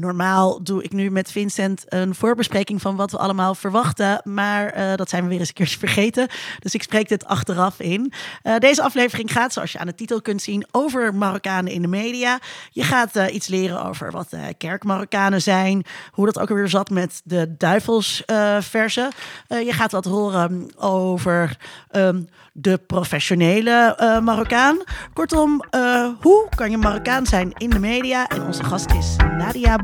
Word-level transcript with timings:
Normaal 0.00 0.62
doe 0.62 0.82
ik 0.82 0.92
nu 0.92 1.10
met 1.10 1.32
Vincent 1.32 1.84
een 1.88 2.14
voorbespreking 2.14 2.80
van 2.80 2.96
wat 2.96 3.10
we 3.10 3.18
allemaal 3.18 3.54
verwachten. 3.54 4.20
Maar 4.24 4.66
eh, 4.66 4.94
dat 4.94 5.08
zijn 5.08 5.22
we 5.22 5.28
weer 5.28 5.38
eens 5.38 5.48
een 5.48 5.54
keertje 5.54 5.78
vergeten. 5.78 6.28
Dus 6.58 6.74
ik 6.74 6.82
spreek 6.82 7.08
dit 7.08 7.24
achteraf 7.24 7.80
in. 7.80 8.12
Uh, 8.42 8.56
deze 8.56 8.82
aflevering 8.82 9.32
gaat, 9.32 9.52
zoals 9.52 9.72
je 9.72 9.78
aan 9.78 9.86
de 9.86 9.94
titel 9.94 10.22
kunt 10.22 10.42
zien, 10.42 10.66
over 10.70 11.14
Marokkanen 11.14 11.72
in 11.72 11.82
de 11.82 11.88
media. 11.88 12.38
Je 12.70 12.82
gaat 12.82 13.16
uh, 13.16 13.34
iets 13.34 13.46
leren 13.46 13.84
over 13.84 14.10
wat 14.10 14.36
kerkmarokkanen 14.58 15.42
zijn. 15.42 15.84
Hoe 16.10 16.26
dat 16.26 16.38
ook 16.38 16.50
alweer 16.50 16.68
zat 16.68 16.90
met 16.90 17.20
de 17.24 17.54
duivelsversen. 17.58 19.10
je 19.48 19.72
gaat 19.72 19.92
wat 19.92 20.04
horen 20.04 20.70
over 20.76 21.56
um, 21.92 22.28
de 22.52 22.80
professionele 22.86 23.96
Marokkaan. 24.22 24.78
Kortom, 25.12 25.64
hoe 26.20 26.48
kan 26.54 26.70
je 26.70 26.76
Marokkaan 26.76 27.26
zijn 27.26 27.52
in 27.56 27.70
de 27.70 27.78
media? 27.78 28.28
En 28.28 28.42
onze 28.42 28.64
gast 28.64 28.92
is 28.92 29.16
Nadia 29.16 29.76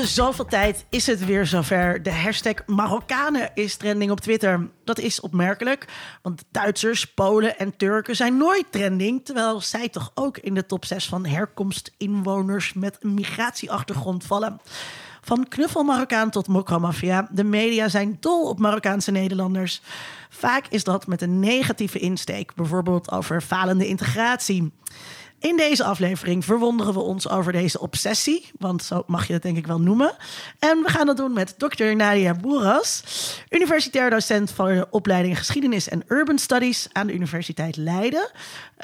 De 0.00 0.06
zoveel 0.06 0.44
tijd 0.44 0.84
is 0.88 1.06
het 1.06 1.24
weer 1.24 1.46
zover. 1.46 2.02
De 2.02 2.12
hashtag 2.12 2.54
Marokkanen 2.66 3.50
is 3.54 3.76
trending 3.76 4.10
op 4.10 4.20
Twitter. 4.20 4.68
Dat 4.84 4.98
is 4.98 5.20
opmerkelijk, 5.20 5.86
want 6.22 6.44
Duitsers, 6.50 7.14
Polen 7.14 7.58
en 7.58 7.76
Turken 7.76 8.16
zijn 8.16 8.36
nooit 8.36 8.64
trending. 8.70 9.24
Terwijl 9.24 9.60
zij 9.60 9.88
toch 9.88 10.10
ook 10.14 10.38
in 10.38 10.54
de 10.54 10.66
top 10.66 10.84
6 10.84 11.06
van 11.06 11.26
herkomstinwoners 11.26 12.72
met 12.72 12.96
een 13.00 13.14
migratieachtergrond 13.14 14.24
vallen. 14.24 14.60
Van 15.20 15.48
knuffel 15.48 15.82
Marokkaan 15.82 16.30
tot 16.30 16.48
mokromafia. 16.48 17.28
De 17.30 17.44
media 17.44 17.88
zijn 17.88 18.16
dol 18.20 18.48
op 18.48 18.58
Marokkaanse 18.58 19.10
Nederlanders. 19.10 19.80
Vaak 20.28 20.66
is 20.68 20.84
dat 20.84 21.06
met 21.06 21.22
een 21.22 21.40
negatieve 21.40 21.98
insteek, 21.98 22.54
bijvoorbeeld 22.54 23.10
over 23.10 23.40
falende 23.40 23.86
integratie. 23.86 24.72
In 25.40 25.56
deze 25.56 25.84
aflevering 25.84 26.44
verwonderen 26.44 26.92
we 26.92 27.00
ons 27.00 27.28
over 27.28 27.52
deze 27.52 27.80
obsessie, 27.80 28.50
want 28.58 28.82
zo 28.82 29.02
mag 29.06 29.26
je 29.26 29.32
het 29.32 29.42
denk 29.42 29.56
ik 29.56 29.66
wel 29.66 29.80
noemen. 29.80 30.16
En 30.58 30.82
we 30.82 30.90
gaan 30.90 31.06
dat 31.06 31.16
doen 31.16 31.32
met 31.32 31.58
Dr. 31.58 31.84
Nadia 31.84 32.34
Boeras, 32.34 33.02
universitair 33.50 34.10
docent 34.10 34.50
van 34.50 34.66
de 34.66 34.86
opleiding 34.90 35.38
Geschiedenis 35.38 35.88
en 35.88 36.02
Urban 36.06 36.38
Studies 36.38 36.88
aan 36.92 37.06
de 37.06 37.12
Universiteit 37.12 37.76
Leiden. 37.76 38.30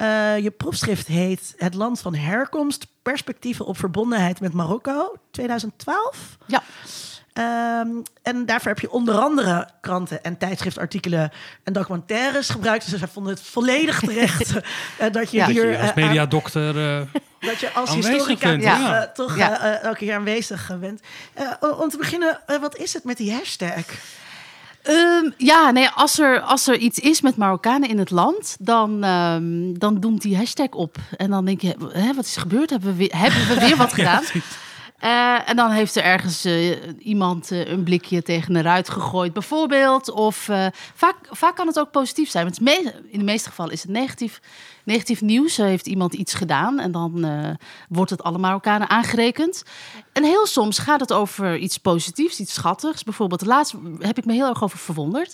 Uh, 0.01 0.37
je 0.37 0.51
proefschrift 0.51 1.07
heet 1.07 1.53
Het 1.57 1.73
Land 1.73 1.99
van 1.99 2.15
Herkomst, 2.15 2.87
perspectieven 3.01 3.65
op 3.65 3.77
verbondenheid 3.77 4.39
met 4.39 4.53
Marokko, 4.53 5.15
2012. 5.31 6.37
Ja. 6.45 6.63
Um, 7.37 8.03
en 8.21 8.45
daarvoor 8.45 8.71
heb 8.71 8.79
je 8.79 8.91
onder 8.91 9.15
andere 9.15 9.69
kranten 9.81 10.23
en 10.23 10.37
tijdschriftartikelen 10.37 11.31
en 11.63 11.73
documentaires 11.73 12.49
gebruikt. 12.49 12.89
Dus 12.89 12.99
wij 12.99 13.09
vonden 13.09 13.33
het 13.33 13.41
volledig 13.41 13.99
terecht 13.99 14.53
uh, 14.55 15.11
dat 15.11 15.31
je 15.31 15.37
ja, 15.37 15.47
hier... 15.47 15.79
als 15.79 15.89
uh, 15.89 15.95
mediadokter 15.95 16.73
dat 17.39 17.59
je 17.59 17.71
als 17.71 17.93
historica 17.93 18.49
bent, 18.49 18.63
ja. 18.63 19.07
toch 19.07 19.37
ja. 19.37 19.79
elke 19.81 19.97
keer 19.97 20.15
aanwezig 20.15 20.71
bent. 20.79 21.01
om 21.59 21.89
te 21.89 21.97
beginnen, 21.97 22.39
wat 22.61 22.77
is 22.77 22.93
het 22.93 23.03
met 23.03 23.17
die 23.17 23.33
hashtag? 23.33 23.85
Um, 24.89 25.33
ja, 25.37 25.71
nee, 25.71 25.89
als 25.89 26.19
er, 26.19 26.41
als 26.41 26.67
er 26.67 26.77
iets 26.77 26.99
is 26.99 27.21
met 27.21 27.35
Marokkanen 27.35 27.89
in 27.89 27.97
het 27.97 28.11
land, 28.11 28.55
dan, 28.59 29.03
um, 29.03 29.79
dan 29.79 29.99
doemt 29.99 30.21
die 30.21 30.37
hashtag 30.37 30.69
op. 30.69 30.97
En 31.17 31.29
dan 31.29 31.45
denk 31.45 31.61
je, 31.61 31.75
hè, 31.91 32.13
wat 32.13 32.25
is 32.25 32.35
er 32.35 32.41
gebeurd? 32.41 32.69
Hebben 32.69 32.89
we 32.89 32.95
weer, 32.95 33.17
hebben 33.17 33.47
we 33.47 33.59
weer 33.59 33.75
wat 33.75 33.93
gedaan? 33.99 34.23
Uh, 35.05 35.49
en 35.49 35.55
dan 35.55 35.71
heeft 35.71 35.95
er 35.95 36.03
ergens 36.03 36.45
uh, 36.45 36.77
iemand 36.99 37.51
uh, 37.51 37.67
een 37.67 37.83
blikje 37.83 38.21
tegen 38.21 38.55
een 38.55 38.61
ruit 38.61 38.89
gegooid, 38.89 39.33
bijvoorbeeld. 39.33 40.11
Of 40.11 40.49
vaak, 40.95 41.15
vaak 41.29 41.55
kan 41.55 41.67
het 41.67 41.79
ook 41.79 41.91
positief 41.91 42.29
zijn. 42.29 42.43
Want 42.43 42.59
in 43.09 43.19
de 43.19 43.25
meeste 43.25 43.49
gevallen 43.49 43.73
is 43.73 43.81
het 43.81 43.91
negatief, 43.91 44.41
negatief 44.85 45.21
nieuws. 45.21 45.57
heeft 45.57 45.87
iemand 45.87 46.13
iets 46.13 46.33
gedaan 46.33 46.79
en 46.79 46.91
dan 46.91 47.25
wordt 47.89 48.11
het 48.11 48.23
alle 48.23 48.37
Marokkanen 48.37 48.89
aangerekend. 48.89 49.63
En 50.13 50.23
heel 50.23 50.45
soms 50.45 50.79
gaat 50.79 50.99
het 50.99 51.13
over 51.13 51.57
iets 51.57 51.77
positiefs, 51.77 52.39
iets 52.39 52.53
schattigs. 52.53 53.03
Bijvoorbeeld, 53.03 53.45
laatst 53.45 53.75
heb 53.99 54.17
ik 54.17 54.25
me 54.25 54.33
heel 54.33 54.47
erg 54.47 54.63
over 54.63 54.77
verwonderd. 54.77 55.33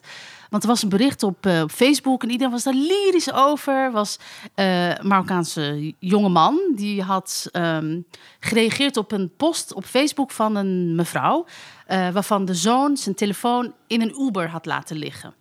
Want 0.49 0.63
er 0.63 0.69
was 0.69 0.83
een 0.83 0.89
bericht 0.89 1.23
op, 1.23 1.45
uh, 1.45 1.61
op 1.61 1.71
Facebook 1.71 2.23
en 2.23 2.29
iedereen 2.29 2.51
was 2.51 2.63
daar 2.63 2.73
lyrisch 2.73 3.33
over. 3.33 3.91
Was 3.91 4.19
uh, 4.55 4.89
een 4.89 5.07
Marokkaanse 5.07 5.93
jongeman 5.99 6.59
die 6.75 7.01
had 7.01 7.49
um, 7.51 8.05
gereageerd 8.39 8.97
op 8.97 9.11
een 9.11 9.31
post 9.37 9.73
op 9.73 9.85
Facebook 9.85 10.31
van 10.31 10.55
een 10.55 10.95
mevrouw. 10.95 11.45
Uh, 11.87 12.09
waarvan 12.09 12.45
de 12.45 12.55
zoon 12.55 12.97
zijn 12.97 13.15
telefoon 13.15 13.73
in 13.87 14.01
een 14.01 14.21
Uber 14.21 14.49
had 14.49 14.65
laten 14.65 14.97
liggen. 14.97 15.33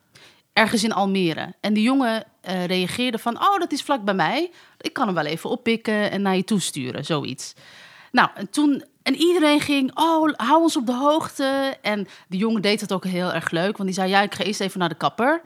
Ergens 0.53 0.85
in 0.85 0.93
Almere. 0.93 1.55
En 1.61 1.75
die 1.75 1.83
jongen 1.83 2.25
reageerde 2.43 3.19
van: 3.19 3.37
Oh, 3.37 3.59
dat 3.59 3.73
is 3.73 3.83
vlak 3.83 4.05
bij 4.05 4.15
mij. 4.15 4.51
Ik 4.81 4.93
kan 4.93 5.07
hem 5.07 5.15
wel 5.15 5.25
even 5.25 5.51
oppikken 5.51 6.11
en 6.11 6.23
naar 6.23 6.37
je 6.37 6.45
toesturen, 6.45 7.05
zoiets. 7.05 7.55
Nou, 8.13 8.29
en 8.35 8.51
toen 8.51 8.85
en 9.03 9.15
iedereen 9.15 9.61
ging, 9.61 9.91
oh, 9.95 10.33
hou 10.37 10.63
ons 10.63 10.77
op 10.77 10.87
de 10.87 10.95
hoogte. 10.95 11.77
En 11.83 12.07
de 12.29 12.37
jongen 12.37 12.63
deed 12.63 12.81
het 12.81 12.93
ook 12.93 13.05
heel 13.05 13.33
erg 13.33 13.51
leuk, 13.51 13.77
want 13.77 13.89
die 13.89 13.99
zei, 13.99 14.11
ja, 14.11 14.23
ik 14.23 14.35
ga 14.35 14.45
eerst 14.45 14.61
even 14.61 14.79
naar 14.79 14.89
de 14.89 14.95
kapper. 14.95 15.41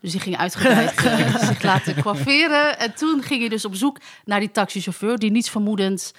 Dus 0.00 0.10
die 0.12 0.20
ging 0.20 0.36
uitgebreid 0.36 1.04
uh, 1.04 1.36
zich 1.48 1.62
laten 1.62 2.02
coifferen. 2.02 2.78
En 2.78 2.94
toen 2.94 3.22
ging 3.22 3.40
hij 3.40 3.48
dus 3.48 3.64
op 3.64 3.74
zoek 3.74 3.98
naar 4.24 4.40
die 4.40 4.50
taxichauffeur, 4.50 5.18
die 5.18 5.30
niets 5.30 5.50
vermoedend 5.50 6.14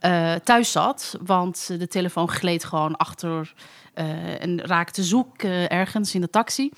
uh, 0.00 0.34
thuis 0.34 0.72
zat. 0.72 1.16
Want 1.24 1.66
de 1.78 1.88
telefoon 1.88 2.28
gleed 2.28 2.64
gewoon 2.64 2.96
achter 2.96 3.54
uh, 3.94 4.42
en 4.42 4.60
raakte 4.60 5.02
zoek 5.02 5.42
ergens 5.42 6.14
in 6.14 6.20
de 6.20 6.30
taxi. 6.30 6.70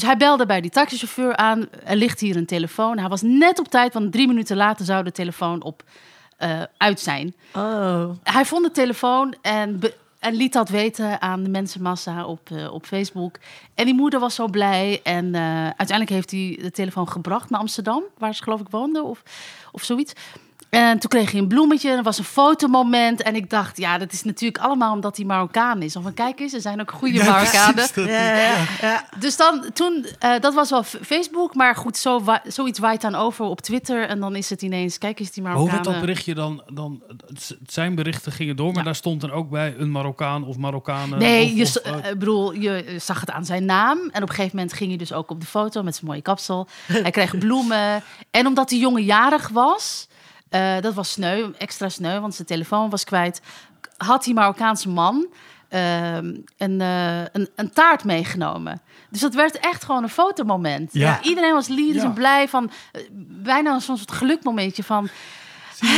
Dus 0.00 0.08
hij 0.08 0.18
belde 0.18 0.46
bij 0.46 0.60
die 0.60 0.70
taxichauffeur 0.70 1.36
aan. 1.36 1.68
Er 1.84 1.96
ligt 1.96 2.20
hier 2.20 2.36
een 2.36 2.46
telefoon. 2.46 2.98
Hij 2.98 3.08
was 3.08 3.22
net 3.22 3.58
op 3.58 3.68
tijd, 3.68 3.92
want 3.92 4.12
drie 4.12 4.26
minuten 4.26 4.56
later 4.56 4.84
zou 4.84 5.04
de 5.04 5.12
telefoon 5.12 5.62
op 5.62 5.82
uh, 6.38 6.62
uit 6.76 7.00
zijn. 7.00 7.34
Oh. 7.54 8.10
Hij 8.22 8.44
vond 8.44 8.64
de 8.64 8.70
telefoon 8.70 9.34
en, 9.42 9.80
en 10.18 10.34
liet 10.34 10.52
dat 10.52 10.68
weten 10.68 11.20
aan 11.20 11.42
de 11.42 11.50
mensenmassa 11.50 12.24
op, 12.24 12.50
uh, 12.50 12.72
op 12.72 12.86
Facebook. 12.86 13.38
En 13.74 13.84
die 13.84 13.94
moeder 13.94 14.20
was 14.20 14.34
zo 14.34 14.46
blij. 14.48 15.00
En 15.02 15.24
uh, 15.24 15.64
uiteindelijk 15.64 16.10
heeft 16.10 16.30
hij 16.30 16.58
de 16.62 16.70
telefoon 16.70 17.08
gebracht 17.08 17.50
naar 17.50 17.60
Amsterdam, 17.60 18.02
waar 18.18 18.34
ze 18.34 18.42
geloof 18.42 18.60
ik 18.60 18.68
woonde 18.70 19.02
of, 19.02 19.22
of 19.72 19.84
zoiets. 19.84 20.12
En 20.70 20.98
toen 20.98 21.10
kreeg 21.10 21.30
hij 21.30 21.40
een 21.40 21.48
bloemetje, 21.48 21.90
er 21.90 22.02
was 22.02 22.18
een 22.18 22.24
fotomoment. 22.24 23.22
En 23.22 23.34
ik 23.34 23.50
dacht, 23.50 23.76
ja, 23.76 23.98
dat 23.98 24.12
is 24.12 24.22
natuurlijk 24.22 24.64
allemaal 24.64 24.94
omdat 24.94 25.16
hij 25.16 25.26
Marokkaan 25.26 25.82
is. 25.82 25.96
Of 25.96 26.04
een 26.04 26.14
kijk 26.14 26.40
eens, 26.40 26.52
er 26.52 26.60
zijn 26.60 26.80
ook 26.80 26.90
goede 26.90 27.14
ja, 27.14 27.24
Marokkanen. 27.24 27.88
Ja, 27.94 28.36
ja, 28.36 28.64
ja, 28.80 29.08
Dus 29.18 29.36
dan, 29.36 29.64
toen, 29.72 30.06
uh, 30.24 30.38
dat 30.40 30.54
was 30.54 30.70
wel 30.70 30.82
Facebook. 30.82 31.54
Maar 31.54 31.76
goed, 31.76 31.96
zo, 31.96 32.22
zoiets 32.44 32.78
waait 32.78 33.00
dan 33.00 33.14
over 33.14 33.44
op 33.44 33.60
Twitter. 33.60 34.08
En 34.08 34.20
dan 34.20 34.36
is 34.36 34.50
het 34.50 34.62
ineens, 34.62 34.98
kijk 34.98 35.20
eens, 35.20 35.30
die 35.30 35.42
Marokkanen. 35.42 35.72
Hoe 35.74 35.82
werd 35.82 35.94
dat 35.94 36.06
berichtje 36.06 36.34
dan, 36.34 36.62
dan... 36.72 37.02
Zijn 37.66 37.94
berichten 37.94 38.32
gingen 38.32 38.56
door, 38.56 38.72
maar 38.72 38.84
daar 38.84 38.94
stond 38.94 39.20
dan 39.20 39.30
ook 39.30 39.50
bij 39.50 39.74
een 39.78 39.90
Marokkaan 39.90 40.44
of 40.44 40.56
Marokkanen? 40.56 41.18
Nee, 41.18 41.44
of, 41.44 41.56
je, 41.56 41.62
of, 41.62 42.04
uh, 42.04 42.08
bedoel, 42.18 42.52
je 42.52 42.96
zag 42.98 43.20
het 43.20 43.30
aan 43.30 43.44
zijn 43.44 43.64
naam. 43.64 43.98
En 43.98 44.22
op 44.22 44.28
een 44.28 44.34
gegeven 44.34 44.56
moment 44.56 44.74
ging 44.74 44.88
hij 44.88 44.98
dus 44.98 45.12
ook 45.12 45.30
op 45.30 45.40
de 45.40 45.46
foto 45.46 45.82
met 45.82 45.94
zijn 45.94 46.06
mooie 46.06 46.22
kapsel. 46.22 46.68
hij 46.86 47.10
kreeg 47.10 47.38
bloemen. 47.38 48.02
En 48.30 48.46
omdat 48.46 48.68
die 48.68 48.80
jongen 48.80 49.04
jarig 49.04 49.48
was... 49.48 50.08
Uh, 50.50 50.80
dat 50.80 50.94
was 50.94 51.12
sneu, 51.12 51.50
extra 51.58 51.88
sneu, 51.88 52.20
want 52.20 52.34
zijn 52.34 52.46
telefoon 52.46 52.90
was 52.90 53.04
kwijt. 53.04 53.40
Had 53.96 54.24
die 54.24 54.34
Marokkaanse 54.34 54.88
man 54.88 55.26
uh, 55.70 56.14
een, 56.14 56.44
uh, 56.80 57.20
een, 57.32 57.48
een, 57.54 57.72
taart 57.72 58.04
meegenomen. 58.04 58.80
Dus 59.10 59.20
dat 59.20 59.34
werd 59.34 59.58
echt 59.58 59.84
gewoon 59.84 60.02
een 60.02 60.08
fotomoment. 60.08 60.92
Ja. 60.92 61.06
ja 61.06 61.22
iedereen 61.22 61.52
was 61.52 61.68
lyrisch 61.68 62.02
ja. 62.02 62.08
en 62.08 62.12
blij 62.12 62.48
van... 62.48 62.70
bijna 63.26 63.78
soms 63.78 64.00
het 64.00 64.12
gelukmomentje 64.12 64.82
van... 64.84 65.08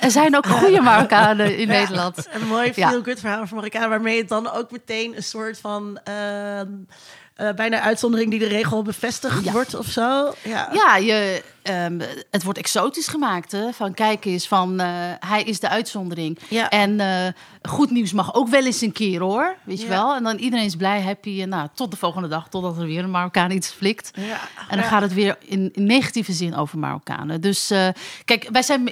Er 0.00 0.10
zijn 0.10 0.36
ook 0.36 0.46
goede 0.46 0.80
Marokkanen 0.80 1.56
in 1.56 1.66
ja, 1.66 1.72
Nederland. 1.72 2.28
Een 2.30 2.46
mooi 2.46 2.72
feel-good 2.72 3.20
verhaal 3.20 3.46
van 3.46 3.56
Marokkanen... 3.56 3.88
waarmee 3.88 4.18
het 4.18 4.28
dan 4.28 4.50
ook 4.50 4.70
meteen 4.70 5.16
een 5.16 5.22
soort 5.22 5.58
van... 5.58 6.00
Uh, 6.08 6.60
bijna 7.56 7.80
uitzondering 7.80 8.30
die 8.30 8.38
de 8.38 8.46
regel 8.46 8.82
bevestigd 8.82 9.50
wordt 9.50 9.74
of 9.74 9.86
zo. 9.86 10.34
Ja, 10.42 10.68
ja 10.72 10.96
je 10.96 11.42
ehm, 11.62 12.00
het 12.30 12.42
wordt 12.42 12.58
exotisch 12.58 13.06
gemaakt. 13.06 13.52
Hè? 13.52 13.72
Van 13.72 13.94
kijk 13.94 14.24
eens, 14.24 14.48
van, 14.48 14.80
eh, 14.80 14.88
hij 15.20 15.42
is 15.42 15.60
de 15.60 15.68
uitzondering. 15.68 16.38
Ja. 16.48 16.68
En 16.68 17.00
eh, 17.00 17.32
goed 17.62 17.90
nieuws 17.90 18.12
mag 18.12 18.34
ook 18.34 18.48
wel 18.48 18.64
eens 18.64 18.80
een 18.80 18.92
keer 18.92 19.20
hoor. 19.20 19.56
Weet 19.64 19.80
je 19.80 19.86
wel? 19.86 20.14
En 20.14 20.22
dan 20.22 20.36
iedereen 20.36 20.64
is 20.64 20.76
blij, 20.76 21.02
happy. 21.02 21.42
En 21.42 21.48
nou, 21.48 21.68
tot 21.74 21.90
de 21.90 21.96
volgende 21.96 22.28
dag, 22.28 22.48
totdat 22.48 22.78
er 22.78 22.86
weer 22.86 23.04
een 23.04 23.10
Marokkaan 23.10 23.50
iets 23.50 23.68
flikt. 23.68 24.10
Ja. 24.14 24.40
En 24.68 24.78
dan 24.78 24.86
gaat 24.86 25.02
het 25.02 25.14
weer 25.14 25.36
in, 25.40 25.70
in 25.74 25.84
negatieve 25.84 26.32
zin 26.32 26.54
over 26.54 26.78
Marokkanen. 26.78 27.40
Dus 27.40 27.70
eh, 27.70 27.88
kijk, 28.24 28.48
wij 28.52 28.62
zijn, 28.62 28.84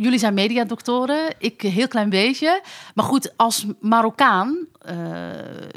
jullie 0.00 0.18
zijn 0.18 0.34
mediadoktoren, 0.34 1.34
ik 1.38 1.62
een 1.62 1.70
heel 1.70 1.88
klein 1.88 2.10
beetje. 2.10 2.62
Maar 2.94 3.04
goed, 3.04 3.32
als 3.36 3.66
Marokkaan, 3.80 4.66
eh, 4.80 4.96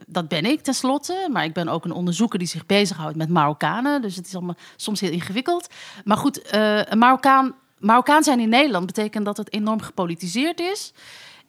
dat 0.07 0.27
ben 0.27 0.45
ik 0.45 0.61
tenslotte. 0.61 1.27
Maar 1.31 1.43
ik 1.43 1.53
ben 1.53 1.67
ook 1.67 1.85
een 1.85 1.91
onderzoeker 1.91 2.39
die 2.39 2.47
zich 2.47 2.65
bezighoudt 2.65 3.15
met 3.15 3.29
Marokkanen. 3.29 4.01
Dus 4.01 4.15
het 4.15 4.27
is 4.27 4.35
allemaal 4.35 4.55
soms 4.75 4.99
heel 4.99 5.11
ingewikkeld. 5.11 5.67
Maar 6.03 6.17
goed, 6.17 6.32
eh, 6.41 6.81
een 6.85 6.97
Marokkaan, 6.97 7.55
Marokkaan 7.77 8.23
zijn 8.23 8.39
in 8.39 8.49
Nederland 8.49 8.85
betekent 8.85 9.25
dat 9.25 9.37
het 9.37 9.53
enorm 9.53 9.81
gepolitiseerd 9.81 10.59
is. 10.59 10.93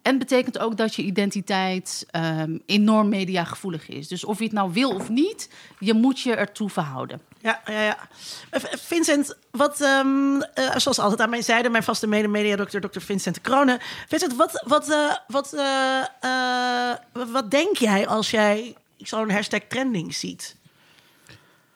En 0.02 0.18
betekent 0.18 0.58
ook 0.58 0.76
dat 0.76 0.94
je 0.94 1.02
identiteit 1.02 2.06
ehm, 2.10 2.58
enorm 2.66 3.08
mediagevoelig 3.08 3.88
is. 3.88 4.08
Dus 4.08 4.24
of 4.24 4.38
je 4.38 4.44
het 4.44 4.52
nou 4.52 4.72
wil 4.72 4.90
of 4.94 5.08
niet, 5.08 5.50
je 5.78 5.94
moet 5.94 6.20
je 6.20 6.34
ertoe 6.34 6.70
verhouden. 6.70 7.20
Ja, 7.40 7.60
ja, 7.66 7.80
ja. 7.82 7.96
Eh, 8.50 8.60
Vincent, 8.70 9.36
wat, 9.50 9.80
ehm, 9.80 10.40
eh, 10.40 10.76
zoals 10.76 10.98
altijd 10.98 11.20
aan 11.20 11.30
mijn 11.30 11.42
zijde, 11.42 11.68
mijn 11.68 11.82
vaste 11.82 12.06
mede-mediadokter, 12.06 12.80
dokter 12.80 13.02
Vincent 13.02 13.34
de 13.34 13.40
Kronen. 13.40 13.78
Vincent, 14.08 14.36
wat, 14.36 14.62
wat, 14.66 14.88
eh, 14.90 15.14
wat, 15.26 15.52
eh, 15.52 15.98
eh, 16.20 16.96
wat- 17.12 17.30
wat 17.30 17.50
denk 17.50 17.76
jij 17.76 18.06
als 18.06 18.30
jij 18.30 18.74
zo'n 18.96 19.30
hashtag 19.30 19.60
trending 19.68 20.14
ziet? 20.14 20.56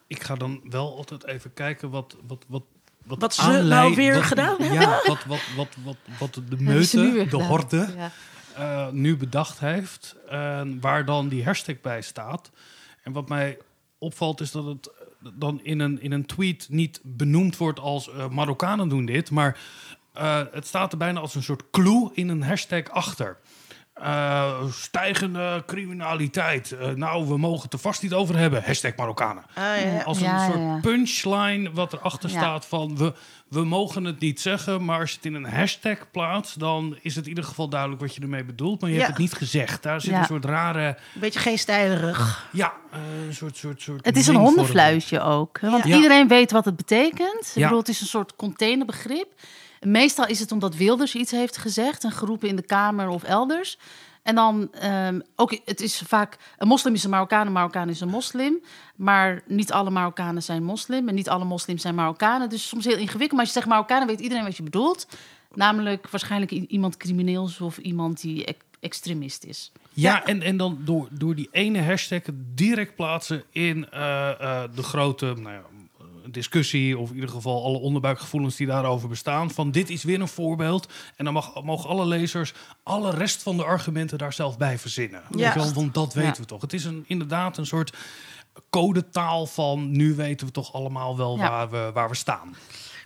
Ik 0.06 0.22
ga 0.22 0.34
dan 0.34 0.60
wel 0.70 0.96
altijd 0.96 1.24
even 1.26 1.54
kijken 1.54 1.90
wat... 1.90 2.16
wat, 2.26 2.44
wat 2.48 2.62
Wat 3.08 3.34
ze 3.34 3.40
aanleid- 3.40 3.68
nou 3.68 3.94
weer 3.94 4.14
wat- 4.14 4.22
gedaan 4.22 4.56
hebben? 4.58 4.80
Ja, 4.80 5.00
wat, 5.06 5.24
wat, 5.24 5.40
wat, 5.56 5.68
wat, 5.84 5.96
wat 6.18 6.34
de 6.34 6.56
ze 6.56 6.62
meute, 6.62 7.26
de 7.30 7.44
horde, 7.44 7.88
eh, 8.54 8.88
nu 8.90 9.16
bedacht 9.16 9.58
heeft. 9.58 10.16
Waar 10.80 11.04
dan 11.04 11.28
die 11.28 11.44
hashtag 11.44 11.80
bij 11.80 12.02
staat. 12.02 12.50
En 13.02 13.12
wat 13.12 13.28
mij 13.28 13.58
opvalt 13.98 14.40
is 14.40 14.50
dat 14.50 14.64
het 14.64 14.86
eh, 14.86 15.28
dan 15.34 15.60
in 15.62 15.78
een, 15.80 16.02
in 16.02 16.12
een 16.12 16.26
tweet 16.26 16.66
niet 16.70 17.00
benoemd 17.02 17.56
wordt 17.56 17.80
als 17.80 18.10
eh, 18.10 18.28
Marokkanen 18.28 18.88
doen 18.88 19.04
dit. 19.06 19.30
Maar 19.30 19.58
het 20.52 20.66
staat 20.66 20.92
er 20.92 20.98
bijna 20.98 21.20
als 21.20 21.34
een 21.34 21.42
soort 21.42 21.62
clue 21.70 22.10
in 22.14 22.28
een 22.28 22.42
hashtag 22.42 22.88
achter. 22.90 23.36
Eh, 24.02 24.64
stijgende 24.70 25.62
criminaliteit. 25.66 26.72
Eh, 26.72 26.88
nou, 26.88 27.26
we 27.28 27.38
mogen 27.38 27.62
het 27.62 27.72
er 27.72 27.78
vast 27.78 28.02
niet 28.02 28.12
over 28.12 28.36
hebben. 28.36 28.62
Hashtag 28.64 28.96
Marokkanen. 28.96 29.42
Ah, 29.54 29.64
ja. 29.84 30.02
Als 30.02 30.18
een 30.20 30.24
Ja, 30.24 30.44
soort 30.46 30.58
ja. 30.58 30.78
punchline 30.80 31.70
wat 31.72 31.92
erachter 31.92 32.30
Ja. 32.30 32.38
staat 32.38 32.66
van... 32.66 32.96
We, 32.96 33.12
we 33.48 33.64
mogen 33.64 34.04
het 34.04 34.20
niet 34.20 34.40
zeggen, 34.40 34.84
maar 34.84 35.00
als 35.00 35.10
je 35.10 35.16
het 35.16 35.24
in 35.24 35.34
een 35.34 35.44
hashtag 35.50 36.10
plaatst... 36.10 36.58
dan 36.58 36.98
is 37.02 37.14
het 37.14 37.24
in 37.24 37.28
ieder 37.28 37.44
geval 37.44 37.68
duidelijk 37.68 38.00
wat 38.00 38.14
je 38.14 38.20
ermee 38.20 38.44
bedoelt. 38.44 38.80
Maar 38.80 38.90
je 38.90 38.96
Ja. 38.96 39.02
hebt 39.02 39.12
het 39.16 39.22
niet 39.22 39.32
gezegd. 39.34 39.82
Daar 39.82 40.00
zit 40.00 40.10
Ja. 40.10 40.18
een 40.18 40.24
soort 40.24 40.44
rare... 40.44 40.86
Een 41.14 41.20
beetje 41.20 41.40
geen 41.40 41.58
stijlerig. 41.58 42.48
Ja, 42.52 42.72
eh, 42.92 42.98
een 43.26 43.34
soort, 43.34 43.56
soort, 43.56 43.82
soort 43.82 44.04
Het 44.04 44.16
is 44.16 44.26
een 44.26 44.34
hondenfluitje 44.36 45.20
ook. 45.20 45.58
Want 45.60 45.84
Ja. 45.86 45.96
iedereen 45.96 46.28
weet 46.28 46.50
wat 46.50 46.64
het 46.64 46.76
betekent. 46.76 47.52
Ik 47.54 47.62
bedoel, 47.62 47.78
het 47.78 47.88
is 47.88 48.00
een 48.00 48.06
soort 48.06 48.36
containerbegrip. 48.36 49.26
Meestal 49.80 50.26
is 50.26 50.40
het 50.40 50.52
omdat 50.52 50.76
Wilders 50.76 51.14
iets 51.14 51.30
heeft 51.30 51.56
gezegd 51.56 52.04
en 52.04 52.12
geroepen 52.12 52.48
in 52.48 52.56
de 52.56 52.62
Kamer 52.62 53.08
of 53.08 53.22
elders. 53.22 53.78
En 54.22 54.34
dan 54.34 54.72
ehm, 54.72 55.20
ook, 55.36 55.58
het 55.64 55.80
is 55.80 56.02
vaak, 56.06 56.36
een 56.58 56.68
moslim 56.68 56.94
is 56.94 57.04
een 57.04 57.10
Marokkaan, 57.10 57.46
een 57.46 57.52
Marokkaan 57.52 57.88
is 57.88 58.00
een 58.00 58.08
moslim. 58.08 58.60
Maar 58.96 59.42
niet 59.46 59.72
alle 59.72 59.90
Marokkanen 59.90 60.42
zijn 60.42 60.64
moslim 60.64 61.08
en 61.08 61.14
niet 61.14 61.28
alle 61.28 61.44
moslims 61.44 61.82
zijn 61.82 61.94
Marokkanen. 61.94 62.48
Dus 62.48 62.68
soms 62.68 62.84
heel 62.84 62.96
ingewikkeld. 62.96 63.30
Maar 63.30 63.40
als 63.40 63.48
je 63.48 63.54
zegt 63.54 63.66
Marokkanen, 63.66 64.06
weet 64.06 64.20
iedereen 64.20 64.44
wat 64.44 64.56
je 64.56 64.62
bedoelt. 64.62 65.06
Namelijk 65.54 66.08
waarschijnlijk 66.10 66.50
iemand 66.50 66.96
crimineels 66.96 67.60
of 67.60 67.78
iemand 67.78 68.20
die 68.20 68.44
ex- 68.44 68.64
extremist 68.80 69.44
is. 69.44 69.72
Ja, 69.92 70.24
en, 70.24 70.42
en 70.42 70.56
dan 70.56 70.78
door, 70.84 71.08
door 71.10 71.34
die 71.34 71.48
ene 71.50 71.82
hashtag 71.82 72.22
direct 72.54 72.96
plaatsen 72.96 73.44
in 73.50 73.90
eh, 73.90 74.30
eh, 74.30 74.70
de 74.74 74.82
grote 74.82 75.26
nou 75.26 75.50
ja, 75.50 75.62
discussie... 76.30 76.98
of 76.98 77.08
in 77.08 77.14
ieder 77.14 77.30
geval 77.30 77.64
alle 77.64 77.78
onderbuikgevoelens 77.78 78.56
die 78.56 78.66
daarover 78.66 79.08
bestaan... 79.08 79.50
van 79.50 79.70
dit 79.70 79.90
is 79.90 80.04
weer 80.04 80.20
een 80.20 80.28
voorbeeld. 80.28 80.92
En 81.16 81.24
dan 81.24 81.34
mag, 81.34 81.62
mogen 81.62 81.90
alle 81.90 82.06
lezers 82.06 82.52
alle 82.82 83.10
rest 83.10 83.42
van 83.42 83.56
de 83.56 83.64
argumenten 83.64 84.18
daar 84.18 84.32
zelf 84.32 84.58
bij 84.58 84.78
verzinnen. 84.78 85.22
Ja. 85.36 85.54
wel, 85.54 85.72
want 85.72 85.94
dat 85.94 86.14
weten 86.14 86.32
Ja. 86.32 86.40
we 86.40 86.44
toch. 86.44 86.60
Het 86.60 86.72
is 86.72 86.84
een, 86.84 87.04
inderdaad 87.06 87.56
een 87.56 87.66
soort 87.66 87.96
codetaal 88.70 89.46
van... 89.46 89.90
nu 89.90 90.14
weten 90.14 90.46
we 90.46 90.52
toch 90.52 90.72
allemaal 90.72 91.16
wel 91.16 91.36
Ja. 91.36 91.50
waar, 91.50 91.70
we, 91.70 91.90
waar 91.94 92.08
we 92.08 92.14
staan. 92.14 92.56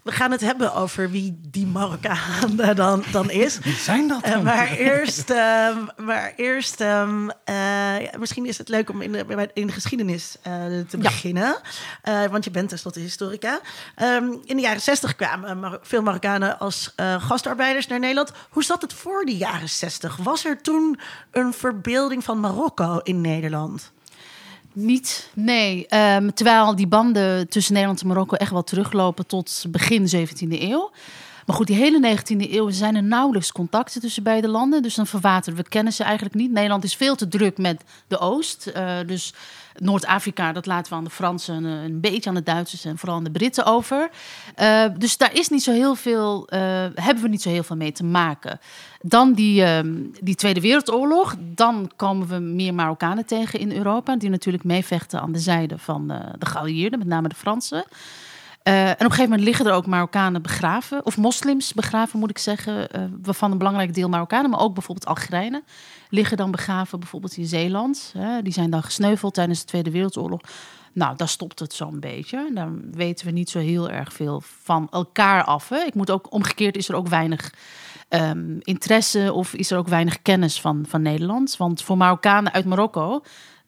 We 0.03 0.13
gaan 0.13 0.31
het 0.31 0.41
hebben 0.41 0.75
over 0.75 1.11
wie 1.11 1.41
die 1.49 1.67
Marokkaan 1.67 2.57
dan, 2.75 3.05
dan 3.13 3.31
is. 3.31 3.59
Wie 3.59 3.75
zijn 3.75 4.09
dat 4.09 4.23
Eh, 4.23 4.33
dan? 4.33 4.43
maar 4.43 4.71
eerst, 4.73 5.31
ehm, 5.31 5.79
maar 5.97 6.33
eerst 6.37 6.81
ehm, 6.81 7.29
eh, 7.45 7.55
ja, 8.01 8.19
misschien 8.19 8.47
is 8.47 8.59
het 8.59 8.69
leuk 8.69 8.91
om 8.91 9.01
in 9.03 9.13
de, 9.13 9.51
in 9.55 9.67
de 9.67 9.73
geschiedenis 9.73 10.37
eh, 10.43 10.53
te 10.89 10.97
Ja. 10.97 10.99
beginnen. 10.99 11.57
Eh, 12.03 12.25
want 12.25 12.45
je 12.45 12.51
bent 12.51 12.69
tenslotte 12.69 13.01
historica. 13.01 13.61
Ehm, 13.97 14.25
in 14.45 14.57
de 14.57 14.63
jaren 14.63 14.81
zestig 14.81 15.17
kwamen 15.17 15.61
Mar- 15.61 15.79
veel 15.83 16.03
Marokkanen 16.03 16.59
als 16.59 16.93
eh, 16.97 17.23
gastarbeiders 17.27 17.87
naar 17.87 17.99
Nederland. 17.99 18.33
Hoe 18.51 18.65
zat 18.65 18.83
het 18.83 18.93
voor 18.93 19.25
de 19.25 19.37
jaren 19.37 19.69
zestig? 19.69 20.17
Was 20.17 20.45
er 20.45 20.63
toen 20.63 20.99
een 21.31 21.53
verbeelding 21.53 22.25
van 22.25 22.41
Marokko 22.41 22.99
in 23.03 23.21
Nederland? 23.21 23.93
Niet, 24.73 25.31
nee. 25.35 25.87
Ehm, 25.87 26.31
terwijl 26.31 26.77
die 26.77 26.87
banden 26.87 27.49
tussen 27.49 27.73
Nederland 27.73 28.01
en 28.01 28.07
Marokko 28.07 28.37
echt 28.37 28.51
wel 28.51 28.65
teruglopen 28.65 29.27
tot 29.27 29.65
begin 29.69 30.09
17e 30.09 30.63
eeuw. 30.63 30.91
Maar 31.47 31.57
goed, 31.57 31.67
die 31.67 31.77
hele 31.77 32.17
19e 32.17 32.51
eeuw 32.51 32.71
zijn 32.71 32.97
er 32.97 33.03
nauwelijks 33.03 33.53
contacten 33.53 34.01
tussen 34.01 34.23
beide 34.23 34.49
landen. 34.49 34.83
Dus 34.83 34.95
dan 34.95 35.07
verwateren 35.07 35.59
we 35.59 35.69
kennen 35.69 35.93
ze 35.93 36.05
eigenlijk 36.05 36.35
niet. 36.35 36.51
Nederland 36.51 36.85
is 36.85 36.95
veel 36.95 37.15
te 37.15 37.29
druk 37.29 37.59
met 37.59 37.85
de 38.09 38.19
Oost. 38.19 38.67
Eh, 38.67 38.99
dus 39.07 39.35
Noord-Afrika, 39.77 40.53
dat 40.53 40.67
laten 40.67 40.93
we 40.93 40.99
aan 40.99 41.05
de 41.05 41.11
Fransen, 41.11 41.55
en, 41.55 41.65
eh, 41.65 41.83
een 41.83 42.01
beetje 42.01 42.29
aan 42.29 42.37
de 42.37 42.43
Duitsers 42.43 42.85
en 42.85 42.99
vooral 42.99 43.17
aan 43.17 43.25
de 43.25 43.31
Britten 43.31 43.65
over. 43.65 44.11
Eh, 44.55 44.85
dus 44.99 45.17
daar 45.17 45.35
is 45.35 45.49
niet 45.49 45.63
zo 45.63 45.73
heel 45.73 45.95
veel, 45.95 46.49
eh, 46.49 46.61
hebben 46.95 47.23
we 47.23 47.29
niet 47.29 47.43
zo 47.43 47.51
heel 47.51 47.63
veel 47.63 47.77
mee 47.77 47.93
te 47.93 48.05
maken. 48.05 48.61
Dan 49.01 49.33
die, 49.33 49.63
ehm, 49.63 49.95
die 50.21 50.35
Tweede 50.35 50.61
Wereldoorlog. 50.61 51.35
Dan 51.39 51.91
komen 51.97 52.29
we 52.29 52.39
meer 52.39 52.75
Marokkanen 52.75 53.27
tegen 53.27 53.59
in 53.59 53.73
Europa. 53.73 54.17
Die 54.17 54.31
natuurlijk 54.31 54.65
meevechten 54.65 55.21
aan 55.21 55.33
de 55.33 55.39
zijde 55.39 55.79
van 55.79 56.09
de 56.39 56.47
geallieerden, 56.47 56.99
met 56.99 57.09
name 57.09 57.29
de 57.29 57.35
Fransen. 57.35 57.85
Eh, 58.63 58.87
en 58.87 58.93
op 58.93 59.01
een 59.01 59.11
gegeven 59.11 59.31
moment 59.31 59.43
liggen 59.43 59.67
er 59.67 59.73
ook 59.73 59.87
Marokkanen 59.87 60.43
begraven. 60.43 61.07
Of 61.07 61.17
moslims 61.17 61.73
begraven, 61.73 62.19
moet 62.19 62.31
ik 62.31 62.39
zeggen. 62.39 62.91
eh, 62.91 63.03
waarvan 63.23 63.51
een 63.51 63.59
belangrijk 63.59 63.95
deel 63.95 64.09
Marokkanen, 64.09 64.51
maar 64.51 64.61
ook 64.61 64.75
bijvoorbeeld 64.75 65.07
Algerijnen. 65.07 65.63
Liggen 66.09 66.37
dan 66.37 66.51
begraven 66.51 66.99
bijvoorbeeld 67.01 67.37
in 67.37 67.47
Zeeland. 67.47 68.15
Die 68.43 68.53
zijn 68.53 68.71
dan 68.71 68.83
gesneuveld 68.83 69.35
tijdens 69.35 69.61
de 69.61 69.67
Tweede 69.67 69.91
Wereldoorlog. 69.91 70.41
Nou, 70.93 71.17
daar 71.17 71.29
stopt 71.29 71.59
het 71.59 71.73
zo'n 71.73 72.01
beetje. 72.01 72.51
Dan 72.55 72.83
weten 72.91 73.27
we 73.27 73.33
niet 73.33 73.51
zo 73.51 73.59
heel 73.59 73.91
erg 73.91 74.13
veel 74.13 74.43
van 74.63 74.89
elkaar 74.91 75.45
af. 75.45 75.69
Hè. 75.69 75.79
Ik 75.79 75.95
moet 75.95 76.11
ook, 76.11 76.33
omgekeerd 76.33 76.77
is 76.77 76.89
er 76.89 76.95
ook 76.95 77.09
weinig 77.09 77.55
ehm, 78.09 78.57
interesse 78.59 79.33
of 79.33 79.55
is 79.55 79.71
er 79.71 79.79
ook 79.79 79.89
weinig 79.89 80.23
kennis 80.23 80.61
van, 80.61 80.85
van 80.89 81.03
Nederland. 81.03 81.57
Want 81.57 81.83
voor 81.83 81.97
Marokkanen 81.97 82.53
uit 82.53 82.65
Marokko 82.65 83.23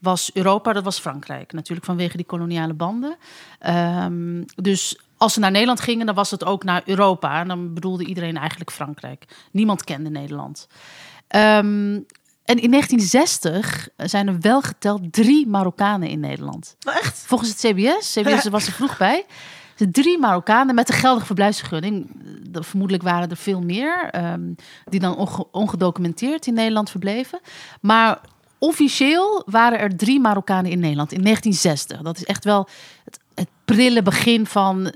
was 0.05 0.31
Europa, 0.35 0.73
dat 0.73 0.85
was 0.85 0.99
Frankrijk. 0.99 1.53
Natuurlijk 1.53 1.87
vanwege 1.87 2.17
die 2.17 2.27
koloniale 2.27 2.75
banden. 2.75 3.17
Ehm, 3.59 4.43
dus 4.55 4.99
als 5.17 5.33
ze 5.33 5.41
naar 5.41 5.51
Nederland 5.51 5.81
gingen, 5.81 6.07
dan 6.07 6.15
was 6.15 6.31
het 6.31 6.45
ook 6.45 6.65
naar 6.65 6.83
Europa. 6.85 7.41
En 7.41 7.49
dan 7.49 7.75
bedoelde 7.75 8.05
iedereen 8.05 8.37
eigenlijk 8.37 8.71
Frankrijk. 8.71 9.25
Niemand 9.51 9.85
kende 9.85 10.11
Nederland. 10.11 10.67
Ehm, 11.29 12.01
en 12.45 12.59
in 12.61 12.71
1960 12.71 13.89
zijn 13.97 14.29
er 14.29 14.41
wel 14.41 14.63
geteld 14.63 15.13
drie 15.13 15.47
Marokkanen 15.47 16.09
in 16.09 16.21
Nederland. 16.21 16.77
Nou, 16.81 16.99
echt? 16.99 17.19
Volgens 17.27 17.51
het 17.51 17.59
CBS, 17.59 18.13
CBS 18.13 18.49
was 18.49 18.67
er 18.67 18.73
vroeg 18.73 18.97
bij. 18.99 19.25
De 19.77 19.91
drie 19.91 20.19
Marokkanen 20.19 20.75
met 20.75 20.89
een 20.89 20.95
geldige 20.95 21.27
verblijfsvergunning. 21.27 22.11
Vermoedelijk 22.53 23.05
waren 23.05 23.31
er 23.31 23.37
veel 23.37 23.61
meer. 23.61 24.09
ehm, 24.11 24.53
die 24.85 25.01
dan 25.01 25.17
onge- 25.17 25.47
ongedocumenteerd 25.51 26.47
in 26.47 26.55
Nederland 26.55 26.91
verbleven. 26.91 27.41
Maar 27.81 28.21
officieel 28.59 29.43
waren 29.47 29.79
er 29.79 29.97
drie 29.97 30.21
Marokkanen 30.21 30.71
in 30.71 30.79
Nederland 30.79 31.13
in 31.13 31.23
1960. 31.23 32.01
Dat 32.01 32.17
is 32.17 32.25
echt 32.25 32.45
wel 32.45 32.69
het, 33.05 33.49
prille 33.65 34.03
begin 34.03 34.47
van 34.47 34.93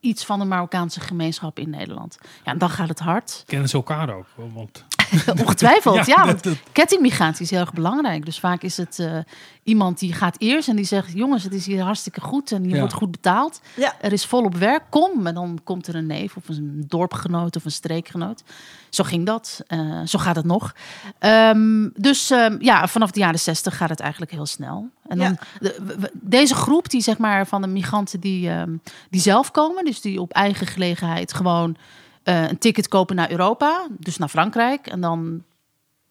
iets 0.00 0.24
van 0.24 0.38
de 0.38 0.44
Marokkaanse 0.44 1.00
gemeenschap 1.00 1.58
in 1.58 1.70
Nederland. 1.70 2.18
Ja, 2.44 2.52
en 2.52 2.58
dan 2.58 2.70
gaat 2.70 2.88
het 2.88 2.98
hard. 2.98 3.42
Kennen 3.46 3.68
ze 3.68 3.76
elkaar 3.76 4.14
ook? 4.14 4.26
Want 4.34 4.84
Ongetwijfeld, 5.40 6.06
ja. 6.06 6.24
Want 6.26 6.42
Dat- 6.42 6.56
kettingmigratie 6.72 7.44
is 7.44 7.50
heel 7.50 7.60
erg 7.60 7.72
belangrijk. 7.72 8.24
Dus 8.24 8.38
vaak 8.40 8.62
is 8.62 8.76
het 8.76 8.98
eh, 8.98 9.18
iemand 9.62 9.98
die 9.98 10.12
gaat 10.12 10.36
eerst 10.38 10.68
en 10.68 10.76
die 10.76 10.84
zegt... 10.84 11.12
jongens, 11.12 11.42
het 11.44 11.52
is 11.52 11.66
hier 11.66 11.82
hartstikke 11.82 12.20
goed 12.20 12.52
en 12.52 12.62
je 12.64 12.70
Ja. 12.70 12.78
wordt 12.78 12.92
goed 12.92 13.10
betaald. 13.10 13.60
Ja. 13.76 13.94
Er 14.00 14.12
is 14.12 14.26
volop 14.26 14.54
werk, 14.56 14.82
kom. 14.90 15.26
En 15.26 15.34
dan 15.34 15.60
komt 15.64 15.86
er 15.86 15.94
een 15.94 16.06
neef 16.06 16.36
of 16.36 16.48
een 16.48 16.84
dorpgenoot 16.88 17.56
of 17.56 17.64
een 17.64 17.70
streekgenoot. 17.70 18.42
Zo 18.90 19.04
ging 19.04 19.26
dat. 19.26 19.60
eh, 19.66 20.00
zo 20.04 20.18
gaat 20.18 20.36
het 20.36 20.44
nog. 20.44 20.74
Ehm, 21.18 21.88
dus 21.94 22.30
ehm, 22.30 22.56
ja, 22.60 22.86
vanaf 22.88 23.10
de 23.10 23.20
jaren 23.20 23.38
zestig 23.40 23.76
gaat 23.76 23.88
het 23.88 24.00
eigenlijk 24.00 24.32
heel 24.32 24.46
snel. 24.46 24.88
En 25.08 25.18
dan, 25.18 25.38
de- 25.60 25.76
we- 25.86 25.96
we- 26.00 26.10
deze 26.14 26.54
groep 26.54 26.90
die 26.90 27.00
zeg 27.00 27.18
maar 27.18 27.46
van 27.46 27.60
de 27.60 27.66
migranten 27.68 28.20
die, 28.20 28.48
ehm, 28.50 28.70
die 29.10 29.20
zelf 29.20 29.50
komen... 29.50 29.84
dus 29.84 30.00
die 30.00 30.20
op 30.20 30.32
eigen 30.32 30.66
gelegenheid 30.66 31.34
gewoon 31.34 31.76
eh, 32.22 32.48
een 32.48 32.58
ticket 32.58 32.88
kopen 32.88 33.16
naar 33.16 33.30
Europa... 33.30 33.86
dus 33.98 34.16
naar 34.16 34.28
Frankrijk 34.28 34.86
en 34.86 35.00
dan 35.00 35.42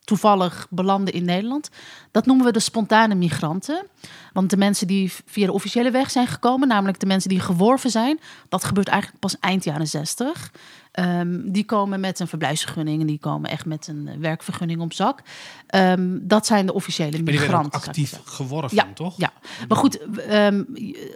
toevallig 0.04 0.68
belanden 0.70 1.14
in 1.14 1.26
Nederland. 1.26 1.70
Dat 2.12 2.26
noemen 2.26 2.46
we 2.46 2.52
de 2.52 2.60
spontane 2.60 3.16
migranten. 3.16 3.86
Want 4.34 4.50
de 4.50 4.58
mensen 4.58 4.88
die 4.88 5.12
via 5.26 5.46
de 5.46 5.52
officiële 5.52 5.92
weg 5.92 6.12
zijn 6.12 6.28
gekomen, 6.28 6.68
namelijk 6.68 7.00
de 7.00 7.06
mensen 7.06 7.30
die 7.30 7.40
geworven 7.40 7.90
zijn, 7.90 8.20
dat 8.50 8.64
gebeurt 8.64 8.88
eigenlijk 8.88 9.20
pas 9.22 9.40
eind 9.40 9.64
jaren 9.64 9.88
60. 9.88 10.52
Ehm, 10.92 11.40
die 11.44 11.66
komen 11.66 12.00
met 12.00 12.20
een 12.20 12.28
verblijfsvergunning 12.28 13.02
en 13.02 13.08
die 13.08 13.20
komen 13.20 13.50
echt 13.50 13.66
met 13.66 13.88
een 13.88 14.10
werkvergunning 14.20 14.82
op 14.82 14.94
zak. 14.94 15.22
Ehm, 15.68 16.18
dat 16.22 16.46
zijn 16.46 16.66
de 16.66 16.74
officiële 16.74 17.22
migranten. 17.22 17.82
actief 17.82 18.20
geworven, 18.24 18.78
Ja, 18.78 18.88
toch? 18.94 19.18
Ja, 19.18 19.32
maar 19.68 19.78
goed, 19.78 20.18
ehm, 20.18 20.64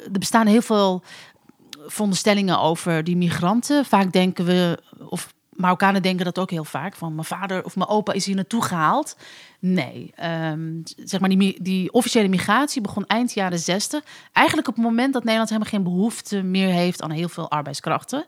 er 0.04 0.20
bestaan 0.20 0.48
heel 0.48 0.62
veel 0.62 1.04
veronderstellingen 1.88 2.60
over 2.60 3.04
die 3.04 3.18
migranten. 3.18 3.86
Vaak 3.86 4.12
denken 4.12 4.46
we, 4.46 4.80
of 5.10 5.34
Marokkanen 5.56 6.02
denken 6.02 6.26
dat 6.26 6.40
ook 6.40 6.50
heel 6.50 6.64
vaak, 6.64 6.96
van 6.96 7.16
mijn 7.16 7.28
vader 7.28 7.66
of 7.66 7.76
mijn 7.76 7.90
opa 7.90 8.14
is 8.14 8.26
hier 8.26 8.36
naartoe 8.36 8.64
gehaald. 8.64 9.18
Nee, 9.60 10.12
ehm, 10.16 10.82
zeg 10.96 11.20
maar 11.20 11.30
die, 11.30 11.64
die 11.64 11.92
officiële 11.92 12.28
migratie 12.28 12.82
begon 12.82 13.06
eind 13.06 13.34
jaren 13.34 13.60
60. 13.60 14.04
Eigenlijk 14.32 14.68
op 14.68 14.76
het 14.76 14.84
moment 14.84 15.14
dat 15.14 15.24
Nederland 15.24 15.50
helemaal 15.50 15.72
geen 15.72 15.84
behoefte 15.84 16.42
meer 16.42 16.70
heeft 16.70 17.02
aan 17.02 17.12
heel 17.12 17.30
veel 17.30 17.50
arbeidskrachten. 17.50 18.26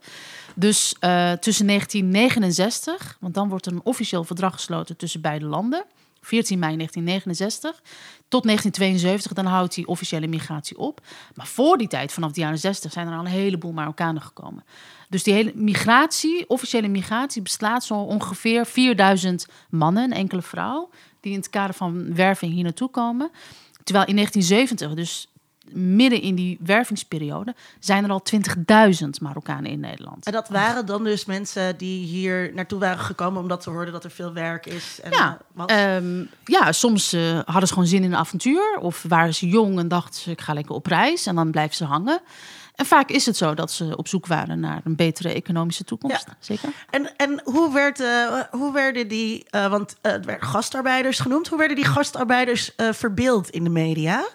Dus 0.56 0.96
eh, 1.00 1.32
tussen 1.32 1.68
1969, 1.68 3.18
want 3.20 3.34
dan 3.34 3.50
wordt 3.50 3.66
er 3.66 3.72
een 3.72 3.82
officieel 3.84 4.24
verdrag 4.24 4.54
gesloten 4.54 4.98
tussen 4.98 5.22
beide 5.22 5.46
landen. 5.46 5.84
14 6.22 6.60
mei 6.60 6.76
1969 6.76 7.82
tot 8.28 8.44
1972, 8.44 9.34
dan 9.34 9.46
houdt 9.46 9.76
die 9.76 9.88
officiële 9.88 10.28
migratie 10.28 10.78
op. 10.78 11.02
Maar 11.36 11.48
voor 11.48 11.78
die 11.78 11.88
tijd, 11.88 12.12
vanaf 12.12 12.32
de 12.32 12.42
jaren 12.42 12.60
60, 12.60 12.92
zijn 12.92 13.08
er 13.08 13.14
al 13.14 13.20
een 13.20 13.26
heleboel 13.26 13.72
Marokkanen 13.72 14.22
gekomen. 14.22 14.64
Dus 15.10 15.24
die 15.24 15.34
hele 15.34 15.52
migratie, 15.56 16.50
officiële 16.50 16.88
migratie, 16.88 17.42
bestaat 17.42 17.84
zo 17.84 17.94
ongeveer 17.94 18.66
4000 18.66 19.48
mannen, 19.70 20.04
een 20.04 20.18
enkele 20.18 20.42
vrouw, 20.42 20.90
die 21.20 21.32
in 21.32 21.38
het 21.38 21.50
kader 21.50 21.76
van 21.76 22.16
werving 22.16 22.54
hier 22.54 22.64
naartoe 22.64 22.90
komen. 22.90 23.32
Terwijl 23.84 24.08
in 24.08 24.16
1970, 24.16 24.94
dus 24.94 25.28
midden 25.72 26.22
in 26.22 26.36
die 26.36 26.58
wervingsperiode, 26.62 27.56
zijn 27.80 28.04
er 28.04 28.10
al 28.10 28.24
20.000 29.02 29.10
Marokkanen 29.22 29.72
in 29.72 29.80
Nederland. 29.80 30.26
En 30.26 30.32
dat 30.32 30.50
waren 30.50 30.86
dan 30.86 31.04
dus 31.04 31.26
mensen 31.26 31.78
die 31.78 32.06
hier 32.06 32.52
naartoe 32.54 32.80
waren 32.80 33.00
gekomen 33.04 33.42
omdat 33.42 33.64
ze 33.64 33.70
hoorden 33.70 33.94
dat 33.94 34.04
er 34.04 34.12
veel 34.12 34.34
werk 34.34 34.66
is. 34.66 35.00
En, 35.04 35.12
Ja, 35.12 35.38
eh, 35.66 35.96
ehm, 35.96 36.26
ja 36.46 36.72
soms 36.72 37.14
eh, 37.14 37.40
hadden 37.46 37.68
ze 37.68 37.74
gewoon 37.74 37.88
zin 37.88 38.04
in 38.04 38.12
een 38.12 38.18
avontuur. 38.18 38.78
Of 38.80 39.06
waren 39.08 39.34
ze 39.34 39.48
jong 39.48 39.80
en 39.80 39.88
dachten 39.88 40.22
ze, 40.22 40.32
ik 40.32 40.42
ga 40.42 40.54
lekker 40.54 40.76
op 40.76 40.86
reis. 40.86 41.26
En 41.26 41.36
dan 41.36 41.52
blijven 41.52 41.76
ze 41.76 41.86
hangen. 41.86 42.22
En 42.76 42.86
vaak 42.86 43.10
is 43.10 43.26
het 43.26 43.38
zo 43.38 43.54
dat 43.54 43.72
ze 43.72 43.98
op 43.98 44.08
zoek 44.08 44.28
waren 44.28 44.60
naar 44.60 44.82
een 44.84 44.96
betere 44.96 45.34
economische 45.34 45.84
toekomst. 45.84 46.26
Ja. 46.28 46.36
Zeker. 46.40 46.70
En, 46.90 47.16
en 47.18 47.42
hoe, 47.44 47.74
werd, 47.74 48.00
eh, 48.00 48.40
hoe 48.52 48.74
werden 48.74 49.08
die, 49.08 49.46
eh, 49.50 49.70
want 49.70 49.96
het 50.02 50.26
werden 50.26 50.48
gastarbeiders 50.48 51.20
genoemd, 51.20 51.48
hoe 51.48 51.58
werden 51.58 51.76
die 51.76 51.86
gastarbeiders 51.86 52.72
verbeeld 52.78 53.50
in 53.50 53.64
de 53.64 53.70
media? 53.70 54.26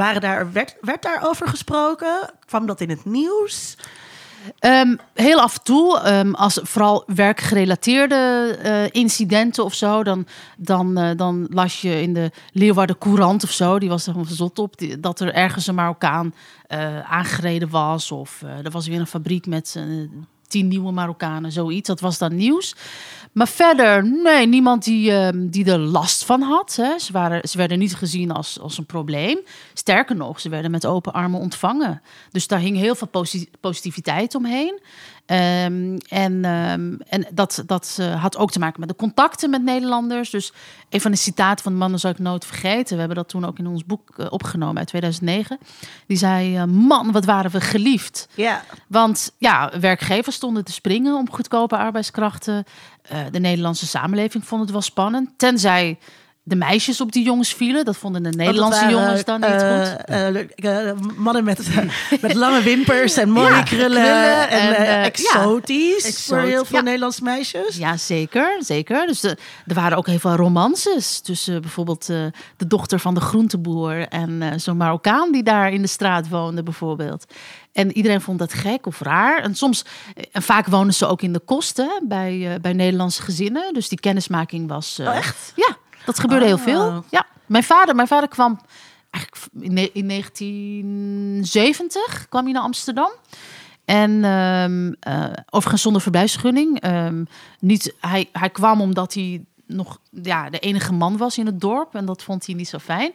Waren 0.00 0.20
daar, 0.20 0.52
werd, 0.52 0.76
werd 0.80 1.02
daarover 1.02 1.48
gesproken? 1.48 2.30
Kwam 2.46 2.66
dat 2.66 2.80
in 2.80 2.90
het 2.90 3.04
nieuws? 3.04 3.76
Ehm, 4.58 4.96
heel 5.14 5.40
af 5.40 5.56
en 5.56 5.62
toe, 5.62 5.98
ehm, 5.98 6.32
als 6.32 6.60
vooral 6.62 7.02
werkgerelateerde 7.06 8.58
eh, 8.62 9.00
incidenten 9.02 9.64
of 9.64 9.74
zo, 9.74 10.02
dan, 10.02 10.26
dan, 10.56 10.98
eh, 10.98 11.16
dan 11.16 11.46
las 11.50 11.80
je 11.80 12.02
in 12.02 12.14
de 12.14 12.30
Leeuwarden 12.52 12.98
Courant 12.98 13.44
of 13.44 13.50
zo, 13.50 13.78
die 13.78 13.88
was 13.88 14.06
er 14.06 14.12
gewoon 14.12 14.28
zot 14.28 14.58
op, 14.58 14.74
dat 14.98 15.20
er 15.20 15.34
ergens 15.34 15.66
een 15.66 15.74
Marokkaan 15.74 16.34
eh, 16.66 17.00
aangereden 17.00 17.70
was. 17.70 18.12
Of 18.12 18.42
er 18.42 18.70
was 18.70 18.86
weer 18.86 19.00
een 19.00 19.06
fabriek 19.06 19.46
met 19.46 19.76
tien 20.50 20.68
nieuwe 20.68 20.92
Marokkanen, 20.92 21.52
zoiets. 21.52 21.88
Dat 21.88 22.00
was 22.00 22.18
dan 22.18 22.34
nieuws. 22.36 22.74
Maar 23.32 23.48
verder, 23.48 24.04
nee, 24.22 24.46
niemand 24.46 24.84
die, 24.84 25.12
ehm, 25.12 25.48
die 25.48 25.64
er 25.64 25.78
last 25.78 26.24
van 26.24 26.42
had. 26.42 26.76
Hè. 26.76 26.98
Ze, 26.98 27.12
waren, 27.12 27.48
ze 27.48 27.56
werden 27.56 27.78
niet 27.78 27.94
gezien 27.94 28.30
als, 28.30 28.60
als 28.60 28.78
een 28.78 28.86
probleem. 28.86 29.38
Sterker 29.74 30.16
nog, 30.16 30.40
ze 30.40 30.48
werden 30.48 30.70
met 30.70 30.86
open 30.86 31.12
armen 31.12 31.40
ontvangen. 31.40 32.02
Dus 32.30 32.46
daar 32.46 32.58
hing 32.58 32.76
heel 32.76 32.94
veel 32.94 33.06
posi- 33.06 33.50
positiviteit 33.60 34.34
omheen. 34.34 34.80
Ehm, 35.30 35.98
en 36.08 36.44
ehm, 36.44 36.94
en 37.08 37.26
dat, 37.32 37.62
dat 37.66 37.96
eh, 38.00 38.22
had 38.22 38.36
ook 38.36 38.50
te 38.50 38.58
maken 38.58 38.80
met 38.80 38.88
de 38.88 38.94
contacten 38.94 39.50
met 39.50 39.62
Nederlanders. 39.62 40.30
Dus 40.30 40.52
een 40.88 41.00
van 41.00 41.10
de 41.10 41.16
citaten 41.16 41.62
van 41.62 41.72
de 41.72 41.78
mannen 41.78 42.00
zou 42.00 42.12
ik 42.12 42.18
nooit 42.18 42.44
vergeten. 42.44 42.92
We 42.92 42.98
hebben 42.98 43.16
dat 43.16 43.28
toen 43.28 43.44
ook 43.44 43.58
in 43.58 43.66
ons 43.66 43.84
boek 43.84 44.10
eh, 44.16 44.26
opgenomen 44.30 44.78
uit 44.78 44.86
2009. 44.86 45.58
Die 46.06 46.16
zei, 46.16 46.56
eh, 46.56 46.64
man, 46.64 47.12
wat 47.12 47.24
waren 47.24 47.50
we 47.50 47.60
geliefd. 47.60 48.28
Ja, 48.34 48.64
Want 48.86 49.32
ja, 49.38 49.72
werkgevers 49.80 50.36
stonden 50.36 50.64
te 50.64 50.72
springen 50.72 51.16
om 51.16 51.30
goedkope 51.30 51.76
arbeidskrachten. 51.76 52.64
De 53.30 53.38
Nederlandse 53.38 53.86
samenleving 53.86 54.44
vond 54.44 54.60
het 54.60 54.70
wel 54.70 54.82
spannend. 54.82 55.30
Tenzij 55.36 55.98
de 56.50 56.56
meisjes 56.56 57.00
op 57.00 57.12
die 57.12 57.24
jongens 57.24 57.54
vielen. 57.54 57.84
Dat 57.84 57.96
vonden 57.96 58.22
de 58.22 58.30
Nederlandse 58.30 58.80
Want 58.80 58.92
het 58.92 59.00
jongens 59.00 59.24
dan 59.24 59.40
niet 59.40 59.50
goed. 59.50 60.04
eh, 60.04 60.28
eh, 60.28 60.88
eh, 60.88 60.96
mannen 61.16 61.44
met, 61.44 61.68
met 62.20 62.34
lange 62.34 62.62
wimpers 62.62 63.16
en 63.16 63.30
mooie 63.30 63.48
Ja, 63.48 63.62
krullen, 63.62 63.88
krullen 63.88 64.48
en, 64.48 64.76
en, 64.76 65.02
exotisch 65.02 66.04
ja. 66.04 66.34
voor 66.34 66.38
heel 66.38 66.64
veel 66.64 66.78
ja. 66.78 66.84
Nederlandse 66.84 67.22
meisjes. 67.22 67.76
Ja, 67.76 67.96
zeker, 67.96 68.56
zeker. 68.60 69.06
Dus 69.06 69.20
de, 69.20 69.36
er 69.66 69.74
waren 69.74 69.98
ook 69.98 70.06
heel 70.06 70.18
veel 70.18 70.34
romances 70.34 71.20
tussen 71.20 71.60
bijvoorbeeld 71.60 72.06
de 72.06 72.66
dochter 72.66 73.00
van 73.00 73.14
de 73.14 73.20
groenteboer 73.20 74.08
en 74.08 74.60
zo'n 74.60 74.76
Marokkaan 74.76 75.32
die 75.32 75.42
daar 75.42 75.72
in 75.72 75.82
de 75.82 75.88
straat 75.88 76.28
woonde 76.28 76.62
bijvoorbeeld. 76.62 77.24
En 77.72 77.96
iedereen 77.96 78.20
vond 78.20 78.38
dat 78.38 78.52
gek 78.52 78.86
of 78.86 79.00
raar. 79.00 79.42
En 79.42 79.54
soms, 79.54 79.84
en 80.32 80.42
vaak 80.42 80.66
woonden 80.66 80.94
ze 80.94 81.06
ook 81.06 81.22
in 81.22 81.32
de 81.32 81.38
kosten 81.38 81.90
bij, 82.02 82.58
bij 82.60 82.72
Nederlandse 82.72 83.22
gezinnen. 83.22 83.74
Dus 83.74 83.88
die 83.88 84.00
kennismaking 84.00 84.68
was. 84.68 84.98
Oh, 85.00 85.16
echt? 85.16 85.52
Ja, 85.56 85.76
dat 86.04 86.18
gebeurde 86.18 86.44
heel 86.46 86.54
Oh. 86.56 86.62
veel. 86.62 87.04
Ja, 87.10 87.26
mijn 87.46 87.64
vader, 87.64 87.94
mijn 87.94 88.08
vader 88.08 88.28
kwam 88.28 88.60
eigenlijk 89.10 89.44
in, 89.64 89.72
ne- 89.74 89.90
in 89.92 90.08
1970 90.08 92.28
kwam 92.28 92.44
hij 92.44 92.52
naar 92.52 92.62
Amsterdam. 92.62 93.10
En 93.84 94.24
eh, 95.00 95.24
overigens 95.50 95.82
zonder 95.82 96.02
verblijfsvergunning. 96.02 96.80
Ehm, 96.80 97.24
niet, 97.60 97.94
hij, 98.00 98.28
hij 98.32 98.50
kwam 98.50 98.80
omdat 98.80 99.14
hij 99.14 99.44
nog 99.66 99.98
ja, 100.22 100.50
de 100.50 100.58
enige 100.58 100.92
man 100.92 101.16
was 101.16 101.38
in 101.38 101.46
het 101.46 101.60
dorp. 101.60 101.94
En 101.94 102.04
dat 102.06 102.22
vond 102.22 102.46
hij 102.46 102.54
niet 102.54 102.68
zo 102.68 102.78
fijn. 102.78 103.12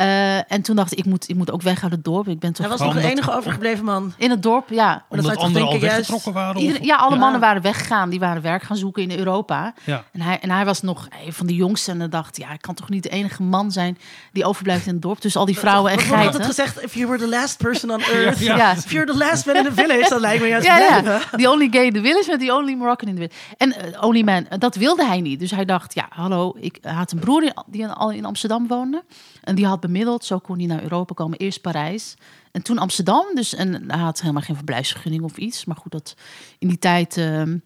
Eh, 0.00 0.52
en 0.52 0.62
toen 0.62 0.76
dacht 0.76 0.92
ik, 0.92 0.98
ik 0.98 1.04
moet, 1.04 1.28
ik 1.28 1.36
moet 1.36 1.50
ook 1.50 1.62
weg 1.62 1.82
uit 1.82 1.92
het 1.92 2.04
dorp. 2.04 2.28
Ik 2.28 2.38
ben 2.38 2.52
toch 2.52 2.66
Hij 2.68 2.76
was 2.76 2.86
nog 2.86 2.94
de 2.94 3.00
dat- 3.00 3.10
enige 3.10 3.32
overgebleven 3.36 3.84
man. 3.84 4.12
in 4.16 4.30
het 4.30 4.42
dorp, 4.42 4.68
ja. 4.70 4.92
Dat 4.92 5.18
Omdat 5.18 5.32
toch 5.34 5.42
anderen 5.42 5.62
al 5.66 5.70
denken, 5.72 5.88
juist- 5.88 6.08
weggetrokken 6.08 6.42
waren? 6.42 6.60
Ieder- 6.62 6.84
ja, 6.84 6.96
alle 6.96 7.14
Ja. 7.14 7.20
mannen 7.20 7.40
waren 7.40 7.62
weggegaan. 7.62 8.10
Die 8.10 8.20
waren 8.20 8.42
werk 8.42 8.62
gaan 8.62 8.76
zoeken 8.76 9.02
in 9.10 9.18
Europa. 9.18 9.74
Ja. 9.84 10.04
En 10.12 10.20
hij, 10.20 10.38
en 10.40 10.50
hij 10.50 10.64
was 10.64 10.82
nog 10.82 11.08
een 11.26 11.32
van 11.32 11.46
de 11.46 11.54
jongsten. 11.54 12.00
En 12.00 12.10
dacht, 12.10 12.36
ja, 12.36 12.52
ik 12.52 12.62
kan 12.62 12.74
toch 12.74 12.88
niet 12.88 13.02
de 13.02 13.08
enige 13.08 13.42
man 13.42 13.72
zijn 13.72 13.98
die 14.32 14.44
overblijft 14.44 14.86
in 14.86 14.92
het 14.92 15.02
dorp. 15.02 15.20
Dus 15.20 15.36
al 15.36 15.44
die 15.44 15.58
vrouwen 15.58 15.92
en 15.92 15.98
Er 15.98 16.06
wordt 16.06 16.24
altijd 16.24 16.44
geiten. 16.44 16.64
gezegd, 16.64 16.84
if 16.84 16.94
you 16.94 17.06
were 17.06 17.18
the 17.22 17.28
last 17.28 17.58
person 17.58 17.90
on 17.90 18.00
earth. 18.14 18.38
Ja. 18.38 18.56
Ja. 18.56 18.72
If 18.72 18.90
you're 18.92 19.06
the 19.12 19.16
last 19.18 19.46
man 19.46 19.56
in 19.56 19.64
the 19.64 19.72
village, 19.74 20.08
dan 20.08 20.20
lijkt 20.20 20.42
me 20.42 20.48
juist 20.48 20.66
Ja. 20.66 21.02
The 21.36 21.50
only 21.50 21.68
gay 21.70 21.84
in 21.84 21.92
the 21.92 22.00
village 22.02 22.30
met 22.30 22.40
the 22.40 22.54
only 22.54 22.74
Moroccan 22.74 23.08
in 23.08 23.14
the 23.14 23.20
village. 23.20 23.54
En 23.56 23.92
eh, 23.94 24.02
only 24.02 24.22
man, 24.22 24.46
dat 24.58 24.74
wilde 24.76 25.04
hij 25.06 25.20
niet. 25.20 25.40
Dus 25.40 25.50
hij 25.50 25.64
dacht, 25.64 25.94
ja, 25.94 26.06
hallo, 26.08 26.54
ik 26.60 26.78
had 26.82 27.12
een 27.12 27.18
broer 27.18 27.52
die 27.66 27.86
al 27.86 28.10
in 28.10 28.24
Amsterdam 28.24 28.66
woonde. 28.66 29.02
En 29.50 29.56
die 29.56 29.66
had 29.66 29.80
bemiddeld, 29.80 30.24
zo 30.24 30.38
kon 30.38 30.58
hij 30.58 30.66
naar 30.66 30.82
Europa 30.82 31.14
komen. 31.14 31.38
Eerst 31.38 31.60
Parijs 31.60 32.14
en 32.52 32.62
toen 32.62 32.78
Amsterdam. 32.78 33.24
Dus 33.34 33.54
en 33.54 33.90
hij 33.90 34.00
had 34.00 34.20
helemaal 34.20 34.42
geen 34.42 34.56
verblijfsvergunning 34.56 35.22
of 35.22 35.36
iets. 35.36 35.64
Maar 35.64 35.76
goed, 35.76 35.92
dat 35.92 36.14
in 36.58 36.68
die 36.68 36.78
tijd 36.78 37.16
ehm, 37.16 37.58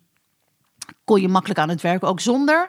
kon 1.04 1.20
je 1.20 1.28
makkelijk 1.28 1.60
aan 1.60 1.68
het 1.68 1.80
werk, 1.80 2.04
ook 2.04 2.20
zonder. 2.20 2.68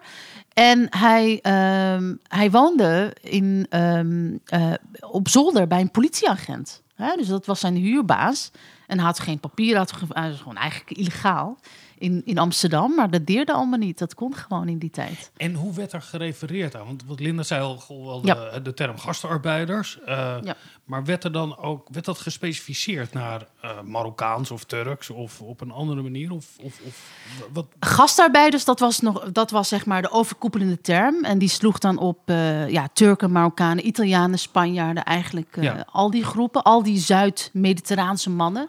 En 0.54 0.88
hij, 0.90 1.40
ehm, 1.42 2.16
hij 2.28 2.52
woonde 2.52 3.16
in, 3.22 3.66
ehm, 3.70 4.38
eh, 4.46 4.74
op 5.00 5.28
zolder 5.28 5.68
bij 5.68 5.82
een 5.82 5.92
politieagent. 5.92 6.84
Dus 7.16 7.28
dat 7.28 7.46
was 7.46 7.60
zijn 7.60 7.76
huurbaas. 7.76 8.52
En 8.88 9.00
had 9.00 9.20
geen 9.20 9.40
papier, 9.40 9.78
had 9.78 9.92
was 9.92 10.40
gewoon 10.40 10.58
eigenlijk 10.58 10.98
illegaal 10.98 11.58
in, 11.98 12.22
in 12.26 12.38
Amsterdam. 12.38 12.96
Maar 12.96 13.10
dat 13.12 13.26
deerde 13.26 13.54
allemaal 13.54 13.80
niet. 13.80 13.98
Dat 14.00 14.14
kon 14.16 14.36
gewoon 14.36 14.68
in 14.68 14.78
die 14.78 14.90
tijd. 14.90 15.32
En 15.38 15.54
hoe 15.54 15.74
werd 15.74 15.94
er 15.94 16.02
gerefereerd 16.02 16.76
aan? 16.76 16.86
Want 16.86 17.04
wat 17.08 17.20
Linda 17.20 17.44
zei 17.44 17.62
al, 17.62 17.84
wel 17.88 18.22
de, 18.22 18.28
Ja. 18.28 18.60
de 18.60 18.74
term 18.74 18.98
gastarbeiders. 18.98 20.00
eh, 20.06 20.36
Ja. 20.44 20.56
Maar 20.86 21.06
werd 21.06 21.24
er 21.24 21.32
dan 21.32 21.58
ook 21.58 21.88
werd 21.92 22.06
dat 22.06 22.18
gespecificeerd 22.20 23.14
naar 23.14 23.48
eh, 23.62 23.82
Marokkaans 23.82 24.52
of 24.52 24.64
Turks 24.64 25.10
of 25.10 25.42
op 25.42 25.62
een 25.62 25.72
andere 25.72 26.02
manier? 26.02 26.32
Of, 26.32 26.46
of, 26.62 26.80
of 26.88 27.10
wat? 27.54 27.66
Gastarbeiders, 27.80 28.66
dat 28.66 28.80
was, 28.80 29.00
nog, 29.00 29.32
dat 29.32 29.52
was 29.52 29.68
zeg 29.68 29.86
maar 29.86 30.02
de 30.02 30.12
overkoepelende 30.12 30.82
term. 30.82 31.24
En 31.24 31.38
die 31.38 31.50
sloeg 31.50 31.78
dan 31.80 31.98
op 31.98 32.20
eh, 32.26 32.70
ja, 32.70 32.88
Turken, 32.94 33.32
Marokkanen, 33.32 33.88
Italianen, 33.88 34.40
Spanjaarden. 34.40 35.04
Eigenlijk 35.04 35.58
Ja. 35.62 35.86
al 35.92 36.10
die 36.12 36.24
groepen, 36.24 36.64
al 36.64 36.84
die 36.84 37.00
Zuid-Mediterraanse 37.00 38.30
mannen. 38.30 38.68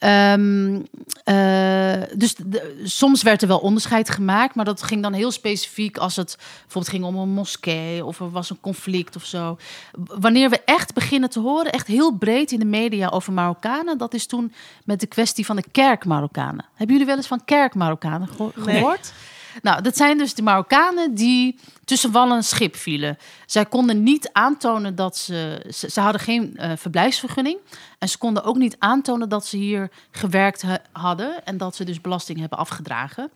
Ehm, 0.00 0.80
eh, 1.24 2.02
dus 2.16 2.34
de- 2.34 2.80
soms 2.84 3.22
werd 3.22 3.42
er 3.42 3.48
wel 3.48 3.58
onderscheid 3.58 4.10
gemaakt, 4.10 4.54
maar 4.54 4.64
dat 4.64 4.82
ging 4.82 5.02
dan 5.02 5.12
heel 5.12 5.30
specifiek 5.30 5.96
als 5.96 6.16
het 6.16 6.36
bijvoorbeeld 6.62 6.88
ging 6.94 7.04
om 7.04 7.16
een 7.16 7.28
moskee 7.28 8.04
of 8.04 8.20
er 8.20 8.30
was 8.30 8.50
een 8.50 8.60
conflict 8.60 9.16
of 9.16 9.24
zo. 9.24 9.56
Wanneer 10.04 10.50
we 10.50 10.60
echt 10.64 10.94
beginnen 10.94 11.30
te 11.30 11.40
horen, 11.40 11.72
echt 11.72 11.86
heel 11.86 12.12
breed 12.12 12.52
in 12.52 12.58
de 12.58 12.64
media 12.64 13.08
over 13.08 13.32
Marokkanen, 13.32 13.98
dat 13.98 14.14
is 14.14 14.26
toen 14.26 14.52
met 14.84 15.00
de 15.00 15.06
kwestie 15.06 15.46
van 15.46 15.56
de 15.56 15.64
kerk-Marokkanen. 15.72 16.64
Hebben 16.74 16.88
jullie 16.96 17.06
wel 17.06 17.16
eens 17.16 17.26
van 17.26 17.44
kerk-Marokkanen 17.44 18.28
geho- 18.28 18.52
Nee. 18.64 18.82
Nou, 19.62 19.82
dat 19.82 19.96
zijn 19.96 20.18
dus 20.18 20.34
de 20.34 20.42
Marokkanen 20.42 21.14
die 21.14 21.58
tussen 21.84 22.12
wal 22.12 22.32
en 22.32 22.44
schip 22.44 22.76
vielen. 22.76 23.18
Zij 23.46 23.66
konden 23.66 24.02
niet 24.02 24.30
aantonen 24.32 24.94
dat 24.94 25.16
ze... 25.16 25.66
Ze, 25.68 26.00
hadden 26.00 26.20
geen 26.20 26.56
eh, 26.56 26.72
verblijfsvergunning. 26.76 27.58
En 27.98 28.08
ze 28.08 28.18
konden 28.18 28.44
ook 28.44 28.56
niet 28.56 28.76
aantonen 28.78 29.28
dat 29.28 29.46
ze 29.46 29.56
hier 29.56 29.90
gewerkt 30.10 30.62
ha- 30.62 30.82
hadden... 30.92 31.44
en 31.44 31.56
dat 31.56 31.76
ze 31.76 31.84
dus 31.84 32.00
belasting 32.00 32.38
hebben 32.38 32.58
afgedragen. 32.58 33.30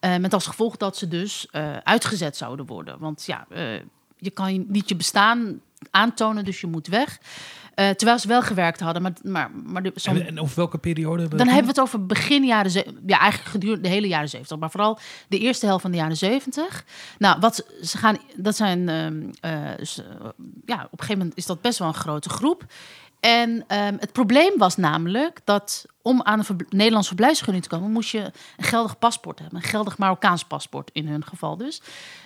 Eh, 0.00 0.16
met 0.16 0.32
als 0.32 0.46
gevolg 0.46 0.76
dat 0.76 0.96
ze 0.96 1.08
dus 1.08 1.46
eh, 1.50 1.76
uitgezet 1.76 2.36
zouden 2.36 2.66
worden. 2.66 2.98
Want 2.98 3.24
ja, 3.26 3.46
je 4.18 4.30
kan 4.30 4.64
niet 4.68 4.88
je 4.88 4.96
bestaan 4.96 5.60
aantonen, 5.90 6.44
dus 6.44 6.60
je 6.60 6.66
moet 6.66 6.86
weg. 6.86 7.18
Eh, 7.78 7.88
terwijl 7.90 8.18
ze 8.18 8.28
wel 8.28 8.42
gewerkt 8.42 8.80
hadden. 8.80 9.02
Maar, 9.02 9.12
maar, 9.22 9.50
maar 9.64 9.82
de, 9.82 9.92
zo'n- 9.94 10.16
En, 10.20 10.26
en 10.26 10.40
over 10.40 10.56
welke 10.56 10.78
periode 10.78 11.20
hebben 11.20 11.38
we 11.38 11.44
dan 11.44 11.54
hebben 11.54 11.74
we 11.74 11.80
het 11.80 11.88
over 11.88 12.06
begin 12.06 12.44
jaren... 12.44 12.70
ze- 12.70 12.94
Ja, 13.06 13.18
eigenlijk 13.18 13.50
gedurende 13.50 13.82
de 13.82 13.88
hele 13.88 14.08
jaren 14.08 14.28
70. 14.28 14.58
Maar 14.58 14.70
vooral 14.70 14.98
de 15.28 15.38
eerste 15.38 15.66
helft 15.66 15.82
van 15.82 15.90
de 15.90 15.96
jaren 15.96 16.16
70. 16.16 16.84
Nou, 17.18 17.40
wat 17.40 17.64
ze 17.82 17.98
gaan... 17.98 18.16
Dat 18.36 18.56
zijn... 18.56 18.88
eh, 18.88 19.50
ja, 20.66 20.82
op 20.84 20.92
een 20.92 20.98
gegeven 20.98 21.18
moment 21.18 21.36
is 21.36 21.46
dat 21.46 21.60
best 21.60 21.78
wel 21.78 21.88
een 21.88 21.94
grote 21.94 22.28
groep. 22.28 22.64
En 23.20 23.64
ehm, 23.66 23.96
het 23.98 24.12
probleem 24.12 24.52
was 24.56 24.76
namelijk 24.76 25.40
dat 25.44 25.86
om 26.02 26.22
aan 26.22 26.38
een 26.38 26.44
verb- 26.44 26.72
Nederlandse 26.72 27.08
verblijfsvergunning 27.08 27.66
te 27.66 27.74
komen, 27.74 27.92
moest 27.92 28.10
je 28.10 28.32
een 28.56 28.64
geldig 28.64 28.98
paspoort 28.98 29.38
hebben. 29.38 29.56
Een 29.58 29.68
geldig 29.68 29.98
Marokkaans 29.98 30.44
paspoort 30.44 30.90
in 30.92 31.08
hun 31.08 31.24
geval 31.24 31.56
dus. 31.56 31.82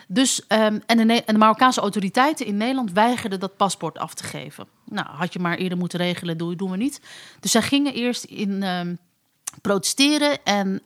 dus 0.08 0.46
ehm, 0.46 0.78
en, 0.86 0.96
de, 0.96 1.04
Ne- 1.04 1.22
en 1.24 1.34
de 1.34 1.40
Marokkaanse 1.40 1.80
autoriteiten 1.80 2.46
in 2.46 2.56
Nederland 2.56 2.92
weigerden 2.92 3.40
dat 3.40 3.56
paspoort 3.56 3.98
af 3.98 4.14
te 4.14 4.24
geven. 4.24 4.66
Nou, 4.84 5.06
had 5.06 5.32
je 5.32 5.38
maar 5.38 5.56
eerder 5.56 5.78
moeten 5.78 5.98
regelen, 5.98 6.38
doe, 6.38 6.56
doen 6.56 6.70
we 6.70 6.76
niet. 6.76 7.00
Dus 7.40 7.50
zij 7.50 7.62
gingen 7.62 7.94
eerst 7.94 8.24
in 8.24 8.62
ehm, 8.62 8.94
protesteren 9.60 10.44
en 10.44 10.80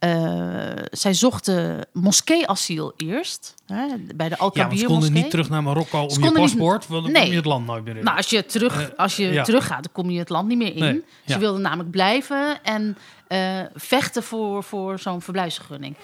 eh, 0.00 0.84
zij 0.90 1.14
zochten 1.14 1.86
moskee-asiel 1.92 2.92
eerst. 2.96 3.54
Hè, 3.66 3.86
bij 3.86 3.96
de 3.96 3.96
Ja, 4.06 4.16
want 4.16 4.30
ze 4.30 4.36
Al-Kabir 4.38 4.78
konden 4.78 4.96
moskee. 4.96 5.22
niet 5.22 5.30
terug 5.30 5.48
naar 5.48 5.62
Marokko 5.62 6.02
om 6.02 6.10
Ze 6.10 6.20
je 6.20 6.24
niet- 6.26 6.34
paspoort, 6.34 6.88
dan 6.88 7.02
Nee. 7.02 7.12
kom 7.22 7.30
je 7.30 7.36
het 7.36 7.44
land 7.44 7.66
nooit 7.66 7.84
meer 7.84 7.96
in. 7.96 8.04
Nou, 8.04 8.16
als 8.16 8.30
je, 8.30 8.46
terug, 8.46 8.80
Eh, 8.90 8.98
als 8.98 9.16
je 9.16 9.26
ja. 9.32 9.42
teruggaat, 9.42 9.82
dan 9.82 9.92
kom 9.92 10.10
je 10.10 10.18
het 10.18 10.28
land 10.28 10.48
niet 10.48 10.58
meer 10.58 10.74
in. 10.76 10.80
Nee, 10.84 11.02
Ze 11.26 11.38
wilden 11.38 11.60
namelijk 11.60 11.90
blijven 11.90 12.62
en 12.62 12.96
eh, 13.28 13.60
vechten 13.74 14.22
voor, 14.22 14.64
voor 14.64 14.98
zo'n 14.98 15.22
verblijfsvergunning. 15.22 15.96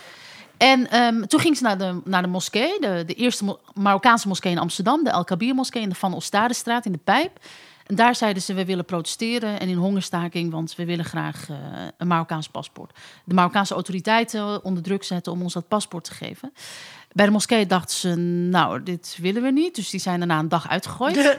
En 0.56 0.90
ehm, 0.90 1.22
toen 1.22 1.40
ging 1.40 1.56
ze 1.56 1.62
naar 1.62 1.78
de, 1.78 2.00
naar 2.04 2.22
de 2.22 2.28
moskee, 2.28 2.80
de, 2.80 3.02
de 3.06 3.14
eerste 3.14 3.58
Marokkaanse 3.74 4.28
moskee 4.28 4.52
in 4.52 4.58
Amsterdam, 4.58 5.04
de 5.04 5.10
El 5.10 5.24
Kabir 5.24 5.54
moskee 5.54 5.82
in 5.82 5.88
de 5.88 5.94
Van 5.94 6.14
Ostadestraat 6.14 6.84
in 6.86 6.92
de 6.92 7.00
Pijp. 7.04 7.38
En 7.86 7.94
daar 7.94 8.14
zeiden 8.14 8.42
ze, 8.42 8.54
we 8.54 8.64
willen 8.64 8.84
protesteren 8.84 9.60
en 9.60 9.68
in 9.68 9.76
hongerstaking, 9.76 10.50
want 10.50 10.74
we 10.74 10.84
willen 10.84 11.04
graag 11.04 11.48
eh, 11.48 11.56
een 11.96 12.06
Marokkaans 12.06 12.48
paspoort. 12.48 12.92
De 13.24 13.34
Marokkaanse 13.34 13.74
autoriteiten 13.74 14.64
onder 14.64 14.82
druk 14.82 15.04
zetten 15.04 15.32
om 15.32 15.42
ons 15.42 15.52
dat 15.52 15.68
paspoort 15.68 16.04
te 16.04 16.14
geven. 16.14 16.52
Bij 17.12 17.26
de 17.26 17.32
moskee 17.32 17.66
dachten 17.66 17.96
ze, 17.96 18.14
nou, 18.50 18.82
dit 18.82 19.18
willen 19.20 19.42
we 19.42 19.50
niet. 19.50 19.74
Dus 19.74 19.90
die 19.90 20.00
zijn 20.00 20.18
daarna 20.18 20.38
een 20.38 20.48
dag 20.48 20.68
uitgegooid. 20.68 21.38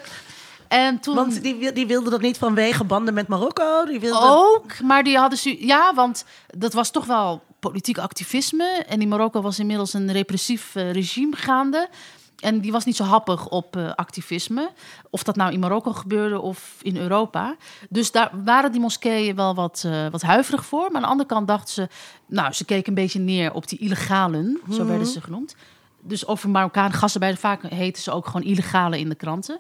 En 0.68 1.00
toen... 1.00 1.16
Want 1.16 1.42
die, 1.42 1.72
die 1.72 1.88
wilde 1.88 2.10
dat 2.10 2.22
niet 2.22 2.38
vanwege 2.38 2.84
banden 2.84 3.14
met 3.14 3.28
Marokko. 3.28 3.86
Die 3.86 4.00
wilde 4.00 4.28
Ook, 4.28 4.82
maar 4.82 5.04
die 5.04 5.18
hadden 5.18 5.40
ze. 5.40 5.66
Ja, 5.66 5.94
want 5.94 6.26
dat 6.48 6.74
was 6.74 6.92
toch 6.92 7.06
wel 7.06 7.42
politiek 7.60 7.98
activisme. 7.98 8.84
En 8.88 9.02
in 9.02 9.08
Marokko 9.08 9.42
was 9.42 9.60
inmiddels 9.60 9.94
een 9.94 10.12
repressief 10.12 10.76
eh, 10.76 10.92
regime 10.92 11.36
gaande. 11.36 11.90
En 12.38 12.60
die 12.60 12.72
was 12.72 12.86
niet 12.86 12.96
zo 12.96 13.04
happig 13.04 13.48
op 13.48 13.76
eh, 13.76 13.92
activisme. 13.94 14.72
Of 15.10 15.24
dat 15.24 15.36
nou 15.36 15.54
in 15.54 15.60
Marokko 15.60 15.94
gebeurde 15.94 16.40
of 16.40 16.78
in 16.82 16.98
Europa. 16.98 17.56
Dus 17.90 18.12
daar 18.12 18.32
waren 18.44 18.72
die 18.72 18.82
moskeeën 18.82 19.36
wel 19.36 19.56
wat, 19.56 19.84
eh, 19.86 20.08
wat 20.08 20.22
huiverig 20.22 20.66
voor. 20.66 20.82
Maar 20.82 20.96
aan 20.96 21.02
de 21.02 21.08
andere 21.08 21.30
kant 21.30 21.48
dachten 21.48 21.74
ze... 21.74 21.88
Nou, 22.26 22.54
ze 22.54 22.66
keken 22.66 22.88
een 22.88 22.94
beetje 22.94 23.20
neer 23.20 23.54
op 23.54 23.68
die 23.68 23.80
illegalen. 23.80 24.60
Zo 24.72 24.86
werden 24.86 25.08
ze 25.08 25.22
genoemd. 25.22 25.56
Dus 26.02 26.28
over 26.28 26.50
Marokkaan 26.50 26.94
gastarbeiders 26.94 27.44
vaak 27.44 27.64
heten 27.64 28.04
ze 28.04 28.12
ook 28.12 28.26
gewoon 28.26 28.48
illegale 28.48 29.00
in 29.00 29.10
de 29.10 29.16
kranten. 29.16 29.60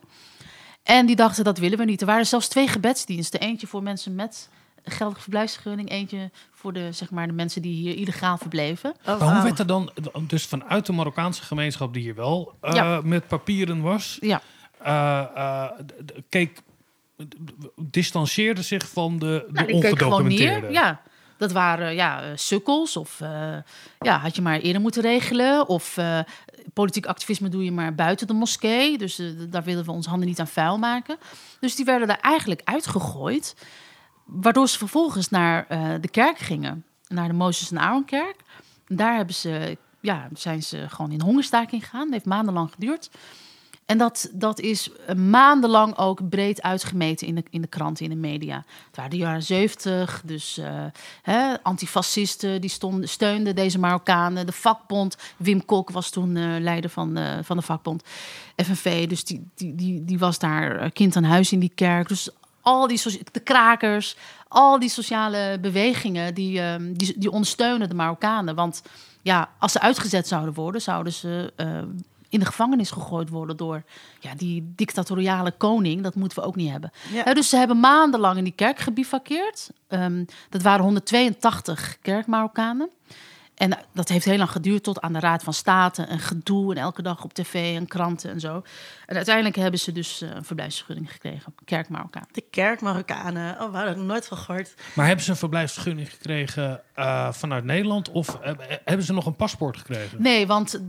En 0.84 1.06
die 1.06 1.16
dachten, 1.16 1.44
dat 1.44 1.58
willen 1.58 1.78
we 1.78 1.84
niet. 1.84 2.02
Er 2.02 2.08
waren 2.08 2.28
zelfs 2.28 2.48
twee 2.48 2.68
gebedsdiensten. 2.68 3.40
Eentje 3.40 3.68
voor 3.68 3.84
mensen 3.84 4.16
met 4.16 4.50
geldige 4.92 5.22
verblijfsvergunning. 5.22 5.90
Eentje 5.90 6.32
voor 6.52 6.74
de, 6.74 6.92
zeg 6.92 7.10
maar, 7.12 7.28
de 7.28 7.34
mensen 7.34 7.62
die 7.62 7.74
hier 7.76 7.96
illegaal 7.96 8.38
verbleven. 8.38 8.94
Oh, 9.06 9.20
Maar 9.20 9.34
hoe 9.34 9.44
werd 9.44 9.60
er 9.60 9.68
dan, 9.68 9.92
dus 10.22 10.46
vanuit 10.46 10.86
de 10.86 10.94
Marokkaanse 10.94 11.44
gemeenschap 11.44 11.94
die 11.94 12.02
hier 12.04 12.16
wel 12.16 12.54
eh, 12.62 12.74
Ja. 12.74 13.02
met 13.04 13.28
papieren 13.28 13.82
was, 13.82 14.18
Ja, 14.22 14.42
eh, 14.80 15.20
eh, 15.36 15.70
d- 16.06 16.14
keek, 16.30 16.62
distanceerde 17.76 18.62
zich 18.62 18.90
van 18.90 19.20
de, 19.20 19.46
de 19.48 19.54
nou, 19.62 19.72
ongedocumenteerden? 19.72 20.72
Ja, 20.72 21.02
dat 21.38 21.52
waren 21.52 21.96
ja, 21.96 22.36
sukkels. 22.36 22.98
Of 22.98 23.22
eh, 23.22 23.56
ja, 24.00 24.18
had 24.18 24.36
je 24.36 24.42
maar 24.42 24.60
eerder 24.60 24.82
moeten 24.82 25.02
regelen. 25.02 25.68
Of 25.68 25.98
eh, 25.98 26.20
politiek 26.74 27.06
activisme 27.06 27.50
doe 27.50 27.64
je 27.64 27.72
maar 27.72 27.96
buiten 27.96 28.28
de 28.28 28.34
moskee. 28.34 28.98
Dus 28.98 29.22
daar 29.50 29.64
willen 29.64 29.86
we 29.86 29.92
ons 29.92 30.06
handen 30.08 30.28
niet 30.28 30.40
aan 30.40 30.48
vuil 30.48 30.78
maken. 30.78 31.18
Dus 31.60 31.76
die 31.76 31.86
werden 31.86 32.08
daar 32.08 32.20
eigenlijk 32.22 32.62
uitgegooid. 32.64 33.56
Waardoor 34.28 34.68
ze 34.68 34.78
vervolgens 34.78 35.30
naar 35.30 35.66
eh, 35.68 35.94
de 36.02 36.10
kerk 36.10 36.38
gingen. 36.38 36.86
Naar 37.08 37.28
de 37.28 37.34
Mozes 37.34 37.72
en 37.72 37.80
Aaronkerk. 37.80 38.36
Daar 38.88 39.16
hebben 39.16 39.36
ze, 39.36 39.78
ja, 40.00 40.28
zijn 40.34 40.64
ze 40.64 40.86
gewoon 40.90 41.12
in 41.12 41.22
hongerstaking 41.22 41.84
gegaan. 41.84 42.04
Dat 42.04 42.14
heeft 42.14 42.26
maandenlang 42.26 42.72
geduurd. 42.74 43.10
En 43.86 43.98
dat, 43.98 44.30
dat 44.34 44.60
is 44.60 44.90
maandenlang 45.16 45.98
ook 45.98 46.30
breed 46.30 46.62
uitgemeten 46.62 47.28
in 47.28 47.36
de, 47.36 47.44
in 47.50 47.62
de 47.62 47.68
kranten, 47.68 48.04
in 48.04 48.10
de 48.10 48.28
media. 48.28 48.66
Het 48.88 48.96
waren 48.96 49.12
de 49.12 49.18
jaren 49.18 49.44
zeventig, 49.44 50.22
dus 50.26 50.58
eh, 50.58 50.86
hè, 51.22 51.64
antifascisten 51.64 52.62
die 52.62 52.70
stonden, 52.70 53.10
steunden 53.10 53.56
deze 53.56 53.80
Marokkanen. 53.80 54.46
De 54.46 54.52
vakbond, 54.52 55.18
Wim 55.38 55.66
Kok 55.66 55.90
was 55.90 56.10
toen 56.10 56.36
eh, 56.36 56.56
leider 56.60 56.90
van, 56.90 57.18
van 57.44 57.58
de 57.58 57.64
vakbond 57.64 58.04
FNV. 58.56 59.08
Dus 59.08 59.24
die, 59.24 59.50
die, 59.56 59.76
die, 59.76 60.06
die 60.06 60.20
was 60.20 60.40
daar 60.40 60.92
kind 60.92 61.16
aan 61.16 61.24
huis 61.24 61.52
in 61.52 61.60
die 61.60 61.72
kerk. 61.76 62.08
Dus 62.08 62.30
al 62.68 62.88
die 62.88 63.22
de 63.32 63.40
krakers, 63.40 64.16
al 64.48 64.80
die 64.80 64.90
sociale 64.90 65.58
bewegingen, 65.62 66.34
die, 66.34 66.62
ehm, 66.62 66.94
die, 66.94 67.14
die 67.18 67.32
ondersteunen 67.32 67.90
de 67.90 67.96
Marokkanen. 67.96 68.56
Want 68.56 68.82
ja, 69.22 69.50
als 69.60 69.72
ze 69.72 69.80
uitgezet 69.80 70.28
zouden 70.28 70.54
worden, 70.54 70.82
zouden 70.82 71.14
ze 71.14 71.54
eh, 71.56 71.82
in 72.30 72.40
de 72.40 72.46
gevangenis 72.46 72.92
gegooid 72.92 73.30
worden 73.30 73.58
door 73.58 73.84
ja, 74.20 74.36
die 74.36 74.74
dictatoriale 74.76 75.52
koning. 75.52 76.04
Dat 76.04 76.16
moeten 76.16 76.40
we 76.40 76.48
ook 76.48 76.56
niet 76.56 76.72
hebben. 76.72 76.92
Ja. 77.12 77.34
Dus 77.34 77.50
ze 77.50 77.58
hebben 77.58 77.80
maandenlang 77.80 78.38
in 78.38 78.44
die 78.44 78.54
kerk 78.56 78.80
gebivakkeerd. 78.80 79.70
Ehm, 79.88 80.24
dat 80.50 80.62
waren 80.62 80.84
182 80.84 81.98
kerkmarokkanen. 82.02 82.90
En 83.58 83.78
dat 83.94 84.10
heeft 84.10 84.26
heel 84.26 84.38
lang 84.38 84.52
geduurd 84.52 84.84
tot 84.84 85.02
aan 85.02 85.14
de 85.14 85.20
Raad 85.20 85.44
van 85.44 85.54
State. 85.54 86.04
En 86.04 86.20
gedoe 86.20 86.76
en 86.76 86.82
elke 86.82 87.02
dag 87.02 87.24
op 87.24 87.34
tv 87.34 87.76
en 87.76 87.88
kranten 87.88 88.32
en 88.32 88.40
zo. 88.40 88.64
En 89.06 89.16
uiteindelijk 89.16 89.56
hebben 89.56 89.80
ze 89.80 89.92
dus 89.92 90.22
eh, 90.22 90.30
een 90.30 90.44
verblijfsvergunning 90.44 91.12
gekregen. 91.12 91.56
Kerk 91.66 91.90
Marokkaan. 91.90 92.26
De 92.32 92.44
kerk 92.50 92.82
Marokkanen. 92.82 93.62
Oh, 93.62 93.72
waar 93.72 93.88
heb 93.88 93.96
ik 93.96 94.04
nooit 94.04 94.28
van 94.28 94.38
gehoord. 94.38 94.74
Maar 94.94 95.06
hebben 95.06 95.26
ze 95.26 95.32
een 95.32 95.38
verblijfsvergunning 95.38 96.12
gekregen 96.12 96.82
eh, 96.94 97.32
vanuit 97.32 97.64
Nederland 97.64 98.12
of 98.12 98.36
eh, 98.36 98.54
hebben 98.84 99.06
ze 99.06 99.14
nog 99.14 99.26
een 99.26 99.36
paspoort 99.36 99.78
gekregen? 99.78 100.22
Nee, 100.22 100.48
want 100.48 100.82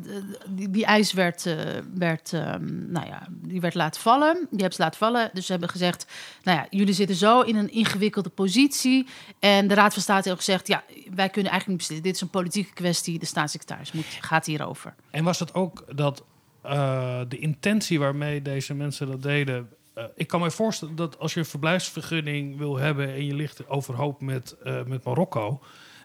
die, 0.49 0.71
die 0.71 0.85
eis 0.85 1.13
werd, 1.13 1.55
werd, 1.95 2.33
ehm, 2.33 2.91
nou 2.93 3.07
ja, 3.07 3.27
die 3.31 3.61
werd 3.61 3.75
laten 3.75 4.01
vallen. 4.01 4.35
Die 4.35 4.61
hebben 4.61 4.73
ze 4.73 4.83
laten 4.83 4.99
vallen. 4.99 5.31
Dus 5.33 5.47
ze 5.47 5.53
hebben 5.53 5.71
gezegd, 5.71 6.07
nou 6.43 6.59
ja, 6.59 6.67
jullie 6.71 6.95
zitten 6.95 7.17
zo 7.17 7.41
in 7.41 7.57
een 7.57 7.73
ingewikkelde 7.73 8.29
positie. 8.29 9.07
En 9.39 9.69
de 9.69 9.75
Raad 9.75 9.93
van 9.93 10.03
State 10.03 10.29
heeft 10.29 10.45
gezegd, 10.45 10.67
ja, 10.67 10.83
wij 11.15 11.29
kunnen 11.29 11.53
eigenlijk 11.53 11.67
niet 11.67 11.77
beslissen. 11.77 12.03
Dit 12.03 12.15
is 12.15 12.21
een 12.21 12.31
politieke 12.59 12.83
kwestie. 12.83 13.19
De 13.19 13.27
staatssecretaris 13.27 13.93
moet, 13.93 14.05
gaat 14.21 14.47
hierover. 14.47 14.95
En 15.11 15.25
was 15.25 15.39
het 15.39 15.55
ook 15.55 15.85
dat 15.97 16.25
eh, 16.63 17.21
de 17.29 17.39
intentie 17.39 17.99
waarmee 17.99 18.43
deze 18.43 18.75
mensen 18.75 19.07
dat 19.07 19.23
deden 19.23 19.69
eh, 19.95 20.05
ik 20.15 20.27
kan 20.27 20.41
me 20.41 20.51
voorstellen 20.51 20.97
dat 20.97 21.19
als 21.19 21.35
je 21.35 21.41
een 21.41 21.47
verblijfsvergunning 21.47 22.57
wil 22.57 22.77
hebben 22.77 23.09
en 23.09 23.27
je 23.27 23.35
ligt 23.35 23.69
overhoop 23.69 24.21
met, 24.21 24.57
eh, 24.63 24.85
met 24.85 25.05
Marokko, 25.05 25.61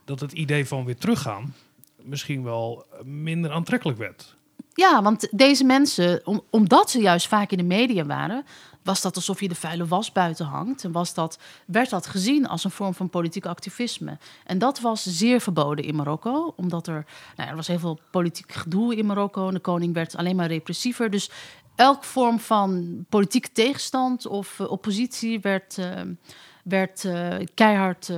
dat 0.06 0.20
het 0.20 0.32
idee 0.32 0.68
van 0.68 0.86
weer 0.86 0.98
teruggaan 0.98 1.54
misschien 2.02 2.44
wel 2.44 2.86
minder 3.04 3.52
aantrekkelijk 3.52 3.98
werd. 3.98 4.36
Ja, 4.74 5.02
want 5.02 5.28
deze 5.32 5.64
mensen, 5.64 6.22
om, 6.24 6.42
omdat 6.50 6.92
ze 6.92 7.02
juist 7.02 7.28
vaak 7.28 7.52
in 7.52 7.58
de 7.58 7.64
media 7.64 8.06
waren, 8.06 8.46
was 8.84 9.02
dat 9.02 9.16
alsof 9.16 9.42
je 9.42 9.48
de 9.48 9.56
vuile 9.56 9.86
was 9.86 10.12
buiten 10.12 10.46
hangt. 10.46 10.84
En 10.84 10.92
was 10.92 11.14
dat, 11.14 11.40
werd 11.66 11.90
dat 11.90 12.08
gezien 12.08 12.48
als 12.48 12.64
een 12.64 12.72
vorm 12.72 12.94
van 12.94 13.10
politiek 13.10 13.46
activisme. 13.46 14.18
En 14.46 14.58
dat 14.58 14.80
was 14.80 15.04
zeer 15.04 15.42
verboden 15.42 15.86
in 15.86 15.96
Marokko, 15.96 16.54
omdat 16.56 16.88
er, 16.88 17.06
nou, 17.36 17.50
er 17.50 17.56
was 17.56 17.68
heel 17.68 17.80
veel 17.80 18.00
politiek 18.12 18.52
gedoe 18.52 18.96
in 18.96 19.06
Marokko. 19.06 19.48
En 19.48 19.54
de 19.54 19.60
koning 19.60 19.94
werd 19.94 20.16
alleen 20.16 20.36
maar 20.36 20.48
repressiever. 20.48 21.10
Dus 21.10 21.30
elk 21.76 22.04
vorm 22.04 22.40
van 22.40 22.98
politieke 23.10 23.52
tegenstand 23.52 24.26
of 24.26 24.60
uh, 24.60 24.72
oppositie 24.72 25.40
werd, 25.40 25.78
uh, 25.78 26.02
werd 26.64 27.04
uh, 27.04 27.36
keihard. 27.54 28.12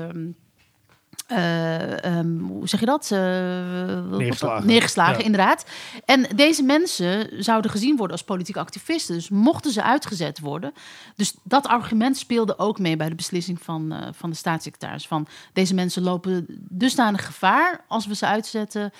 Um, 1.27 2.39
hoe 2.39 2.67
zeg 2.67 2.79
je 2.79 2.85
dat? 2.85 3.09
neergeslagen. 3.09 4.67
Neergeslagen, 4.67 5.17
Ja. 5.17 5.23
inderdaad. 5.25 5.65
En 6.05 6.25
deze 6.35 6.63
mensen 6.63 7.43
zouden 7.43 7.71
gezien 7.71 7.95
worden 7.95 8.11
als 8.17 8.23
politieke 8.25 8.59
activisten. 8.59 9.15
Dus 9.15 9.29
mochten 9.29 9.71
ze 9.71 9.83
uitgezet 9.83 10.39
worden. 10.39 10.73
Dus 11.15 11.35
dat 11.43 11.67
argument 11.67 12.17
speelde 12.17 12.57
ook 12.57 12.79
mee 12.79 12.97
bij 12.97 13.09
de 13.09 13.15
beslissing 13.15 13.61
van, 13.61 13.93
uh, 13.93 14.07
van 14.11 14.29
de 14.29 14.35
staatssecretaris. 14.35 15.07
Van 15.07 15.27
deze 15.53 15.73
mensen 15.73 16.01
lopen 16.03 16.45
dusdanig 16.69 17.25
gevaar 17.25 17.83
als 17.87 18.07
we 18.07 18.15
ze 18.15 18.25
uitzetten. 18.25 18.91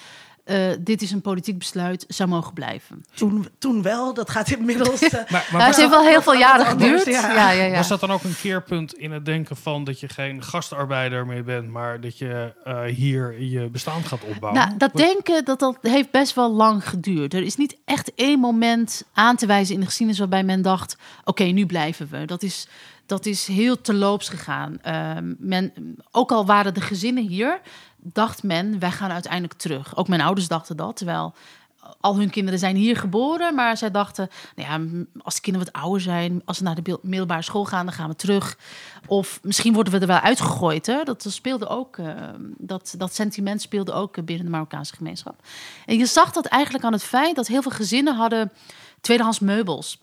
Uh, 0.45 0.71
dit 0.79 1.01
is 1.01 1.11
een 1.11 1.21
politiek 1.21 1.57
besluit, 1.57 2.05
zou 2.07 2.29
mogen 2.29 2.53
blijven. 2.53 3.05
Toen, 3.13 3.47
toen 3.57 3.81
wel, 3.81 4.13
dat 4.13 4.29
gaat 4.29 4.51
inmiddels. 4.51 5.01
Uh, 5.05 5.11
Maar, 5.11 5.29
maar 5.29 5.45
Nou, 5.51 5.63
het 5.63 5.75
heeft 5.75 5.89
wel 5.89 6.03
heel 6.03 6.21
veel 6.21 6.33
jaren 6.33 6.65
geduurd. 6.65 7.05
Ja. 7.05 7.33
Ja, 7.33 7.51
ja, 7.51 7.63
ja. 7.63 7.75
Was 7.75 7.87
dat 7.87 7.99
dan 7.99 8.11
ook 8.11 8.23
een 8.23 8.35
keerpunt 8.41 8.93
in 8.93 9.11
het 9.11 9.25
denken 9.25 9.55
van 9.55 9.83
dat 9.83 9.99
je 9.99 10.09
geen 10.09 10.43
gastarbeider 10.43 11.25
meer 11.25 11.43
bent, 11.43 11.69
maar 11.69 12.01
dat 12.01 12.17
je 12.17 12.53
uh, 12.67 12.81
hier 12.81 13.41
je 13.41 13.69
bestaan 13.69 14.03
gaat 14.03 14.23
opbouwen? 14.23 14.61
Nou, 14.61 14.77
dat 14.77 14.93
denken 14.93 15.45
dat, 15.45 15.59
dat 15.59 15.77
heeft 15.81 16.11
best 16.11 16.35
wel 16.35 16.51
lang 16.51 16.89
geduurd. 16.89 17.33
Er 17.33 17.43
is 17.43 17.55
niet 17.55 17.77
echt 17.85 18.13
één 18.15 18.39
moment 18.39 19.03
aan 19.13 19.35
te 19.35 19.45
wijzen 19.45 19.73
in 19.73 19.79
de 19.79 19.85
geschiedenis 19.85 20.19
waarbij 20.19 20.43
men 20.43 20.61
dacht: 20.61 20.97
oké, 21.19 21.29
okay, 21.29 21.51
nu 21.51 21.65
blijven 21.65 22.07
we. 22.11 22.25
Dat 22.25 22.43
is, 22.43 22.67
dat 23.05 23.25
is 23.25 23.47
heel 23.47 23.81
terloops 23.81 24.29
gegaan. 24.29 24.79
men, 25.37 25.73
ook 26.11 26.31
al 26.31 26.45
waren 26.45 26.73
de 26.73 26.81
gezinnen 26.81 27.27
hier, 27.27 27.61
dacht 28.13 28.43
men, 28.43 28.79
wij 28.79 28.91
gaan 28.91 29.11
uiteindelijk 29.11 29.53
terug. 29.53 29.97
Ook 29.97 30.07
mijn 30.07 30.21
ouders 30.21 30.47
dachten 30.47 30.77
dat, 30.77 30.97
terwijl 30.97 31.33
al 31.99 32.17
hun 32.17 32.29
kinderen 32.29 32.59
zijn 32.59 32.75
hier 32.75 32.97
geboren, 32.97 33.55
maar 33.55 33.77
zij 33.77 33.91
dachten, 33.91 34.29
nou 34.55 34.69
ja, 34.69 35.03
als 35.21 35.35
de 35.35 35.41
kinderen 35.41 35.67
wat 35.71 35.81
ouder 35.81 36.01
zijn, 36.01 36.41
als 36.45 36.57
ze 36.57 36.63
naar 36.63 36.83
de 36.83 36.99
middelbare 37.01 37.41
school 37.41 37.65
gaan, 37.65 37.85
dan 37.85 37.95
gaan 37.95 38.09
we 38.09 38.15
terug. 38.15 38.57
Of 39.07 39.39
misschien 39.43 39.73
worden 39.73 39.93
we 39.93 39.99
er 39.99 40.07
wel 40.07 40.19
uitgegooid. 40.19 40.85
Hè? 40.85 41.03
Dat 41.03 41.25
speelde 41.29 41.67
ook, 41.67 41.97
uh, 41.97 42.13
dat, 42.57 42.95
dat 42.97 43.15
sentiment 43.15 43.61
speelde 43.61 43.93
ook 43.93 44.25
binnen 44.25 44.45
de 44.45 44.51
Marokkaanse 44.51 44.95
gemeenschap. 44.95 45.35
En 45.85 45.97
je 45.97 46.05
zag 46.05 46.31
dat 46.31 46.45
eigenlijk 46.45 46.83
aan 46.83 46.93
het 46.93 47.03
feit 47.03 47.35
dat 47.35 47.47
heel 47.47 47.61
veel 47.61 47.71
gezinnen 47.71 48.15
hadden 48.15 48.51
tweedehands 49.01 49.39
meubels. 49.39 49.99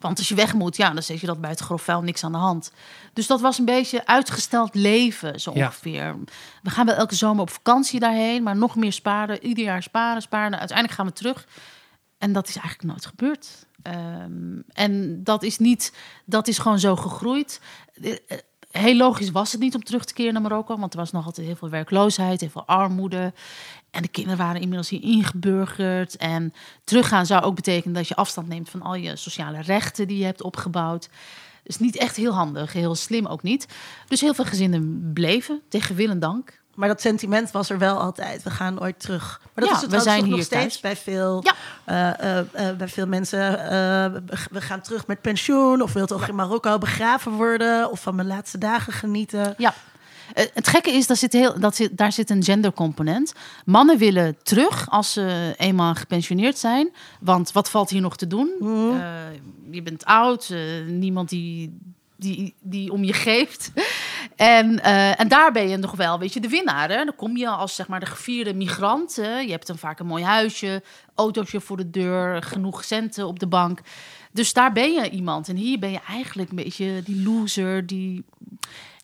Want 0.00 0.18
als 0.18 0.28
je 0.28 0.34
weg 0.34 0.54
moet, 0.54 0.76
ja, 0.76 0.90
dan 0.90 1.02
zet 1.02 1.20
je 1.20 1.26
dat 1.26 1.40
buiten 1.40 1.64
grof 1.64 1.82
vuil, 1.82 2.02
niks 2.02 2.24
aan 2.24 2.32
de 2.32 2.38
hand. 2.38 2.72
Dus 3.12 3.26
dat 3.26 3.40
was 3.40 3.58
een 3.58 3.64
beetje 3.64 4.06
uitgesteld 4.06 4.74
leven, 4.74 5.40
zo 5.40 5.50
ongeveer. 5.50 5.92
Ja. 5.92 6.16
We 6.62 6.70
gaan 6.70 6.86
wel 6.86 6.94
elke 6.94 7.14
zomer 7.14 7.42
op 7.42 7.50
vakantie 7.50 8.00
daarheen, 8.00 8.42
maar 8.42 8.56
nog 8.56 8.76
meer 8.76 8.92
sparen. 8.92 9.44
Ieder 9.44 9.64
jaar 9.64 9.82
sparen, 9.82 10.22
sparen. 10.22 10.58
Uiteindelijk 10.58 10.98
gaan 10.98 11.06
we 11.06 11.12
terug. 11.12 11.46
En 12.18 12.32
dat 12.32 12.48
is 12.48 12.56
eigenlijk 12.56 12.88
nooit 12.88 13.06
gebeurd. 13.06 13.66
Um, 13.82 14.64
en 14.72 15.24
dat 15.24 15.42
is 15.42 15.58
niet, 15.58 15.92
dat 16.24 16.48
is 16.48 16.58
gewoon 16.58 16.78
zo 16.78 16.96
gegroeid. 16.96 17.60
Heel 18.70 18.96
logisch 18.96 19.30
was 19.30 19.52
het 19.52 19.60
niet 19.60 19.74
om 19.74 19.84
terug 19.84 20.04
te 20.04 20.14
keren 20.14 20.32
naar 20.32 20.42
Marokko, 20.42 20.78
want 20.78 20.92
er 20.92 20.98
was 20.98 21.12
nog 21.12 21.24
altijd 21.24 21.46
heel 21.46 21.56
veel 21.56 21.68
werkloosheid, 21.68 22.40
heel 22.40 22.50
veel 22.50 22.66
armoede. 22.66 23.32
En 23.90 24.02
de 24.02 24.08
kinderen 24.08 24.38
waren 24.38 24.60
inmiddels 24.60 24.88
hier 24.88 25.02
ingeburgerd. 25.02 26.16
En 26.16 26.52
teruggaan 26.84 27.26
zou 27.26 27.42
ook 27.42 27.54
betekenen 27.54 27.94
dat 27.94 28.08
je 28.08 28.16
afstand 28.16 28.48
neemt 28.48 28.70
van 28.70 28.82
al 28.82 28.94
je 28.94 29.16
sociale 29.16 29.60
rechten 29.60 30.08
die 30.08 30.18
je 30.18 30.24
hebt 30.24 30.42
opgebouwd. 30.42 31.08
Dus 31.62 31.78
niet 31.78 31.96
echt 31.96 32.16
heel 32.16 32.32
handig, 32.32 32.72
heel 32.72 32.94
slim 32.94 33.26
ook 33.26 33.42
niet. 33.42 33.66
Dus 34.08 34.20
heel 34.20 34.34
veel 34.34 34.44
gezinnen 34.44 35.10
bleven, 35.14 35.60
tegen 35.68 35.94
wil 35.94 36.10
en 36.10 36.18
dank. 36.18 36.58
Maar 36.74 36.88
dat 36.88 37.00
sentiment 37.00 37.50
was 37.50 37.70
er 37.70 37.78
wel 37.78 38.00
altijd. 38.00 38.42
We 38.42 38.50
gaan 38.50 38.80
ooit 38.80 39.00
terug. 39.00 39.40
Maar 39.42 39.64
dat 39.64 39.68
ja, 39.68 39.74
is 39.74 39.82
het 39.82 39.90
we 39.90 40.00
zijn 40.00 40.24
nog 40.24 40.34
hier 40.34 40.44
steeds 40.44 40.80
thuis. 40.80 40.80
bij 40.80 40.96
veel, 40.96 41.44
ja. 41.44 42.16
uh, 42.20 42.38
uh, 42.54 42.68
uh, 42.68 42.76
bij 42.76 42.88
veel 42.88 43.06
mensen. 43.06 43.52
we 44.50 44.60
gaan 44.60 44.80
terug 44.80 45.06
met 45.06 45.20
pensioen. 45.20 45.82
Of 45.82 45.92
wil 45.92 46.06
toch 46.06 46.20
ja. 46.20 46.28
in 46.28 46.34
Marokko 46.34 46.78
begraven 46.78 47.32
worden. 47.32 47.90
Of 47.90 48.00
van 48.00 48.14
mijn 48.14 48.28
laatste 48.28 48.58
dagen 48.58 48.92
genieten. 48.92 49.54
Ja. 49.56 49.74
Uh, 50.38 50.44
het 50.54 50.68
gekke 50.68 50.92
is, 50.92 51.06
dat 51.06 51.18
zit 51.18 51.32
heel, 51.32 51.60
dat 51.60 51.76
zit, 51.76 51.96
daar 51.96 52.12
zit 52.12 52.30
een 52.30 52.44
gendercomponent. 52.44 53.32
Mannen 53.64 53.98
willen 53.98 54.36
terug 54.42 54.90
als 54.90 55.12
ze 55.12 55.54
eenmaal 55.56 55.94
gepensioneerd 55.94 56.58
zijn. 56.58 56.92
Want 57.20 57.52
wat 57.52 57.70
valt 57.70 57.90
hier 57.90 58.00
nog 58.00 58.16
te 58.16 58.26
doen? 58.26 58.50
Mm. 58.58 58.90
Uh, 58.90 59.02
je 59.70 59.82
bent 59.82 60.04
oud, 60.04 60.48
uh, 60.52 60.86
niemand 60.86 61.28
die, 61.28 61.78
die, 62.16 62.54
die 62.60 62.92
om 62.92 63.04
je 63.04 63.12
geeft. 63.12 63.72
En, 64.36 64.72
uh, 64.72 65.20
en 65.20 65.28
daar 65.28 65.52
ben 65.52 65.68
je 65.68 65.76
nog 65.76 65.92
wel, 65.92 66.18
weet 66.18 66.32
je, 66.32 66.40
de 66.40 66.48
winnaar. 66.48 66.88
Hè? 66.88 67.04
Dan 67.04 67.16
kom 67.16 67.36
je 67.36 67.48
als 67.48 67.74
zeg 67.74 67.88
maar 67.88 68.00
de 68.00 68.06
gevierde 68.06 68.54
migrant. 68.54 69.16
Hè? 69.16 69.38
Je 69.38 69.50
hebt 69.50 69.66
dan 69.66 69.78
vaak 69.78 69.98
een 69.98 70.06
mooi 70.06 70.24
huisje, 70.24 70.82
autootje 71.14 71.60
voor 71.60 71.76
de 71.76 71.90
deur, 71.90 72.42
genoeg 72.42 72.84
centen 72.84 73.26
op 73.26 73.38
de 73.38 73.46
bank. 73.46 73.80
Dus 74.32 74.52
daar 74.52 74.72
ben 74.72 74.92
je 74.92 75.10
iemand. 75.10 75.48
En 75.48 75.56
hier 75.56 75.78
ben 75.78 75.90
je 75.90 76.00
eigenlijk 76.08 76.50
een 76.50 76.56
beetje 76.56 77.02
die 77.04 77.22
loser, 77.22 77.86
die... 77.86 78.24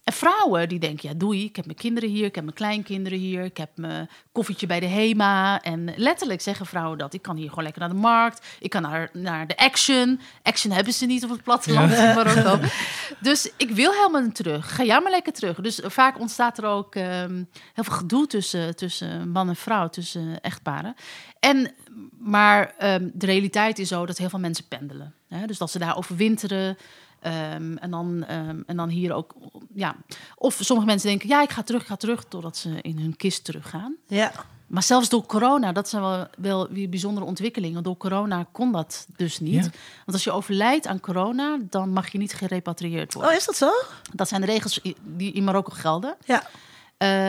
En 0.06 0.12
vrouwen 0.12 0.68
die 0.68 0.78
denken, 0.78 1.08
ja 1.08 1.14
doei, 1.14 1.44
ik 1.44 1.56
heb 1.56 1.64
mijn 1.64 1.78
kinderen 1.78 2.08
hier, 2.10 2.24
ik 2.24 2.34
heb 2.34 2.44
mijn 2.44 2.56
kleinkinderen 2.56 3.18
hier, 3.18 3.44
ik 3.44 3.56
heb 3.56 3.70
mijn 3.74 4.08
koffietje 4.32 4.66
bij 4.66 4.80
de 4.80 4.86
HEMA. 4.86 5.62
En 5.62 5.92
letterlijk 5.96 6.40
zeggen 6.40 6.66
vrouwen 6.66 6.98
dat, 6.98 7.14
ik 7.14 7.22
kan 7.22 7.36
hier 7.36 7.48
gewoon 7.48 7.64
lekker 7.64 7.80
naar 7.80 7.90
de 7.90 8.00
markt, 8.00 8.46
ik 8.58 8.70
kan 8.70 8.82
naar, 8.82 9.10
naar 9.12 9.46
de 9.46 9.56
Action. 9.56 10.20
Action 10.42 10.72
hebben 10.72 10.92
ze 10.92 11.06
niet 11.06 11.24
op 11.24 11.30
het 11.30 11.42
platteland 11.42 11.90
ja. 11.90 11.96
in 12.08 12.14
Marokko. 12.14 12.58
Dus 13.20 13.50
ik 13.56 13.70
wil 13.70 13.92
helemaal 13.92 14.20
niet 14.20 14.34
terug, 14.34 14.74
ga 14.74 14.84
jij 14.84 15.00
maar 15.00 15.10
lekker 15.10 15.32
terug. 15.32 15.60
Dus 15.60 15.80
vaak 15.82 16.20
ontstaat 16.20 16.58
er 16.58 16.64
ook 16.64 16.94
um, 16.94 17.48
heel 17.74 17.84
veel 17.84 17.96
gedoe 17.96 18.26
tussen, 18.26 18.76
tussen 18.76 19.28
man 19.28 19.48
en 19.48 19.56
vrouw, 19.56 19.88
tussen 19.88 20.40
echtparen. 20.40 20.94
En, 21.40 21.74
maar 22.18 22.74
um, 22.82 23.10
de 23.14 23.26
realiteit 23.26 23.78
is 23.78 23.88
zo 23.88 24.06
dat 24.06 24.18
heel 24.18 24.28
veel 24.28 24.38
mensen 24.38 24.68
pendelen. 24.68 25.14
Hè? 25.28 25.46
Dus 25.46 25.58
dat 25.58 25.70
ze 25.70 25.78
daar 25.78 25.96
overwinteren. 25.96 26.76
Um, 27.22 27.78
en, 27.78 27.90
dan, 27.90 28.24
um, 28.30 28.62
en 28.66 28.76
dan 28.76 28.88
hier 28.88 29.12
ook, 29.12 29.34
ja. 29.74 29.96
Of 30.36 30.58
sommige 30.60 30.88
mensen 30.88 31.08
denken, 31.08 31.28
ja, 31.28 31.42
ik 31.42 31.50
ga 31.50 31.62
terug, 31.62 31.80
ik 31.80 31.86
ga 31.86 31.96
terug, 31.96 32.24
totdat 32.24 32.56
ze 32.56 32.80
in 32.80 32.98
hun 32.98 33.16
kist 33.16 33.44
teruggaan. 33.44 33.96
Ja. 34.06 34.32
Maar 34.66 34.82
zelfs 34.82 35.08
door 35.08 35.26
corona, 35.26 35.72
dat 35.72 35.88
zijn 35.88 36.02
wel, 36.02 36.26
wel 36.38 36.68
weer 36.68 36.88
bijzondere 36.88 37.26
ontwikkelingen. 37.26 37.82
Door 37.82 37.96
corona 37.96 38.46
kon 38.52 38.72
dat 38.72 39.06
dus 39.16 39.40
niet. 39.40 39.64
Ja. 39.64 39.70
Want 39.96 40.12
als 40.12 40.24
je 40.24 40.30
overlijdt 40.30 40.86
aan 40.86 41.00
corona, 41.00 41.58
dan 41.70 41.90
mag 41.92 42.08
je 42.08 42.18
niet 42.18 42.32
gerepatrieerd 42.34 43.14
worden. 43.14 43.32
Oh, 43.32 43.36
is 43.36 43.46
dat 43.46 43.56
zo? 43.56 43.70
Dat 44.12 44.28
zijn 44.28 44.40
de 44.40 44.46
regels 44.46 44.80
die 45.02 45.32
in 45.32 45.44
Marokko 45.44 45.72
gelden. 45.74 46.16
Ja. 46.24 46.42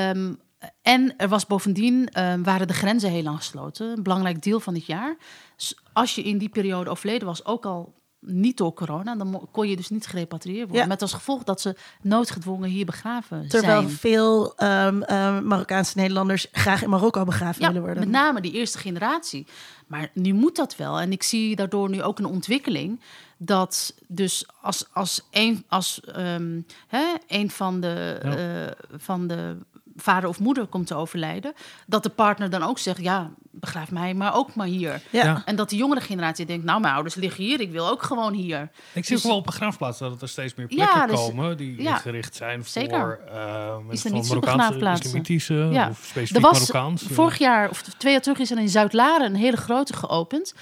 Um, 0.10 0.40
en 0.82 1.18
er 1.18 1.28
was 1.28 1.46
bovendien, 1.46 2.10
waren 2.44 2.68
de 2.68 2.74
grenzen 2.74 3.10
heel 3.10 3.24
lang 3.24 3.38
gesloten. 3.38 3.92
Een 3.92 4.04
belangrijk 4.04 4.42
deel 4.42 4.60
van 4.60 4.74
dit 4.74 4.86
jaar. 4.86 5.18
Dus 5.56 5.78
als 5.94 6.16
je 6.16 6.24
in 6.24 6.38
die 6.38 6.50
periode 6.50 6.90
overleden 6.90 7.28
was, 7.28 7.46
ook 7.46 7.66
al 7.66 7.94
niet 8.20 8.58
door 8.58 8.74
corona, 8.74 9.16
dan 9.16 9.48
kon 9.52 9.70
je 9.70 9.76
dus 9.76 9.90
niet 9.90 10.08
gerepatrieerd 10.08 10.64
worden. 10.64 10.82
Ja. 10.82 10.88
Met 10.88 11.02
als 11.02 11.14
gevolg 11.14 11.44
dat 11.44 11.62
ze 11.62 11.76
noodgedwongen 12.02 12.70
hier 12.70 12.86
begraven 12.86 13.48
Terwijl 13.48 13.82
zijn. 13.82 13.94
veel 13.94 14.54
um, 14.64 15.04
uh, 15.10 15.40
Marokkaanse 15.40 15.98
Nederlanders 15.98 16.48
graag 16.52 16.84
in 16.84 16.90
Marokko 16.90 17.24
begraven 17.24 17.62
ja, 17.62 17.68
willen 17.68 17.82
worden. 17.82 18.00
Met 18.00 18.12
name 18.12 18.42
die 18.42 18.52
eerste 18.52 18.78
generatie. 18.78 19.48
Maar 19.88 20.10
nu 20.14 20.34
moet 20.34 20.56
dat 20.56 20.76
wel. 20.76 21.00
En 21.00 21.12
ik 21.12 21.24
zie 21.24 21.56
daardoor 21.56 21.90
nu 21.90 22.04
ook 22.04 22.20
een 22.20 22.26
ontwikkeling. 22.26 23.00
Dat 23.38 23.94
dus 24.08 24.46
als, 24.62 24.86
als, 24.92 25.22
een, 25.32 25.64
als 25.68 26.02
um, 26.18 26.66
hè, 26.88 27.06
een 27.28 27.52
van 27.52 27.80
de, 27.80 28.20
ja. 28.24 28.66
uh, 28.66 28.72
van 28.98 29.28
de 29.28 29.58
vader 29.98 30.30
of 30.30 30.40
moeder 30.40 30.66
komt 30.66 30.88
te 30.88 30.96
overlijden, 30.96 31.54
dat 31.86 32.04
de 32.04 32.10
partner 32.10 32.50
dan 32.50 32.64
ook 32.64 32.80
zegt: 32.80 33.02
ja, 33.02 33.32
begraaf 33.52 33.92
mij, 33.92 34.14
maar 34.14 34.36
ook 34.36 34.56
maar 34.56 34.68
hier. 34.68 35.02
Ja. 35.10 35.24
Ja. 35.24 35.42
En 35.46 35.56
dat 35.56 35.70
de 35.70 35.76
jongere 35.76 36.02
generatie 36.02 36.46
denkt: 36.46 36.66
nou, 36.66 36.82
mijn 36.82 36.94
ouders 36.94 37.16
liggen 37.16 37.44
hier, 37.44 37.60
ik 37.60 37.72
wil 37.72 37.90
ook 37.90 38.04
gewoon 38.04 38.34
hier. 38.34 38.70
Ik 38.94 39.06
zie 39.06 39.16
dus, 39.16 39.26
ook 39.26 39.32
wel 39.32 39.40
op 39.40 39.46
begraafplaatsen 39.46 40.10
dat 40.10 40.22
er 40.22 40.30
steeds 40.30 40.56
meer 40.56 40.68
plekken 40.68 41.00
ja, 41.00 41.08
dus, 41.08 41.16
komen 41.16 41.58
die 41.58 41.82
ja, 41.82 41.98
gericht 41.98 42.36
zijn 42.36 42.64
zeker. 42.66 43.00
voor 43.00 43.20
uh, 43.34 43.76
is 43.90 44.04
er 44.04 44.10
van 44.10 44.20
niet 44.20 44.28
Marokkaanse, 44.28 45.06
islamitische 45.06 45.54
ja. 45.54 45.90
of 45.90 45.98
specifiek 46.04 46.36
er 46.36 46.42
was, 46.42 46.60
Marokkaans. 46.60 47.04
Vorig 47.04 47.38
jaar 47.38 47.70
of 47.70 47.82
twee 47.82 48.12
jaar 48.12 48.22
terug 48.22 48.38
is 48.38 48.52
er 48.52 48.58
in 48.58 48.70
Zuid-Laren 48.70 49.26
een 49.26 49.36
hele 49.36 49.58
grote 49.58 49.94
geopend. 49.94 50.54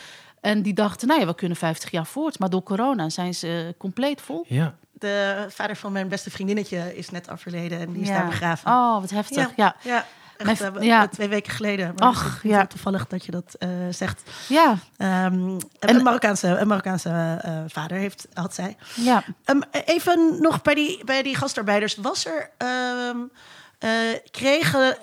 En 0.41 0.61
die 0.61 0.73
dachten, 0.73 1.07
nou 1.07 1.19
ja, 1.19 1.25
we 1.25 1.35
kunnen 1.35 1.57
50 1.57 1.91
jaar 1.91 2.05
voort. 2.05 2.39
Maar 2.39 2.49
door 2.49 2.63
corona 2.63 3.09
zijn 3.09 3.33
ze 3.33 3.63
uh, 3.67 3.73
compleet 3.77 4.21
vol. 4.21 4.45
Ja. 4.47 4.75
De 5.05 5.45
vader 5.49 5.75
van 5.75 5.91
mijn 5.91 6.07
beste 6.07 6.31
vriendinnetje 6.31 6.97
is 6.97 7.09
net 7.09 7.31
overleden 7.31 7.79
en 7.79 7.91
die 7.91 8.01
is 8.01 8.07
ja. 8.07 8.17
daar 8.17 8.25
begraven. 8.25 8.71
Oh, 8.71 8.99
wat 9.01 9.09
heftig. 9.09 9.51
Ja. 9.55 9.75
ja. 9.81 10.05
Echt, 10.37 10.61
eh, 10.61 10.71
ja. 10.79 11.07
twee 11.07 11.27
weken 11.27 11.53
geleden. 11.53 11.93
Maar 11.97 12.11
is 12.13 12.49
ja. 12.49 12.65
toevallig 12.65 13.07
dat 13.07 13.25
je 13.25 13.31
dat 13.31 13.55
eh, 13.59 13.69
zegt. 13.89 14.21
Ja, 14.47 14.77
Ehm, 14.97 15.49
En- 15.79 15.95
een 15.95 16.03
Marokkaanse, 16.03 16.47
een 16.47 16.67
Marokkaanse 16.67 17.39
eh, 17.41 17.59
vader 17.67 17.97
heeft, 17.97 18.27
had 18.33 18.53
zij. 18.53 18.77
ja. 18.95 19.23
Ehm, 19.45 19.59
even 19.71 20.37
nog 20.41 20.61
bij 20.61 20.73
die, 20.73 21.03
bij 21.05 21.23
die 21.23 21.35
gastarbeiders. 21.35 21.95
Was 21.95 22.25
er... 22.25 22.49
ehm, 22.57 23.17
eh, 23.79 23.89
kregen 24.31 24.97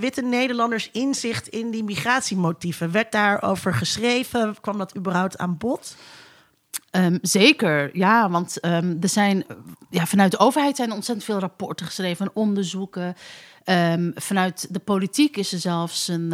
witte 0.00 0.22
Nederlanders 0.22 0.90
inzicht 0.90 1.48
in 1.48 1.70
die 1.70 1.84
migratiemotieven? 1.84 2.90
Werd 2.92 3.12
daarover 3.12 3.74
geschreven? 3.74 4.56
Kwam 4.60 4.78
dat 4.78 4.96
überhaupt 4.96 5.38
aan 5.38 5.56
bod? 5.58 5.96
Ehm, 6.90 7.18
zeker, 7.22 7.96
ja, 7.96 8.30
want 8.30 8.60
ehm, 8.60 8.96
er 9.00 9.08
zijn 9.08 9.44
ja, 9.90 10.06
vanuit 10.06 10.30
de 10.30 10.38
overheid 10.38 10.76
zijn 10.76 10.92
ontzettend 10.92 11.26
veel 11.26 11.38
rapporten 11.38 11.86
geschreven 11.86 12.26
en 12.26 12.32
onderzoeken. 12.34 13.14
Ehm, 13.64 14.10
vanuit 14.14 14.66
de 14.74 14.78
politiek 14.78 15.36
is 15.36 15.52
er 15.52 15.58
zelfs 15.58 16.08
een, 16.08 16.32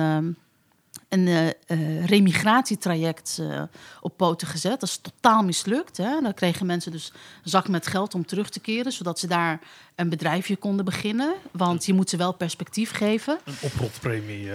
een 1.09 1.27
eh, 1.29 1.47
eh, 1.67 2.07
remigratietraject 2.07 3.39
eh, 3.41 3.63
op 4.01 4.17
poten 4.17 4.47
gezet. 4.47 4.81
Dat 4.81 4.89
is 4.89 4.97
totaal 5.03 5.43
mislukt. 5.43 5.97
Hè? 5.97 6.21
Dan 6.21 6.35
kregen 6.35 6.67
mensen 6.67 6.93
dus 6.93 7.13
een 7.45 7.51
zak 7.51 7.69
met 7.69 7.87
geld 7.87 8.15
om 8.15 8.27
terug 8.27 8.49
te 8.51 8.61
keren, 8.61 8.93
zodat 8.93 9.19
ze 9.19 9.27
daar 9.27 9.61
een 9.95 10.09
bedrijfje 10.09 10.57
konden 10.57 10.85
beginnen. 10.85 11.35
Want 11.51 11.87
je 11.87 11.95
moet 11.95 12.11
ze 12.11 12.17
wel 12.17 12.33
perspectief 12.33 12.91
geven. 12.93 13.39
Een 13.45 13.55
oprotpremie. 13.61 14.51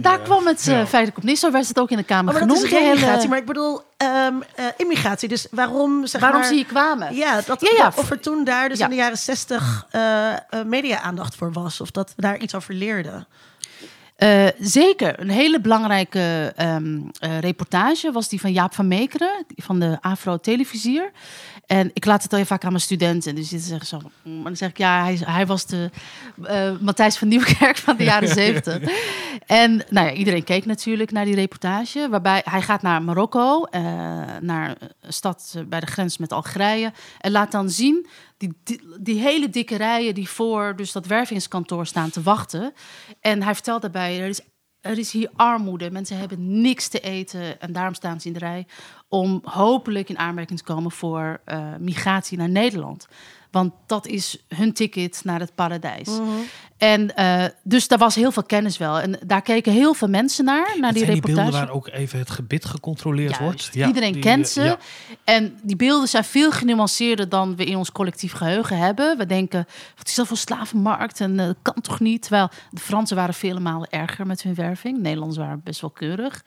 Daar 0.00 0.20
kwam 0.20 0.46
het 0.46 0.60
eh, 0.68 0.74
ja. 0.74 0.86
feitelijk 0.86 1.16
op 1.16 1.24
neer. 1.24 1.36
Zo 1.36 1.50
werd 1.50 1.68
het 1.68 1.78
ook 1.78 1.90
in 1.90 1.96
de 1.96 2.02
Kamer 2.02 2.34
Oh, 2.34 2.38
maar 2.40 2.48
dat 2.48 2.56
genoemd. 2.58 2.74
is 2.74 2.78
remigratie, 2.88 3.28
maar 3.28 3.38
ik 3.38 3.46
bedoel 3.46 3.80
ehm, 3.96 4.34
eh, 4.54 4.64
immigratie. 4.76 5.28
Dus 5.28 5.46
waarom, 5.50 6.06
zeg 6.06 6.20
Waarom 6.20 6.40
maar, 6.40 6.48
ze 6.48 6.54
hier 6.54 6.66
kwamen? 6.66 7.14
Ja, 7.14 7.40
dat, 7.46 7.60
Ja, 7.60 7.70
ja. 7.76 7.92
of 7.96 8.10
er 8.10 8.20
toen 8.20 8.44
daar 8.44 8.68
dus 8.68 8.78
Ja. 8.78 8.84
in 8.84 8.90
de 8.90 8.96
jaren 8.96 9.18
zestig 9.18 9.86
media-aandacht 10.66 11.34
voor 11.34 11.52
was. 11.52 11.80
Of 11.80 11.90
dat 11.90 12.12
we 12.16 12.22
daar 12.22 12.38
iets 12.38 12.54
over 12.54 12.74
leerden. 12.74 13.26
Eh, 14.24 14.46
zeker. 14.58 15.20
Een 15.20 15.30
hele 15.30 15.60
belangrijke 15.60 16.52
ehm, 16.56 17.00
eh, 17.18 17.38
reportage 17.38 18.12
was 18.12 18.28
die 18.28 18.40
van 18.40 18.52
Jaap 18.52 18.74
van 18.74 18.88
Meekeren, 18.88 19.44
van 19.56 19.78
de 19.78 19.98
Afro-televisier. 20.00 21.10
En 21.66 21.90
ik 21.92 22.04
laat 22.04 22.22
het 22.22 22.32
al 22.32 22.38
heel 22.38 22.46
vaak 22.46 22.64
aan 22.64 22.70
mijn 22.70 22.82
studenten. 22.82 23.34
Dus 23.34 23.48
die 23.48 23.58
zeggen 23.58 23.86
zo. 23.86 24.00
mm, 24.22 24.34
Maar 24.34 24.44
dan 24.44 24.56
zeg 24.56 24.68
ik, 24.68 24.78
ja, 24.78 25.02
hij, 25.02 25.18
hij 25.24 25.46
was 25.46 25.66
de 25.66 25.90
eh, 26.42 26.70
Matthijs 26.80 27.16
van 27.16 27.28
Nieuwkerk 27.28 27.76
van 27.76 27.96
de 27.96 28.04
jaren 28.04 28.28
zeventig. 28.44 28.90
En 29.46 29.84
nou 29.90 30.06
ja, 30.06 30.12
iedereen 30.12 30.44
keek 30.44 30.64
natuurlijk 30.64 31.10
naar 31.10 31.24
die 31.24 31.34
reportage. 31.34 32.08
Waarbij 32.10 32.42
hij 32.44 32.62
gaat 32.62 32.82
naar 32.82 33.02
Marokko, 33.02 33.66
naar 34.40 34.76
een 35.00 35.12
stad 35.12 35.54
bij 35.66 35.80
de 35.80 35.86
grens 35.86 36.18
met 36.18 36.32
Algerije. 36.32 36.92
En 37.20 37.30
laat 37.30 37.52
dan 37.52 37.70
zien 37.70 38.06
die, 38.36 38.52
die, 39.00 39.20
hele 39.20 39.50
dikke 39.50 39.76
rijen 39.76 40.14
die 40.14 40.28
voor 40.28 40.76
dus 40.76 40.92
dat 40.92 41.06
wervingskantoor 41.06 41.86
staan 41.86 42.10
te 42.10 42.22
wachten. 42.22 42.72
En 43.20 43.42
hij 43.42 43.54
vertelt 43.54 43.82
daarbij, 43.82 44.20
er 44.20 44.28
is, 44.28 44.40
er 44.80 44.98
is 44.98 45.12
hier 45.12 45.30
armoede. 45.34 45.90
Mensen 45.90 46.18
hebben 46.18 46.60
niks 46.60 46.88
te 46.88 47.00
eten 47.00 47.60
en 47.60 47.72
daarom 47.72 47.94
staan 47.94 48.20
ze 48.20 48.26
in 48.26 48.32
de 48.32 48.38
rij 48.38 48.66
om 49.08 49.40
hopelijk 49.44 50.08
in 50.08 50.18
aanmerking 50.18 50.58
te 50.58 50.64
komen 50.64 50.90
voor 50.90 51.40
eh, 51.44 51.76
migratie 51.78 52.38
naar 52.38 52.48
Nederland. 52.48 53.06
Want 53.50 53.72
dat 53.86 54.06
is 54.06 54.44
hun 54.48 54.72
ticket 54.72 55.20
naar 55.24 55.40
het 55.40 55.54
paradijs. 55.54 56.08
En 56.78 57.16
eh, 57.16 57.44
dus 57.62 57.88
daar 57.88 57.98
was 57.98 58.14
heel 58.14 58.32
veel 58.32 58.42
kennis 58.42 58.78
wel. 58.78 59.00
En 59.00 59.18
daar 59.26 59.42
keken 59.42 59.72
heel 59.72 59.94
veel 59.94 60.08
mensen 60.08 60.44
naar, 60.44 60.74
naar 60.78 60.88
Het 60.88 60.94
die 60.94 61.04
zijn 61.04 61.12
die 61.12 61.20
beelden 61.20 61.44
reportage. 61.44 61.66
waar 61.66 61.74
ook 61.74 61.88
even 61.88 62.18
het 62.18 62.30
gebit 62.30 62.64
gecontroleerd 62.64 63.28
Juist. 63.28 63.42
wordt. 63.44 63.68
Ja, 63.72 63.86
Iedereen 63.86 64.12
die, 64.12 64.22
kent 64.22 64.48
ze. 64.48 64.62
ja. 64.62 64.78
En 65.24 65.58
die 65.62 65.76
beelden 65.76 66.08
zijn 66.08 66.24
veel 66.24 66.50
genuanceerder 66.50 67.28
dan 67.28 67.56
we 67.56 67.64
in 67.64 67.76
ons 67.76 67.92
collectief 67.92 68.32
geheugen 68.32 68.78
hebben. 68.78 69.18
We 69.18 69.26
denken, 69.26 69.66
wat 69.96 70.08
is 70.08 70.14
dat 70.14 70.26
voor 70.26 70.36
slavenmarkt? 70.36 71.20
En 71.20 71.40
eh, 71.40 71.46
dat 71.46 71.56
kan 71.62 71.80
toch 71.80 72.00
niet? 72.00 72.22
Terwijl 72.22 72.48
de 72.70 72.80
Fransen 72.80 73.16
waren 73.16 73.34
vele 73.34 73.60
malen 73.60 73.90
erger 73.90 74.26
met 74.26 74.42
hun 74.42 74.54
werving. 74.54 74.96
De 74.96 75.02
Nederlanders 75.02 75.38
waren 75.40 75.60
best 75.64 75.80
wel 75.80 75.90
keurig. 75.90 76.44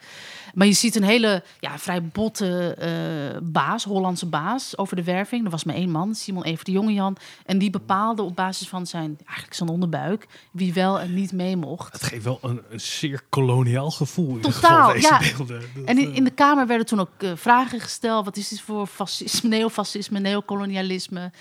Maar 0.54 0.66
je 0.66 0.72
ziet 0.72 0.96
een 0.96 1.02
hele 1.02 1.42
ja, 1.60 1.78
vrij 1.78 2.02
botte 2.02 2.74
eh, 2.78 3.38
baas, 3.42 3.84
Hollandse 3.84 4.26
baas, 4.26 4.78
over 4.78 4.96
de 4.96 5.04
werving. 5.04 5.44
Er 5.44 5.50
was 5.50 5.64
maar 5.64 5.74
één 5.74 5.90
man, 5.90 6.14
Simon 6.14 6.44
Evert 6.44 6.66
de 6.66 6.72
Jongejan. 6.72 7.16
En 7.46 7.58
die 7.58 7.70
bepaalde 7.70 8.22
op 8.22 8.36
basis 8.36 8.68
van 8.68 8.86
zijn, 8.86 9.18
eigenlijk 9.26 9.54
zijn 9.56 9.68
onderbuik, 9.68 10.17
wie 10.50 10.72
wel 10.72 11.00
en 11.00 11.14
niet 11.14 11.32
mee 11.32 11.56
mocht. 11.56 11.92
Het 11.92 12.02
geeft 12.02 12.24
wel 12.24 12.38
een, 12.42 12.62
een 12.70 12.80
zeer 12.80 13.22
koloniaal 13.28 13.90
gevoel. 13.90 14.34
In 14.34 14.40
Totaal, 14.40 14.92
deze 14.92 15.06
ja. 15.06 15.18
beelden. 15.18 15.62
En 15.84 15.98
in, 15.98 16.10
eh, 16.10 16.16
in 16.16 16.24
de 16.24 16.30
Kamer 16.30 16.66
werden 16.66 16.86
toen 16.86 17.00
ook 17.00 17.10
eh, 17.18 17.32
vragen 17.34 17.80
gesteld. 17.80 18.24
Wat 18.24 18.36
is 18.36 18.48
dit 18.48 18.60
voor 18.60 18.86
fascisme, 18.86 19.48
neofascisme, 19.48 20.18
neocolonialisme? 20.18 21.32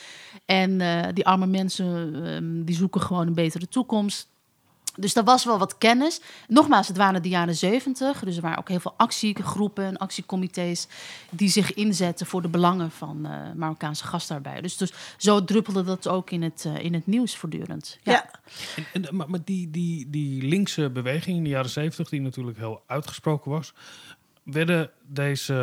En 0.45 0.81
eh, 0.81 1.13
die 1.13 1.25
arme 1.25 1.47
mensen 1.47 2.15
ehm, 2.25 2.63
die 2.63 2.75
zoeken 2.75 3.01
gewoon 3.01 3.27
een 3.27 3.33
betere 3.33 3.67
toekomst. 3.67 4.27
Dus 4.97 5.13
daar 5.13 5.23
was 5.23 5.45
wel 5.45 5.57
wat 5.57 5.77
kennis. 5.77 6.21
Nogmaals, 6.47 6.88
het 6.88 6.97
waren 6.97 7.21
de 7.21 7.29
jaren 7.29 7.55
zeventig. 7.55 8.19
Dus 8.19 8.36
er 8.36 8.41
waren 8.41 8.57
ook 8.57 8.69
heel 8.69 8.79
veel 8.79 8.93
actiegroepen 8.97 9.86
en 9.86 9.97
actiecomité's... 9.97 10.88
die 11.29 11.49
zich 11.49 11.73
inzetten 11.73 12.25
voor 12.25 12.41
de 12.41 12.47
belangen 12.47 12.91
van 12.91 13.25
eh, 13.25 13.31
Marokkaanse 13.55 14.03
gastarbeiders. 14.03 14.77
Dus 14.77 14.93
zo 15.17 15.43
druppelde 15.43 15.83
dat 15.83 16.07
ook 16.07 16.31
in 16.31 16.41
het, 16.41 16.65
eh, 16.65 16.83
in 16.83 16.93
het 16.93 17.07
nieuws 17.07 17.36
voortdurend. 17.36 17.97
Ja. 18.03 18.12
Ja. 18.12 18.29
En, 18.75 19.05
en, 19.05 19.15
maar 19.15 19.29
maar 19.29 19.39
die, 19.43 19.69
die, 19.69 20.10
die 20.10 20.43
linkse 20.43 20.89
beweging 20.89 21.38
in 21.38 21.43
de 21.43 21.49
jaren 21.49 21.69
zeventig, 21.69 22.10
die 22.10 22.21
natuurlijk 22.21 22.57
heel 22.57 22.83
uitgesproken 22.88 23.51
was, 23.51 23.73
werden 24.43 24.91
deze 25.07 25.53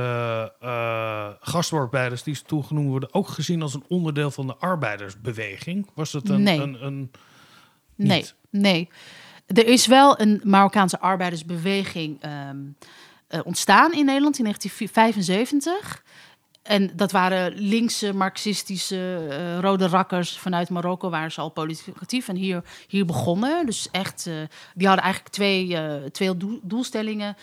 eh 0.61 1.29
gastarbeiders 1.40 2.23
die 2.23 2.35
ze 2.35 2.42
toen 2.42 2.64
genoemd 2.64 2.88
worden 2.88 3.14
ook 3.14 3.29
gezien 3.29 3.62
als 3.62 3.75
een 3.75 3.85
onderdeel 3.88 4.31
van 4.31 4.47
de 4.47 4.57
arbeidersbeweging? 4.57 5.90
Was 5.94 6.12
het 6.12 6.29
een, 6.29 6.42
Nee. 6.42 6.61
een, 6.61 6.85
een 6.85 7.11
Nee, 7.97 8.18
Niet. 8.18 8.35
nee. 8.51 8.88
Er 9.47 9.67
is 9.67 9.87
wel 9.87 10.21
een 10.21 10.41
Marokkaanse 10.45 11.01
arbeidersbeweging 11.01 12.23
ehm, 12.23 12.57
eh, 13.29 13.41
ontstaan 13.45 13.93
in 13.93 14.05
Nederland 14.05 14.39
in 14.39 14.45
1975. 14.45 16.03
En 16.63 16.91
dat 16.97 17.13
waren 17.13 17.53
linkse, 17.55 18.13
marxistische, 18.15 19.27
eh, 19.31 19.59
rode 19.61 19.87
rakkers 19.87 20.39
vanuit 20.39 20.71
Marokko, 20.71 21.11
waren 21.11 21.33
ze 21.33 21.41
al 21.41 21.49
politiek 21.49 21.97
actief 22.01 22.29
en 22.29 22.37
hier, 22.37 22.63
hier 22.89 23.05
begonnen. 23.05 23.67
Dus 23.67 23.89
echt, 23.91 24.27
eh, 24.27 24.35
die 24.75 24.87
hadden 24.87 25.05
eigenlijk 25.05 25.35
twee, 25.35 25.79
twee 26.11 26.37
doel- 26.37 26.61
doelstellingen. 26.63 27.37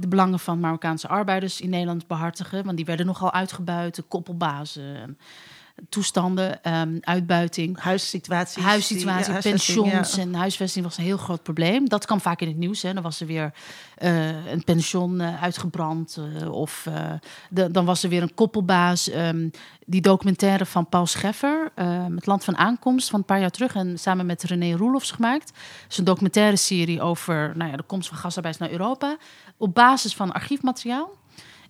De 0.00 0.08
belangen 0.08 0.38
van 0.38 0.60
Marokkaanse 0.60 1.08
arbeiders 1.08 1.60
in 1.60 1.70
Nederland 1.70 2.06
behartigen, 2.06 2.64
want 2.64 2.76
die 2.76 2.86
werden 2.86 3.06
nogal 3.06 3.32
uitgebuit, 3.32 4.02
koppelbazen, 4.08 4.96
en 4.96 5.18
toestanden, 5.88 6.62
ehm, 6.62 6.96
uitbuiting. 7.00 7.80
Huissituaties. 7.80 8.62
Huissituatie, 8.64 9.32
ja, 9.84 10.02
ja. 10.16 10.22
en 10.22 10.34
huisvesting 10.34 10.84
was 10.84 10.96
een 10.96 11.04
heel 11.04 11.16
groot 11.16 11.42
probleem. 11.42 11.88
Dat 11.88 12.06
kwam 12.06 12.20
vaak 12.20 12.40
in 12.40 12.48
het 12.48 12.56
nieuws. 12.56 12.82
Hè. 12.82 12.94
Dan 12.94 13.02
was 13.02 13.20
er 13.20 13.26
weer 13.26 13.52
eh, 13.96 14.52
een 14.52 14.64
pension 14.64 15.20
eh, 15.20 15.42
uitgebrand. 15.42 16.18
eh, 16.40 16.52
of 16.52 16.88
de, 17.50 17.70
dan 17.70 17.84
was 17.84 18.02
er 18.02 18.08
weer 18.08 18.22
een 18.22 18.34
koppelbaas. 18.34 19.10
Ehm, 19.10 19.48
die 19.86 20.00
documentaire 20.00 20.66
van 20.66 20.88
Paul 20.88 21.06
Scheffer, 21.06 21.70
eh, 21.74 22.04
Het 22.14 22.26
Land 22.26 22.44
van 22.44 22.56
Aankomst, 22.56 23.10
van 23.10 23.18
een 23.18 23.24
paar 23.24 23.40
jaar 23.40 23.50
terug. 23.50 23.74
En 23.74 23.98
samen 23.98 24.26
met 24.26 24.42
René 24.42 24.76
Roelofs 24.76 25.10
gemaakt. 25.10 25.48
Het 25.82 25.92
is 25.92 25.98
een 25.98 26.04
documentaire 26.04 26.56
serie 26.56 27.02
over 27.02 27.52
nou 27.56 27.70
ja, 27.70 27.76
de 27.76 27.82
komst 27.82 28.08
van 28.08 28.18
gastarbeiders 28.18 28.70
naar 28.70 28.80
Europa. 28.80 29.16
Op 29.56 29.74
basis 29.74 30.14
van 30.14 30.32
archiefmateriaal. 30.32 31.10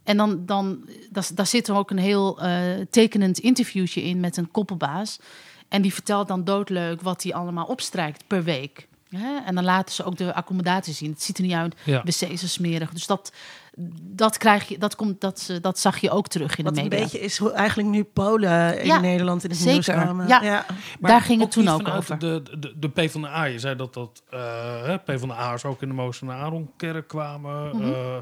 En 0.04 0.16
dan, 0.16 0.46
dan 0.46 0.84
daar, 1.10 1.28
daar 1.34 1.46
zit 1.46 1.68
er 1.68 1.74
ook 1.76 1.90
een 1.90 1.98
heel 1.98 2.40
eh, 2.40 2.60
tekenend 2.90 3.38
interviewtje 3.38 4.02
in 4.02 4.20
met 4.20 4.36
een 4.36 4.50
koppelbaas. 4.50 5.18
En 5.68 5.82
die 5.82 5.92
vertelt 5.94 6.28
dan 6.28 6.44
doodleuk 6.44 7.00
wat 7.02 7.22
hij 7.22 7.34
allemaal 7.34 7.66
opstrijkt 7.66 8.24
per 8.26 8.42
week. 8.44 8.88
Hè? 9.08 9.36
En 9.44 9.54
dan 9.54 9.64
laten 9.64 9.94
ze 9.94 10.04
ook 10.04 10.16
de 10.16 10.34
accommodatie 10.34 10.94
zien. 10.94 11.10
Het 11.10 11.22
ziet 11.22 11.36
er 11.38 11.42
niet 11.44 11.52
uit, 11.52 11.74
Ja. 11.84 12.02
wc's 12.02 12.18
zijn 12.18 12.38
smerig. 12.38 12.90
Dus 12.90 13.06
dat, 13.06 13.32
dat, 14.02 14.36
krijg 14.38 14.68
je, 14.68 14.78
dat, 14.78 14.96
komt, 14.96 15.20
dat, 15.20 15.46
eh, 15.50 15.56
dat 15.60 15.78
zag 15.78 15.98
je 15.98 16.10
ook 16.10 16.28
terug 16.28 16.56
in 16.56 16.64
Wat 16.64 16.74
de 16.74 16.80
een 16.80 16.88
media. 16.88 17.02
beetje 17.04 17.20
is 17.20 17.38
hoe 17.38 17.52
eigenlijk 17.52 17.88
nu 17.88 18.04
Polen 18.04 18.80
in 18.80 18.86
Ja, 18.86 19.00
Nederland 19.00 19.44
in 19.44 19.50
het 19.50 19.58
zeker. 19.58 20.14
nieuws. 20.14 20.28
Ja. 20.28 20.42
ja. 20.42 20.66
Maar 21.00 21.10
Daar 21.10 21.20
ging 21.20 21.40
het 21.40 21.50
toen 21.50 21.64
niet 21.64 21.72
ook 21.72 21.88
over. 21.88 22.18
De, 22.18 22.42
de, 22.58 22.72
de 22.78 22.88
PvdA, 22.88 23.44
je 23.44 23.58
zei 23.58 23.76
dat 23.76 23.94
dat 23.94 24.22
eh, 24.30 24.40
hè, 24.82 24.98
PvdA'ers 24.98 25.64
ook 25.64 25.82
in 25.82 25.88
de 25.88 25.94
Moos 25.94 26.20
en 26.22 26.30
Aaronkerk 26.30 27.08
kwamen. 27.08 27.70
Eh, 27.82 28.16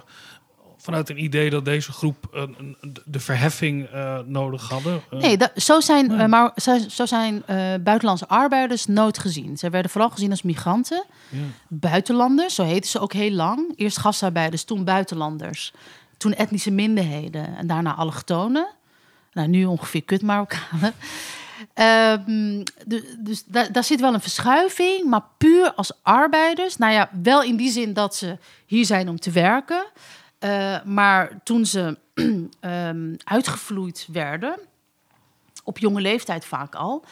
vanuit 0.82 1.08
een 1.10 1.22
idee 1.24 1.50
dat 1.50 1.64
deze 1.64 1.92
groep 1.92 2.46
de 3.04 3.20
verheffing 3.20 3.86
eh, 3.88 4.18
nodig 4.26 4.68
hadden. 4.68 5.02
Eh, 5.10 5.18
Nee, 5.20 5.36
dat, 5.36 5.50
zo 5.56 5.80
zijn, 5.80 6.06
Nee. 6.06 6.18
eh, 6.18 6.26
maar, 6.26 6.50
zo, 6.56 6.78
zo 6.88 7.06
zijn 7.06 7.42
buitenlandse 7.82 8.28
arbeiders 8.28 8.86
nooit 8.86 9.18
gezien. 9.18 9.56
Ze 9.58 9.70
werden 9.70 9.90
vooral 9.90 10.10
gezien 10.10 10.30
als 10.30 10.42
migranten, 10.42 11.04
ja. 11.28 11.38
buitenlanders, 11.68 12.54
zo 12.54 12.64
heten 12.64 12.90
ze 12.90 12.98
ook 12.98 13.12
heel 13.12 13.30
lang. 13.30 13.72
Eerst 13.76 13.98
gastarbeiders, 13.98 14.64
toen 14.64 14.84
buitenlanders, 14.84 15.72
toen 16.16 16.34
etnische 16.34 16.70
minderheden 16.70 17.56
en 17.56 17.66
daarna 17.66 17.94
allochtonen. 17.94 18.66
Nou, 19.32 19.48
nu 19.48 19.64
ongeveer 19.64 20.02
kut 20.04 20.22
Marokkanen. 20.22 20.92
Ehm, 21.74 22.62
dus 23.18 23.44
da- 23.46 23.68
daar 23.72 23.84
zit 23.84 24.00
wel 24.00 24.14
een 24.14 24.20
verschuiving, 24.20 25.04
maar 25.08 25.22
puur 25.38 25.72
als 25.74 25.92
arbeiders. 26.02 26.76
Nou 26.76 26.92
ja, 26.92 27.10
wel 27.22 27.42
in 27.42 27.56
die 27.56 27.70
zin 27.70 27.92
dat 27.92 28.16
ze 28.16 28.38
hier 28.66 28.84
zijn 28.84 29.08
om 29.08 29.18
te 29.20 29.30
werken. 29.30 29.84
Eh, 30.42 30.82
maar 30.84 31.40
toen 31.44 31.66
ze 31.66 31.98
ehm, 32.60 33.14
uitgevloeid 33.24 34.08
werden, 34.12 34.58
op 35.64 35.78
jonge 35.78 36.00
leeftijd 36.00 36.44
vaak 36.44 36.74
al, 36.74 37.04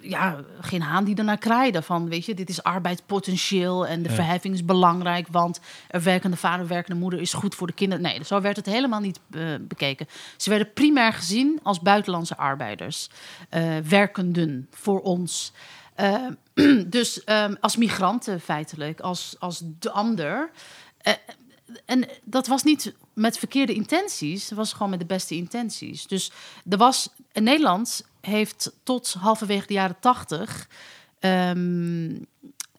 ja, 0.00 0.40
geen 0.60 0.82
haan 0.82 1.04
die 1.04 1.16
ernaar 1.16 1.38
kraaide. 1.38 1.82
Van, 1.82 2.08
weet 2.08 2.26
je, 2.26 2.34
dit 2.34 2.48
is 2.48 2.62
arbeidspotentieel 2.62 3.86
en 3.86 4.02
de 4.02 4.10
verheffing 4.10 4.54
is 4.54 4.64
belangrijk, 4.64 5.28
want 5.30 5.60
er 5.88 6.02
werkende 6.02 6.36
vader, 6.36 6.66
werkende 6.66 7.00
moeder 7.00 7.20
is 7.20 7.32
goed 7.32 7.54
voor 7.54 7.66
de 7.66 7.72
kinderen. 7.72 8.04
Nee, 8.04 8.24
zo 8.24 8.40
werd 8.40 8.56
het 8.56 8.66
helemaal 8.66 9.00
niet 9.00 9.20
eh, 9.30 9.42
bekeken. 9.60 10.06
Ze 10.36 10.50
werden 10.50 10.72
primair 10.72 11.12
gezien 11.12 11.60
als 11.62 11.80
buitenlandse 11.80 12.36
arbeiders, 12.36 13.08
uh, 13.50 13.76
werkenden 13.78 14.68
voor 14.70 15.00
ons. 15.00 15.52
Uh, 16.00 16.84
dus 16.86 17.22
um, 17.26 17.56
als 17.60 17.76
migranten 17.76 18.40
feitelijk, 18.40 19.00
als, 19.00 19.36
als 19.38 19.62
de 19.78 19.90
ander. 19.90 20.50
En 21.84 22.08
dat 22.24 22.46
was 22.46 22.62
niet 22.62 22.94
met 23.12 23.38
verkeerde 23.38 23.74
intenties, 23.74 24.48
het 24.48 24.58
was 24.58 24.72
gewoon 24.72 24.90
met 24.90 24.98
de 24.98 25.06
beste 25.06 25.34
intenties. 25.34 26.06
Dus 26.06 26.30
er 26.68 26.78
was 26.78 27.08
in 27.32 27.42
Nederland 27.42 28.04
heeft 28.20 28.72
tot 28.82 29.16
halverwege 29.18 29.66
de 29.66 29.72
jaren 29.72 29.96
tachtig 30.00 30.68
um, 31.20 32.26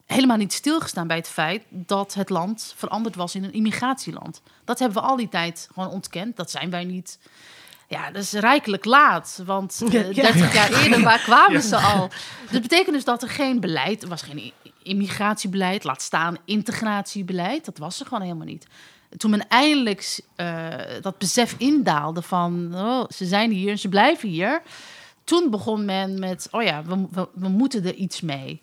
helemaal 0.06 0.36
niet 0.36 0.52
stilgestaan 0.52 1.06
bij 1.06 1.16
het 1.16 1.28
feit 1.28 1.62
dat 1.68 2.14
het 2.14 2.30
land 2.30 2.74
veranderd 2.76 3.14
was 3.14 3.34
in 3.34 3.44
een 3.44 3.52
immigratieland. 3.52 4.42
Dat 4.64 4.78
hebben 4.78 5.02
we 5.02 5.08
al 5.08 5.16
die 5.16 5.28
tijd 5.28 5.68
gewoon 5.72 5.90
ontkend. 5.90 6.36
Dat 6.36 6.50
zijn 6.50 6.70
wij 6.70 6.84
niet. 6.84 7.18
Ja, 7.88 8.10
dat 8.10 8.22
is 8.22 8.32
rijkelijk 8.32 8.84
laat. 8.84 9.42
Want 9.44 9.80
uh, 9.84 9.90
30 9.90 10.54
jaar 10.54 10.82
eerder, 10.82 11.02
waar 11.02 11.22
kwamen 11.22 11.62
ze 11.62 11.76
al? 11.76 12.10
Dat 12.50 12.62
betekent 12.62 12.94
dus 12.94 13.04
dat 13.04 13.22
er 13.22 13.28
geen 13.28 13.60
beleid, 13.60 14.02
er 14.02 14.08
was 14.08 14.22
geen 14.22 14.52
immigratiebeleid, 14.82 15.84
laat 15.84 16.02
staan 16.02 16.36
integratiebeleid. 16.44 17.64
Dat 17.64 17.78
was 17.78 18.00
er 18.00 18.06
gewoon 18.06 18.22
helemaal 18.22 18.46
niet. 18.46 18.66
Toen 19.16 19.30
men 19.30 19.48
eindelijk 19.48 20.20
uh, 20.36 20.68
dat 21.00 21.18
besef 21.18 21.54
indaalde 21.58 22.22
van, 22.22 22.70
oh, 22.74 23.04
ze 23.08 23.24
zijn 23.24 23.50
hier 23.50 23.70
en 23.70 23.78
ze 23.78 23.88
blijven 23.88 24.28
hier 24.28 24.62
toen 25.26 25.50
begon 25.50 25.84
men 25.84 26.18
met, 26.18 26.48
oh 26.50 26.62
ja, 26.62 26.82
we, 26.82 27.06
we, 27.10 27.28
we 27.32 27.48
moeten 27.48 27.84
er 27.84 27.94
iets 27.94 28.20
mee. 28.20 28.62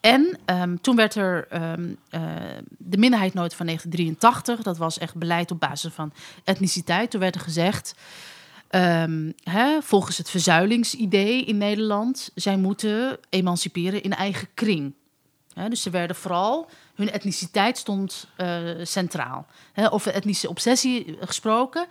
En 0.00 0.38
um, 0.46 0.80
toen 0.80 0.96
werd 0.96 1.14
er 1.14 1.46
um, 1.52 1.96
uh, 2.10 2.20
de 2.68 2.98
minderheidnota 2.98 3.56
van 3.56 3.66
1983, 3.66 4.62
dat 4.62 4.76
was 4.76 4.98
echt 4.98 5.14
beleid 5.14 5.50
op 5.50 5.60
basis 5.60 5.92
van 5.92 6.12
etniciteit. 6.44 7.10
Toen 7.10 7.20
werd 7.20 7.34
er 7.34 7.40
gezegd, 7.40 7.94
um, 8.74 9.34
hè, 9.42 9.82
volgens 9.82 10.18
het 10.18 10.30
verzuilingsidee 10.30 11.44
in 11.44 11.58
Nederland, 11.58 12.30
zij 12.34 12.56
moeten 12.56 13.18
emanciperen 13.28 14.02
in 14.02 14.14
eigen 14.14 14.48
kring. 14.54 14.94
Dus 15.68 15.82
ze 15.82 15.90
werden 15.90 16.16
vooral, 16.16 16.68
hun 16.94 17.10
etniciteit 17.10 17.78
stond 17.78 18.28
uh, 18.38 18.60
centraal. 18.82 19.46
Hè, 19.72 19.92
over 19.92 20.12
etnische 20.12 20.48
obsessie 20.48 21.16
gesproken. 21.20 21.86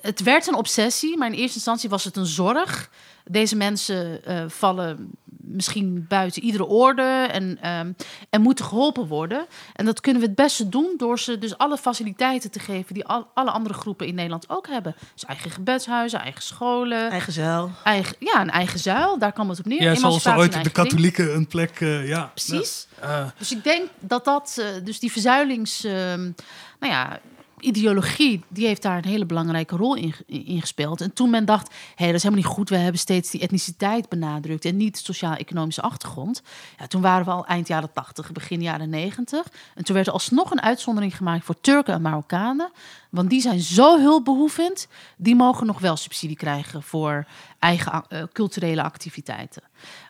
het 0.00 0.22
werd 0.22 0.46
een 0.46 0.54
obsessie, 0.54 1.16
maar 1.16 1.28
in 1.28 1.38
eerste 1.38 1.56
instantie 1.56 1.88
was 1.88 2.04
het 2.04 2.16
een 2.16 2.26
zorg 2.26 2.90
deze 3.24 3.56
mensen 3.56 4.20
uh, 4.28 4.44
vallen 4.48 5.10
misschien 5.54 6.04
buiten 6.08 6.42
iedere 6.42 6.66
orde 6.66 7.28
en, 7.32 7.70
um, 7.70 7.96
en 8.30 8.40
moeten 8.40 8.64
geholpen 8.64 9.06
worden. 9.06 9.46
En 9.72 9.84
dat 9.84 10.00
kunnen 10.00 10.20
we 10.22 10.26
het 10.26 10.36
beste 10.36 10.68
doen 10.68 10.94
door 10.96 11.18
ze 11.18 11.38
dus 11.38 11.58
alle 11.58 11.76
faciliteiten 11.76 12.50
te 12.50 12.58
geven 12.58 12.94
die 12.94 13.04
al, 13.04 13.26
alle 13.34 13.50
andere 13.50 13.74
groepen 13.74 14.06
in 14.06 14.14
Nederland 14.14 14.48
ook 14.48 14.66
hebben. 14.66 14.94
Dus 15.12 15.24
eigen 15.24 15.50
gebedshuizen, 15.50 16.20
eigen 16.20 16.42
scholen. 16.42 17.10
Eigen 17.10 17.32
zuil. 17.32 17.70
Eigen, 17.84 18.16
ja, 18.18 18.40
een 18.40 18.50
eigen 18.50 18.78
zuil, 18.78 19.18
daar 19.18 19.32
kan 19.32 19.48
het 19.48 19.58
op 19.58 19.64
neer. 19.64 19.82
Ja, 19.82 19.94
zoals 19.94 20.26
ooit 20.26 20.64
de 20.64 20.70
katholieken 20.70 21.34
een 21.34 21.46
plek, 21.46 21.80
uh, 21.80 22.08
ja. 22.08 22.30
Precies. 22.34 22.86
Uh. 23.04 23.26
Dus 23.38 23.52
ik 23.52 23.64
denk 23.64 23.88
dat 23.98 24.24
dat, 24.24 24.56
uh, 24.58 24.66
dus 24.84 24.98
die 24.98 25.12
verzuilings, 25.12 25.82
nou 25.82 26.92
ja, 26.92 27.20
ideologie, 27.64 28.44
die 28.48 28.66
heeft 28.66 28.82
daar 28.82 28.96
een 28.96 29.08
hele 29.08 29.26
belangrijke 29.26 29.76
rol 29.76 29.94
in, 29.94 30.14
in 30.26 30.60
gespeeld. 30.60 31.00
En 31.00 31.12
toen 31.12 31.30
men 31.30 31.44
dacht, 31.44 31.68
hé, 31.68 31.74
hey, 31.94 32.06
dat 32.06 32.14
is 32.14 32.22
helemaal 32.22 32.44
niet 32.44 32.54
goed. 32.54 32.68
We 32.68 32.76
hebben 32.76 33.00
steeds 33.00 33.30
die 33.30 33.40
etniciteit 33.40 34.08
benadrukt 34.08 34.64
en 34.64 34.76
niet 34.76 34.98
sociaal-economische 34.98 35.82
achtergrond. 35.82 36.42
Ja, 36.78 36.86
toen 36.86 37.00
waren 37.00 37.24
we 37.24 37.30
al 37.30 37.46
eind 37.46 37.68
jaren 37.68 37.92
80, 37.92 38.32
begin 38.32 38.62
jaren 38.62 38.90
90. 38.90 39.46
En 39.74 39.84
toen 39.84 39.94
werd 39.94 40.06
er 40.06 40.12
alsnog 40.12 40.50
een 40.50 40.62
uitzondering 40.62 41.16
gemaakt 41.16 41.44
voor 41.44 41.60
Turken 41.60 41.94
en 41.94 42.02
Marokkanen. 42.02 42.70
Want 43.10 43.30
die 43.30 43.40
zijn 43.40 43.60
zo 43.60 43.98
hulpbehoevend, 44.00 44.88
die 45.16 45.34
mogen 45.34 45.66
nog 45.66 45.78
wel 45.78 45.96
subsidie 45.96 46.36
krijgen 46.36 46.82
voor 46.82 47.26
eigen 47.58 48.04
uh, 48.08 48.22
culturele 48.32 48.82
activiteiten. 48.82 49.62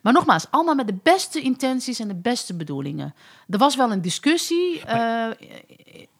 Maar 0.03 0.12
nogmaals, 0.12 0.47
allemaal 0.51 0.75
met 0.75 0.87
de 0.87 0.99
beste 1.03 1.40
intenties 1.40 1.99
en 1.99 2.09
de 2.09 2.14
beste 2.14 2.55
bedoelingen. 2.55 3.14
Er 3.49 3.59
was 3.59 3.77
wel 3.77 3.93
een 3.93 4.03
discussie. 4.03 4.83
Uh, 4.88 5.27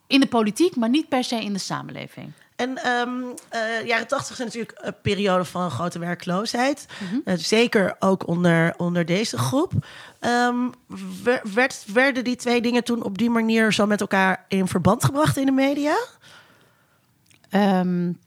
in 0.07 0.19
de 0.19 0.27
politiek, 0.27 0.75
maar 0.75 0.89
niet 0.89 1.09
per 1.09 1.23
se 1.23 1.41
in 1.41 1.53
de 1.53 1.59
samenleving. 1.59 2.31
En 2.55 2.87
um, 2.87 3.23
uh, 3.53 3.85
jaren 3.85 4.07
tachtig 4.07 4.35
zijn 4.35 4.47
natuurlijk 4.47 4.79
een 4.81 4.95
periode 5.01 5.45
van 5.45 5.71
grote 5.71 5.99
werkloosheid. 5.99 6.85
Mm 6.99 7.07
-hmm. 7.07 7.21
uh, 7.25 7.33
zeker 7.37 7.95
ook 7.99 8.27
onder, 8.27 8.73
onder 8.77 9.05
deze 9.05 9.37
groep. 9.37 9.71
Um, 10.19 10.71
werd, 11.53 11.85
werden 11.93 12.23
die 12.23 12.35
twee 12.35 12.61
dingen 12.61 12.83
toen 12.83 13.03
op 13.03 13.17
die 13.17 13.29
manier 13.29 13.73
zo 13.73 13.85
met 13.85 14.01
elkaar 14.01 14.45
in 14.47 14.67
verband 14.67 15.03
gebracht 15.03 15.37
in 15.37 15.45
de 15.45 15.51
media? 15.51 15.95
Um, 17.51 18.19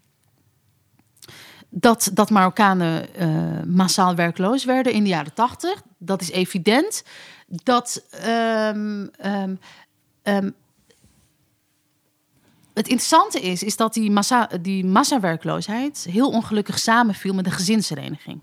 dat, 1.69 2.11
dat 2.13 2.31
Marokkanen 2.31 3.07
uh, 3.19 3.63
massaal 3.75 4.15
werkloos 4.15 4.65
werden 4.65 4.93
in 4.93 5.03
de 5.03 5.09
jaren 5.09 5.35
tachtig, 5.35 5.83
dat 5.99 6.21
is 6.21 6.31
evident. 6.31 7.05
Dat 7.47 8.05
het 12.79 12.89
interessante 12.89 13.41
is, 13.41 13.63
is 13.63 13.77
dat 13.77 13.95
die, 13.95 14.11
massa, 14.11 14.49
die 14.61 14.85
massawerkloosheid 14.85 16.07
heel 16.11 16.31
ongelukkig 16.31 16.79
samenviel 16.79 17.35
met 17.35 17.45
de 17.45 17.51
gezinshereniging. 17.51 18.41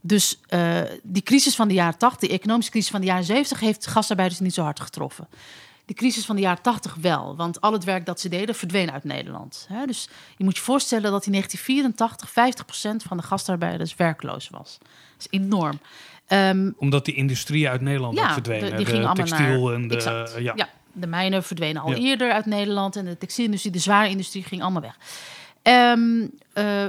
Dus 0.00 0.40
uh, 0.50 0.80
die 1.02 1.22
crisis 1.22 1.54
van 1.54 1.68
de 1.68 1.74
jaren 1.74 1.98
80, 1.98 2.28
de 2.28 2.34
economische 2.34 2.70
crisis 2.70 2.90
van 2.90 3.00
de 3.00 3.06
jaren 3.06 3.24
70, 3.24 3.60
heeft 3.60 3.86
gastarbeiders 3.86 4.40
niet 4.40 4.54
zo 4.54 4.62
hard 4.62 4.80
getroffen. 4.80 5.28
De 5.84 5.94
crisis 5.94 6.24
van 6.24 6.36
de 6.36 6.42
jaren 6.42 6.62
80 6.62 6.94
wel, 6.94 7.36
want 7.36 7.60
al 7.60 7.72
het 7.72 7.84
werk 7.84 8.06
dat 8.06 8.20
ze 8.20 8.28
deden 8.28 8.54
verdween 8.54 8.90
uit 8.90 9.04
Nederland. 9.04 9.66
Hè? 9.68 9.86
Dus 9.86 10.08
je 10.36 10.44
moet 10.44 10.56
je 10.56 10.62
voorstellen 10.62 11.10
dat 11.10 11.26
in 11.26 11.32
1984 11.32 13.02
50% 13.02 13.06
van 13.06 13.16
de 13.16 13.22
gastarbeiders 13.22 13.94
werkloos 13.94 14.48
was. 14.48 14.78
Dat 14.80 14.88
is 15.18 15.26
enorm. 15.30 15.80
Um, 16.28 16.74
Omdat 16.78 17.04
die 17.04 17.14
industrie 17.14 17.68
uit 17.68 17.80
Nederland 17.80 18.18
ja, 18.18 18.32
verdwenen. 18.32 18.70
De, 18.70 18.76
die 18.76 18.84
de 18.84 18.90
ging 18.90 19.14
textiel 19.14 19.64
naar, 19.64 19.74
en 19.74 19.88
de. 19.88 19.94
Exact, 19.94 20.34
ja. 20.38 20.52
ja 20.56 20.68
de 20.92 21.06
mijnen 21.06 21.42
verdwenen 21.42 21.82
al 21.82 21.90
Ja. 21.90 21.96
eerder 21.96 22.32
uit 22.32 22.46
Nederland. 22.46 22.96
En 22.96 23.04
de 23.04 23.18
textielindustrie, 23.18 23.72
de 23.72 23.78
zware 23.78 24.08
industrie 24.08 24.42
ging 24.42 24.62
allemaal 24.62 24.82
weg. 24.82 24.96
Um, 25.62 26.30
uh, 26.54 26.82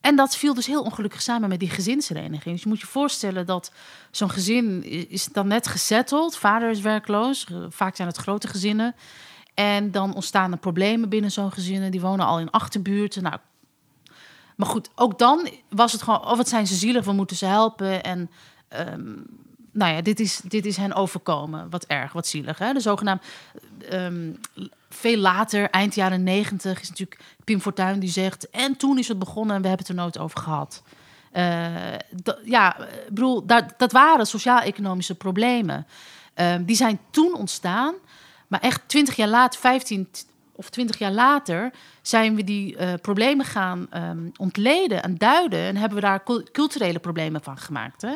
en 0.00 0.16
dat 0.16 0.36
viel 0.36 0.54
dus 0.54 0.66
heel 0.66 0.82
ongelukkig 0.82 1.22
samen 1.22 1.48
met 1.48 1.60
die 1.60 1.70
gezinshereniging. 1.70 2.54
Dus 2.54 2.62
je 2.62 2.68
moet 2.68 2.80
je 2.80 2.86
voorstellen 2.86 3.46
dat 3.46 3.72
zo'n 4.10 4.30
gezin 4.30 4.84
is 5.10 5.24
dan 5.24 5.48
net 5.48 5.66
gesetteld. 5.66 6.36
Vader 6.36 6.70
is 6.70 6.80
werkloos. 6.80 7.46
Vaak 7.68 7.96
zijn 7.96 8.08
het 8.08 8.16
grote 8.16 8.48
gezinnen. 8.48 8.94
En 9.54 9.90
dan 9.90 10.14
ontstaan 10.14 10.52
er 10.52 10.58
problemen 10.58 11.08
binnen 11.08 11.30
zo'n 11.30 11.52
gezin. 11.52 11.90
Die 11.90 12.00
wonen 12.00 12.26
al 12.26 12.40
in 12.40 12.50
achterbuurten. 12.50 13.22
Nou, 13.22 13.36
maar 14.56 14.68
goed, 14.68 14.90
ook 14.94 15.18
dan 15.18 15.48
was 15.68 15.92
het 15.92 16.02
gewoon... 16.02 16.26
Of 16.26 16.38
het 16.38 16.48
zijn 16.48 16.66
ze 16.66 16.74
zielig, 16.74 17.04
we 17.04 17.12
moeten 17.12 17.36
ze 17.36 17.46
helpen. 17.46 18.02
En 18.02 18.30
um, 18.88 19.26
nou 19.78 19.94
ja, 19.94 20.02
dit 20.02 20.20
is, 20.20 20.40
dit 20.44 20.66
is 20.66 20.76
hen 20.76 20.94
overkomen. 20.94 21.70
Wat 21.70 21.84
erg, 21.84 22.12
wat 22.12 22.26
zielig. 22.26 22.58
Hè? 22.58 22.72
De 22.72 22.80
zogenaamd... 22.80 23.22
Um, 23.92 24.40
veel 24.90 25.16
later, 25.16 25.70
eind 25.70 25.94
jaren 25.94 26.22
negentig, 26.22 26.80
is 26.80 26.88
natuurlijk 26.88 27.20
Pim 27.44 27.60
Fortuyn 27.60 27.98
die 27.98 28.10
zegt... 28.10 28.50
en 28.50 28.76
toen 28.76 28.98
is 28.98 29.08
het 29.08 29.18
begonnen 29.18 29.56
en 29.56 29.62
we 29.62 29.68
hebben 29.68 29.86
het 29.86 29.96
er 29.96 30.02
nooit 30.02 30.18
over 30.18 30.38
gehad. 30.38 30.82
Uh, 31.32 31.74
ja, 32.44 32.76
bedoel, 33.08 33.46
dat, 33.46 33.74
dat 33.76 33.92
waren 33.92 34.26
sociaal-economische 34.26 35.14
problemen. 35.14 35.86
Uh, 36.36 36.54
die 36.60 36.76
zijn 36.76 37.00
toen 37.10 37.34
ontstaan, 37.34 37.94
maar 38.46 38.60
echt 38.60 38.80
twintig 38.86 39.16
jaar 39.16 39.28
later, 39.28 39.60
15 39.60 40.08
of 40.52 40.70
twintig 40.70 40.98
jaar 40.98 41.12
later... 41.12 41.72
zijn 42.02 42.34
we 42.34 42.44
die 42.44 42.76
uh, 42.76 42.92
problemen 43.02 43.46
gaan 43.46 43.86
um, 43.94 44.32
ontleden 44.36 45.02
en 45.02 45.18
duiden... 45.18 45.60
en 45.60 45.76
hebben 45.76 45.98
we 45.98 46.04
daar 46.04 46.22
culturele 46.52 46.98
problemen 46.98 47.42
van 47.42 47.58
gemaakt. 47.58 48.02
Hè? 48.02 48.14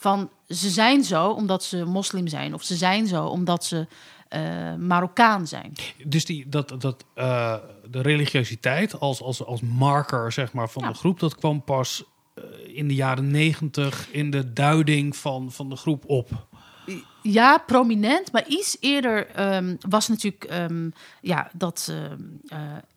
Van 0.00 0.30
ze 0.48 0.70
zijn 0.70 1.04
zo 1.04 1.30
omdat 1.30 1.64
ze 1.64 1.84
moslim 1.84 2.28
zijn... 2.28 2.54
of 2.54 2.62
ze 2.62 2.76
zijn 2.76 3.06
zo 3.06 3.24
omdat 3.24 3.64
ze 3.64 3.86
uh, 4.30 4.74
Marokkaan 4.74 5.46
zijn. 5.46 5.72
Dus 6.04 6.24
die, 6.24 6.48
dat, 6.48 6.74
dat, 6.78 7.04
uh, 7.14 7.54
de 7.90 8.00
religiositeit 8.00 9.00
als, 9.00 9.22
als, 9.22 9.44
als 9.44 9.60
marker 9.60 10.32
zeg 10.32 10.52
maar, 10.52 10.68
van 10.70 10.82
ja. 10.82 10.88
de 10.88 10.94
groep, 10.94 11.20
dat 11.20 11.34
kwam 11.34 11.64
pas 11.64 12.04
uh, 12.34 12.44
in 12.76 12.88
de 12.88 12.94
jaren 12.94 13.30
negentig 13.30 14.08
in 14.10 14.30
de 14.30 14.52
duiding 14.52 15.16
van, 15.16 15.52
van 15.52 15.68
de 15.68 15.76
groep 15.76 16.04
op. 16.06 16.46
Ja, 17.22 17.58
prominent, 17.58 18.32
maar 18.32 18.46
iets 18.46 18.76
eerder 18.80 19.54
um, 19.54 19.78
was 19.88 20.08
natuurlijk 20.08 20.50
um, 20.52 20.92
ja, 21.20 21.50
dat 21.56 21.92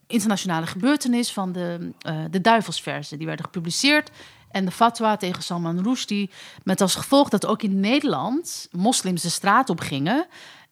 internationale 0.07 0.65
gebeurtenis 0.65 1.31
van 1.31 1.51
de, 1.51 1.91
de 2.31 2.41
duivelsversen. 2.41 3.17
Die 3.17 3.27
werden 3.27 3.45
gepubliceerd 3.45 4.11
en 4.53 4.65
de 4.65 4.71
fatwa 4.71 5.17
tegen 5.17 5.43
Salman 5.43 5.83
Rushdie. 5.83 6.29
Met 6.63 6.81
als 6.81 6.95
gevolg 6.95 7.29
dat 7.29 7.45
ook 7.45 7.61
in 7.61 7.79
Nederland 7.79 8.67
moslims 8.71 9.21
de 9.21 9.29
straat 9.29 9.69
op 9.69 9.79
gingen. 9.79 10.27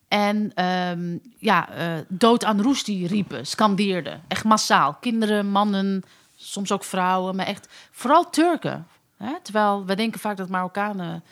En 0.07 0.65
um, 0.65 1.21
ja, 1.37 1.69
uh, 1.77 1.99
dood 2.07 2.43
aan 2.43 2.61
Rushdie 2.61 3.07
riepen, 3.07 3.47
scandeerden. 3.47 4.21
Echt 4.27 4.43
massaal. 4.43 4.93
Kinderen, 4.93 5.47
mannen, 5.47 6.03
soms 6.35 6.71
ook 6.71 6.83
vrouwen, 6.83 7.35
maar 7.35 7.45
echt 7.45 7.67
vooral 7.91 8.29
Turken. 8.29 8.87
Hè? 9.17 9.33
Terwijl 9.41 9.85
we 9.85 9.95
denken 9.95 10.19
vaak 10.19 10.37
dat 10.37 10.49
Marokkanen 10.49 11.23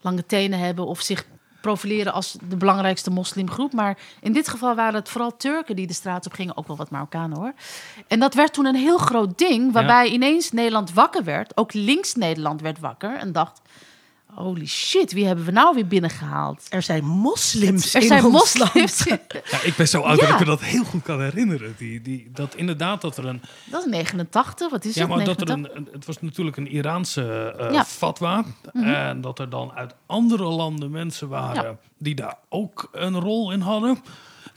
lange 0.00 0.26
tenen 0.26 0.58
hebben 0.58 0.86
of 0.86 1.00
zich 1.00 1.26
profileren 1.62 2.12
als 2.12 2.36
de 2.48 2.56
belangrijkste 2.56 3.10
moslimgroep. 3.10 3.72
Maar 3.72 3.98
in 4.20 4.32
dit 4.32 4.48
geval 4.48 4.74
waren 4.74 4.94
het 4.94 5.08
vooral 5.08 5.36
Turken 5.36 5.76
die 5.76 5.86
de 5.86 5.92
straat 5.92 6.26
op 6.26 6.32
gingen. 6.32 6.56
Ook 6.56 6.66
wel 6.66 6.76
wat 6.76 6.90
Marokkanen 6.90 7.38
hoor. 7.38 7.52
En 8.08 8.20
dat 8.20 8.34
werd 8.34 8.52
toen 8.52 8.66
een 8.66 8.74
heel 8.74 8.98
groot 8.98 9.38
ding. 9.38 9.72
Waarbij 9.72 10.08
ineens 10.08 10.52
Nederland 10.52 10.92
wakker 10.92 11.24
werd. 11.24 11.56
Ook 11.56 11.72
links 11.72 12.14
Nederland 12.14 12.60
werd 12.60 12.78
wakker. 12.78 13.16
En 13.16 13.32
dacht, 13.32 13.60
holy 14.34 14.66
shit, 14.66 15.12
wie 15.12 15.26
hebben 15.26 15.44
we 15.44 15.50
nou 15.50 15.74
weer 15.74 15.86
binnengehaald? 15.86 16.66
Er 16.70 16.82
zijn 16.82 17.04
moslims 17.04 17.94
Er 17.94 18.00
in 18.00 18.06
zijn 18.06 18.24
ons 18.24 18.32
moslims. 18.32 19.06
land. 19.08 19.20
Ja, 19.50 19.60
ik 19.62 19.76
ben 19.76 19.88
zo 19.88 20.00
oud 20.00 20.20
dat 20.20 20.28
ik 20.28 20.38
me 20.38 20.44
dat 20.44 20.60
heel 20.60 20.84
goed 20.84 21.02
kan 21.02 21.20
herinneren. 21.22 21.74
Die, 21.78 22.02
die, 22.02 22.30
dat 22.32 22.54
inderdaad 22.54 23.00
dat 23.00 23.16
er 23.16 23.26
een... 23.26 23.42
Dat 23.64 23.84
is 23.84 23.90
89, 23.90 24.70
wat 24.70 24.84
is 24.84 24.94
Ja, 24.94 25.00
het? 25.00 25.10
maar 25.16 25.24
dat 25.24 25.40
er 25.40 25.46
89? 25.46 25.76
een, 25.86 25.88
het 25.94 26.06
was 26.06 26.20
natuurlijk 26.20 26.56
een 26.56 26.70
Iraanse 26.70 27.54
eh, 27.58 27.64
Ja. 27.66 27.80
Mhm. 27.80 27.84
fatwa. 27.84 28.44
En 28.72 29.20
dat 29.20 29.38
er 29.38 29.48
dan 29.50 29.72
uit 29.72 29.94
andere 30.06 30.44
landen 30.44 30.90
mensen 30.90 31.28
waren 31.28 31.62
Ja. 31.62 31.76
die 31.98 32.14
daar 32.14 32.36
ook 32.48 32.88
een 32.92 33.20
rol 33.20 33.52
in 33.52 33.60
hadden. 33.60 33.98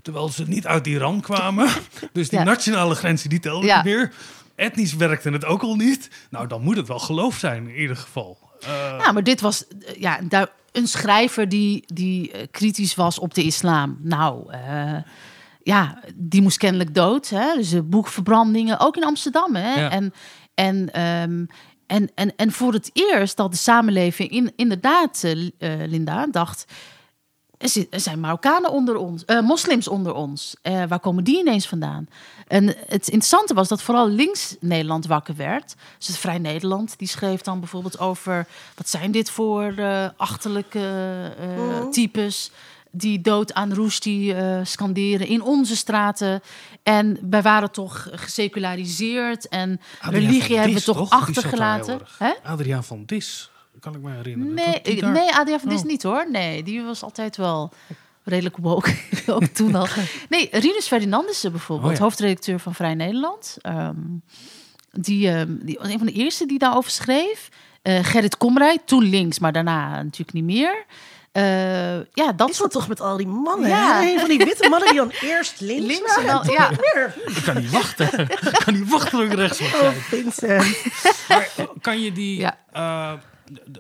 Terwijl 0.02 0.30
ze 0.30 0.44
niet 0.48 0.68
uit 0.68 0.88
Iran 0.88 1.22
kwamen. 1.22 1.70
dus 2.14 2.30
die 2.30 2.40
Ja. 2.40 2.46
nationale 2.46 2.96
grenzen 2.96 3.30
die 3.30 3.40
telden 3.40 3.66
Ja. 3.68 3.76
niet 3.76 3.86
meer. 3.86 4.14
Etnisch 4.56 4.94
werkte 4.96 5.30
het 5.30 5.46
ook 5.46 5.62
al 5.62 5.76
niet. 5.76 6.10
Nou, 6.30 6.48
dan 6.48 6.62
moet 6.62 6.78
het 6.78 6.88
wel 6.88 7.00
geloof 7.00 7.38
zijn 7.38 7.68
in 7.68 7.76
ieder 7.76 7.96
geval. 7.98 8.38
Eh, 8.66 8.96
Ja, 9.00 9.12
maar 9.12 9.24
dit 9.24 9.42
was 9.42 9.68
eh, 9.68 9.96
ja, 10.00 10.20
een 10.72 10.88
schrijver 10.88 11.50
die, 11.50 11.84
die 11.86 12.32
eh, 12.32 12.48
kritisch 12.52 12.96
was 12.96 13.20
op 13.20 13.34
de 13.34 13.44
islam. 13.44 13.98
Nou, 14.02 14.54
ja, 15.64 16.00
die 16.16 16.42
moest 16.42 16.58
kennelijk 16.58 16.94
dood. 16.94 17.30
Hè? 17.30 17.56
Dus 17.56 17.74
boekverbrandingen, 17.84 18.80
ook 18.80 18.96
in 18.96 19.06
Amsterdam. 19.06 19.56
Hè? 19.56 19.80
Ja. 19.80 19.92
En, 19.92 20.14
en, 20.54 20.94
ehm, 20.94 21.46
en, 21.88 22.12
en, 22.16 22.36
en 22.36 22.52
voor 22.52 22.74
het 22.74 22.90
eerst 22.94 23.38
dat 23.38 23.52
de 23.52 23.58
samenleving 23.58 24.30
in, 24.30 24.54
inderdaad, 24.56 25.24
Linda, 25.60 26.28
dacht... 26.28 26.66
Er 27.66 27.72
zi- 27.72 27.88
zijn 27.92 28.20
Marokkanen 28.20 28.72
onder 28.72 28.98
ons, 28.98 29.26
eh, 29.26 29.40
moslims 29.40 29.88
onder 29.88 30.14
ons. 30.14 30.56
Eh, 30.62 30.84
waar 30.88 31.00
komen 31.00 31.24
die 31.24 31.40
ineens 31.40 31.68
vandaan? 31.68 32.08
En 32.48 32.68
het 32.68 33.08
interessante 33.08 33.54
was 33.54 33.68
dat 33.68 33.82
vooral 33.82 34.10
links 34.10 34.56
Nederland 34.60 35.06
wakker 35.06 35.36
werd. 35.36 35.76
Dus 35.98 36.08
het 36.08 36.18
Vrij 36.18 36.38
Nederland, 36.38 36.98
die 36.98 37.08
schreef 37.08 37.42
dan 37.42 37.60
bijvoorbeeld 37.60 38.00
over... 38.00 38.48
wat 38.76 38.90
zijn 38.90 39.12
dit 39.12 39.30
voor 39.30 39.74
eh, 39.78 40.10
achterlijke 40.18 40.80
eh, 41.40 41.88
types... 41.90 42.52
die 42.92 43.22
dood 43.22 43.54
aan 43.54 43.74
Rushdie 43.74 44.34
eh 44.34 44.60
scanderen 44.64 45.28
in 45.28 45.42
onze 45.42 45.76
straten. 45.76 46.42
En 46.84 47.18
wij 47.30 47.42
waren 47.42 47.72
toch 47.72 48.08
geseculariseerd... 48.12 49.48
en 49.48 49.82
Adriaan 50.02 50.22
religie 50.22 50.58
hebben 50.58 50.78
we 50.78 50.84
toch 50.84 50.98
toch? 50.98 51.10
Achtergelaten. 51.10 52.00
Adriaan 52.44 52.84
van 52.84 53.04
Dis, 53.06 53.50
kan 53.86 53.96
ik 53.96 54.02
me 54.02 54.12
herinneren. 54.12 54.54
Nee, 54.54 54.82
Dat 54.84 55.00
daar- 55.00 55.12
nee 55.12 55.34
Adriaan 55.36 55.60
van 55.60 55.70
Dis 55.70 55.80
Oh. 55.82 55.86
niet 55.86 56.04
hoor. 56.04 56.26
Nee, 56.32 56.64
die 56.64 56.82
was 56.84 57.04
altijd 57.04 57.38
wel 57.38 57.72
redelijk 58.24 58.58
woke. 58.58 58.96
ook 59.28 59.44
toen 59.46 59.76
al. 59.76 59.88
Nee, 60.30 60.48
Rinus 60.52 60.88
Ferdinandussen 60.88 61.52
bijvoorbeeld, 61.52 61.92
Oh 61.92 61.98
ja. 61.98 62.04
hoofdredacteur 62.04 62.60
van 62.60 62.76
Vrij 62.76 62.94
Nederland. 62.96 63.58
Ehm, 63.62 63.96
die, 64.92 65.30
ehm, 65.30 65.56
die 65.60 65.78
was 65.82 65.88
een 65.92 65.98
van 65.98 66.08
de 66.08 66.14
eerste 66.14 66.46
die 66.46 66.60
daarover 66.60 66.92
schreef. 66.92 67.50
Eh, 67.82 68.04
Gerrit 68.04 68.38
Komrij, 68.38 68.78
toen 68.86 69.04
links, 69.04 69.40
maar 69.40 69.52
daarna 69.52 69.90
natuurlijk 70.04 70.34
niet 70.34 70.44
meer. 70.44 70.86
Eh, 71.32 71.96
ja, 71.98 72.32
dat 72.36 72.50
Is 72.50 72.58
dat 72.58 72.72
toch 72.72 72.88
met 72.88 73.02
al 73.02 73.18
die 73.18 73.28
mannen? 73.28 73.70
Ja. 73.70 74.02
hè? 74.02 74.20
Van 74.20 74.30
die 74.30 74.38
witte 74.38 74.70
mannen 74.70 74.90
die 74.90 74.98
dan 74.98 75.12
eerst 75.32 75.60
links, 75.62 75.86
Links 75.86 76.18
en 76.18 76.26
dan- 76.26 76.48
ja. 76.52 76.70
weer. 76.70 77.16
Ik 77.26 77.44
kan 77.44 77.56
niet 77.62 77.72
wachten. 77.72 78.20
ik 78.30 78.62
kan 78.66 78.74
niet 78.74 78.90
wachten 78.90 79.20
dat 79.20 79.28
ik 79.32 79.34
rechts 79.38 79.60
Oh. 79.62 79.90
Vincent. 79.90 80.78
Maar 81.30 81.50
kan 81.82 82.02
je 82.02 82.12
die, 82.12 82.40
Ja. 82.40 82.58
eh, 82.72 83.14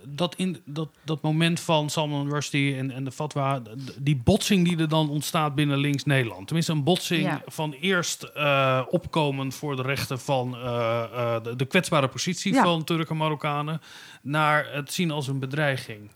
dat, 0.04 0.36
in, 0.36 0.62
dat, 0.66 0.90
dat 1.04 1.22
moment 1.22 1.60
van 1.60 1.90
Salman 1.90 2.30
Rushdie 2.30 2.76
en, 2.76 2.92
en 2.92 3.04
de 3.04 3.12
fatwa, 3.12 3.62
die 3.98 4.22
botsing 4.24 4.68
die 4.68 4.78
er 4.78 4.90
dan 4.90 5.10
ontstaat 5.10 5.56
binnen 5.56 5.78
links-Nederland. 5.78 6.46
Tenminste, 6.46 6.72
een 6.72 6.84
botsing 6.84 7.22
Ja. 7.22 7.42
van 7.46 7.72
eerst 7.72 8.24
eh, 8.24 8.82
opkomen 8.90 9.52
voor 9.52 9.76
de 9.76 9.82
rechten 9.82 10.20
van 10.20 10.56
eh, 10.56 11.04
eh, 11.14 11.44
de, 11.44 11.56
de 11.56 11.66
kwetsbare 11.66 12.08
positie 12.08 12.54
Ja. 12.54 12.64
van 12.64 12.84
Turken 12.84 13.10
en 13.10 13.18
Marokkanen, 13.18 13.82
naar 14.22 14.68
het 14.72 14.94
zien 14.94 15.12
als 15.12 15.28
een 15.28 15.40
bedreiging. 15.40 16.10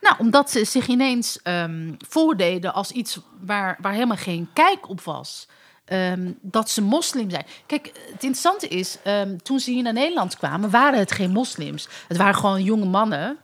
Nou, 0.00 0.14
omdat 0.18 0.50
ze 0.50 0.64
zich 0.64 0.86
ineens 0.86 1.42
ehm, 1.42 1.92
voordeden 2.08 2.74
als 2.74 2.90
iets 2.90 3.20
waar, 3.40 3.78
waar 3.80 3.92
helemaal 3.92 4.16
geen 4.16 4.48
kijk 4.52 4.88
op 4.88 5.00
was. 5.00 5.48
Ehm, 5.88 6.30
dat 6.40 6.70
ze 6.70 6.82
moslim 6.82 7.30
zijn. 7.30 7.46
Kijk, 7.66 7.86
het 7.86 8.22
interessante 8.22 8.68
is, 8.68 8.98
ehm, 9.02 9.36
toen 9.36 9.60
ze 9.60 9.70
hier 9.70 9.82
naar 9.82 9.92
Nederland 9.92 10.36
kwamen, 10.36 10.70
waren 10.70 10.98
het 10.98 11.12
geen 11.12 11.30
moslims. 11.30 11.88
Het 12.08 12.16
waren 12.16 12.34
gewoon 12.34 12.62
jonge 12.62 12.84
mannen 12.84 13.36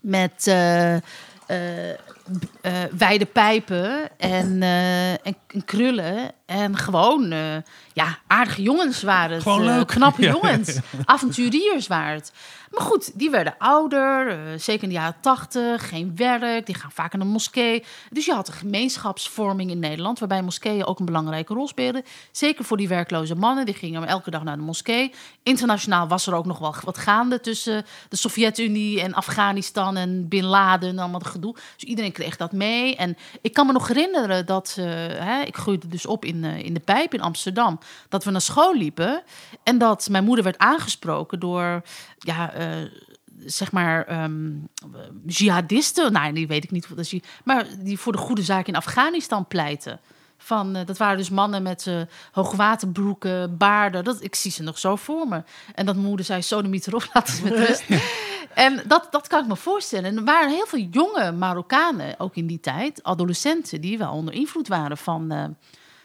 met 0.00 0.46
eh, 0.46 0.96
wijde 2.90 3.26
pijpen 3.32 4.18
en, 4.18 4.62
en, 4.62 5.36
en 5.46 5.64
krullen. 5.64 6.32
En 6.52 6.76
gewoon, 6.76 7.30
eh, 7.30 7.56
ja, 7.92 8.18
aardige 8.26 8.62
jongens 8.62 9.02
waren 9.02 9.34
het. 9.34 9.42
Gewoon 9.42 9.68
eh, 9.68 9.76
leuk. 9.76 9.86
knappe 9.86 10.22
jongens. 10.22 10.78
Avonturiers 11.04 11.86
waren 11.86 12.14
het. 12.14 12.32
Maar 12.72 12.82
goed, 12.82 13.18
die 13.18 13.30
werden 13.30 13.54
ouder, 13.58 14.28
eh, 14.28 14.36
zeker 14.58 14.82
in 14.82 14.88
de 14.88 14.94
jaren 14.94 15.20
tachtig, 15.20 15.88
geen 15.88 16.12
werk, 16.16 16.66
die 16.66 16.74
gaan 16.74 16.90
vaak 16.92 17.12
naar 17.12 17.26
de 17.26 17.32
moskee. 17.32 17.84
Dus 18.10 18.24
je 18.24 18.32
had 18.32 18.48
een 18.48 18.54
gemeenschapsvorming 18.54 19.70
in 19.70 19.78
Nederland, 19.78 20.18
waarbij 20.18 20.42
moskeeën 20.42 20.84
ook 20.84 20.98
een 20.98 21.04
belangrijke 21.04 21.54
rol 21.54 21.68
speelden. 21.68 22.04
Zeker 22.30 22.64
voor 22.64 22.76
die 22.76 22.88
werkloze 22.88 23.34
mannen, 23.34 23.66
die 23.66 23.74
gingen 23.74 24.06
elke 24.06 24.30
dag 24.30 24.42
naar 24.44 24.56
de 24.56 24.62
moskee. 24.62 25.12
Internationaal 25.42 26.08
was 26.08 26.26
er 26.26 26.34
ook 26.34 26.46
nog 26.46 26.58
wel 26.58 26.74
wat 26.84 26.98
gaande 26.98 27.40
tussen 27.40 27.84
de 28.08 28.16
Sovjet-Unie 28.16 29.02
en 29.02 29.14
Afghanistan 29.14 29.96
en 29.96 30.28
Bin 30.28 30.44
Laden 30.44 30.88
en 30.88 30.98
allemaal 30.98 31.20
dat 31.20 31.32
gedoe. 31.32 31.54
Dus 31.74 31.84
iedereen 31.84 32.12
kreeg 32.12 32.36
dat 32.36 32.52
mee. 32.52 32.96
En 32.96 33.16
ik 33.40 33.52
kan 33.52 33.66
me 33.66 33.72
nog 33.72 33.88
herinneren 33.88 34.46
dat, 34.46 34.76
hè, 34.78 35.42
ik 35.42 35.56
groeide 35.56 35.88
dus 35.88 36.06
op 36.06 36.24
in, 36.24 36.41
eh, 36.44 36.64
in 36.64 36.74
de 36.74 36.80
Pijp 36.80 37.14
in 37.14 37.20
Amsterdam, 37.20 37.78
dat 38.08 38.24
we 38.24 38.30
naar 38.30 38.40
school 38.40 38.74
liepen 38.74 39.22
en 39.62 39.78
dat 39.78 40.08
mijn 40.10 40.24
moeder 40.24 40.44
werd 40.44 40.58
aangesproken 40.58 41.40
door, 41.40 41.82
ja, 42.18 42.52
eh, 42.52 42.66
zeg 43.46 43.72
maar, 43.72 44.06
ehm 44.06 44.50
jihadisten. 45.26 46.12
Nou, 46.12 46.32
die 46.32 46.46
weet 46.46 46.64
ik 46.64 46.70
niet 46.70 46.88
wat 46.88 46.96
dat 46.96 47.12
is. 47.12 47.20
Maar 47.44 47.66
die 47.78 47.98
voor 47.98 48.12
de 48.12 48.18
goede 48.18 48.42
zaak 48.42 48.66
in 48.66 48.76
Afghanistan 48.76 49.46
pleiten. 49.46 50.00
Van, 50.38 50.76
eh, 50.76 50.86
dat 50.86 50.98
waren 50.98 51.16
dus 51.16 51.30
mannen 51.30 51.62
met 51.62 51.86
eh 51.86 52.00
hoogwaterbroeken, 52.32 53.56
baarden. 53.56 54.04
Dat, 54.04 54.22
ik 54.22 54.34
zie 54.34 54.50
ze 54.50 54.62
nog 54.62 54.78
zo 54.78 54.96
voor 54.96 55.28
me. 55.28 55.42
En 55.74 55.86
dat 55.86 55.96
moeder 55.96 56.26
zei, 56.26 56.42
zo 56.42 56.62
de 56.62 56.68
miet 56.68 56.86
erop, 56.86 57.08
laten 57.12 57.34
ze 57.34 57.42
met 57.42 57.52
rust. 57.52 57.84
en 58.54 58.82
dat, 58.86 59.08
dat 59.10 59.26
kan 59.26 59.42
ik 59.42 59.46
me 59.46 59.56
voorstellen. 59.56 60.10
En 60.10 60.16
er 60.16 60.24
waren 60.24 60.50
heel 60.50 60.66
veel 60.66 60.86
jonge 60.90 61.32
Marokkanen, 61.32 62.14
ook 62.18 62.36
in 62.36 62.46
die 62.46 62.60
tijd, 62.60 63.02
adolescenten, 63.02 63.80
die 63.80 63.98
wel 63.98 64.12
onder 64.12 64.34
invloed 64.34 64.68
waren 64.68 64.98
van, 64.98 65.56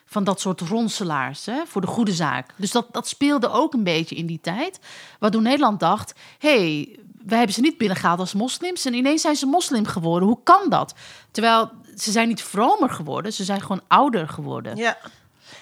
van 0.09 0.23
dat 0.23 0.39
soort 0.39 0.61
ronselaars 0.61 1.45
hè, 1.45 1.65
voor 1.65 1.81
de 1.81 1.87
goede 1.87 2.13
zaak. 2.13 2.53
Dus 2.55 2.71
dat, 2.71 2.87
dat 2.91 3.07
speelde 3.07 3.49
ook 3.49 3.73
een 3.73 3.83
beetje 3.83 4.15
in 4.15 4.25
die 4.25 4.39
tijd. 4.41 4.79
Waardoor 5.19 5.41
Nederland 5.41 5.79
dacht: 5.79 6.13
hey, 6.39 6.99
wij 7.25 7.37
hebben 7.37 7.55
ze 7.55 7.61
niet 7.61 7.77
binnengehaald 7.77 8.19
als 8.19 8.33
moslims 8.33 8.85
en 8.85 8.93
ineens 8.93 9.21
zijn 9.21 9.35
ze 9.35 9.45
moslim 9.45 9.85
geworden. 9.85 10.27
Hoe 10.27 10.43
kan 10.43 10.69
dat? 10.69 10.93
Terwijl 11.31 11.71
ze 11.95 12.11
zijn 12.11 12.27
niet 12.27 12.43
vromer 12.43 12.89
geworden, 12.89 13.33
ze 13.33 13.43
zijn 13.43 13.61
gewoon 13.61 13.81
ouder 13.87 14.29
geworden. 14.29 14.75
Ja. 14.75 14.97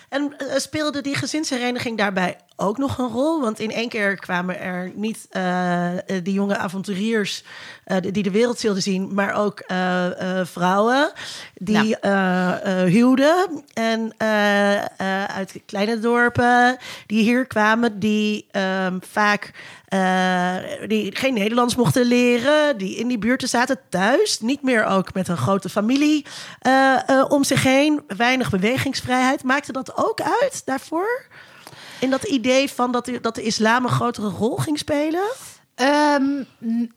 En 0.10 0.38
eh, 0.38 0.58
speelde 0.58 1.02
die 1.02 1.16
gezinshereniging 1.16 1.98
daarbij 1.98 2.39
ook 2.56 2.78
nog 2.78 2.97
een 2.97 3.10
rol? 3.10 3.41
Want 3.41 3.60
in 3.60 3.72
één 3.72 3.89
keer 3.89 4.16
kwamen 4.16 4.60
er 4.60 4.91
niet 4.95 5.28
eh, 5.30 5.97
eh, 5.97 6.24
die 6.24 6.34
jonge 6.34 6.58
avonturiers 6.58 7.43
eh, 7.86 7.97
die 8.01 8.24
de 8.24 8.32
wereld 8.32 8.62
wilden 8.62 8.82
zien, 8.82 9.14
maar 9.14 9.34
ook 9.34 9.64
vrouwen 10.43 11.12
die 11.53 11.99
eh, 11.99 12.82
eh, 12.82 12.91
huwden 12.91 13.64
en 13.74 14.14
uit 15.28 15.60
kleine 15.66 15.99
dorpen 15.99 16.78
die 17.08 17.24
hier 17.24 17.45
kwamen, 17.45 17.99
die 17.99 18.47
ehm, 18.51 18.97
vaak 19.01 19.51
die 20.88 21.16
geen 21.16 21.34
Nederlands 21.34 21.76
mochten 21.76 22.06
leren, 22.06 22.78
die 22.78 22.95
in 22.95 23.08
die 23.08 23.18
buurten 23.18 23.47
zaten 23.47 23.80
thuis, 23.89 24.39
niet 24.39 24.62
meer 24.62 24.86
ook 24.86 25.14
met 25.14 25.28
een 25.28 25.38
grote 25.38 25.70
familie 25.70 26.26
om 27.28 27.43
zich 27.43 27.64
heen, 27.64 28.03
weinig 28.08 28.49
bewegingsvrijheid. 28.49 29.43
Maakte 29.43 29.72
dat 29.72 29.97
ook 29.97 30.22
uit 30.22 30.62
daarvoor? 30.66 31.26
In 32.06 32.12
dat 32.12 32.24
idee 32.24 32.70
van 32.70 32.91
dat 32.91 33.10
dat 33.22 33.36
de 33.36 33.41
islam 33.41 33.84
een 33.84 33.89
grotere 33.89 34.30
rol 34.30 34.56
ging 34.56 34.78
spelen? 34.78 35.24
Ehm, 35.76 36.43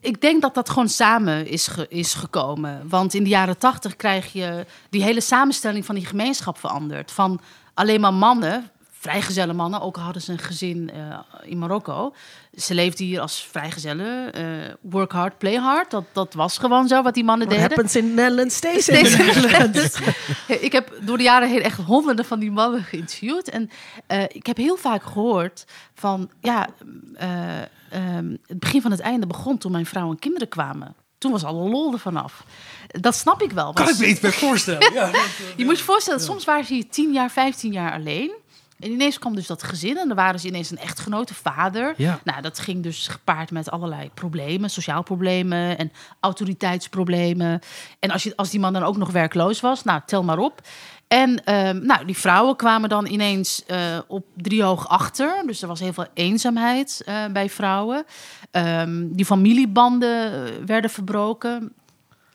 ik 0.01 0.21
denk 0.21 0.43
dat 0.43 0.55
dat 0.55 0.69
gewoon 0.71 0.89
samen 0.89 1.47
is, 1.47 1.69
is 1.89 2.15
gekomen. 2.15 2.89
Want 2.89 3.15
in 3.15 3.23
de 3.23 3.29
jaren 3.29 3.59
tachtig 3.59 3.97
krijg 3.97 4.33
je 4.33 4.67
die 4.91 5.03
hele 5.03 5.21
samenstelling 5.21 5.85
van 5.85 5.95
die 5.95 6.07
gemeenschap 6.07 6.59
veranderd. 6.59 7.13
Van 7.13 7.41
alleen 7.75 8.01
maar 8.01 8.15
mannen, 8.15 8.71
vrijgezelle 9.01 9.53
mannen, 9.53 9.81
ook 9.81 9.97
al 9.97 10.03
hadden 10.03 10.23
ze 10.23 10.33
een 10.33 10.39
gezin 10.39 10.91
eh, 10.91 11.19
in 11.43 11.59
Marokko. 11.59 12.15
Ze 12.57 12.75
leefden 12.75 13.07
hier 13.07 13.21
als 13.21 13.47
vrijgezellen. 13.51 14.33
eh, 14.33 14.45
work 14.81 15.13
hard, 15.13 15.39
play 15.39 15.55
hard. 15.55 15.91
Dat, 15.91 16.05
dat 16.13 16.35
was 16.35 16.59
gewoon 16.59 16.89
zo 16.89 17.03
wat 17.03 17.15
die 17.15 17.25
mannen 17.25 17.47
What 17.49 17.59
deden. 17.59 17.75
happens 17.75 17.97
in 17.97 18.15
Netherlands 18.15 18.57
stays 18.57 18.89
in 18.89 18.97
Steeds- 19.07 19.17
Netherlands. 19.17 19.99
ik 20.67 20.73
heb 20.73 20.93
door 21.01 21.17
de 21.17 21.23
jaren 21.23 21.49
heen 21.49 21.63
echt 21.63 21.79
honderden 21.79 22.25
van 22.25 22.39
die 22.39 22.51
mannen 22.51 22.83
geïnterviewd. 22.83 23.49
En 23.51 23.71
eh, 24.07 24.23
ik 24.23 24.47
heb 24.47 24.57
heel 24.57 24.77
vaak 24.77 25.03
gehoord 25.03 25.65
van... 25.95 26.31
Ja, 26.41 26.67
eh, 27.15 27.59
ehm, 27.91 28.37
het 28.47 28.59
begin 28.59 28.83
van 28.83 28.91
het 28.91 29.01
einde 29.01 29.27
begon 29.27 29.59
toen 29.59 29.73
mijn 29.73 29.87
vrouw 29.87 30.11
en 30.11 30.19
kinderen 30.19 30.49
kwamen. 30.49 30.95
toen 31.19 31.33
was 31.33 31.45
alle 31.45 31.69
lol 31.69 31.93
er 31.93 31.99
vanaf. 31.99 32.45
Dat 32.87 33.15
snap 33.15 33.43
ik 33.43 33.53
wel. 33.53 33.73
Kan 33.73 33.89
ik 33.89 33.99
me 33.99 34.07
iets 34.07 34.21
bij 34.21 34.33
voorstellen? 34.33 34.93
ja, 34.95 35.11
dat, 35.11 35.27
je 35.57 35.65
moet 35.65 35.79
je 35.79 35.85
voorstellen, 35.85 36.21
soms 36.21 36.45
waren 36.45 36.65
ze 36.65 36.75
hier 36.75 36.89
10 36.89 37.13
jaar, 37.13 37.31
15 37.31 37.73
jaar 37.73 37.93
alleen. 37.93 38.31
En 38.79 38.91
ineens 38.91 39.19
kwam 39.19 39.35
dus 39.35 39.47
dat 39.47 39.63
gezin 39.63 39.97
en 39.97 40.09
dan 40.09 40.17
waren 40.17 40.41
ze 40.41 40.47
ineens 40.47 40.71
een 40.71 40.79
echtgenote, 40.79 41.35
vader. 41.35 41.95
Ja. 41.97 42.21
Nou, 42.25 42.43
dat 42.43 42.59
ging 42.59 42.83
dus 42.83 43.09
gepaard 43.09 43.51
met 43.51 43.71
allerlei 43.71 44.11
problemen, 44.15 44.71
sociaal 44.71 45.03
problemen 45.03 45.79
en 45.79 45.93
autoriteitsproblemen. 46.21 47.61
En 47.99 48.11
als, 48.11 48.23
je, 48.23 48.37
als 48.37 48.51
die 48.51 48.61
man 48.61 48.73
dan 48.73 48.83
ook 48.83 48.97
nog 48.97 49.11
werkloos 49.11 49.61
was, 49.61 49.85
nou, 49.85 50.01
tel 50.07 50.25
maar 50.25 50.39
op. 50.39 50.63
En 51.09 51.45
ehm, 51.45 51.87
nou, 51.87 52.05
die 52.05 52.17
vrouwen 52.17 52.57
kwamen 52.57 52.89
dan 52.89 53.07
ineens 53.07 53.65
eh, 53.67 53.99
op 54.07 54.25
driehoog 54.37 54.89
achter. 54.89 55.43
Dus 55.47 55.63
er 55.63 55.69
was 55.69 55.81
heel 55.81 55.93
veel 55.93 56.07
eenzaamheid 56.15 57.03
eh, 57.05 57.27
bij 57.33 57.51
vrouwen. 57.51 58.05
Ehm, 58.51 59.07
die 59.11 59.25
familiebanden 59.25 60.33
eh, 60.33 60.53
werden 60.67 60.91
verbroken. 60.91 61.73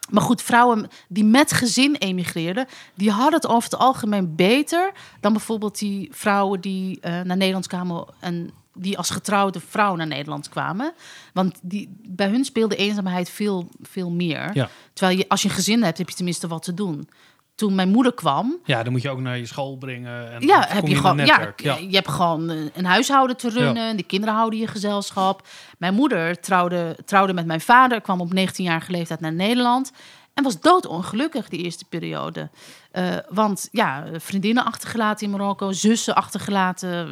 Maar 0.09 0.23
goed, 0.23 0.41
vrouwen 0.41 0.89
die 1.07 1.23
met 1.23 1.51
gezin 1.51 1.95
emigreerden, 1.95 2.67
die 2.95 3.11
hadden 3.11 3.33
het 3.33 3.47
over 3.47 3.63
het 3.63 3.79
algemeen 3.79 4.35
beter 4.35 4.91
dan 5.19 5.33
bijvoorbeeld 5.33 5.79
die 5.79 6.09
vrouwen 6.11 6.61
die 6.61 6.99
eh, 6.99 7.11
naar 7.21 7.37
Nederland 7.37 7.67
kwamen 7.67 8.05
en 8.19 8.51
die 8.73 8.97
als 8.97 9.09
getrouwde 9.09 9.59
vrouw 9.59 9.95
naar 9.95 10.07
Nederland 10.07 10.49
kwamen. 10.49 10.93
Want 11.33 11.59
die, 11.61 11.89
bij 12.07 12.29
hun 12.29 12.45
speelde 12.45 12.75
eenzaamheid 12.75 13.29
veel, 13.29 13.69
veel 13.81 14.09
meer. 14.09 14.49
Ja. 14.53 14.69
Terwijl 14.93 15.17
je, 15.17 15.29
als 15.29 15.41
je 15.41 15.49
een 15.49 15.55
gezin 15.55 15.83
hebt, 15.83 15.97
heb 15.97 16.09
je 16.09 16.15
tenminste 16.15 16.47
wat 16.47 16.63
te 16.63 16.73
doen. 16.73 17.09
Toen 17.55 17.75
mijn 17.75 17.89
moeder 17.89 18.13
kwam, 18.13 18.59
ja, 18.63 18.83
dan 18.83 18.91
moet 18.91 19.01
je 19.01 19.09
ook 19.09 19.19
naar 19.19 19.37
je 19.37 19.45
school 19.45 19.77
brengen. 19.77 20.31
En 20.31 20.41
ja, 20.41 20.65
heb 20.67 20.87
je 20.87 20.95
gewoon, 20.95 21.17
ja, 21.17 21.53
je 21.57 21.95
hebt 21.95 22.09
gewoon 22.09 22.49
eh, 22.49 22.57
een 22.73 22.85
huishouden 22.85 23.37
te 23.37 23.49
runnen. 23.49 23.97
De 23.97 24.03
kinderen 24.03 24.35
houden 24.35 24.59
je 24.59 24.67
gezelschap. 24.67 25.47
Mijn 25.77 25.93
moeder 25.93 26.39
trouwde, 26.39 26.97
trouwde 27.05 27.33
met 27.33 27.45
mijn 27.45 27.61
vader, 27.61 28.01
kwam 28.01 28.21
op 28.21 28.31
19-jarige 28.35 28.91
leeftijd 28.91 29.19
naar 29.19 29.33
Nederland. 29.33 29.91
En 30.33 30.43
was 30.43 30.61
doodongelukkig 30.61 31.49
die 31.49 31.63
eerste 31.63 31.85
periode. 31.85 32.49
Eh, 32.91 33.15
want 33.29 33.67
ja, 33.71 34.05
vriendinnen 34.17 34.65
achtergelaten 34.65 35.25
in 35.25 35.31
Marokko, 35.31 35.71
zussen 35.71 36.15
achtergelaten. 36.15 37.09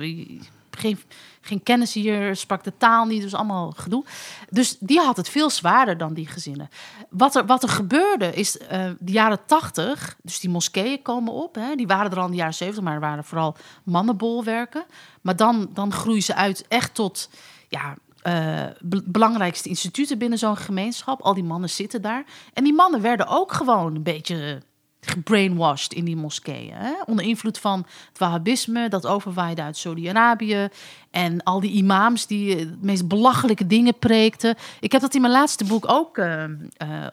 Geen, 0.71 0.99
geen 1.41 1.63
kennis 1.63 1.93
hier, 1.93 2.35
sprak 2.35 2.63
de 2.63 2.73
taal 2.77 3.05
niet, 3.05 3.21
dus 3.21 3.33
allemaal 3.33 3.71
gedoe. 3.71 4.05
Dus 4.49 4.77
die 4.79 4.99
had 4.99 5.17
het 5.17 5.29
veel 5.29 5.49
zwaarder 5.49 5.97
dan 5.97 6.13
die 6.13 6.27
gezinnen. 6.27 6.69
Wat 7.09 7.35
er, 7.35 7.45
wat 7.45 7.63
er 7.63 7.69
gebeurde 7.69 8.33
is, 8.33 8.57
eh, 8.57 8.89
de 8.99 9.11
jaren 9.11 9.45
tachtig, 9.45 10.15
dus 10.21 10.39
die 10.39 10.49
moskeeën 10.49 11.01
komen 11.01 11.33
op. 11.33 11.55
Hè, 11.55 11.75
die 11.75 11.87
waren 11.87 12.11
er 12.11 12.17
al 12.19 12.25
in 12.25 12.31
de 12.31 12.37
jaren 12.37 12.53
zeventig, 12.53 12.83
maar 12.83 12.93
er 12.93 12.99
waren 12.99 13.23
vooral 13.23 13.55
mannenbolwerken. 13.83 14.83
Maar 15.21 15.35
dan, 15.35 15.69
dan 15.73 15.91
groeien 15.91 16.23
ze 16.23 16.35
uit 16.35 16.65
echt 16.67 16.93
tot 16.93 17.29
ja, 17.69 17.95
eh, 18.21 18.65
be- 18.79 19.03
belangrijkste 19.05 19.69
instituten 19.69 20.17
binnen 20.17 20.37
zo'n 20.37 20.57
gemeenschap. 20.57 21.21
Al 21.21 21.33
die 21.33 21.43
mannen 21.43 21.69
zitten 21.69 22.01
daar. 22.01 22.23
En 22.53 22.63
die 22.63 22.73
mannen 22.73 23.01
werden 23.01 23.27
ook 23.27 23.51
gewoon 23.53 23.95
een 23.95 24.03
beetje 24.03 24.61
gebrainwashed 25.01 25.93
in 25.93 26.05
die 26.05 26.15
moskeeën. 26.15 26.73
Hè? 26.73 26.93
Onder 27.05 27.25
invloed 27.25 27.57
van 27.57 27.85
het 28.09 28.17
wahhabisme 28.17 28.89
dat 28.89 29.05
overwaaide 29.05 29.61
uit 29.61 29.77
Saudi-Arabië. 29.77 30.69
En 31.11 31.43
al 31.43 31.59
die 31.59 31.71
imams 31.71 32.27
die 32.27 32.55
eh, 32.55 32.59
de 32.59 32.77
meest 32.81 33.07
belachelijke 33.07 33.67
dingen 33.67 33.99
preekten. 33.99 34.55
Ik 34.79 34.91
heb 34.91 35.01
dat 35.01 35.15
in 35.15 35.21
mijn 35.21 35.33
laatste 35.33 35.65
boek 35.65 35.89
ook 35.89 36.17
eh, 36.17 36.43
eh, 36.43 36.49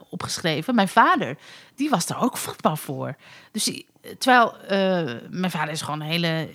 opgeschreven. 0.08 0.74
Mijn 0.74 0.88
vader, 0.88 1.36
die 1.74 1.90
was 1.90 2.06
daar 2.06 2.22
ook 2.22 2.36
vatbaar 2.36 2.78
voor. 2.78 3.16
Dus 3.52 3.82
terwijl 4.18 4.54
mijn 5.30 5.50
vader 5.50 5.70
is 5.70 5.82
gewoon 5.82 6.00
een 6.00 6.06
hele 6.06 6.48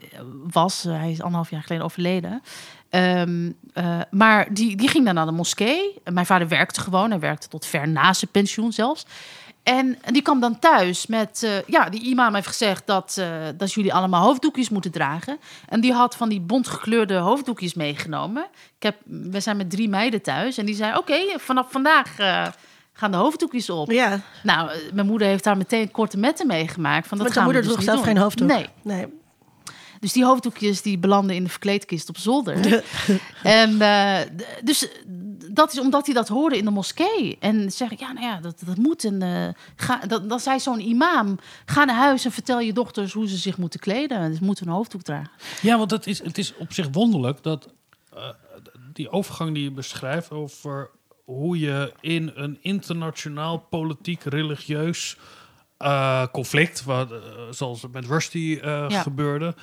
was. 0.51 0.84
hij 0.84 1.11
is 1.11 1.21
anderhalf 1.21 1.49
jaar 1.49 1.61
geleden 1.61 1.86
overleden. 1.86 2.41
Ehm, 2.93 3.51
eh, 3.73 3.99
maar 4.11 4.53
die, 4.53 4.75
die 4.75 4.88
ging 4.88 5.05
dan 5.05 5.13
naar 5.13 5.25
de 5.25 5.31
moskee. 5.31 6.01
Mijn 6.03 6.25
vader 6.25 6.47
werkte 6.47 6.81
gewoon. 6.81 7.09
Hij 7.09 7.19
werkte 7.19 7.47
tot 7.47 7.65
ver 7.65 7.88
na 7.88 8.13
zijn 8.13 8.31
pensioen 8.31 8.71
zelfs. 8.71 9.05
En, 9.64 9.97
en 10.01 10.14
die 10.14 10.22
kwam 10.22 10.39
dan 10.39 10.59
thuis 10.59 11.07
met... 11.07 11.43
eh, 11.43 11.51
ja, 11.68 11.89
die 11.89 12.01
imam 12.03 12.36
heeft 12.36 12.47
gezegd 12.47 12.88
dat, 12.88 13.16
eh, 13.20 13.28
dat 13.57 13.74
jullie 13.74 13.93
allemaal 13.93 14.26
hoofddoekjes 14.26 14.70
moeten 14.70 14.91
dragen. 14.91 15.38
En 15.70 15.82
die 15.82 15.93
had 15.93 16.16
van 16.16 16.30
die 16.30 16.41
bontgekleurde 16.41 17.16
hoofddoekjes 17.16 17.74
meegenomen. 17.74 18.45
Ik 18.76 18.84
heb, 18.84 18.95
we 19.05 19.39
zijn 19.39 19.57
met 19.57 19.70
drie 19.70 19.89
meiden 19.89 20.22
thuis. 20.22 20.57
En 20.57 20.66
die 20.66 20.76
zei, 20.76 20.97
oké, 20.97 21.20
vanaf 21.38 21.72
vandaag... 21.72 22.20
eh, 22.20 22.47
gaan 22.93 23.11
de 23.11 23.18
hoofddoekjes 23.18 23.70
op. 23.70 23.91
Ja, 23.91 24.20
Nou, 24.43 24.72
mijn 24.93 25.07
moeder 25.07 25.28
heeft 25.28 25.43
daar 25.43 25.57
meteen 25.57 25.91
korte 25.91 26.18
metten 26.18 26.47
meegemaakt. 26.47 27.07
Van, 27.07 27.18
dat 27.18 27.28
want 27.28 27.39
gaan 27.39 27.47
we 27.47 27.53
moeder 27.53 27.70
dus 27.70 27.72
droeg 27.72 27.93
zelf 27.93 28.05
doen. 28.05 28.14
geen 28.14 28.24
hoofddoek. 28.24 28.47
Nee, 28.47 28.70
nee. 28.82 29.05
dus 29.99 30.14
die 30.14 30.26
hoofddoekjes 30.26 30.82
die 30.82 30.97
belanden 30.97 31.36
in 31.36 31.43
de 31.43 31.49
verkleedkist 31.49 32.09
op 32.09 32.18
zolder. 32.18 32.84
en 33.43 33.78
dus 34.64 34.88
dat 35.53 35.71
is 35.71 35.79
omdat 35.79 36.05
hij 36.05 36.15
dat 36.15 36.27
hoorde 36.27 36.57
in 36.57 36.65
de 36.65 36.71
moskee. 36.71 37.37
En 37.39 37.71
zeg 37.71 37.91
ik, 37.91 37.99
ja, 37.99 38.11
nou 38.11 38.25
ja, 38.25 38.39
dat, 38.39 38.61
dat 38.65 38.77
moet. 38.77 39.03
En, 39.03 39.21
eh, 39.21 39.47
ga, 39.75 39.99
dat, 40.07 40.29
dan 40.29 40.39
zei 40.39 40.59
zo'n 40.59 40.79
imam, 40.79 41.39
ga 41.65 41.83
naar 41.83 41.95
huis 41.95 42.25
en 42.25 42.31
vertel 42.31 42.59
je 42.59 42.73
dochters 42.73 43.13
hoe 43.13 43.27
ze 43.27 43.37
zich 43.37 43.57
moeten 43.57 43.79
kleden. 43.79 44.29
Dus 44.29 44.37
ze 44.37 44.43
moeten 44.43 44.67
een 44.67 44.73
hoofddoek 44.73 45.01
dragen. 45.01 45.31
Ja, 45.61 45.77
want 45.77 45.91
het 45.91 46.07
is, 46.07 46.23
het 46.23 46.37
is 46.37 46.53
op 46.57 46.73
zich 46.73 46.87
wonderlijk 46.91 47.43
dat 47.43 47.69
eh, 48.13 48.29
die 48.93 49.09
overgang 49.09 49.53
die 49.53 49.63
je 49.63 49.71
beschrijft 49.71 50.31
over 50.31 50.89
hoe 51.25 51.59
je 51.59 51.93
in 51.99 52.31
een 52.35 52.57
internationaal 52.61 53.57
politiek 53.59 54.23
religieus 54.23 55.17
eh, 55.77 56.27
conflict, 56.31 56.83
wat, 56.83 57.11
eh, 57.11 57.17
zoals 57.49 57.81
het 57.81 57.91
met 57.91 58.05
Rusty 58.05 58.59
Ja. 58.61 59.01
gebeurde, 59.01 59.55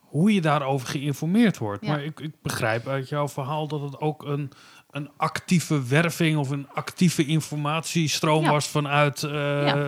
hoe 0.00 0.34
je 0.34 0.40
daarover 0.40 0.88
geïnformeerd 0.88 1.58
wordt. 1.58 1.84
Ja. 1.84 1.90
Maar 1.90 2.04
ik, 2.04 2.20
ik 2.20 2.32
begrijp 2.42 2.86
uit 2.86 3.08
jouw 3.08 3.28
verhaal 3.28 3.68
dat 3.68 3.80
het 3.80 4.00
ook 4.00 4.24
een, 4.24 4.50
een 4.96 5.10
actieve 5.16 5.86
werving 5.86 6.36
of 6.38 6.50
een 6.50 6.66
actieve 6.74 7.24
informatiestroom 7.26 8.44
Ja. 8.44 8.50
was 8.50 8.66
vanuit 8.66 9.18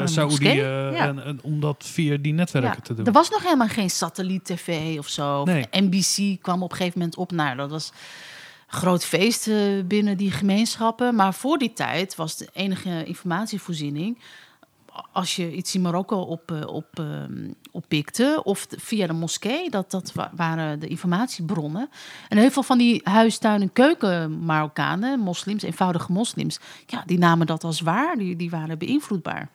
Saoedi. 0.05 0.53
Ja. 0.55 0.93
en, 0.93 1.25
en 1.25 1.39
om 1.43 1.61
dat 1.61 1.85
via 1.87 2.17
die 2.17 2.33
netwerken 2.33 2.83
te 2.83 2.95
doen. 2.95 3.07
Er 3.07 3.13
was 3.13 3.31
nog 3.31 3.43
helemaal 3.43 3.69
geen 3.69 3.91
satelliet-tv 3.91 4.99
of 4.99 5.09
zo. 5.09 5.45
Nee. 5.45 5.67
NBC 5.71 6.43
kwam 6.43 6.63
op 6.63 6.71
een 6.71 6.77
gegeven 6.77 6.99
moment 6.99 7.17
op. 7.17 7.33
Nou, 7.33 7.57
dat 7.57 7.71
was 7.71 7.93
groot 8.67 9.05
feest 9.05 9.49
eh, 9.49 9.57
binnen 9.85 10.17
die 10.17 10.31
gemeenschappen. 10.31 11.15
Maar 11.15 11.35
voor 11.35 11.59
die 11.59 11.73
tijd 11.73 12.15
was 12.17 12.37
de 12.37 12.49
enige 12.53 13.05
informatievoorziening... 13.05 14.19
als 15.12 15.36
je 15.36 15.55
iets 15.55 15.74
in 15.74 15.80
Marokko 15.80 16.20
op, 16.20 16.51
eh, 16.51 16.66
op, 16.66 16.86
ehm, 16.99 17.51
oppikte... 17.70 18.40
of 18.44 18.66
via 18.70 19.07
de 19.07 19.12
moskee, 19.12 19.70
dat, 19.70 19.90
dat 19.90 20.12
wa- 20.12 20.32
waren 20.36 20.80
de 20.80 20.86
informatiebronnen. 20.86 21.90
En 22.28 22.38
heel 22.38 22.51
veel 22.51 22.62
van 22.62 22.78
die 22.78 23.01
huistuin- 23.05 23.62
en 23.62 23.72
keuken 23.72 24.44
Marokkanen... 24.44 25.20
moslims, 25.20 25.62
eenvoudige 25.62 26.12
moslims... 26.12 26.61
ja, 26.86 27.03
die 27.07 27.18
namen 27.18 27.46
dat 27.46 27.64
als 27.64 27.80
waar. 27.80 28.16
Die, 28.16 28.36
die 28.36 28.51
waren 28.51 28.78
beïnvloedbaar. 28.78 29.49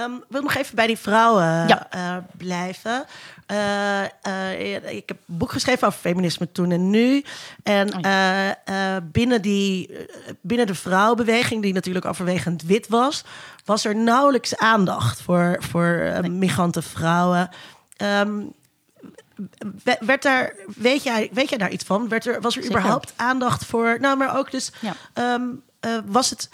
Ehm, 0.00 0.14
ik 0.14 0.24
wil 0.28 0.42
nog 0.42 0.54
even 0.54 0.74
bij 0.74 0.86
die 0.86 0.98
vrouwen 0.98 1.44
Ja. 1.68 1.86
eh, 1.90 2.16
blijven. 2.36 3.04
Eh, 3.46 4.02
eh, 4.02 4.90
ik 4.96 5.08
heb 5.08 5.16
een 5.28 5.36
boek 5.36 5.52
geschreven 5.52 5.86
over 5.86 6.00
feminisme 6.00 6.52
toen 6.52 6.70
en 6.70 6.90
nu. 6.90 7.24
En 7.62 7.94
Oh 7.94 8.96
binnen, 9.12 9.42
die, 9.42 9.96
binnen 10.40 10.66
de 10.66 10.74
vrouwenbeweging, 10.74 11.62
die 11.62 11.72
natuurlijk 11.72 12.04
overwegend 12.04 12.62
wit 12.62 12.88
was, 12.88 13.24
was 13.64 13.84
er 13.84 13.96
nauwelijks 13.96 14.56
aandacht 14.56 15.20
voor, 15.22 15.56
voor 15.70 15.86
eh, 15.94 16.30
migrante 16.30 16.82
vrouwen. 16.82 17.48
Ehm, 17.96 18.40
we- 19.84 19.96
werd 20.00 20.22
daar, 20.22 20.54
weet 20.76 21.02
jij, 21.02 21.30
weet 21.32 21.48
jij 21.48 21.58
daar 21.58 21.70
iets 21.70 21.84
van? 21.84 22.08
Werd 22.08 22.26
er, 22.26 22.40
was 22.40 22.56
er 22.56 22.62
Zeker. 22.62 22.78
überhaupt 22.78 23.12
aandacht 23.16 23.64
voor? 23.64 23.96
Nou, 24.00 24.16
maar 24.16 24.38
ook 24.38 24.50
dus, 24.50 24.72
Ja. 24.80 24.92
ehm, 25.12 25.42
eh, 25.80 25.98
was, 26.06 26.30
het, 26.30 26.48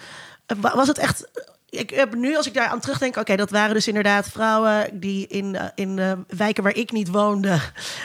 wa- 0.60 0.74
was 0.76 0.88
het 0.88 0.98
echt... 0.98 1.28
Ik 1.76 1.90
heb 1.90 2.14
nu, 2.14 2.36
als 2.36 2.46
ik 2.46 2.54
daar 2.54 2.68
aan 2.68 2.80
terugdenk, 2.80 3.16
oké, 3.16 3.36
dat 3.36 3.50
waren 3.50 3.74
dus 3.74 3.88
inderdaad 3.88 4.28
vrouwen 4.28 5.00
die 5.00 5.26
in, 5.26 5.56
eh, 5.56 5.64
in 5.74 5.98
eh, 5.98 6.12
wijken 6.28 6.62
waar 6.62 6.76
ik 6.76 6.92
niet 6.92 7.08
woonde 7.08 7.60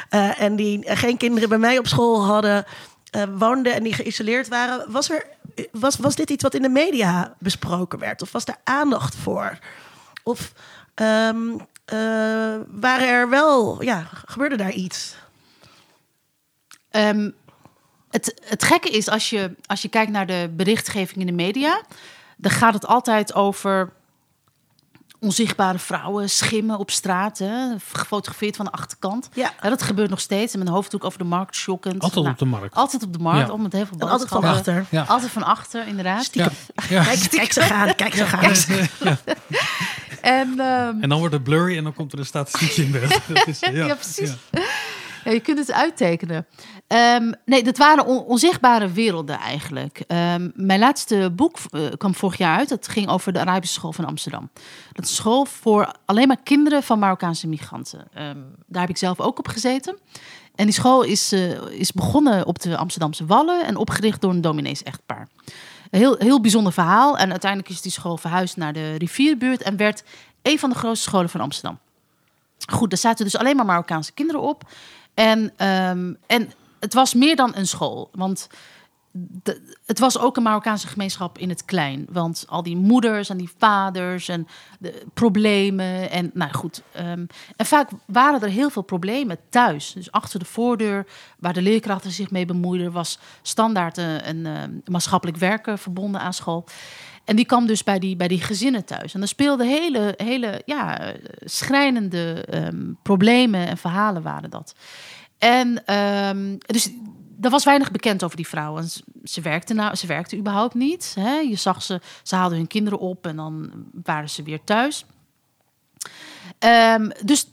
eh, 0.10 0.42
en 0.42 0.56
die 0.56 0.96
geen 0.96 1.18
kinderen 1.18 1.50
bij 1.50 1.58
mij 1.58 1.78
op 1.78 1.88
school 1.88 2.26
hadden, 2.26 2.66
eh, 3.12 3.24
woonden 3.38 3.74
en 3.74 3.84
die 3.84 3.94
geïsoleerd 3.94 4.48
waren. 4.48 4.92
Was, 4.92 5.10
er, 5.10 5.26
was, 5.72 5.98
was 5.98 6.16
dit 6.16 6.30
iets 6.30 6.44
wat 6.44 6.54
in 6.54 6.62
de 6.62 6.70
media 6.70 7.36
besproken 7.40 8.00
werd? 8.00 8.22
Of 8.22 8.32
was 8.32 8.46
daar 8.46 8.60
aandacht 8.64 9.16
voor? 9.16 9.60
Of 10.24 10.54
ehm, 10.94 11.50
eh, 11.86 12.56
waren 12.68 13.08
er 13.08 13.30
wel, 13.30 13.84
ja, 13.84 14.08
gebeurde 14.26 14.56
daar 14.56 14.72
iets? 14.72 15.16
Ehm, 16.90 17.30
het, 18.10 18.42
het 18.44 18.64
gekke 18.64 18.90
is, 18.90 19.10
als 19.10 19.30
je, 19.30 19.56
als 19.66 19.82
je 19.82 19.90
kijkt 19.90 20.12
naar 20.12 20.28
de 20.28 20.54
berichtgeving 20.56 21.20
in 21.20 21.26
de 21.26 21.44
media, 21.44 21.82
dan 22.42 22.52
gaat 22.52 22.74
het 22.74 22.86
altijd 22.88 23.34
over 23.34 23.94
onzichtbare 25.20 25.80
vrouwen, 25.80 26.30
schimmen 26.30 26.78
op 26.78 26.92
straat, 26.92 27.38
hè, 27.38 27.76
gefotografeerd 27.94 28.56
van 28.56 28.66
de 28.66 28.72
achterkant. 28.72 29.30
Ja. 29.34 29.52
dat 29.62 29.82
gebeurt 29.82 30.10
nog 30.10 30.20
steeds. 30.20 30.54
En 30.54 30.60
met 30.60 30.68
een 30.68 30.74
hoofddoek 30.74 31.04
over 31.04 31.18
de 31.18 31.24
markt, 31.24 31.56
shockend. 31.56 32.02
Altijd 32.02 32.16
Nou, 32.22 32.30
op 32.30 32.40
de 32.40 32.46
markt. 32.46 32.76
Altijd 32.76 33.04
op 33.04 33.14
de 33.14 33.20
markt, 33.20 33.48
Ja. 33.48 33.54
om 33.54 33.62
met 33.62 33.74
heel 33.74 33.86
veel 33.86 34.10
altijd 34.10 34.30
van 34.30 34.44
achter. 34.44 34.86
Ja. 34.90 35.04
Altijd 35.08 35.32
van 35.32 35.44
achter, 35.44 35.88
inderdaad. 35.88 36.30
Ja. 36.32 36.50
Ja. 36.90 37.04
Kijk, 37.04 37.28
kijk 37.30 37.52
ze 37.54 37.62
gaan, 37.62 37.96
kijk 37.96 38.14
ze 38.14 38.26
gaan. 38.26 38.54
En, 40.22 40.60
ehm, 40.60 41.02
En 41.02 41.10
dan 41.10 41.20
wordt 41.20 41.34
het 41.34 41.44
blurry 41.44 41.78
en 41.78 41.84
dan 41.84 41.94
komt 41.94 42.14
er 42.14 42.20
een 42.20 42.26
statistiekje 42.26 42.84
in 42.84 42.92
beeld. 42.92 43.20
Dat 43.34 43.48
is, 43.48 43.60
Ja, 43.60 43.96
precies. 43.96 44.32
Ja, 45.24 45.32
je 45.32 45.40
kunt 45.40 45.58
het 45.58 45.72
uittekenen. 45.72 46.46
Ehm, 46.88 47.32
nee, 47.46 47.64
dat 47.64 47.78
waren 47.78 48.06
on- 48.06 48.24
onzichtbare 48.24 48.92
werelden 48.92 49.40
eigenlijk. 49.40 50.04
Ehm, 50.08 50.50
mijn 50.56 50.80
laatste 50.80 51.32
boek 51.36 51.58
eh, 51.70 51.82
kwam 51.98 52.16
vorig 52.16 52.38
jaar 52.38 52.58
uit. 52.58 52.70
Dat 52.70 52.88
ging 52.88 53.10
over 53.10 53.34
de 53.34 53.40
Arabische 53.40 53.74
School 53.76 53.94
van 53.94 54.06
Amsterdam. 54.06 54.50
Dat 54.94 55.04
is 55.06 55.10
een 55.10 55.16
school 55.16 55.46
voor 55.46 55.96
alleen 56.06 56.28
maar 56.28 56.42
kinderen 56.44 56.84
van 56.84 57.00
Marokkaanse 57.00 57.48
migranten. 57.48 58.08
Ehm, 58.14 58.38
daar 58.68 58.82
heb 58.82 58.90
ik 58.90 58.98
zelf 58.98 59.20
ook 59.20 59.40
op 59.40 59.48
gezeten. 59.48 59.98
En 60.56 60.66
die 60.66 60.74
school 60.74 61.02
is, 61.04 61.32
eh, 61.32 61.62
is 61.72 61.92
begonnen 61.92 62.46
op 62.46 62.62
de 62.62 62.78
Amsterdamse 62.78 63.26
Wallen 63.26 63.66
en 63.66 63.76
opgericht 63.76 64.22
door 64.22 64.32
een 64.32 64.42
dominees-echtpaar. 64.42 65.28
Een 65.90 66.00
heel, 66.00 66.16
heel 66.18 66.42
bijzonder 66.42 66.74
verhaal. 66.74 67.18
En 67.18 67.30
uiteindelijk 67.32 67.72
is 67.72 67.82
die 67.82 67.92
school 67.92 68.18
verhuisd 68.18 68.58
naar 68.58 68.74
de 68.74 68.96
rivierbuurt 68.96 69.62
en 69.62 69.78
werd 69.78 70.04
een 70.42 70.60
van 70.60 70.70
de 70.70 70.76
grootste 70.76 71.10
scholen 71.10 71.30
van 71.30 71.42
Amsterdam. 71.42 71.80
Goed, 72.72 72.90
daar 72.90 73.00
zaten 73.00 73.26
dus 73.26 73.38
alleen 73.38 73.56
maar 73.56 73.66
Marokkaanse 73.66 74.12
kinderen 74.14 74.42
op. 74.42 74.64
En, 75.14 75.52
ehm, 75.58 76.14
en 76.28 76.52
het 76.80 76.94
was 76.94 77.14
meer 77.14 77.36
dan 77.36 77.52
een 77.56 77.68
school. 77.68 78.10
Want 78.12 78.48
het 79.86 80.00
was 80.00 80.20
ook 80.20 80.38
een 80.38 80.44
Marokkaanse 80.44 80.88
gemeenschap 80.88 81.38
in 81.38 81.50
het 81.50 81.66
klein. 81.66 82.06
Want 82.10 82.46
al 82.48 82.64
die 82.64 82.76
moeders 82.76 83.30
en 83.30 83.38
die 83.38 83.52
vaders 83.58 84.28
en 84.28 84.48
de 84.80 85.04
problemen. 85.14 86.10
En 86.10 86.32
nou 86.34 86.52
goed. 86.54 86.82
ehm, 86.92 87.26
en 87.56 87.66
vaak 87.66 87.90
waren 88.06 88.42
er 88.42 88.50
heel 88.50 88.70
veel 88.70 88.82
problemen 88.82 89.38
thuis. 89.50 89.94
Dus 89.94 90.12
achter 90.12 90.40
de 90.40 90.46
voordeur, 90.46 91.06
waar 91.40 91.54
de 91.54 91.62
leerkrachten 91.62 92.12
zich 92.12 92.32
mee 92.32 92.46
bemoeiden, 92.46 92.92
was 92.92 93.20
standaard 93.42 93.98
een, 93.98 94.46
ehm, 94.46 94.72
maatschappelijk 94.86 95.38
werker 95.38 95.78
verbonden 95.78 96.22
aan 96.22 96.34
school. 96.34 96.66
En 97.32 97.38
die 97.38 97.46
kwam 97.46 97.66
dus 97.66 97.84
bij 97.84 98.00
die, 98.00 98.16
bij 98.16 98.28
die 98.28 98.42
gezinnen 98.42 98.86
thuis. 98.86 99.14
En 99.14 99.22
er 99.22 99.28
speelden 99.28 99.68
hele, 99.68 100.14
hele 100.18 100.62
ja, 100.66 101.14
schrijnende 101.40 102.46
ehm, 102.46 102.94
problemen 103.02 103.68
en 103.68 103.78
verhalen 103.78 104.22
waren 104.22 104.50
dat. 104.50 104.76
En 105.38 105.86
ehm, 105.86 106.58
dus 106.58 106.92
er 107.42 107.50
was 107.50 107.64
weinig 107.64 107.92
bekend 107.92 108.24
over 108.24 108.36
die 108.36 108.48
vrouwen. 108.48 108.90
Ze, 109.24 109.42
werkten 109.42 109.76
nou, 109.76 109.96
ze 109.96 110.08
werkten 110.08 110.38
überhaupt 110.38 110.74
niet. 110.74 111.16
Hè? 111.20 111.36
Je 111.36 111.56
zag 111.56 111.84
ze, 111.84 112.02
ze 112.24 112.36
haalden 112.36 112.58
hun 112.58 112.68
kinderen 112.68 113.00
op 113.00 113.28
en 113.28 113.36
dan 113.36 113.72
waren 114.04 114.30
ze 114.30 114.44
weer 114.44 114.64
thuis. 114.64 115.06
Ehm, 116.60 117.10
dus 117.24 117.48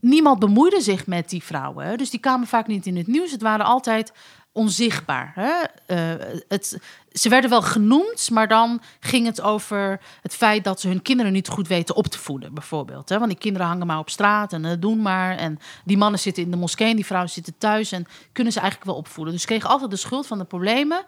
niemand 0.00 0.38
bemoeide 0.38 0.80
zich 0.80 1.06
met 1.06 1.30
die 1.30 1.42
vrouwen. 1.42 1.98
Dus 1.98 2.10
die 2.10 2.20
kwamen 2.20 2.46
vaak 2.46 2.66
niet 2.66 2.86
in 2.86 2.96
het 2.96 3.06
nieuws. 3.06 3.30
Het 3.30 3.42
waren 3.42 3.66
altijd 3.66 4.12
onzichtbaar. 4.58 5.32
Hè? 5.34 5.52
Eh, 5.86 6.26
het, 6.48 6.78
ze 7.12 7.28
werden 7.28 7.50
wel 7.50 7.62
genoemd, 7.62 8.30
maar 8.30 8.48
dan 8.48 8.80
ging 9.00 9.26
het 9.26 9.40
over 9.40 10.00
het 10.22 10.34
feit 10.34 10.64
dat 10.64 10.80
ze 10.80 10.88
hun 10.88 11.02
kinderen 11.02 11.32
niet 11.32 11.48
goed 11.48 11.68
weten 11.68 11.96
op 11.96 12.06
te 12.06 12.18
voeden, 12.18 12.54
bijvoorbeeld. 12.54 13.08
Hè? 13.08 13.18
Want 13.18 13.30
die 13.30 13.38
kinderen 13.38 13.66
hangen 13.66 13.86
maar 13.86 13.98
op 13.98 14.10
straat 14.10 14.52
en 14.52 14.64
eh, 14.64 14.72
doen 14.78 15.02
maar. 15.02 15.36
En 15.36 15.58
die 15.84 15.96
mannen 15.96 16.20
zitten 16.20 16.42
in 16.42 16.50
de 16.50 16.56
moskee 16.56 16.88
en 16.88 16.96
die 16.96 17.06
vrouwen 17.06 17.30
zitten 17.30 17.58
thuis 17.58 17.92
en 17.92 18.06
kunnen 18.32 18.52
ze 18.52 18.60
eigenlijk 18.60 18.90
wel 18.90 18.98
opvoeden. 18.98 19.32
Dus 19.32 19.42
ze 19.42 19.48
kregen 19.48 19.68
altijd 19.68 19.90
de 19.90 19.96
schuld 19.96 20.26
van 20.26 20.38
de 20.38 20.44
problemen, 20.44 21.04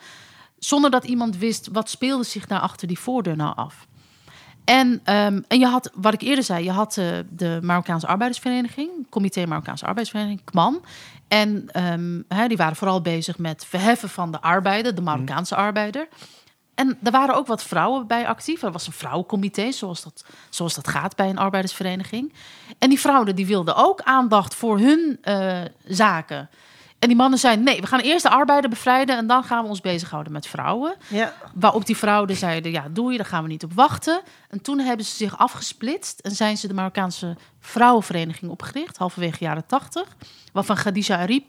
zonder 0.59 0.91
dat 0.91 1.05
iemand 1.05 1.37
wist 1.37 1.69
wat 1.73 1.91
speelde 1.91 2.25
zich 2.25 2.47
daar 2.47 2.61
achter 2.61 2.89
die 2.89 2.99
voordeur 2.99 3.37
nou 3.37 3.57
af. 3.57 3.87
En, 4.65 5.01
ehm, 5.05 5.41
en 5.49 5.59
je 5.59 5.67
had, 5.67 5.91
wat 5.95 6.15
ik 6.15 6.21
eerder 6.21 6.45
zei, 6.45 6.65
je 6.65 6.71
had 6.71 6.97
eh, 6.97 7.07
de 7.31 7.59
Marokkaanse 7.63 8.07
Arbeidersvereniging, 8.07 8.91
Comité 9.11 9.47
Marokkaanse 9.47 9.87
Arbeidersvereniging, 9.87 10.45
KMAN. 10.45 10.85
En 11.29 11.69
ehm, 11.73 12.49
die 12.49 12.57
waren 12.57 12.77
vooral 12.77 13.01
bezig 13.01 13.39
met 13.39 13.65
verheffen 13.65 14.09
van 14.09 14.31
de 14.31 14.41
arbeider, 14.41 14.95
de 14.95 15.01
Marokkaanse 15.01 15.55
arbeider. 15.55 16.09
En 16.81 16.99
er 17.03 17.11
waren 17.11 17.35
ook 17.35 17.47
wat 17.47 17.63
vrouwen 17.63 18.07
bij 18.07 18.27
actief. 18.27 18.63
Er 18.63 18.73
was 18.73 18.87
een 18.87 18.93
vrouwencomité, 18.93 19.73
zoals 19.73 20.03
dat, 20.03 20.25
zoals 20.49 20.75
dat 20.75 20.89
gaat 20.89 21.17
bij 21.17 21.29
een 21.29 21.39
arbeidersvereniging. 21.39 22.33
En 22.79 22.89
die 22.89 23.01
vrouwen 23.01 23.37
die 23.37 23.47
wilden 23.47 23.77
ook 23.77 24.01
aandacht 24.01 24.55
voor 24.55 24.79
hun 24.79 25.19
eh, 25.23 25.61
zaken. 25.87 26.49
En 27.01 27.09
die 27.09 27.17
mannen 27.17 27.39
zeiden, 27.39 27.65
nee, 27.65 27.81
we 27.81 27.87
gaan 27.87 28.01
eerst 28.01 28.23
de 28.23 28.31
arbeider 28.31 28.71
bevrijden... 28.71 29.17
en 29.17 29.27
dan 29.27 29.45
gaan 29.45 29.63
we 29.63 29.69
ons 29.69 29.81
bezighouden 29.81 30.33
met 30.33 30.47
vrouwen. 30.47 30.95
Ja. 31.09 31.33
Waarop 31.55 31.87
die 31.87 31.97
vrouwen 31.97 32.37
zeiden, 32.37 32.73
ja, 32.73 32.85
doe 32.91 33.11
je, 33.13 33.17
daar 33.17 33.27
gaan 33.27 33.43
we 33.43 33.49
niet 33.49 33.65
op 33.65 33.73
wachten. 33.73 34.21
En 34.49 34.63
toen 34.63 34.79
hebben 34.79 35.07
ze 35.07 35.17
zich 35.17 35.39
afgesplitst 35.39 36.19
en 36.21 36.31
zijn 36.31 36.57
ze 36.57 36.69
de 36.69 36.75
Marokkaanse 36.75 37.37
Vrouwenvereniging 37.61 38.51
opgericht, 38.51 38.97
halverwege 38.97 39.45
jaren 39.45 39.67
tachtig. 39.67 40.05
Waarvan 40.53 40.77
Khadija 40.77 41.19
Arib 41.19 41.45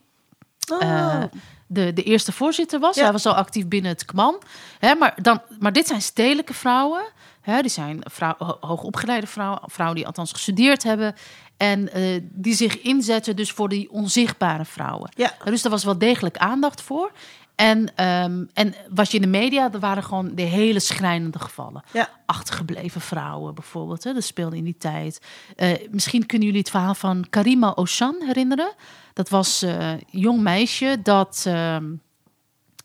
eh, 0.79 1.23
de, 1.67 1.93
de 1.93 2.03
eerste 2.03 2.31
voorzitter 2.31 2.79
was. 2.79 2.95
Ja. 2.95 3.03
Hij 3.03 3.11
was 3.11 3.25
al 3.25 3.33
actief 3.33 3.67
binnen 3.67 3.91
het 3.91 4.05
KMAN. 4.05 4.41
Hè, 4.79 4.95
maar, 4.95 5.13
dan, 5.21 5.41
maar 5.59 5.73
dit 5.73 5.87
zijn 5.87 6.01
stedelijke 6.01 6.53
vrouwen. 6.53 7.01
Hè, 7.41 7.61
die 7.61 7.71
zijn 7.71 7.99
vrouw, 8.03 8.35
ho- 8.37 8.57
hoogopgeleide 8.59 9.27
vrouwen, 9.27 9.59
vrouwen 9.65 9.97
die 9.97 10.07
althans 10.07 10.31
gestudeerd 10.31 10.83
hebben. 10.83 11.15
En 11.61 11.93
eh, 11.93 12.21
die 12.21 12.53
zich 12.53 12.81
inzetten 12.81 13.35
dus 13.35 13.51
voor 13.51 13.69
die 13.69 13.91
onzichtbare 13.91 14.65
vrouwen. 14.65 15.11
Ja. 15.15 15.33
Dus 15.43 15.61
daar 15.61 15.71
was 15.71 15.83
wel 15.83 15.97
degelijk 15.97 16.37
aandacht 16.37 16.81
voor. 16.81 17.11
En, 17.55 17.95
ehm, 17.95 18.43
en 18.53 18.75
was 18.89 19.09
je 19.11 19.15
in 19.15 19.21
de 19.21 19.37
media, 19.37 19.71
er 19.73 19.79
waren 19.79 20.03
gewoon 20.03 20.35
de 20.35 20.41
hele 20.41 20.79
schrijnende 20.79 21.39
gevallen. 21.39 21.83
Ja. 21.93 22.09
Achtergebleven 22.25 23.01
vrouwen 23.01 23.53
bijvoorbeeld, 23.53 24.03
hè, 24.03 24.13
dat 24.13 24.23
speelde 24.23 24.57
in 24.57 24.63
die 24.63 24.77
tijd. 24.77 25.21
Eh, 25.55 25.69
misschien 25.91 26.25
kunnen 26.25 26.47
jullie 26.47 26.61
het 26.61 26.71
verhaal 26.71 26.95
van 26.95 27.25
Karima 27.29 27.69
Oshan 27.69 28.15
herinneren. 28.19 28.73
Dat 29.13 29.29
was 29.29 29.61
eh, 29.61 29.89
een 29.89 30.03
jong 30.09 30.41
meisje 30.41 30.99
dat, 31.03 31.43
ehm, 31.47 31.85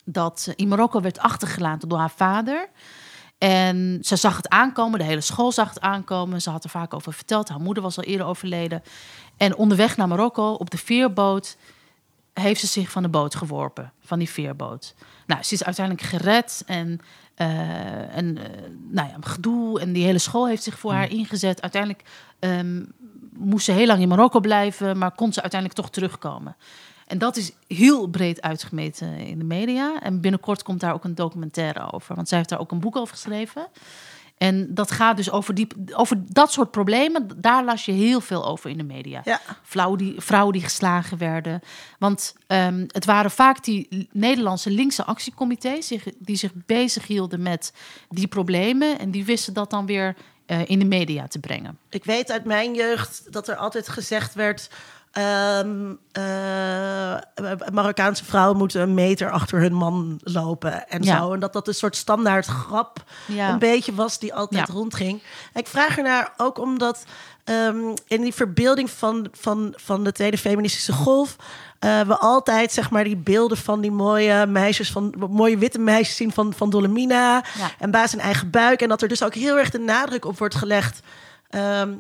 dat 0.05 0.53
in 0.57 0.69
Marokko 0.69 1.01
werd 1.01 1.19
achtergelaten 1.19 1.89
door 1.89 1.99
haar 1.99 2.11
vader. 2.17 2.69
En 3.39 3.99
ze 4.03 4.17
zag 4.17 4.37
het 4.37 4.49
aankomen, 4.49 4.99
de 4.99 5.05
hele 5.05 5.21
school 5.21 5.53
zag 5.53 5.69
het 5.69 5.81
aankomen. 5.81 6.43
Ze 6.43 6.51
had 6.51 6.65
er 6.65 6.71
vaak 6.71 6.95
over 6.95 7.13
verteld. 7.13 7.49
Haar 7.49 7.61
moeder 7.61 7.83
was 7.83 7.97
al 7.97 8.05
eerder 8.05 8.27
overleden. 8.27 8.83
En 9.37 9.57
onderweg 9.57 9.97
naar 9.97 10.09
Marokko 10.09 10.53
op 10.53 10.71
de 10.71 10.79
veerboot 10.79 11.57
heeft 12.33 12.61
ze 12.61 12.67
zich 12.67 12.91
van 12.91 13.03
de 13.03 13.09
boot 13.09 13.35
geworpen, 13.35 13.93
van 14.01 14.19
die 14.19 14.31
veerboot. 14.31 14.95
Nou, 15.27 15.43
ze 15.43 15.55
is 15.55 15.65
uiteindelijk 15.65 16.07
gered 16.07 16.63
en, 16.67 17.01
eh, 17.35 18.17
en 18.17 18.39
eh, 18.39 18.71
nou 18.89 19.09
ja, 19.09 19.17
gedoe 19.21 19.81
en 19.81 19.93
die 19.93 20.05
hele 20.05 20.19
school 20.19 20.49
heeft 20.49 20.63
zich 20.63 20.79
voor 20.79 20.93
haar 20.93 21.11
ingezet. 21.11 21.63
Uiteindelijk 21.63 22.03
ehm, 22.39 22.83
moest 23.33 23.65
ze 23.65 23.73
heel 23.73 23.87
lang 23.87 24.01
in 24.01 24.09
Marokko 24.09 24.41
blijven, 24.41 24.99
maar 24.99 25.11
kon 25.11 25.33
ze 25.33 25.41
uiteindelijk 25.41 25.81
toch 25.81 25.91
terugkomen. 25.91 26.57
En 27.07 27.19
dat 27.19 27.37
is 27.37 27.53
heel 27.67 28.07
breed 28.07 28.43
uitgemeten 28.43 29.19
in 29.19 29.39
de 29.39 29.45
media. 29.45 30.01
En 30.03 30.21
binnenkort 30.21 30.63
komt 30.63 30.81
daar 30.81 30.95
ook 30.95 31.05
een 31.05 31.15
documentaire 31.15 31.93
over, 31.93 32.15
want 32.15 32.29
zij 32.29 32.37
heeft 32.39 32.51
daar 32.51 32.61
ook 32.61 32.71
een 32.73 32.81
boek 32.81 32.97
over 32.97 33.15
geschreven. 33.15 33.69
En 34.39 34.75
dat 34.75 34.91
gaat 34.91 35.17
dus 35.17 35.31
over, 35.31 35.55
die, 35.55 35.67
over 35.93 36.17
dat 36.33 36.53
soort 36.53 36.71
problemen. 36.71 37.29
Daar 37.37 37.65
las 37.65 37.85
je 37.85 37.93
heel 37.93 38.21
veel 38.21 38.47
over 38.47 38.71
in 38.71 38.77
de 38.77 38.85
media. 38.85 39.21
Ja. 39.25 39.41
Vrouwen, 39.63 39.99
die, 39.99 40.15
vrouwen 40.21 40.53
die 40.53 40.63
geslagen 40.63 41.19
werden. 41.19 41.61
Want 41.99 42.35
ehm, 42.47 42.85
het 42.87 43.05
waren 43.05 43.31
vaak 43.31 43.65
die 43.65 44.09
Nederlandse 44.13 44.71
linkse 44.71 45.05
actiecomité's... 45.05 45.87
zich- 45.87 46.13
die 46.19 46.37
zich 46.37 46.53
bezighielden 46.55 47.43
met 47.43 47.73
die 48.09 48.27
problemen. 48.27 48.99
En 48.99 49.11
die 49.11 49.25
wisten 49.25 49.53
dat 49.55 49.71
dan 49.71 49.87
weer 49.87 50.17
eh, 50.47 50.69
in 50.69 50.79
de 50.79 50.85
media 50.85 51.27
te 51.27 51.39
brengen. 51.39 51.79
Ik 51.89 52.05
weet 52.05 52.31
uit 52.31 52.45
mijn 52.45 52.75
jeugd 52.75 53.33
dat 53.33 53.49
er 53.49 53.57
altijd 53.57 53.89
gezegd 53.89 54.35
werd. 54.35 54.71
Ehm, 55.17 55.93
eh, 56.13 57.15
Marokkaanse 57.73 58.25
vrouwen 58.25 58.57
moeten 58.57 58.81
een 58.81 58.95
meter 58.95 59.31
achter 59.31 59.61
hun 59.61 59.73
man 59.75 60.21
lopen 60.23 60.89
en 60.89 61.03
Ja. 61.03 61.17
zo. 61.19 61.33
En 61.33 61.41
dat 61.41 61.53
dat 61.53 61.69
een 61.69 61.75
soort 61.75 61.97
standaard 61.97 62.47
grap 62.47 63.05
Ja. 63.27 63.49
een 63.51 63.59
beetje 63.59 63.95
was 63.95 64.19
die 64.19 64.35
altijd 64.35 64.67
Ja. 64.67 64.73
rondging. 64.75 65.23
Ik 65.55 65.67
vraag 65.67 65.97
ernaar 65.97 66.33
ook 66.37 66.59
omdat 66.59 67.05
ehm, 67.45 67.77
in 68.07 68.21
die 68.23 68.35
verbeelding 68.35 68.91
van, 68.91 69.29
van, 69.33 69.73
van 69.77 70.05
de 70.05 70.13
tweede 70.13 70.39
feministische 70.39 70.93
golf... 70.93 71.37
eh, 71.79 72.01
we 72.01 72.17
altijd 72.19 72.73
zeg 72.73 72.91
maar 72.91 73.05
die 73.05 73.17
beelden 73.17 73.57
van 73.57 73.81
die 73.81 73.91
mooie 73.91 74.47
meisjes, 74.47 74.91
van 74.93 75.15
mooie 75.31 75.59
witte 75.59 75.79
meisjes 75.79 76.17
zien 76.17 76.33
van, 76.33 76.53
van 76.57 76.71
Dolomina 76.71 77.45
en 77.79 77.91
baas 77.91 78.13
in 78.13 78.21
eigen 78.21 78.51
buik. 78.51 78.81
En 78.83 78.89
dat 78.89 79.03
er 79.03 79.09
dus 79.09 79.23
ook 79.23 79.35
heel 79.35 79.59
erg 79.59 79.71
de 79.71 79.79
nadruk 79.79 80.25
op 80.25 80.39
wordt 80.39 80.55
gelegd. 80.55 81.01
ehm, 81.51 81.93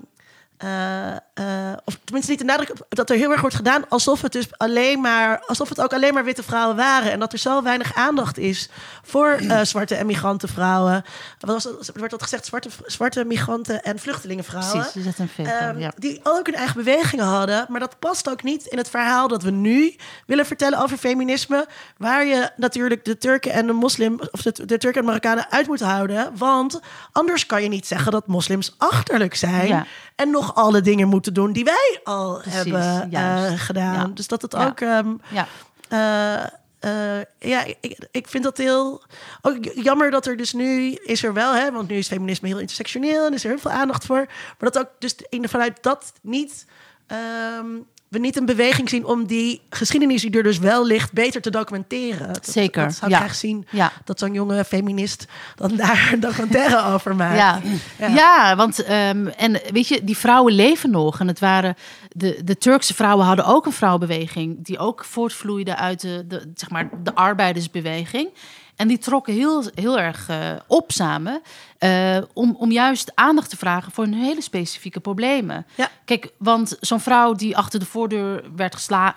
eh, 0.56 1.10
eh, 1.12 1.76
of 1.84 1.98
tenminste 2.04 2.30
niet 2.30 2.40
de 2.40 2.46
nadruk 2.46 2.72
dat 2.88 3.10
er 3.10 3.16
heel 3.16 3.30
erg 3.30 3.40
wordt 3.40 3.56
gedaan 3.56 3.88
alsof 3.88 4.22
het 4.22 4.32
dus 4.32 4.48
alleen 4.56 5.00
maar 5.00 5.42
alsof 5.46 5.68
het 5.68 5.80
ook 5.80 5.92
alleen 5.92 6.14
maar 6.14 6.24
witte 6.24 6.42
vrouwen 6.42 6.76
waren 6.76 7.12
en 7.12 7.18
dat 7.18 7.32
er 7.32 7.38
zo 7.38 7.62
weinig 7.62 7.94
aandacht 7.94 8.38
is 8.38 8.68
voor 9.02 9.28
eh, 9.28 9.60
zwarte 9.72 9.94
en 9.94 10.06
migrantenvrouwen. 10.06 11.04
Wat 11.38 11.50
was? 11.50 11.88
Er 11.88 12.00
werd 12.00 12.10
dat 12.10 12.22
gezegd 12.22 12.46
zwarte, 12.46 12.68
zwarte 12.86 13.24
migranten 13.24 13.82
en 13.82 13.98
vluchtelingenvrouwen. 13.98 14.86
Precies, 14.92 15.18
een. 15.18 15.46
Ehm, 15.46 15.78
ja. 15.78 15.92
Die 15.96 16.20
ook 16.22 16.46
hun 16.46 16.54
eigen 16.54 16.76
bewegingen 16.76 17.24
hadden. 17.24 17.66
Maar 17.68 17.80
dat 17.80 17.98
past 17.98 18.30
ook 18.30 18.42
niet 18.42 18.66
in 18.66 18.78
het 18.78 18.90
verhaal 18.90 19.28
dat 19.28 19.42
we 19.42 19.50
nu 19.50 19.96
willen 20.26 20.46
vertellen 20.46 20.78
over 20.78 20.96
feminisme. 20.96 21.66
Waar 21.96 22.26
je 22.26 22.50
natuurlijk 22.56 23.04
de 23.04 23.18
Turken 23.18 23.52
en 23.52 23.66
de 23.66 23.72
moslim, 23.72 24.20
of 24.30 24.42
de, 24.42 24.66
de 24.66 24.78
Turken 24.78 25.00
en 25.00 25.06
Marokkanen 25.06 25.50
uit 25.50 25.66
moet 25.66 25.80
houden. 25.80 26.32
Want 26.36 26.80
anders 27.12 27.46
kan 27.46 27.62
je 27.62 27.68
niet 27.68 27.86
zeggen 27.86 28.12
dat 28.12 28.26
moslims 28.26 28.74
achterlijk 28.78 29.34
zijn. 29.34 29.68
Ja. 29.68 29.86
En 30.14 30.30
nog 30.30 30.45
alle 30.54 30.80
dingen 30.80 31.08
moeten 31.08 31.34
doen 31.34 31.52
die 31.52 31.64
wij 31.64 32.00
al 32.04 32.32
Precies, 32.38 32.54
hebben 32.54 33.10
eh, 33.12 33.52
gedaan. 33.56 33.94
Ja. 33.94 34.10
Dus 34.14 34.26
dat 34.28 34.42
het 34.42 34.52
Ja. 34.52 34.66
ook. 34.66 34.80
ehm, 34.80 35.14
ja. 35.28 35.46
eh, 35.88 36.44
eh, 36.78 37.24
ja, 37.38 37.64
ik, 37.80 38.08
ik 38.10 38.28
vind 38.28 38.44
dat 38.44 38.56
heel. 38.56 39.02
Ook 39.42 39.56
jammer 39.74 40.10
dat 40.10 40.26
er 40.26 40.36
dus 40.36 40.52
nu 40.52 40.92
is 40.92 41.24
er 41.24 41.32
wel, 41.32 41.54
hè, 41.54 41.72
want 41.72 41.88
nu 41.88 41.96
is 41.96 42.06
feminisme 42.08 42.48
heel 42.48 42.58
intersectioneel 42.58 43.26
en 43.26 43.34
is 43.34 43.44
er 43.44 43.50
heel 43.50 43.58
veel 43.58 43.70
aandacht 43.70 44.04
voor. 44.06 44.24
Maar 44.26 44.70
dat 44.70 44.78
ook 44.78 44.88
dus 44.98 45.16
in, 45.28 45.48
vanuit 45.48 45.82
dat 45.82 46.12
niet. 46.22 46.66
ehm, 47.06 47.66
we 48.16 48.22
niet 48.22 48.36
een 48.36 48.46
beweging 48.46 48.88
zien 48.88 49.04
om 49.04 49.26
die 49.26 49.60
geschiedenis 49.70 50.22
die 50.22 50.30
er 50.30 50.42
dus 50.42 50.58
wel 50.58 50.86
ligt 50.86 51.12
beter 51.12 51.40
te 51.40 51.50
documenteren. 51.50 52.32
Dat, 52.32 52.48
Zeker, 52.48 52.84
Dat 52.84 52.94
zou 52.94 53.10
ja. 53.10 53.16
ik 53.16 53.22
graag 53.22 53.34
zien. 53.34 53.66
Ja. 53.70 53.92
Dat 54.04 54.18
zo'n 54.18 54.32
jonge 54.32 54.64
feminist 54.64 55.26
dan 55.54 55.76
daar 55.76 56.10
een 56.12 56.20
documentaire 56.20 56.84
over 56.92 57.16
maakt. 57.16 57.36
Ja, 57.36 57.60
Ja. 57.98 58.06
ja. 58.06 58.56
want 58.56 58.82
ehm, 58.82 59.26
en 59.26 59.60
weet 59.72 59.88
je, 59.88 60.04
die 60.04 60.16
vrouwen 60.16 60.52
leven 60.52 60.90
nog. 60.90 61.20
En 61.20 61.28
het 61.28 61.38
waren 61.38 61.74
de, 62.08 62.40
de 62.44 62.58
Turkse 62.58 62.94
vrouwen 62.94 63.26
hadden 63.26 63.44
ook 63.44 63.66
een 63.66 63.72
vrouwenbeweging 63.72 64.64
die 64.64 64.78
ook 64.78 65.04
voortvloeide 65.04 65.76
uit 65.76 66.00
de, 66.00 66.24
de, 66.26 66.52
zeg 66.54 66.70
maar, 66.70 66.88
de 67.02 67.14
arbeidersbeweging. 67.14 68.28
En 68.76 68.88
die 68.88 68.98
trokken 68.98 69.34
heel, 69.34 69.64
heel 69.74 69.98
erg 69.98 70.28
eh, 70.28 70.38
op 70.66 70.92
samen 70.92 71.42
eh, 71.78 72.16
om, 72.32 72.56
om 72.58 72.70
juist 72.72 73.12
aandacht 73.14 73.50
te 73.50 73.56
vragen 73.56 73.92
voor 73.92 74.04
hun 74.04 74.14
hele 74.14 74.40
specifieke 74.42 75.00
problemen. 75.00 75.66
Ja. 75.74 75.88
Kijk, 76.04 76.32
want 76.38 76.76
zo'n 76.80 77.00
vrouw 77.00 77.32
die 77.32 77.56
achter 77.56 77.80
de 77.80 77.86
voordeur 77.86 78.44
werd, 78.56 78.74
gesla 78.74 79.14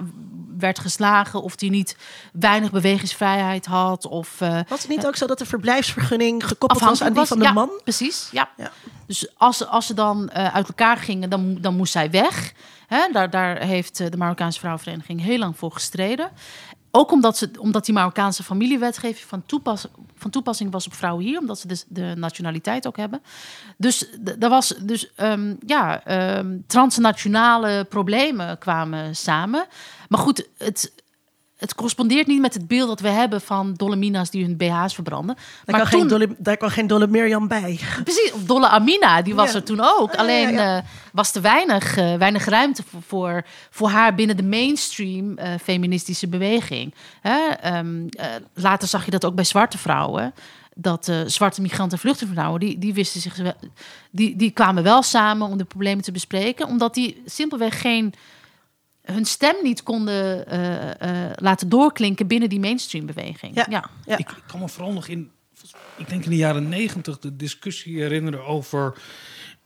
werd 0.57 0.79
geslagen 0.79 1.41
of 1.41 1.55
die 1.55 1.69
niet 1.69 1.95
weinig 2.33 2.71
bewegingsvrijheid 2.71 3.65
had 3.65 4.05
of 4.05 4.41
eh, 4.41 4.59
Was 4.67 4.81
het 4.81 4.89
niet 4.89 5.05
ook 5.05 5.15
zo 5.15 5.27
dat 5.27 5.39
de 5.39 5.45
verblijfsvergunning 5.45 6.47
gekoppeld 6.47 6.81
was 6.81 7.01
aan 7.01 7.13
die 7.13 7.25
van 7.25 7.37
de 7.39 7.43
ja, 7.45 7.51
man? 7.53 7.69
Precies, 7.83 8.29
ja. 8.31 8.49
Ja. 8.57 8.71
Dus 9.05 9.27
als, 9.37 9.57
ze- 9.57 9.67
als 9.67 9.85
ze 9.85 9.93
dan 9.93 10.31
uit 10.31 10.67
elkaar 10.67 10.97
gingen, 10.97 11.29
dan, 11.29 11.57
dan 11.61 11.75
moest 11.75 11.91
zij 11.91 12.09
weg. 12.11 12.53
Daar, 13.11 13.29
daar 13.29 13.57
heeft 13.57 13.97
de 13.97 14.17
Marokkaanse 14.17 14.59
Vrouwenvereniging 14.59 15.21
heel 15.21 15.37
lang 15.37 15.57
voor 15.57 15.71
gestreden. 15.71 16.29
Ook 16.99 17.11
omdat, 17.11 17.37
ze, 17.37 17.49
omdat 17.59 17.85
die 17.85 17.93
Marokkaanse 17.93 18.43
familiewetgeving 18.43 19.27
van, 19.27 19.43
van 20.15 20.29
toepassing 20.29 20.71
was 20.71 20.85
op 20.85 20.93
vrouwen 20.93 21.25
hier, 21.25 21.39
omdat 21.39 21.59
ze 21.59 21.67
dus 21.67 21.85
de 21.87 22.13
nationaliteit 22.17 22.87
ook 22.87 22.97
hebben. 22.97 23.21
Dus 23.77 24.09
er 24.39 24.49
was 24.49 24.75
dus 24.81 25.13
ehm, 25.15 25.55
ja, 25.65 26.03
ehm, 26.03 26.57
transnationale 26.67 27.85
problemen 27.89 28.57
kwamen 28.57 29.15
samen. 29.15 29.65
Maar 30.09 30.19
goed, 30.19 30.47
het, 30.57 30.93
het 31.59 31.75
correspondeert 31.75 32.27
niet 32.27 32.41
met 32.41 32.53
het 32.53 32.67
beeld 32.67 32.87
dat 32.87 32.99
we 32.99 33.07
hebben 33.09 33.41
van 33.41 33.73
Dolomina's 33.73 34.29
die 34.29 34.43
hun 34.43 34.57
BH's 34.57 34.93
verbranden. 34.93 35.35
Daar, 35.65 35.77
maar 35.77 35.85
geen 35.87 35.99
toen, 35.99 36.07
dolle, 36.07 36.35
daar 36.37 36.57
kwam 36.57 36.69
geen 36.69 36.87
dolle 36.87 37.07
Mirjam 37.07 37.47
bij. 37.47 37.79
Precies, 38.03 38.31
of 38.33 38.43
Dolle 38.43 38.67
Amina, 38.69 39.21
die 39.21 39.35
was 39.35 39.49
Ja. 39.51 39.55
er 39.55 39.63
toen 39.63 39.79
ook. 39.81 40.15
Alleen 40.15 40.51
ja, 40.51 40.61
ja. 40.61 40.77
eh, 40.77 40.83
was 41.13 41.35
er 41.35 41.41
weinig, 41.41 41.97
eh, 41.97 42.15
weinig 42.15 42.45
ruimte 42.45 42.83
voor, 42.89 43.01
voor, 43.07 43.45
voor 43.69 43.89
haar 43.89 44.15
binnen 44.15 44.37
de 44.37 44.43
mainstream 44.43 45.37
eh, 45.37 45.51
feministische 45.63 46.27
beweging. 46.27 46.93
Hè? 47.21 47.47
ehm, 47.61 48.07
eh, 48.09 48.25
later 48.53 48.87
zag 48.87 49.05
je 49.05 49.11
dat 49.11 49.25
ook 49.25 49.35
bij 49.35 49.43
zwarte 49.43 49.77
vrouwen. 49.77 50.33
Dat 50.75 51.11
zwarte 51.25 51.61
migranten 51.61 51.91
en 51.97 52.03
vluchtelingenvrouwen, 52.03 52.59
die, 52.59 52.77
die 52.77 52.93
wisten 52.93 53.21
zich 53.21 53.35
wel- 53.35 53.53
die, 54.11 54.35
die 54.35 54.51
kwamen 54.51 54.83
wel 54.83 55.01
samen 55.03 55.47
om 55.47 55.57
de 55.57 55.63
problemen 55.63 56.03
te 56.03 56.11
bespreken, 56.11 56.67
omdat 56.67 56.93
die 56.93 57.21
simpelweg 57.25 57.81
geen 57.81 58.13
hun 59.11 59.25
stem 59.25 59.55
niet 59.63 59.83
konden 59.83 60.47
eh, 60.47 61.25
eh, 61.25 61.31
laten 61.35 61.69
doorklinken 61.69 62.27
binnen 62.27 62.49
die 62.49 62.59
mainstreambeweging. 62.59 63.55
Ja. 63.55 63.65
ja. 63.69 63.89
Ja. 64.05 64.17
Ik 64.17 64.27
kan 64.47 64.59
me 64.59 64.69
vooral 64.69 64.93
nog 64.93 65.07
in, 65.07 65.31
ik 65.97 66.09
denk 66.09 66.23
in 66.23 66.29
de 66.29 66.35
jaren 66.35 66.69
negentig, 66.69 67.19
de 67.19 67.35
discussie 67.35 67.99
herinneren 67.99 68.45
over 68.45 68.93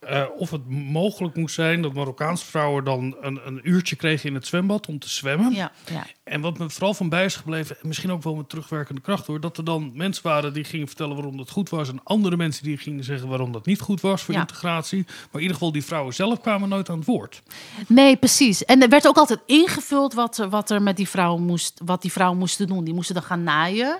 eh, 0.07 0.23
of 0.37 0.51
het 0.51 0.69
mogelijk 0.69 1.35
moest 1.35 1.55
zijn 1.55 1.81
dat 1.81 1.93
Marokkaanse 1.93 2.45
vrouwen 2.45 2.83
dan 2.83 3.15
een, 3.21 3.39
een 3.45 3.59
uurtje 3.63 3.95
kregen 3.95 4.29
in 4.29 4.35
het 4.35 4.47
zwembad 4.47 4.87
om 4.87 4.99
te 4.99 5.09
zwemmen. 5.09 5.53
ja, 5.53 5.71
ja. 5.91 6.05
En 6.23 6.41
wat 6.41 6.57
me 6.57 6.69
vooral 6.69 6.93
van 6.93 7.09
bij 7.09 7.25
is 7.25 7.35
gebleven, 7.35 7.75
en 7.81 7.87
misschien 7.87 8.11
ook 8.11 8.23
wel 8.23 8.35
met 8.35 8.49
terugwerkende 8.49 9.01
kracht 9.01 9.27
hoor, 9.27 9.39
dat 9.39 9.57
er 9.57 9.63
dan 9.63 9.91
mensen 9.95 10.23
waren 10.23 10.53
die 10.53 10.63
gingen 10.63 10.87
vertellen 10.87 11.15
waarom 11.15 11.37
dat 11.37 11.49
goed 11.49 11.69
was. 11.69 11.89
En 11.89 11.99
andere 12.03 12.37
mensen 12.37 12.63
die 12.63 12.77
gingen 12.77 13.03
zeggen 13.03 13.27
waarom 13.27 13.51
dat 13.51 13.65
niet 13.65 13.79
goed 13.81 14.01
was 14.01 14.21
voor 14.21 14.33
Ja. 14.33 14.39
integratie. 14.39 15.03
Maar 15.07 15.27
in 15.33 15.39
ieder 15.39 15.53
geval, 15.53 15.71
die 15.71 15.83
vrouwen 15.85 16.13
zelf 16.13 16.41
kwamen 16.41 16.69
nooit 16.69 16.89
aan 16.89 16.97
het 16.97 17.05
woord. 17.07 17.41
Nee, 17.87 18.15
precies. 18.15 18.65
En 18.65 18.81
er 18.81 18.89
werd 18.89 19.07
ook 19.07 19.17
altijd 19.17 19.39
ingevuld 19.45 20.13
wat, 20.13 20.37
er- 20.37 20.49
wat 20.49 20.69
er 20.69 20.81
met 20.81 20.97
die 20.97 21.09
vrouwen 21.09 21.43
moest, 21.43 21.81
wat 21.85 22.01
die 22.01 22.11
vrouwen 22.11 22.39
moesten 22.39 22.67
doen. 22.67 22.83
Die 22.83 22.93
moesten 22.93 23.15
dan 23.15 23.23
gaan 23.23 23.43
naaien. 23.43 23.99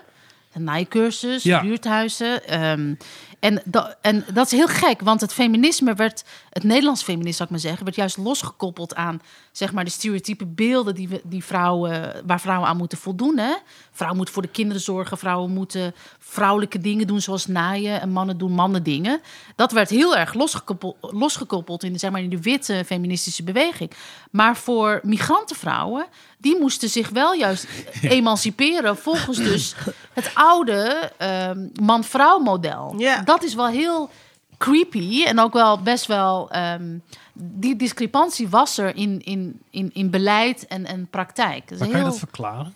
Een 0.52 0.64
naaicursus, 0.64 1.42
Ja. 1.42 1.60
buurthuizen. 1.60 2.46
ehm, 2.48 2.94
en, 3.40 3.62
da- 3.64 3.96
en 4.00 4.24
dat 4.32 4.46
is 4.46 4.52
heel 4.52 4.68
gek, 4.68 5.00
want 5.00 5.20
het 5.20 5.32
feminisme 5.32 5.94
werd, 5.94 6.24
het 6.50 6.62
Nederlands 6.62 7.02
feminisme 7.02 7.32
zou 7.32 7.44
ik 7.44 7.50
maar 7.50 7.60
zeggen, 7.64 7.84
werd 7.84 7.96
juist 7.96 8.16
losgekoppeld 8.16 8.94
aan 8.94 9.20
zeg 9.56 9.72
maar, 9.72 9.84
de 9.84 9.90
stereotype 9.90 10.46
beelden 10.46 10.94
die, 10.94 11.08
we, 11.08 11.20
die 11.24 11.44
vrouwen, 11.44 12.22
waar 12.26 12.40
vrouwen 12.40 12.68
aan 12.68 12.76
moeten 12.76 12.98
voldoen. 12.98 13.38
Hè? 13.38 13.54
Vrouwen 13.90 14.16
moeten 14.16 14.34
voor 14.34 14.42
de 14.42 14.48
kinderen 14.48 14.82
zorgen, 14.82 15.18
vrouwen 15.18 15.50
moeten 15.50 15.94
vrouwelijke 16.18 16.78
dingen 16.78 17.06
doen 17.06 17.20
zoals 17.20 17.46
naaien 17.46 18.00
en 18.00 18.10
mannen 18.10 18.38
doen 18.38 18.52
mannen 18.52 18.82
dingen. 18.82 19.20
Dat 19.56 19.72
werd 19.72 19.90
heel 19.90 20.16
erg 20.16 20.34
losgekoppeld, 20.34 20.96
losgekoppeld 21.00 21.82
in, 21.82 21.92
de, 21.92 21.98
zeg 21.98 22.10
maar, 22.10 22.22
in 22.22 22.30
de 22.30 22.40
witte 22.40 22.82
feministische 22.86 23.42
beweging. 23.42 23.90
Maar 24.30 24.56
voor 24.56 25.00
migrantenvrouwen, 25.02 26.06
die 26.38 26.58
moesten 26.60 26.88
zich 26.88 27.08
wel 27.08 27.34
juist 27.34 27.66
emanciperen 28.02 28.96
volgens 28.96 29.38
dus 29.38 29.74
het 30.12 30.30
oude 30.34 31.10
ehm, 31.16 31.66
man-vrouw 31.80 32.38
model. 32.38 32.94
Ja. 32.98 33.22
Dat 33.24 33.42
is 33.42 33.54
wel 33.54 33.66
heel 33.66 34.10
creepy 34.58 35.24
en 35.24 35.40
ook 35.40 35.52
wel 35.52 35.78
best 35.82 36.06
wel. 36.06 36.50
ehm, 36.50 36.98
die 37.32 37.76
discrepantie 37.76 38.48
was 38.48 38.78
er 38.78 38.96
in, 38.96 39.20
in, 39.24 39.60
in, 39.70 39.90
in 39.92 40.10
beleid 40.10 40.66
en, 40.66 40.84
en 40.86 41.06
praktijk. 41.10 41.70
Maar 41.70 41.78
kan 41.78 41.88
je 41.88 41.94
heel- 41.94 42.04
dat 42.04 42.18
verklaren? 42.18 42.74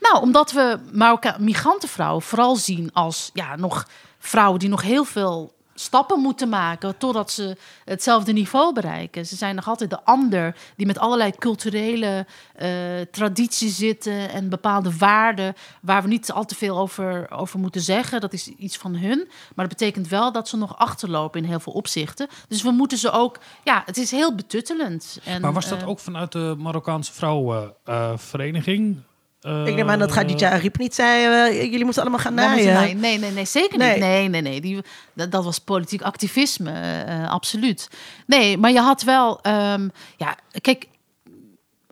nou, 0.00 0.22
omdat 0.22 0.52
we 0.52 0.78
Marokka 0.92 1.36
migrantenvrouwen 1.38 2.22
vooral 2.22 2.56
zien 2.56 2.90
als 2.92 3.30
ja, 3.34 3.56
nog 3.56 3.86
vrouwen 4.18 4.58
die 4.58 4.68
nog 4.68 4.82
heel 4.82 5.04
veel 5.04 5.52
stappen 5.80 6.20
moeten 6.20 6.48
maken 6.48 6.96
totdat 6.98 7.30
ze 7.30 7.56
hetzelfde 7.84 8.32
niveau 8.32 8.72
bereiken. 8.72 9.26
Ze 9.26 9.36
zijn 9.36 9.54
nog 9.54 9.68
altijd 9.68 9.90
de 9.90 10.04
ander 10.04 10.56
die 10.76 10.86
met 10.86 10.98
allerlei 10.98 11.32
culturele 11.38 12.26
eh, 12.54 12.68
tradities 13.10 13.76
zitten 13.76 14.30
en 14.30 14.48
bepaalde 14.48 14.96
waarden 14.96 15.54
waar 15.82 16.02
we 16.02 16.08
niet 16.08 16.32
al 16.32 16.44
te 16.44 16.54
veel 16.54 16.78
over, 16.78 17.30
over 17.30 17.58
moeten 17.58 17.80
zeggen. 17.80 18.20
Dat 18.20 18.32
is 18.32 18.48
iets 18.48 18.76
van 18.76 18.96
hun. 18.96 19.28
Maar 19.54 19.68
dat 19.68 19.78
betekent 19.78 20.08
wel 20.08 20.32
dat 20.32 20.48
ze 20.48 20.56
nog 20.56 20.78
achterlopen 20.78 21.42
in 21.42 21.48
heel 21.48 21.60
veel 21.60 21.72
opzichten. 21.72 22.28
Dus 22.48 22.62
we 22.62 22.70
moeten 22.70 22.98
ze 22.98 23.10
ook. 23.10 23.38
Ja, 23.64 23.82
het 23.86 23.96
is 23.96 24.10
heel 24.10 24.34
betuttelend. 24.34 25.18
En, 25.24 25.40
Maar 25.40 25.52
was 25.52 25.68
dat 25.68 25.82
eh, 25.82 25.88
ook 25.88 25.98
vanuit 25.98 26.32
de 26.32 26.54
Marokkaanse 26.58 27.12
vrouwenvereniging? 27.12 29.02
Eh, 29.40 29.66
ik 29.66 29.74
neem 29.74 29.90
aan 29.90 29.98
dat 29.98 30.10
Khadija 30.10 30.50
Ariep 30.50 30.78
niet 30.78 30.94
zei, 30.94 31.24
eh, 31.24 31.62
jullie 31.62 31.84
moeten 31.84 32.02
allemaal 32.02 32.20
gaan 32.20 32.34
naaien. 32.34 33.00
Nee, 33.00 33.18
nee, 33.18 33.30
nee, 33.30 33.44
zeker 33.44 33.78
niet. 33.78 33.98
Nee, 33.98 34.28
nee, 34.28 34.40
nee. 34.40 34.60
Die, 34.60 34.80
dat, 35.14 35.30
dat 35.30 35.44
was 35.44 35.58
politiek 35.58 36.02
activisme, 36.02 36.70
eh, 36.70 37.30
absoluut. 37.30 37.88
Nee, 38.26 38.58
maar 38.58 38.70
je 38.70 38.80
had 38.80 39.02
wel... 39.02 39.40
ehm, 39.42 39.88
ja, 40.16 40.36
kijk, 40.60 40.86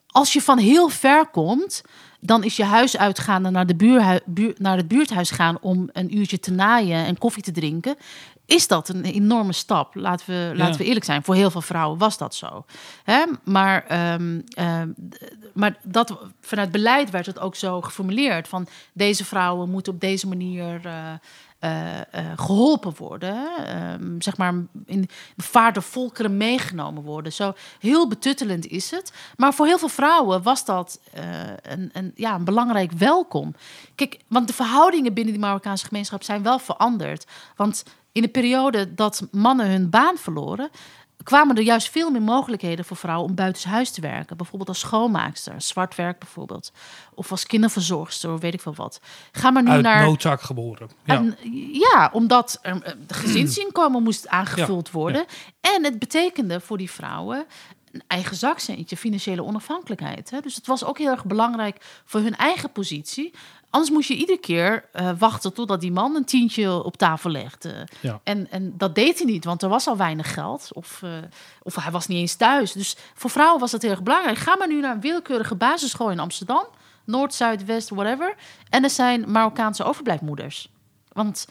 als 0.07 0.33
je 0.33 0.43
van 0.43 0.59
heel 0.59 0.89
ver 0.89 1.27
komt... 1.27 1.83
dan 2.21 2.45
is 2.45 2.57
je 2.57 2.65
huis 2.65 2.97
uitgaan 2.97 3.47
en 3.47 3.53
naar, 3.53 3.67
de 3.67 3.77
buur, 3.77 4.23
naar 4.57 4.77
het 4.77 4.89
buurthuis 4.89 5.31
gaan... 5.31 5.59
om 5.61 5.89
een 5.93 6.17
uurtje 6.17 6.39
te 6.39 6.51
naaien 6.51 7.07
en 7.07 7.19
koffie 7.19 7.43
te 7.43 7.53
drinken... 7.53 7.97
is 8.49 8.69
dat 8.69 8.89
een 8.89 9.05
enorme 9.05 9.53
stap. 9.53 9.95
Laten 9.95 10.27
we, 10.27 10.53
laten 10.55 10.81
we 10.81 10.85
eerlijk 10.85 11.05
zijn. 11.05 11.25
Voor 11.25 11.35
heel 11.35 11.51
veel 11.51 11.61
vrouwen 11.61 11.99
was 11.99 12.19
dat 12.19 12.35
zo. 12.35 12.65
Hè? 13.05 13.25
Maar, 13.45 13.87
ehm, 13.87 14.41
ehm, 14.49 14.89
maar 15.55 15.79
dat, 15.83 16.19
vanuit 16.41 16.71
beleid 16.71 17.11
werd 17.11 17.27
het 17.27 17.39
ook 17.39 17.55
zo 17.55 17.81
geformuleerd. 17.81 18.49
Van 18.49 18.67
deze 18.93 19.25
vrouwen 19.25 19.71
moeten 19.71 19.93
op 19.93 20.01
deze 20.01 20.29
manier... 20.29 20.81
eh, 20.85 21.13
eh, 21.59 21.99
eh, 21.99 22.05
geholpen 22.37 22.95
worden. 22.97 23.49
Ehm, 23.67 24.21
zeg 24.21 24.37
maar 24.37 24.55
in 24.87 25.09
de 25.37 25.43
vaart 25.43 25.75
der 25.75 25.83
volkeren 25.83 26.37
meegenomen 26.37 27.03
worden. 27.03 27.33
Zo 27.33 27.53
heel 27.79 28.09
betuttelend 28.09 28.67
is 28.67 28.91
het. 28.91 29.13
Maar 29.37 29.55
voor 29.55 29.67
heel 29.67 29.79
veel 29.79 29.89
vrouwen 29.89 30.43
was 30.43 30.65
dat 30.65 31.01
een, 31.63 31.91
een, 31.93 32.13
ja, 32.15 32.35
een 32.35 32.45
belangrijk 32.45 32.93
welkom. 32.93 33.55
Kijk, 33.95 34.19
want 34.29 34.47
de 34.47 34.55
verhoudingen 34.55 35.15
binnen 35.15 35.33
die 35.33 35.43
Marokkaanse 35.43 35.87
gemeenschap 35.87 36.23
zijn 36.23 36.43
wel 36.43 36.59
veranderd. 36.59 37.27
Want 37.57 37.85
in 38.13 38.23
de 38.23 38.29
periode 38.29 38.95
dat 38.95 39.29
mannen 39.31 39.71
hun 39.71 39.91
baan 39.91 40.17
verloren, 40.17 40.71
kwamen 41.23 41.57
er 41.57 41.63
juist 41.63 41.91
veel 41.91 42.11
meer 42.11 42.23
mogelijkheden 42.23 42.85
voor 42.85 42.97
vrouwen 42.97 43.29
om 43.29 43.35
buitenshuis 43.35 43.91
te 43.91 44.01
werken. 44.01 44.37
Bijvoorbeeld 44.37 44.69
als 44.69 44.79
schoonmaakster, 44.79 45.63
zwart 45.63 45.95
werk 45.95 46.19
bijvoorbeeld. 46.19 46.73
Of 47.15 47.31
als 47.31 47.47
kinderverzorgster, 47.47 48.39
weet 48.39 48.55
ik 48.55 48.61
veel 48.61 48.75
wat. 48.75 49.01
Ga 49.33 49.51
maar 49.51 49.63
nu 49.63 49.71
uit 49.71 49.83
naar. 49.83 50.05
noodzaak 50.05 50.41
geboren. 50.41 50.89
Ja. 51.05 51.15
En, 51.15 51.37
ja, 51.73 52.11
omdat 52.13 52.59
er 52.63 52.83
eh, 52.83 52.93
de 53.07 53.15
gezinsinkomen 53.15 54.03
moest 54.03 54.29
aangevuld 54.29 54.87
Ja, 54.87 54.93
worden. 54.93 55.25
En 55.61 55.85
het 55.85 55.99
betekende 55.99 56.61
voor 56.61 56.79
die 56.79 56.91
vrouwen 56.91 57.47
een 57.93 58.03
eigen 58.07 58.37
zakcentje, 58.37 58.97
financiële 58.97 59.45
onafhankelijkheid. 59.45 60.31
Hè? 60.31 60.41
Dus 60.41 60.55
het 60.55 60.67
was 60.67 60.85
ook 60.85 60.99
heel 60.99 61.11
erg 61.11 61.25
belangrijk 61.25 62.03
voor 62.05 62.21
hun 62.21 62.37
eigen 62.37 62.73
positie. 62.73 63.35
Anders 63.71 63.93
moest 63.93 64.09
je 64.09 64.15
iedere 64.15 64.39
keer 64.39 64.85
eh, 64.93 65.11
wachten 65.19 65.53
totdat 65.53 65.81
die 65.81 65.93
man 65.93 66.15
een 66.15 66.25
tientje 66.25 66.83
op 66.85 66.97
tafel 66.97 67.31
legde. 67.31 67.89
Ja. 68.01 68.21
En, 68.25 68.51
en 68.51 68.75
dat 68.77 68.95
deed 68.95 69.19
hij 69.19 69.27
niet, 69.27 69.45
want 69.45 69.63
er 69.63 69.69
was 69.69 69.87
al 69.87 69.97
weinig 69.97 70.35
geld. 70.35 70.69
Of, 70.73 71.01
eh, 71.03 71.11
of 71.63 71.75
hij 71.75 71.93
was 71.93 72.07
niet 72.07 72.19
eens 72.19 72.35
thuis. 72.35 72.73
Dus 72.73 72.97
voor 73.15 73.31
vrouwen 73.31 73.61
was 73.61 73.71
dat 73.71 73.83
heel 73.83 73.91
erg 73.91 74.03
belangrijk. 74.03 74.37
Ga 74.39 74.57
maar 74.57 74.69
nu 74.69 74.81
naar 74.81 74.95
een 74.95 75.01
willekeurige 75.01 75.55
basisschool 75.55 76.11
in 76.11 76.19
Amsterdam. 76.21 76.65
Noord, 77.05 77.35
Zuid, 77.35 77.65
West, 77.65 77.89
whatever. 77.89 78.35
En 78.71 78.85
er 78.85 78.91
zijn 78.91 79.31
Marokkaanse 79.31 79.85
overblijfmoeders. 79.85 80.69
Want 81.13 81.47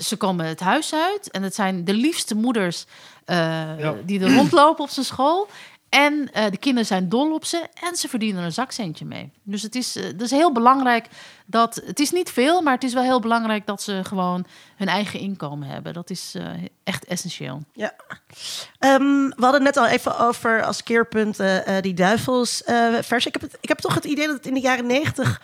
ze 0.00 0.16
komen 0.16 0.46
het 0.46 0.60
huis 0.60 0.94
uit 0.94 1.30
en 1.30 1.42
het 1.42 1.54
zijn 1.54 1.84
de 1.84 1.94
liefste 1.94 2.34
moeders 2.34 2.86
eh, 3.24 3.36
Ja. 3.78 3.94
die 4.04 4.20
er 4.20 4.34
rondlopen 4.34 4.84
op 4.84 4.90
zijn 4.90 5.06
school. 5.06 5.48
En 5.88 6.32
eh, 6.32 6.50
de 6.50 6.56
kinderen 6.56 6.86
zijn 6.86 7.08
dol 7.08 7.34
op 7.34 7.44
ze 7.44 7.66
en 7.82 7.96
ze 7.96 8.08
verdienen 8.08 8.40
er 8.40 8.46
een 8.46 8.52
zakcentje 8.52 9.04
mee. 9.04 9.32
Dus 9.42 9.62
het 9.62 9.74
is, 9.74 9.96
uh, 9.96 10.04
dus 10.16 10.30
heel 10.30 10.52
belangrijk 10.52 11.08
dat. 11.46 11.82
Het 11.86 12.00
is 12.00 12.10
niet 12.10 12.30
veel, 12.30 12.62
maar 12.62 12.74
het 12.74 12.84
is 12.84 12.92
wel 12.92 13.02
heel 13.02 13.20
belangrijk 13.20 13.66
dat 13.66 13.82
ze 13.82 14.00
gewoon 14.04 14.46
hun 14.76 14.88
eigen 14.88 15.20
inkomen 15.20 15.68
hebben. 15.68 15.92
Dat 15.92 16.10
is 16.10 16.32
uh, 16.36 16.50
echt 16.84 17.04
essentieel. 17.04 17.62
Ja. 17.72 17.94
Um, 18.80 19.28
we 19.28 19.42
hadden 19.42 19.62
net 19.62 19.76
al 19.76 19.86
even 19.86 20.18
over 20.18 20.62
als 20.64 20.82
keerpunt 20.82 21.36
die 21.80 21.94
duivelsvers. 21.94 23.26
ik, 23.26 23.32
heb 23.32 23.42
het, 23.42 23.58
ik 23.60 23.68
heb 23.68 23.78
toch 23.78 23.94
het 23.94 24.04
idee 24.04 24.26
dat 24.26 24.36
het 24.36 24.46
in 24.46 24.54
de 24.54 24.60
jaren 24.60 24.86
negentig 24.86 25.40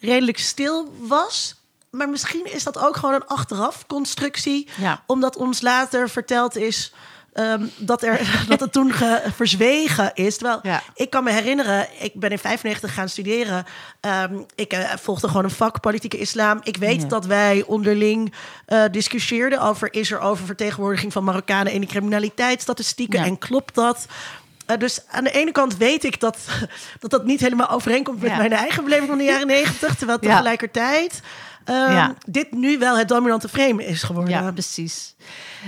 redelijk 0.00 0.38
stil 0.38 0.94
was. 0.98 1.54
Maar 1.90 2.08
misschien 2.08 2.52
is 2.52 2.64
dat 2.64 2.78
ook 2.78 2.96
gewoon 2.96 3.14
een 3.14 3.26
achteraf 3.26 3.86
constructie. 3.86 4.68
Ja. 4.76 5.02
Omdat 5.06 5.36
ons 5.36 5.60
later 5.60 6.08
verteld 6.08 6.56
is 6.56 6.92
Um, 7.38 7.70
dat, 7.76 8.02
er, 8.02 8.20
dat 8.48 8.60
het 8.60 8.72
toen 8.72 8.92
verzwegen 9.34 10.10
is. 10.14 10.36
Terwijl 10.36 10.58
ja. 10.62 10.82
ik 10.94 11.10
kan 11.10 11.24
me 11.24 11.30
herinneren, 11.32 11.86
ik 11.98 12.14
ben 12.14 12.30
in 12.30 12.38
95 12.38 12.94
gaan 12.94 13.08
studeren. 13.08 13.64
Um, 14.00 14.46
ik 14.54 14.72
uh, 14.74 14.90
volgde 14.94 15.28
gewoon 15.28 15.44
een 15.44 15.50
vak 15.50 15.80
politieke 15.80 16.18
islam. 16.18 16.60
Ik 16.62 16.76
weet 16.76 17.02
Ja. 17.02 17.08
dat 17.08 17.26
wij 17.26 17.64
onderling 17.66 18.32
uh, 18.68 18.82
discussieerden 18.90 19.60
over... 19.60 19.92
is 19.92 20.10
er 20.10 20.20
oververtegenwoordiging 20.20 21.12
van 21.12 21.24
Marokkanen 21.24 21.72
in 21.72 21.80
de 21.80 21.86
criminaliteitsstatistieken... 21.86 23.18
Ja. 23.20 23.26
en 23.26 23.38
klopt 23.38 23.74
dat... 23.74 24.06
Uh, 24.70 24.76
dus 24.76 25.00
aan 25.10 25.24
de 25.24 25.30
ene 25.30 25.52
kant 25.52 25.76
weet 25.76 26.04
ik 26.04 26.20
dat 26.20 26.38
dat, 27.00 27.10
dat 27.10 27.24
niet 27.24 27.40
helemaal 27.40 27.68
overeenkomt 27.70 28.20
met 28.20 28.30
Ja. 28.30 28.36
mijn 28.36 28.52
eigen 28.52 28.84
beleving 28.84 29.08
van 29.08 29.18
de 29.18 29.24
jaren 29.24 29.46
negentig. 29.46 29.94
Terwijl 29.96 30.18
tegelijkertijd 30.18 31.20
Ja. 31.66 32.14
dit 32.26 32.52
nu 32.52 32.78
wel 32.78 32.98
het 32.98 33.08
dominante 33.08 33.48
frame 33.48 33.86
is 33.86 34.02
geworden. 34.02 34.32
Ja, 34.32 34.52
precies. 34.52 35.14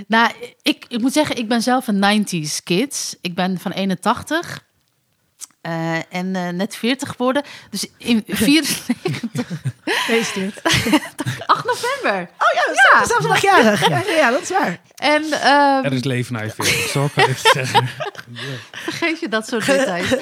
Nou, 0.06 0.32
ik, 0.62 0.84
ik 0.88 1.00
moet 1.00 1.12
zeggen, 1.12 1.36
ik 1.36 1.48
ben 1.48 1.62
zelf 1.62 1.86
een 1.86 2.26
90s 2.26 2.62
kid. 2.64 3.18
Ik 3.20 3.34
ben 3.34 3.58
van 3.58 3.72
81. 3.72 4.66
Eh, 5.60 5.96
en 6.14 6.36
eh, 6.36 6.48
net 6.48 6.76
40 6.76 7.08
geworden. 7.10 7.42
Dus 7.70 7.86
in 7.98 8.22
94, 8.26 8.96
Gefeliciteerd. 9.84 10.62
8 11.46 11.64
november. 11.64 12.20
Oh 12.38 12.48
ja, 12.54 12.72
ja. 12.98 13.06
zelfs 13.06 13.26
nog 13.26 13.38
jarig. 13.38 13.88
Ja, 13.88 14.02
ja, 14.06 14.14
ja, 14.16 14.30
dat 14.30 14.42
is 14.42 14.50
waar. 14.50 14.80
En 14.94 15.22
ehm, 15.24 15.84
Er 15.84 15.92
is 15.92 16.04
leven 16.04 16.32
na 16.32 16.42
je 16.42 16.50
40, 16.50 16.88
zo 16.88 17.08
kan 17.14 17.28
ik 17.28 17.36
het 17.42 17.50
zeggen. 17.64 17.88
vergeet 18.72 19.20
je 19.20 19.28
dat 19.28 19.46
soort 19.48 19.66
details. 19.66 20.14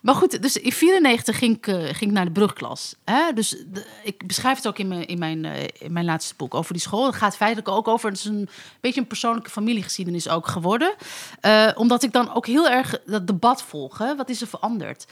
Maar 0.00 0.14
goed, 0.14 0.42
dus 0.42 0.56
in 0.56 0.72
94 0.72 1.38
ging 1.38 1.56
ik, 1.56 1.66
eh, 1.66 1.74
ging 1.82 2.00
ik 2.00 2.10
naar 2.10 2.24
de 2.24 2.30
brugklas. 2.30 2.94
Hè? 3.04 3.32
Dus 3.34 3.48
de- 3.50 3.86
ik 4.02 4.26
beschrijf 4.26 4.56
het 4.56 4.66
ook 4.66 4.78
in 4.78 4.88
mijn, 4.88 5.06
in, 5.06 5.18
mijn, 5.18 5.44
eh, 5.44 5.62
in 5.78 5.92
mijn 5.92 6.04
laatste 6.04 6.34
boek 6.36 6.54
over 6.54 6.72
die 6.72 6.82
school. 6.82 7.06
Het 7.06 7.14
gaat 7.14 7.36
feitelijk 7.36 7.68
ook 7.68 7.88
over, 7.88 8.08
het 8.10 8.18
is 8.18 8.24
een 8.24 8.48
beetje 8.80 9.00
een 9.00 9.06
persoonlijke 9.06 9.50
familiegeschiedenis 9.50 10.28
ook 10.28 10.46
geworden. 10.46 10.94
Eh, 11.40 11.68
omdat 11.74 12.02
ik 12.02 12.12
dan 12.12 12.34
ook 12.34 12.46
heel 12.46 12.68
erg 12.68 12.98
dat 13.06 13.26
debat 13.26 13.62
volg. 13.62 13.98
Hè? 13.98 14.16
Wat 14.16 14.28
is 14.28 14.40
er 14.40 14.46
veranderd? 14.78 15.06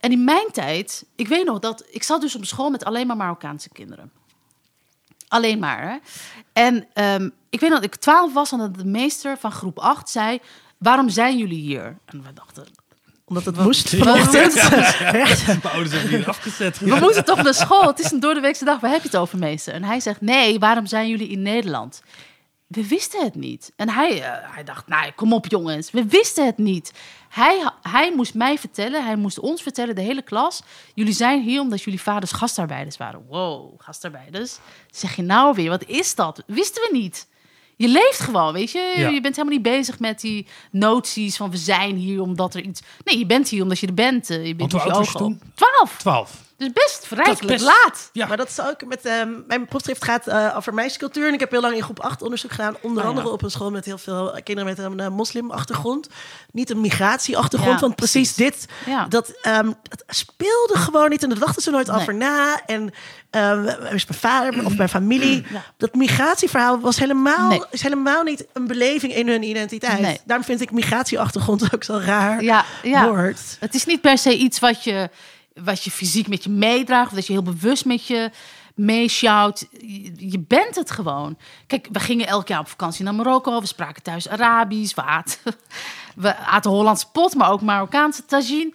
En 0.00 0.12
in 0.12 0.24
mijn 0.24 0.46
tijd, 0.52 1.04
ik 1.16 1.28
weet 1.28 1.44
nog 1.44 1.58
dat 1.58 1.84
ik 1.90 2.02
zat 2.02 2.20
dus 2.20 2.34
op 2.34 2.44
school 2.44 2.70
met 2.70 2.84
alleen 2.84 3.06
maar 3.06 3.16
Marokkaanse 3.16 3.68
kinderen. 3.68 4.12
Alleen 5.28 5.58
maar. 5.58 5.82
Hè? 5.82 5.96
En 6.52 6.86
ehm, 6.92 7.28
ik 7.50 7.60
weet 7.60 7.70
nog 7.70 7.80
dat 7.80 7.94
ik 7.94 8.00
12 8.00 8.32
was 8.32 8.52
en 8.52 8.58
dat 8.58 8.74
de 8.74 8.84
meester 8.84 9.38
van 9.38 9.52
groep 9.52 9.78
8 9.78 10.08
zei: 10.08 10.40
Waarom 10.78 11.08
zijn 11.08 11.38
jullie 11.38 11.60
hier? 11.60 11.96
En 12.04 12.22
we 12.22 12.32
dachten, 12.32 12.66
Omdat 13.24 13.44
het 13.44 13.56
moest 13.56 13.88
vanochtend. 13.96 14.54
Mijn 15.46 15.62
ouders 15.62 15.92
hebben 15.92 16.08
hier 16.08 16.28
afgezet. 16.28 16.78
We 16.78 16.96
moeten 17.00 17.24
toch 17.24 17.42
naar 17.42 17.54
school. 17.54 17.86
Het 17.86 17.98
is 17.98 18.10
een 18.10 18.20
doordeweekse 18.20 18.64
dag. 18.64 18.80
Waar 18.80 18.90
heb 18.90 19.02
je 19.02 19.08
het 19.08 19.16
over, 19.16 19.38
meester? 19.38 19.74
En 19.74 19.84
hij 19.84 20.00
zegt, 20.00 20.20
nee, 20.20 20.58
waarom 20.58 20.86
zijn 20.86 21.08
jullie 21.08 21.28
in 21.28 21.42
Nederland? 21.42 22.02
We 22.68 22.88
wisten 22.88 23.24
het 23.24 23.34
niet. 23.34 23.72
En 23.76 23.88
hij, 23.90 24.22
eh, 24.22 24.30
hij 24.54 24.64
dacht, 24.64 24.86
nou, 24.86 25.10
kom 25.12 25.32
op 25.32 25.46
jongens. 25.46 25.90
We 25.90 26.04
wisten 26.06 26.46
het 26.46 26.58
niet. 26.58 26.92
Hij, 27.28 27.70
hij 27.82 28.12
moest 28.14 28.34
mij 28.34 28.58
vertellen, 28.58 29.04
hij 29.04 29.16
moest 29.16 29.38
ons 29.38 29.62
vertellen, 29.62 29.94
de 29.94 30.00
hele 30.00 30.22
klas. 30.22 30.62
Jullie 30.94 31.12
zijn 31.12 31.42
hier 31.42 31.60
omdat 31.60 31.82
jullie 31.82 32.00
vaders 32.00 32.32
gastarbeiders 32.32 32.96
waren. 32.96 33.24
Wow, 33.28 33.74
gastarbeiders. 33.78 34.58
Zeg 34.90 35.16
je 35.16 35.22
nou 35.22 35.54
weer, 35.54 35.68
wat 35.70 35.84
is 35.84 36.14
dat? 36.14 36.42
Wisten 36.46 36.82
we 36.82 36.96
niet. 36.96 37.28
Je 37.76 37.88
leeft 37.88 38.20
gewoon, 38.20 38.52
weet 38.52 38.70
je. 38.70 38.94
Ja. 38.96 39.08
Je 39.08 39.20
bent 39.20 39.36
helemaal 39.36 39.58
niet 39.58 39.66
bezig 39.72 39.98
met 39.98 40.20
die 40.20 40.46
noties 40.70 41.36
van 41.36 41.50
we 41.50 41.56
zijn 41.56 41.96
hier 41.96 42.20
omdat 42.20 42.54
er 42.54 42.60
iets... 42.62 42.80
Nee, 43.04 43.18
je 43.18 43.26
bent 43.26 43.48
hier 43.48 43.62
omdat 43.62 43.78
je 43.78 43.86
er 43.86 43.94
bent. 43.94 44.30
Eh, 44.30 44.46
Je 44.46 44.54
bent 44.54 44.72
Want 44.72 44.84
hoe 44.84 44.92
oud 44.92 45.04
was 45.04 45.12
je 45.12 45.18
toen? 45.18 45.40
op. 45.80 45.88
Twaalf. 45.98 46.46
12. 46.58 46.72
Dus 46.72 46.84
best 46.84 47.06
rijkelijk 47.10 47.46
best- 47.46 47.64
laat. 47.64 48.10
Ja. 48.12 48.26
Maar 48.26 48.36
dat 48.36 48.48
is 48.48 48.60
ook 48.60 48.84
met... 48.84 49.04
ehm, 49.04 49.28
mijn 49.46 49.66
proefschrift 49.66 50.04
gaat 50.04 50.26
eh, 50.26 50.52
over 50.56 50.74
meisjescultuur. 50.74 51.26
En 51.28 51.34
ik 51.34 51.40
heb 51.40 51.50
heel 51.50 51.60
lang 51.60 51.74
in 51.74 51.82
groep 51.82 52.00
8 52.00 52.22
onderzoek 52.22 52.50
gedaan. 52.50 52.76
Onder 52.80 52.98
Oh, 52.98 53.02
ja. 53.04 53.08
andere 53.16 53.34
op 53.34 53.42
een 53.42 53.50
school 53.50 53.70
met 53.70 53.84
heel 53.84 53.98
veel 53.98 54.40
kinderen 54.44 54.64
met 54.76 54.78
een 54.78 55.00
eh, 55.00 55.08
moslimachtergrond. 55.08 56.08
Niet 56.52 56.70
een 56.70 56.80
migratieachtergrond. 56.80 57.74
Ja, 57.74 57.80
want 57.80 57.94
precies, 57.96 58.34
dit, 58.34 58.66
Ja. 58.86 59.06
dat, 59.08 59.28
ehm, 59.42 59.72
dat 59.82 60.04
speelde 60.06 60.72
gewoon 60.78 61.10
niet. 61.10 61.22
En 61.22 61.28
daar 61.28 61.38
dachten 61.38 61.62
ze 61.62 61.70
nooit 61.70 61.86
Nee. 61.86 61.96
over 61.96 62.14
na. 62.14 62.60
En 62.66 62.90
ehm, 63.30 63.64
is 63.94 64.06
mijn 64.06 64.18
vader 64.20 64.64
of 64.64 64.76
mijn 64.76 64.88
familie. 64.88 65.44
Ja. 65.50 65.62
Dat 65.76 65.94
migratieverhaal 65.94 66.80
was 66.80 66.98
helemaal, 66.98 67.48
Nee. 67.48 67.62
is 67.70 67.82
helemaal 67.82 68.22
niet 68.22 68.46
een 68.52 68.66
beleving 68.66 69.14
in 69.14 69.28
hun 69.28 69.42
identiteit. 69.42 70.00
Nee. 70.00 70.20
Daarom 70.24 70.46
vind 70.46 70.60
ik 70.60 70.70
migratieachtergrond 70.70 71.62
ook 71.74 71.84
zo 71.84 72.00
raar 72.04 72.42
Ja, 72.42 72.64
ja. 72.82 73.04
woord. 73.08 73.38
Het 73.60 73.74
is 73.74 73.84
niet 73.84 74.00
per 74.00 74.18
se 74.18 74.36
iets 74.36 74.58
wat 74.58 74.84
je, 74.84 75.10
wat 75.64 75.84
je 75.84 75.90
fysiek 75.90 76.28
met 76.28 76.44
je 76.44 76.50
meedraagt... 76.50 77.08
of 77.08 77.14
dat 77.14 77.26
je 77.26 77.32
heel 77.32 77.42
bewust 77.42 77.84
met 77.84 78.06
je 78.06 78.30
meesjouwt. 78.74 79.66
Je, 79.80 80.12
je 80.30 80.38
bent 80.38 80.74
het 80.74 80.90
gewoon. 80.90 81.38
Kijk, 81.66 81.88
we 81.92 82.00
gingen 82.00 82.26
elk 82.26 82.48
jaar 82.48 82.60
op 82.60 82.68
vakantie 82.68 83.04
naar 83.04 83.14
Marokko. 83.14 83.60
We 83.60 83.66
spraken 83.66 84.02
thuis 84.02 84.28
Arabisch. 84.28 84.94
We 84.94 85.02
aten, 85.02 85.38
we 86.16 86.36
aten 86.36 86.70
Hollands 86.70 87.04
pot, 87.04 87.34
maar 87.34 87.50
ook 87.50 87.60
Marokkaanse 87.62 88.24
tagine. 88.24 88.72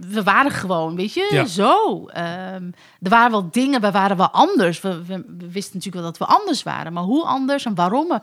We 0.00 0.22
waren 0.22 0.50
gewoon, 0.50 0.96
weet 0.96 1.12
je, 1.14 1.28
Ja. 1.30 1.44
zo. 1.44 2.06
Ehm, 2.06 2.70
er 3.00 3.10
waren 3.10 3.30
wel 3.30 3.50
dingen, 3.50 3.80
we 3.80 3.90
waren 3.90 4.16
wel 4.16 4.30
anders. 4.30 4.80
We, 4.80 5.04
we, 5.04 5.24
we 5.38 5.50
wisten 5.50 5.74
natuurlijk 5.76 5.94
wel 5.94 6.12
dat 6.12 6.18
we 6.18 6.24
anders 6.24 6.62
waren. 6.62 6.92
Maar 6.92 7.02
hoe 7.02 7.24
anders 7.24 7.64
en 7.64 7.74
waarom? 7.74 8.20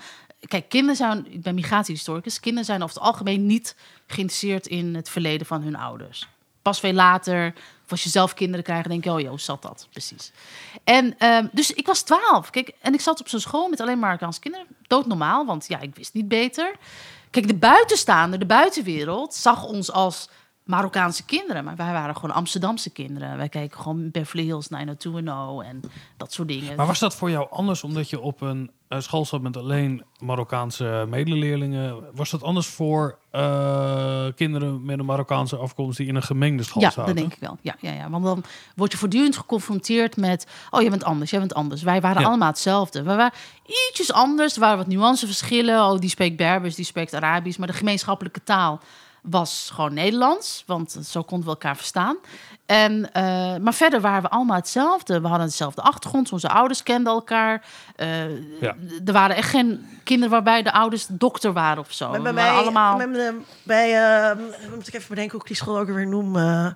Kijk, 0.48 0.70
kinderen 0.70 0.96
zijn, 0.96 1.26
ik 1.32 1.42
ben 1.42 1.56
migratiehistoricus, 1.56 2.40
kinderen 2.40 2.66
zijn 2.66 2.84
over 2.84 2.96
het 2.96 3.04
algemeen 3.04 3.46
niet 3.46 3.76
geïnteresseerd 4.08 4.68
in 4.68 4.96
het 4.96 5.10
verleden 5.10 5.48
van 5.48 5.62
hun 5.62 5.76
ouders. 5.76 6.28
Pas 6.70 6.80
veel 6.80 6.94
later, 6.94 7.54
of 7.86 7.92
als 7.92 8.04
je 8.04 8.10
zelf 8.10 8.34
kinderen 8.34 8.64
krijgt, 8.64 8.90
denk 8.90 9.04
je, 9.04 9.12
oh 9.12 9.20
joh, 9.20 9.38
zat 9.38 9.62
dat? 9.62 9.88
Precies. 9.92 10.32
En 10.84 11.18
ehm, 11.18 11.48
dus 11.52 11.72
ik 11.72 11.86
was 11.86 12.02
twaalf, 12.02 12.50
kijk, 12.50 12.72
en 12.82 12.94
ik 12.94 13.02
zat 13.02 13.20
op 13.20 13.30
zo'n 13.30 13.40
school 13.40 13.70
met 13.70 13.80
alleen 13.80 14.00
Marokkaanse 14.00 14.40
kinderen. 14.40 14.68
Doodnormaal, 14.88 15.46
want 15.46 15.68
ja, 15.68 15.80
ik 15.80 15.96
wist 15.96 16.14
niet 16.14 16.28
beter. 16.28 16.76
Kijk, 17.30 17.48
de 17.48 17.56
buitenstaander, 17.56 18.40
de 18.40 18.46
buitenwereld, 18.46 19.34
zag 19.34 19.64
ons 19.64 19.92
als 19.92 20.30
Marokkaanse 20.70 21.26
kinderen. 21.26 21.64
Maar 21.64 21.76
wij 21.76 21.92
waren 21.92 22.16
gewoon 22.16 22.36
Amsterdamse 22.36 22.90
kinderen. 22.90 23.38
Wij 23.38 23.50
keken 23.50 23.80
gewoon 23.82 24.12
Beverly 24.12 24.44
Hills 24.44 24.70
90210 24.70 25.70
en 25.70 25.82
dat 26.18 26.34
soort 26.34 26.48
dingen. 26.48 26.76
Maar 26.76 26.86
was 26.88 27.00
dat 27.00 27.16
voor 27.16 27.30
jou 27.30 27.48
anders 27.50 27.84
omdat 27.84 28.10
je 28.10 28.20
op 28.20 28.42
een 28.42 28.72
eh, 28.88 29.00
school 29.00 29.26
zat 29.26 29.42
met 29.42 29.58
alleen 29.58 30.04
Marokkaanse 30.20 31.06
medeleerlingen? 31.10 32.04
Was 32.14 32.30
dat 32.30 32.44
anders 32.44 32.68
voor 32.68 33.18
eh, 33.32 34.26
kinderen 34.36 34.86
met 34.86 35.00
een 35.00 35.06
Marokkaanse 35.06 35.56
afkomst 35.56 35.98
die 35.98 36.08
in 36.08 36.16
een 36.16 36.24
gemengde 36.24 36.64
school 36.64 36.82
Ja, 36.82 36.90
zaten? 36.90 37.06
dat 37.06 37.22
denk 37.24 37.34
ik 37.34 37.40
wel. 37.40 37.58
Ja, 37.62 37.76
ja, 37.80 37.92
ja, 37.92 38.10
want 38.10 38.24
dan 38.24 38.44
word 38.76 38.92
je 38.92 38.98
voortdurend 38.98 39.38
geconfronteerd 39.38 40.18
met... 40.18 40.48
oh, 40.70 40.82
je 40.82 40.90
bent 40.90 41.04
anders, 41.04 41.30
jij 41.32 41.40
bent 41.40 41.54
anders. 41.54 41.82
Wij 41.82 42.02
waren 42.02 42.22
Ja. 42.22 42.28
allemaal 42.28 42.48
hetzelfde. 42.50 43.04
We 43.04 43.16
waren 43.16 43.32
ietsjes 43.90 44.12
anders. 44.14 44.54
Er 44.54 44.60
waren 44.60 44.78
wat 44.78 44.88
nuanceverschillen. 44.88 45.84
Oh, 45.86 46.00
die 46.00 46.10
spreekt 46.10 46.38
Berbers, 46.38 46.76
die 46.76 46.86
spreekt 46.86 47.14
Arabisch. 47.14 47.58
Maar 47.58 47.68
de 47.68 47.74
gemeenschappelijke 47.74 48.44
taal 48.44 48.80
was 49.22 49.70
gewoon 49.74 49.94
Nederlands. 49.94 50.64
Want 50.66 50.98
zo 51.06 51.22
konden 51.24 51.46
we 51.48 51.54
elkaar 51.54 51.76
verstaan. 51.76 52.18
En, 52.66 53.14
eh, 53.14 53.24
maar 53.58 53.74
verder 53.74 54.02
waren 54.02 54.22
we 54.22 54.30
allemaal 54.30 54.56
hetzelfde. 54.56 55.22
We 55.22 55.28
hadden 55.28 55.48
dezelfde 55.48 55.82
achtergrond. 55.82 56.32
Onze 56.32 56.50
ouders 56.50 56.84
kenden 56.84 57.14
elkaar. 57.14 57.66
Eh, 57.96 58.30
Ja. 58.62 58.76
Er 59.06 59.14
waren 59.14 59.36
echt 59.36 59.50
geen 59.50 60.00
kinderen 60.04 60.32
waarbij 60.32 60.62
de 60.64 60.72
ouders 60.72 61.06
dokter 61.10 61.54
waren 61.54 61.80
of 61.84 61.92
zo. 61.92 62.10
Maar 62.10 62.22
bij 62.22 62.34
We 62.34 62.40
waren 62.40 62.54
mij, 62.54 62.62
allemaal... 62.64 62.98
bij, 62.98 63.34
bij, 63.64 64.30
eh, 64.32 64.38
moet 64.76 64.88
ik 64.88 64.94
even 64.94 65.10
bedenken 65.10 65.32
hoe 65.32 65.42
ik 65.42 65.48
die 65.48 65.56
school 65.56 65.78
ook 65.80 65.88
weer 65.88 66.08
noem. 66.08 66.36
eh, 66.36 66.68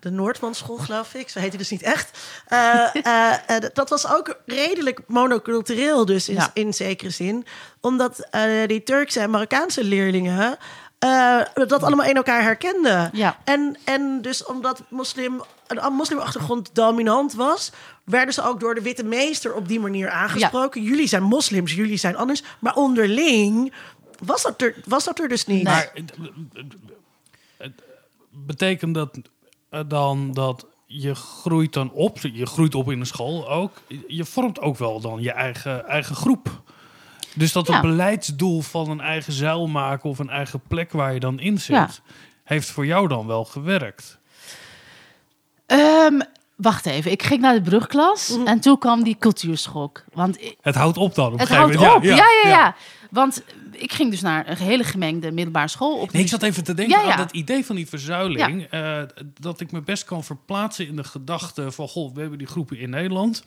de 0.00 0.10
Noordmanschool, 0.10 0.76
geloof 0.76 1.14
ik. 1.14 1.28
Zo 1.28 1.38
heet 1.38 1.50
die 1.50 1.58
dus 1.58 1.70
niet 1.70 1.82
echt. 1.82 2.18
Eh, 2.46 2.94
eh, 3.06 3.32
eh, 3.56 3.62
dat 3.72 3.88
was 3.90 4.08
ook 4.08 4.36
redelijk 4.46 5.00
monocultureel, 5.06 6.04
dus 6.04 6.28
in, 6.28 6.34
Ja. 6.34 6.50
in 6.54 6.74
zekere 6.74 7.10
zin. 7.10 7.46
Omdat 7.80 8.18
eh, 8.30 8.42
die 8.66 8.82
Turkse 8.82 9.20
en 9.20 9.30
Marokkaanse 9.30 9.84
leerlingen 9.84 10.56
eh, 11.00 11.40
dat 11.54 11.82
allemaal 11.82 12.06
in 12.06 12.14
elkaar 12.16 12.42
herkenden. 12.42 13.10
Ja. 13.12 13.38
En, 13.44 13.76
en 13.84 14.22
dus 14.22 14.44
omdat 14.44 14.82
moslim, 14.88 15.42
een 15.66 15.92
moslimachtergrond 15.92 16.70
dominant 16.74 17.34
was, 17.34 17.72
werden 18.04 18.34
ze 18.34 18.42
ook 18.42 18.60
door 18.60 18.74
de 18.74 18.82
witte 18.82 19.04
meester 19.04 19.54
op 19.54 19.68
die 19.68 19.80
manier 19.80 20.10
aangesproken. 20.10 20.82
Jullie 20.82 21.06
zijn 21.06 21.22
moslims, 21.22 21.74
jullie 21.74 21.96
zijn 21.96 22.16
anders. 22.16 22.42
Maar 22.58 22.74
onderling 22.74 23.72
was 24.24 24.42
dat 24.42 24.62
er, 24.62 24.74
was 24.84 25.04
dat 25.04 25.18
er 25.18 25.28
dus 25.28 25.46
niet. 25.46 25.62
Maar 25.62 25.90
het- 25.94 26.12
het- 27.58 27.82
betekent 28.30 28.94
dat 28.94 29.18
eh, 29.70 29.80
dan 29.88 30.32
dat 30.32 30.66
je 30.86 31.14
groeit 31.14 31.72
dan 31.72 31.90
op, 31.92 32.18
je 32.18 32.46
groeit 32.46 32.74
op 32.74 32.90
in 32.90 33.00
een 33.00 33.06
school 33.06 33.48
ook, 33.50 33.72
je 34.06 34.24
vormt 34.24 34.60
ook 34.60 34.76
wel 34.78 35.00
dan 35.00 35.20
je 35.22 35.32
eigen, 35.32 35.86
eigen 35.86 36.14
groep. 36.16 36.62
Dus 37.34 37.52
dat 37.52 37.66
Ja. 37.66 37.72
het 37.72 37.82
beleidsdoel 37.82 38.60
van 38.60 38.90
een 38.90 39.00
eigen 39.00 39.32
zeil 39.32 39.66
maken 39.66 40.10
of 40.10 40.18
een 40.18 40.30
eigen 40.30 40.60
plek 40.68 40.92
waar 40.92 41.14
je 41.14 41.20
dan 41.20 41.40
in 41.40 41.58
zit, 41.58 41.76
Ja. 41.76 41.88
heeft 42.44 42.70
voor 42.70 42.86
jou 42.86 43.08
dan 43.08 43.26
wel 43.26 43.44
gewerkt? 43.44 44.18
Ehm, 45.66 46.20
wacht 46.60 46.86
even, 46.86 47.10
ik 47.10 47.22
ging 47.22 47.40
naar 47.40 47.54
de 47.54 47.62
brugklas 47.62 48.36
en 48.44 48.60
toen 48.60 48.78
kwam 48.78 49.02
die 49.02 49.16
cultuurschok. 49.18 50.04
Want 50.12 50.40
ik- 50.42 50.56
Het 50.60 50.74
houdt 50.74 50.96
op 50.96 51.14
dan 51.14 51.26
op 51.26 51.32
een 51.32 51.38
het 51.38 51.48
gegeven 51.48 51.76
houdt 51.76 51.96
op, 51.96 52.02
moment. 52.02 52.18
ja 52.18 52.26
ja, 52.42 52.48
ja, 52.58 52.74
Want 53.10 53.42
ik 53.72 53.92
ging 53.92 54.10
dus 54.10 54.20
naar 54.20 54.48
een 54.48 54.56
hele 54.56 54.84
gemengde 54.84 55.32
middelbare 55.32 55.68
school. 55.68 55.96
Op 55.98 56.12
Nee, 56.12 56.22
ik 56.22 56.28
zat 56.28 56.42
even 56.42 56.64
te 56.64 56.74
denken 56.74 56.98
Ja, 56.98 57.04
ja. 57.06 57.10
aan 57.12 57.16
dat 57.18 57.32
idee 57.32 57.64
van 57.66 57.76
die 57.76 57.86
verzuiling. 57.88 58.64
eh, 58.70 59.02
dat 59.40 59.60
ik 59.60 59.72
me 59.72 59.80
best 59.80 60.04
kan 60.04 60.24
verplaatsen 60.24 60.86
in 60.86 60.96
de 60.96 61.04
gedachte 61.04 61.70
van... 61.72 61.88
Goh, 61.88 62.14
we 62.14 62.20
hebben 62.20 62.38
die 62.38 62.46
groepen 62.46 62.78
in 62.78 62.90
Nederland. 62.90 63.44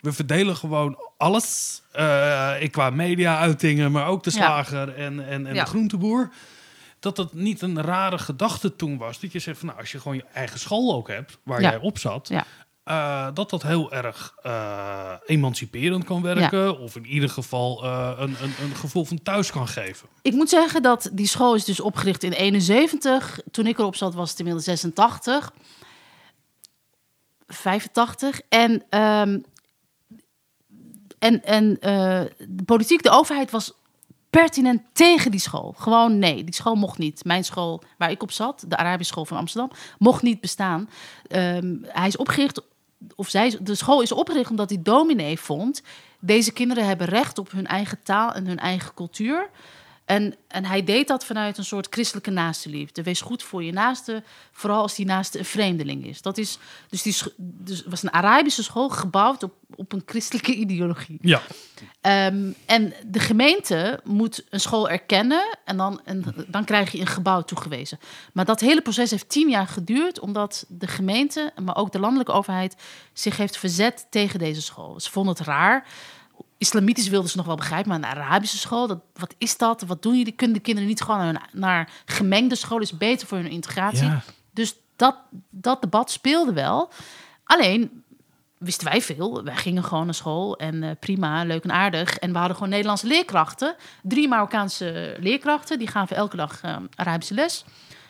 We 0.00 0.12
verdelen 0.12 0.56
gewoon 0.56 0.98
alles. 1.18 1.82
eh, 1.92 2.50
ik 2.60 2.72
qua 2.72 2.90
media-uitingen, 2.90 3.92
maar 3.92 4.06
ook 4.06 4.22
de 4.24 4.30
Ja. 4.30 4.36
slager 4.36 4.94
en, 4.94 5.28
en, 5.28 5.46
en 5.46 5.54
Ja. 5.54 5.64
de 5.64 5.70
groenteboer. 5.70 6.30
Dat 7.04 7.16
dat 7.16 7.32
niet 7.32 7.62
een 7.62 7.82
rare 7.82 8.18
gedachte 8.18 8.76
toen 8.76 8.98
was. 8.98 9.20
Dat 9.20 9.32
je 9.32 9.38
zegt 9.38 9.58
van 9.58 9.66
nou, 9.68 9.80
als 9.80 9.92
je 9.92 10.00
gewoon 10.00 10.16
je 10.16 10.24
eigen 10.32 10.58
school 10.58 10.94
ook 10.94 11.08
hebt... 11.08 11.38
waar 11.42 11.60
Ja. 11.60 11.70
jij 11.70 11.78
op 11.78 11.98
zat... 11.98 12.28
Ja. 12.28 12.44
eh, 12.84 13.34
dat 13.34 13.50
dat 13.50 13.62
heel 13.62 13.92
erg 13.92 14.34
eh, 14.42 15.12
emanciperend 15.26 16.04
kan 16.04 16.22
werken. 16.22 16.78
Of 16.78 16.96
in 16.96 17.06
ieder 17.06 17.28
geval 17.28 17.84
eh, 17.84 18.12
een, 18.18 18.36
een, 18.42 18.52
een 18.62 18.74
gevoel 18.76 19.04
van 19.04 19.22
thuis 19.22 19.50
kan 19.50 19.68
geven. 19.68 20.08
Ik 20.22 20.32
moet 20.32 20.48
zeggen 20.48 20.82
dat 20.82 21.10
die 21.12 21.26
school 21.26 21.54
is 21.54 21.64
dus 21.64 21.80
opgericht 21.80 22.22
in 22.22 22.32
71. 22.32 23.40
Toen 23.50 23.66
ik 23.66 23.78
erop 23.78 23.96
zat 23.96 24.14
was 24.14 24.30
het 24.30 24.38
inmiddels 24.38 24.64
86. 24.66 25.52
85. 27.46 28.40
En, 28.48 28.84
ehm, 28.90 29.38
en, 31.18 31.44
en 31.44 31.80
eh, 31.80 32.22
de 32.48 32.64
politiek, 32.64 33.02
de 33.02 33.10
overheid 33.10 33.50
was 33.50 33.72
pertinent 34.40 34.82
tegen 34.92 35.30
die 35.30 35.40
school. 35.40 35.74
Gewoon 35.76 36.18
nee, 36.18 36.44
die 36.44 36.54
school 36.54 36.74
mocht 36.74 36.98
niet. 36.98 37.24
Mijn 37.24 37.44
school 37.44 37.82
waar 37.98 38.10
ik 38.10 38.22
op 38.22 38.30
zat, 38.30 38.64
de 38.68 38.76
Arabische 38.76 39.12
school 39.12 39.24
van 39.24 39.36
Amsterdam, 39.36 39.70
mocht 39.98 40.22
niet 40.22 40.40
bestaan. 40.40 40.88
Ehm, 41.26 41.76
hij 41.82 42.06
is 42.06 42.16
opgericht, 42.16 42.60
of 43.14 43.28
zij, 43.28 43.58
de 43.60 43.74
school 43.74 44.02
is 44.02 44.12
opgericht 44.12 44.50
omdat 44.50 44.68
die 44.68 44.82
dominee 44.82 45.38
vond... 45.38 45.82
deze 46.20 46.52
kinderen 46.52 46.86
hebben 46.86 47.06
recht 47.06 47.38
op 47.38 47.50
hun 47.50 47.66
eigen 47.66 48.02
taal 48.02 48.32
en 48.32 48.46
hun 48.46 48.58
eigen 48.58 48.94
cultuur... 48.94 49.50
En, 50.04 50.34
en 50.48 50.64
hij 50.64 50.84
deed 50.84 51.08
dat 51.08 51.24
vanuit 51.24 51.58
een 51.58 51.64
soort 51.64 51.86
christelijke 51.90 52.30
naastenliefde. 52.30 53.02
Wees 53.02 53.20
goed 53.20 53.42
voor 53.42 53.64
je 53.64 53.72
naaste, 53.72 54.22
vooral 54.52 54.82
als 54.82 54.94
die 54.94 55.06
naaste 55.06 55.38
een 55.38 55.44
vreemdeling 55.44 56.06
is. 56.06 56.22
Dat 56.22 56.38
is 56.38 56.58
dus 56.88 57.02
die 57.02 57.14
dus 57.36 57.84
was 57.84 58.02
een 58.02 58.12
Arabische 58.12 58.62
school 58.62 58.88
gebouwd 58.88 59.42
op, 59.42 59.54
op 59.74 59.92
een 59.92 60.02
christelijke 60.06 60.54
ideologie. 60.64 61.18
Ja, 61.20 61.42
Ehm, 62.00 62.52
en 62.66 62.92
de 63.06 63.18
gemeente 63.18 64.00
moet 64.04 64.44
een 64.50 64.60
school 64.60 64.90
erkennen 64.90 65.58
en 65.64 65.76
dan, 65.76 66.00
en 66.04 66.24
dan 66.46 66.64
krijg 66.64 66.92
je 66.92 67.00
een 67.00 67.06
gebouw 67.06 67.42
toegewezen. 67.42 67.98
Maar 68.32 68.44
dat 68.44 68.60
hele 68.60 68.82
proces 68.82 69.10
heeft 69.10 69.28
tien 69.28 69.48
jaar 69.48 69.66
geduurd, 69.66 70.20
omdat 70.20 70.64
de 70.68 70.86
gemeente, 70.86 71.52
maar 71.62 71.76
ook 71.76 71.92
de 71.92 71.98
landelijke 71.98 72.32
overheid, 72.32 72.76
zich 73.12 73.36
heeft 73.36 73.56
verzet 73.58 74.06
tegen 74.10 74.38
deze 74.38 74.62
school. 74.62 75.00
Ze 75.00 75.10
vonden 75.10 75.34
het 75.34 75.46
raar. 75.46 75.86
Islamitisch 76.58 77.08
wilden 77.08 77.30
ze 77.30 77.36
nog 77.36 77.46
wel 77.46 77.56
begrijpen, 77.56 77.88
maar 77.88 77.98
een 77.98 78.18
Arabische 78.18 78.58
school, 78.58 78.86
dat, 78.86 79.00
wat 79.14 79.34
is 79.38 79.56
dat? 79.56 79.82
Wat 79.82 80.02
doen 80.02 80.18
jullie? 80.18 80.32
Kunnen 80.32 80.56
de 80.56 80.62
kinderen 80.62 80.88
niet 80.88 81.02
gewoon 81.02 81.18
naar, 81.18 81.48
naar 81.52 81.90
gemengde 82.04 82.54
school? 82.54 82.80
Is 82.80 82.96
beter 82.96 83.26
voor 83.26 83.38
hun 83.38 83.50
integratie. 83.50 84.06
Ja. 84.06 84.22
Dus 84.52 84.74
dat, 84.96 85.16
dat 85.50 85.80
debat 85.80 86.10
speelde 86.10 86.52
wel. 86.52 86.90
Alleen 87.44 88.04
wisten 88.58 88.88
wij 88.88 89.02
veel. 89.02 89.44
Wij 89.44 89.56
gingen 89.56 89.84
gewoon 89.84 90.04
naar 90.04 90.14
school 90.14 90.56
en 90.56 90.82
eh, 90.82 90.90
prima, 91.00 91.44
leuk 91.44 91.64
en 91.64 91.72
aardig. 91.72 92.18
En 92.18 92.32
we 92.32 92.38
hadden 92.38 92.56
gewoon 92.56 92.70
Nederlandse 92.70 93.06
leerkrachten. 93.06 93.76
Drie 94.02 94.28
Marokkaanse 94.28 95.16
leerkrachten, 95.20 95.78
die 95.78 95.88
gaven 95.88 96.16
elke 96.16 96.36
dag 96.36 96.60
eh, 96.62 96.76
Arabische 96.94 97.34
les. 97.34 97.64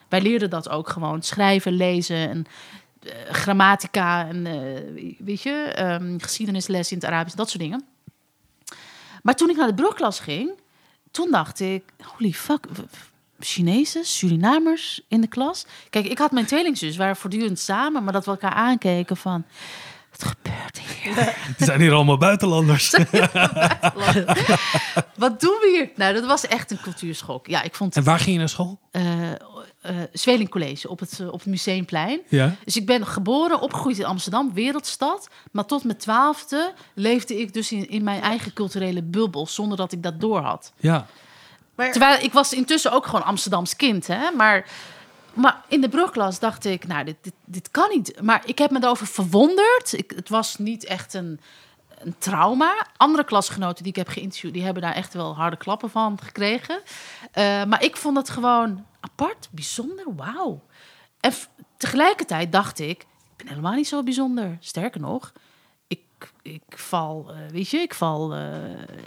Wij 0.09 0.21
leerden 0.21 0.51
dat 0.51 0.69
ook 0.69 0.89
gewoon, 0.89 1.23
schrijven, 1.23 1.73
lezen 1.73 2.29
en 2.29 2.47
eh, 3.03 3.13
grammatica 3.31 4.29
en 4.29 4.43
weet 5.19 5.43
je, 5.43 5.73
ehm, 5.75 6.19
geschiedenisles 6.19 6.91
in 6.91 6.97
het 6.97 7.07
Arabisch, 7.07 7.37
dat 7.37 7.51
soort 7.51 7.63
dingen. 7.63 7.85
Maar 9.25 9.35
toen 9.35 9.51
ik 9.51 9.57
naar 9.57 9.67
de 9.67 9.75
brugklas 9.75 10.21
ging, 10.21 10.51
toen 11.11 11.31
dacht 11.31 11.61
ik, 11.61 11.83
holy 12.03 12.33
fuck, 12.33 12.67
Chinezen, 13.41 14.05
Surinamers 14.05 15.01
in 15.09 15.21
de 15.21 15.27
klas. 15.27 15.67
Kijk, 15.91 16.07
ik 16.07 16.19
had 16.19 16.31
mijn 16.31 16.47
tweelingzus, 16.47 16.97
waren 16.97 17.17
voortdurend 17.17 17.59
samen, 17.59 18.05
maar 18.05 18.13
dat 18.13 18.25
we 18.25 18.31
elkaar 18.31 18.53
aankeken 18.53 19.17
van, 19.17 19.45
wat 20.11 20.25
gebeurt 20.29 20.79
hier? 20.79 21.15
die 21.57 21.67
zijn 21.71 21.81
hier 21.81 21.93
allemaal 21.93 22.19
buitenlanders. 22.19 22.91
Wat 25.17 25.41
doen 25.41 25.57
we 25.61 25.71
hier? 25.75 25.91
Nou, 25.97 26.15
dat 26.15 26.27
was 26.27 26.47
echt 26.47 26.71
een 26.71 26.81
cultuurschok. 26.81 27.47
Ja, 27.47 27.63
ik 27.63 27.75
vond 27.75 27.97
En 27.97 28.05
waar 28.05 28.19
ging 28.19 28.33
je 28.33 28.39
naar 28.39 28.49
school? 28.49 28.79
eh 28.91 29.03
eh 29.85 29.97
Zweling 30.13 30.49
College 30.49 30.89
op 30.89 31.01
het, 31.01 31.21
eh, 31.21 31.27
op 31.27 31.39
het 31.39 31.47
Museumplein. 31.47 32.21
Ja. 32.29 32.57
Dus 32.65 32.77
ik 32.77 32.87
ben 32.87 33.07
geboren, 33.07 33.61
opgegroeid 33.61 33.99
in 33.99 34.05
Amsterdam, 34.05 34.53
wereldstad. 34.55 35.29
Maar 35.53 35.65
tot 35.65 35.85
mijn 35.85 35.99
twaalfde 35.99 36.73
leefde 36.95 37.41
ik 37.41 37.53
dus 37.53 37.73
in, 37.73 37.89
in 37.89 38.05
mijn 38.05 38.23
eigen 38.23 38.53
culturele 38.53 39.03
bubbel, 39.03 39.47
zonder 39.47 39.77
dat 39.77 39.93
ik 39.93 40.03
dat 40.03 40.21
door 40.21 40.41
had. 40.41 40.73
Ja. 40.77 41.07
Maar 41.75 41.91
Terwijl 41.91 42.23
ik 42.23 42.33
was 42.33 42.53
intussen 42.53 42.93
ook 42.93 43.07
gewoon 43.07 43.25
Amsterdams 43.25 43.77
kind, 43.77 44.07
hè. 44.07 44.31
Maar, 44.31 44.69
maar 45.35 45.65
in 45.69 45.81
de 45.81 45.89
brugklas 45.89 46.39
dacht 46.39 46.65
ik, 46.65 46.87
nou, 46.87 47.05
dit, 47.05 47.17
dit, 47.21 47.35
dit 47.45 47.71
kan 47.71 47.89
niet. 47.91 48.21
Maar 48.21 48.43
ik 48.47 48.59
heb 48.59 48.71
me 48.71 48.79
erover 48.83 49.07
verwonderd. 49.07 49.93
Ik, 49.93 50.13
het 50.17 50.29
was 50.29 50.59
niet 50.59 50.85
echt 50.85 51.15
een, 51.15 51.41
een 51.99 52.15
trauma. 52.19 52.87
Andere 52.97 53.25
klasgenoten 53.25 53.83
die 53.83 53.93
ik 53.93 53.99
heb 53.99 54.09
geïnterviewd, 54.09 54.53
die 54.53 54.63
hebben 54.63 54.83
daar 54.83 54.95
echt 54.95 55.15
wel 55.15 55.35
harde 55.35 55.57
klappen 55.57 55.91
van 55.91 56.19
gekregen. 56.23 56.81
Eh, 57.33 57.65
maar 57.65 57.83
ik 57.83 57.97
vond 57.97 58.17
het 58.17 58.31
gewoon 58.31 58.85
apart, 59.05 59.49
bijzonder, 59.51 60.15
wauw. 60.17 60.63
En 61.21 61.33
tegelijkertijd 61.77 62.53
dacht 62.53 62.79
ik, 62.79 63.01
ik 63.01 63.37
ben 63.37 63.49
helemaal 63.49 63.75
niet 63.75 63.89
zo 63.89 64.03
bijzonder. 64.03 64.57
Sterker 64.61 65.01
nog, 65.01 65.33
ik, 65.87 66.01
ik 66.43 66.63
val, 66.69 67.31
eh, 67.31 67.37
weet 67.51 67.69
je, 67.69 67.79
ik 67.79 67.95
val, 67.95 68.35
eh, 68.35 68.55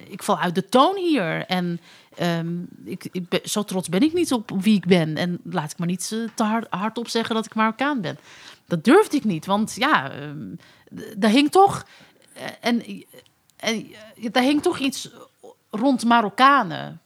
ik 0.07 0.23
val 0.23 0.39
uit 0.39 0.55
de 0.55 0.69
toon 0.69 0.95
hier. 0.95 1.45
En 1.45 1.79
ehm, 2.15 2.61
ik, 2.83 3.07
ik 3.11 3.29
ben, 3.29 3.39
zo 3.43 3.63
trots 3.63 3.89
ben 3.89 4.01
ik 4.01 4.13
niet 4.13 4.33
op 4.33 4.51
wie 4.61 4.75
ik 4.75 4.85
ben. 4.85 5.17
En 5.17 5.39
laat 5.43 5.71
ik 5.71 5.77
maar 5.77 5.87
niet 5.87 6.07
te 6.35 6.43
hard, 6.43 6.67
hardop 6.69 7.07
zeggen 7.07 7.35
dat 7.35 7.45
ik 7.45 7.55
Marokkaan 7.55 8.01
ben. 8.01 8.17
Dat 8.65 8.83
durfde 8.83 9.17
ik 9.17 9.23
niet, 9.23 9.45
want 9.45 9.75
ja, 9.75 10.11
d- 10.95 11.13
daar 11.17 11.31
hing 11.31 11.51
toch... 11.51 11.85
eh, 12.33 12.43
en, 12.61 12.83
en 13.57 13.87
daar 14.31 14.43
hing 14.43 14.61
toch 14.61 14.77
iets 14.79 15.09
rond 15.69 16.05
Marokkanen 16.05 17.01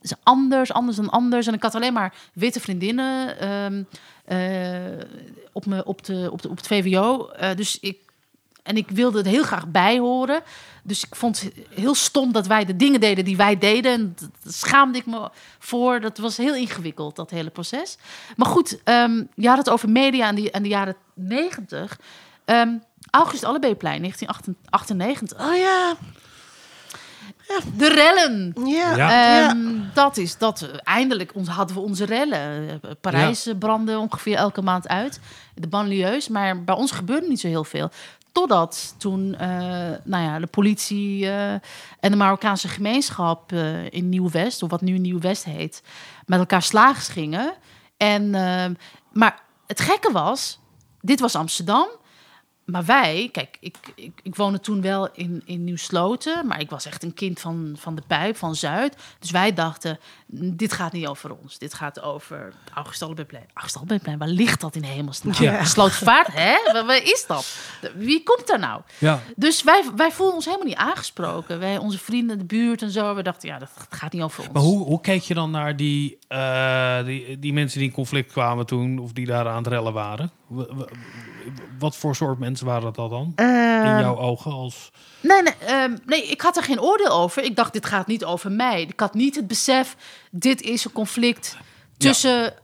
is 0.00 0.14
anders, 0.22 0.72
anders 0.72 0.96
dan 0.96 1.10
anders. 1.10 1.46
En 1.46 1.54
ik 1.54 1.62
had 1.62 1.74
alleen 1.74 1.92
maar 1.92 2.14
witte 2.32 2.60
vriendinnen 2.60 3.38
ehm, 3.38 3.82
eh, 4.24 5.04
op, 5.52 5.66
me, 5.66 5.84
op, 5.84 6.04
de, 6.04 6.28
op, 6.32 6.42
de, 6.42 6.48
op 6.48 6.56
het 6.56 6.66
VWO. 6.66 7.28
Eh, 7.28 7.56
dus 7.56 7.80
ik, 7.80 7.98
en 8.62 8.76
ik 8.76 8.90
wilde 8.90 9.18
er 9.18 9.26
heel 9.26 9.42
graag 9.42 9.68
bij 9.68 9.98
horen. 9.98 10.42
Dus 10.82 11.04
ik 11.04 11.14
vond 11.14 11.40
het 11.40 11.52
heel 11.70 11.94
stom 11.94 12.32
dat 12.32 12.46
wij 12.46 12.64
de 12.64 12.76
dingen 12.76 13.00
deden 13.00 13.24
die 13.24 13.36
wij 13.36 13.58
deden. 13.58 13.92
En 13.92 14.16
daar 14.18 14.52
schaamde 14.52 14.98
ik 14.98 15.06
me 15.06 15.30
voor. 15.58 16.00
Dat 16.00 16.18
was 16.18 16.36
heel 16.36 16.54
ingewikkeld, 16.54 17.16
dat 17.16 17.30
hele 17.30 17.50
proces. 17.50 17.96
Maar 18.36 18.48
goed, 18.48 18.82
ehm, 18.84 19.24
je 19.34 19.48
had 19.48 19.58
het 19.58 19.70
over 19.70 19.88
media 19.88 20.28
en 20.28 20.34
de, 20.34 20.50
en 20.50 20.62
de 20.62 20.68
jaren 20.68 20.96
negentig. 21.14 21.98
Ehm 22.44 22.76
August 23.10 23.44
Allebeeplein, 23.44 24.00
1998. 24.00 25.40
Oh 25.40 25.56
ja, 25.56 25.96
De 27.76 27.88
rellen. 27.88 28.54
ja. 28.66 28.96
Ja. 28.96 29.48
Ehm, 29.48 29.66
Dat 29.94 30.16
is 30.16 30.38
dat. 30.38 30.62
eh, 30.62 30.68
Eindelijk 30.82 31.34
ons, 31.34 31.48
hadden 31.48 31.76
we 31.76 31.82
onze 31.82 32.04
rellen. 32.04 32.68
Eh, 32.82 32.90
Parijs 33.00 33.46
eh, 33.46 33.54
brandde 33.58 33.98
ongeveer 33.98 34.36
elke 34.36 34.62
maand 34.62 34.88
uit. 34.88 35.20
De 35.54 35.66
banlieues. 35.68 36.28
Maar 36.28 36.64
bij 36.64 36.74
ons 36.74 36.90
gebeurde 36.90 37.28
niet 37.28 37.40
zo 37.40 37.46
heel 37.48 37.64
veel. 37.64 37.90
Totdat 38.32 38.94
toen 38.98 39.34
eh, 39.38 39.48
nou 40.04 40.24
ja, 40.24 40.38
de 40.38 40.46
politie 40.46 41.26
eh, 41.30 41.52
en 42.00 42.10
de 42.10 42.16
Marokkaanse 42.16 42.68
gemeenschap 42.68 43.52
eh, 43.52 43.90
in 43.92 44.08
Nieuw-West, 44.08 44.62
of 44.62 44.70
wat 44.70 44.80
nu 44.80 44.98
Nieuw-West 44.98 45.44
heet, 45.44 45.82
met 46.26 46.38
elkaar 46.38 46.62
slaags 46.62 47.08
gingen. 47.08 47.52
En, 47.96 48.34
eh, 48.34 48.64
maar 49.12 49.40
het 49.66 49.80
gekke 49.80 50.12
was, 50.12 50.58
dit 51.00 51.20
was 51.20 51.34
Amsterdam. 51.34 51.88
Maar 52.70 52.84
wij, 52.84 53.28
kijk, 53.32 53.56
ik, 53.60 53.76
ik, 53.94 54.20
ik 54.22 54.36
woonde 54.36 54.60
toen 54.60 54.80
wel 54.80 55.08
in, 55.12 55.42
in 55.44 55.64
Nieuw-Sloten, 55.64 56.46
maar 56.46 56.60
ik 56.60 56.70
was 56.70 56.84
echt 56.86 57.02
een 57.02 57.14
kind 57.14 57.40
van, 57.40 57.74
van 57.78 57.94
de 57.94 58.02
pijp, 58.06 58.36
van 58.36 58.54
Zuid. 58.54 58.96
Dus 59.18 59.30
wij 59.30 59.52
dachten, 59.54 59.98
"N- 60.36 60.52
dit 60.56 60.72
gaat 60.72 60.92
niet 60.92 61.06
over 61.06 61.36
ons. 61.42 61.58
Dit 61.58 61.74
gaat 61.74 62.00
over 62.00 62.52
August 62.74 63.02
Albeeplein. 63.02 63.44
August 63.54 63.76
Albeeplein, 63.76 64.18
waar 64.18 64.28
ligt 64.28 64.60
dat 64.60 64.76
in 64.76 64.82
hemelsnaam? 64.82 65.34
Ja. 65.38 65.64
Slootvaart, 65.74 66.32
hè? 66.32 66.54
Waar, 66.72 66.86
waar 66.86 67.02
is 67.02 67.24
dat? 67.26 67.56
Wie 67.94 68.22
komt 68.22 68.46
daar 68.46 68.58
nou? 68.58 68.80
Ja. 68.98 69.20
Dus 69.36 69.62
wij, 69.62 69.84
wij 69.96 70.10
voelden 70.12 70.34
ons 70.34 70.44
helemaal 70.44 70.66
niet 70.66 70.76
aangesproken. 70.76 71.58
Wij, 71.58 71.78
onze 71.78 71.98
vrienden, 71.98 72.38
de 72.38 72.44
buurt 72.44 72.82
en 72.82 72.90
zo, 72.90 73.14
we 73.14 73.22
dachten, 73.22 73.48
ja, 73.48 73.58
dat 73.58 73.70
gaat 73.90 74.12
niet 74.12 74.22
over 74.22 74.42
ons. 74.42 74.52
Maar 74.52 74.62
hoe, 74.62 74.84
hoe 74.84 75.00
keek 75.00 75.22
je 75.22 75.34
dan 75.34 75.50
naar 75.50 75.76
die, 75.76 76.18
eh, 76.28 77.04
die, 77.04 77.38
die 77.38 77.52
mensen 77.52 77.78
die 77.78 77.88
in 77.88 77.94
conflict 77.94 78.32
kwamen 78.32 78.66
toen, 78.66 78.98
of 78.98 79.12
die 79.12 79.26
daar 79.26 79.48
aan 79.48 79.56
het 79.56 79.66
rellen 79.66 79.92
waren? 79.92 80.30
Wat 81.78 81.96
voor 81.96 82.16
soort 82.16 82.38
mensen 82.38 82.66
waren 82.66 82.92
dat 82.92 83.10
dan? 83.10 83.32
In 83.36 83.44
Ehm, 83.44 84.00
jouw 84.00 84.18
ogen 84.18 84.52
als... 84.52 84.90
Nee, 85.20 85.42
nee, 85.42 85.54
ehm, 85.66 85.96
nee, 86.06 86.22
ik 86.26 86.40
had 86.40 86.56
er 86.56 86.62
geen 86.62 86.80
oordeel 86.80 87.10
over. 87.10 87.42
Ik 87.42 87.56
dacht, 87.56 87.72
dit 87.72 87.86
gaat 87.86 88.06
niet 88.06 88.24
over 88.24 88.52
mij. 88.52 88.82
Ik 88.82 89.00
had 89.00 89.14
niet 89.14 89.36
het 89.36 89.46
besef, 89.46 89.96
dit 90.30 90.60
is 90.62 90.84
een 90.84 90.92
conflict 90.92 91.56
tussen 91.96 92.54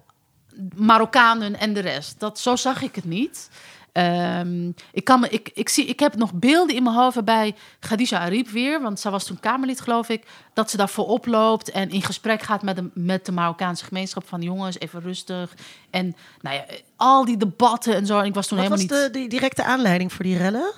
Marokkanen 0.74 1.58
en 1.58 1.72
de 1.72 1.80
rest. 1.80 2.20
Dat, 2.20 2.38
zo 2.38 2.56
zag 2.56 2.82
ik 2.82 2.94
het 2.94 3.04
niet. 3.04 3.50
Ehm, 3.96 4.70
ik, 4.92 5.04
kan 5.04 5.20
me, 5.20 5.28
ik, 5.28 5.50
ik, 5.54 5.68
zie, 5.68 5.84
ik 5.86 6.00
heb 6.00 6.16
nog 6.16 6.32
beelden 6.34 6.76
in 6.76 6.82
mijn 6.82 6.96
hoofd 6.96 7.24
bij 7.24 7.54
Khadija 7.80 8.18
Ariep 8.18 8.48
weer, 8.48 8.82
want 8.82 9.00
zij 9.00 9.10
was 9.10 9.24
toen 9.24 9.40
Kamerlid, 9.40 9.80
geloof 9.80 10.08
ik, 10.08 10.26
dat 10.54 10.70
ze 10.70 10.76
daarvoor 10.76 11.06
oploopt 11.06 11.70
en 11.70 11.90
in 11.90 12.02
gesprek 12.02 12.42
gaat 12.42 12.62
met 12.62 12.76
de, 12.76 12.90
met 12.94 13.26
de 13.26 13.32
Marokkaanse 13.32 13.84
gemeenschap 13.84 14.28
van 14.28 14.42
jongens, 14.42 14.78
even 14.78 15.00
rustig. 15.00 15.54
En 15.90 16.16
nou 16.40 16.56
ja, 16.56 16.64
al 16.96 17.24
die 17.24 17.36
debatten 17.36 17.94
en 17.94 18.06
zo. 18.06 18.18
En 18.18 18.24
ik 18.24 18.34
was 18.34 18.46
toen 18.46 18.58
Wat 18.58 18.68
was 18.68 18.78
helemaal 18.80 19.02
niet. 19.02 19.12
de, 19.12 19.18
die 19.18 19.28
directe 19.28 19.64
aanleiding 19.64 20.12
voor 20.12 20.24
die 20.24 20.36
rellen? 20.36 20.72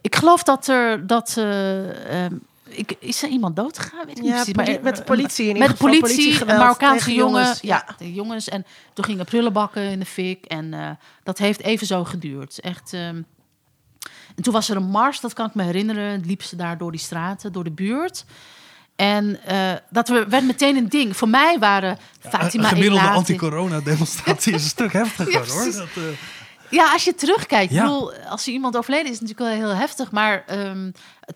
Ik 0.00 0.16
geloof 0.16 0.42
dat 0.42 0.66
er 0.66 1.06
dat. 1.06 1.34
eh, 1.36 2.24
ehm, 2.24 2.34
ik, 2.70 2.96
is 2.98 3.22
er 3.22 3.28
iemand 3.28 3.56
doodgegaan? 3.56 4.06
Weet 4.06 4.16
ik 4.16 4.22
niet 4.22 4.26
Ja, 4.30 4.34
precies, 4.36 4.54
maar- 4.54 4.64
poli- 4.64 4.78
met 4.82 4.96
de 4.96 5.02
politie 5.02 5.48
in 5.48 5.58
Met 5.58 5.68
de 5.68 5.74
politie, 5.74 6.40
een 6.40 6.46
Marokkaanse 6.46 7.14
jongen. 7.14 7.40
jongens, 7.40 7.60
Ja, 7.60 7.84
ja. 7.86 7.94
de 7.98 8.12
jongens. 8.12 8.48
En 8.48 8.66
toen 8.94 9.04
gingen 9.04 9.24
prullenbakken 9.24 9.82
in 9.82 9.98
de 9.98 10.04
fik. 10.06 10.44
En 10.44 10.74
eh, 10.74 10.90
dat 11.22 11.38
heeft 11.38 11.60
even 11.62 11.86
zo 11.86 12.04
geduurd. 12.04 12.60
Echt. 12.60 12.92
ehm, 12.92 13.22
en 14.36 14.42
toen 14.42 14.52
was 14.52 14.68
er 14.70 14.76
een 14.76 14.90
mars, 14.90 15.20
dat 15.20 15.32
kan 15.32 15.46
ik 15.46 15.54
me 15.54 15.62
herinneren. 15.62 16.22
Liep 16.26 16.42
ze 16.42 16.56
daar 16.56 16.78
door 16.78 16.90
die 16.90 17.00
straten, 17.00 17.52
door 17.52 17.64
de 17.64 17.70
buurt. 17.70 18.24
En 18.96 19.44
eh, 19.44 19.72
dat 19.90 20.08
we- 20.08 20.26
werd 20.28 20.44
meteen 20.44 20.76
een 20.76 20.88
ding. 20.88 21.16
Voor 21.16 21.28
mij 21.28 21.58
waren 21.58 21.98
Fatima 22.20 22.62
een 22.62 22.68
gemiddelde 22.68 23.08
anti-corona-demonstratie 23.08 24.52
is 24.54 24.62
een 24.62 24.68
stuk 24.68 24.92
heftiger, 24.92 25.32
Ja, 25.46 25.52
hoor. 25.52 25.64
Dat, 25.64 25.74
eh, 25.74 26.02
Ja, 26.70 26.92
als 26.92 27.04
je 27.04 27.14
terugkijkt. 27.14 27.72
Ja. 27.72 27.82
Ik 27.82 27.88
bedoel, 27.88 28.12
als 28.12 28.46
er 28.46 28.52
iemand 28.52 28.76
overleden 28.76 29.06
is, 29.06 29.12
is 29.12 29.18
het 29.18 29.28
natuurlijk 29.28 29.58
wel 29.58 29.68
heel 29.68 29.78
heftig. 29.80 30.10
Maar 30.10 30.44
ehm, 30.46 30.90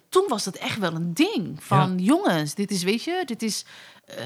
toen 0.09 0.24
was 0.28 0.45
het 0.45 0.57
echt 0.59 0.78
wel 0.78 0.95
een 0.95 1.14
ding. 1.14 1.57
Van 1.62 1.99
jongens, 1.99 2.55
dit 2.55 2.70
is, 2.70 2.82
weet 2.82 3.03
je, 3.05 3.22
dit 3.24 3.43
is 3.43 3.64
eh, 4.07 4.16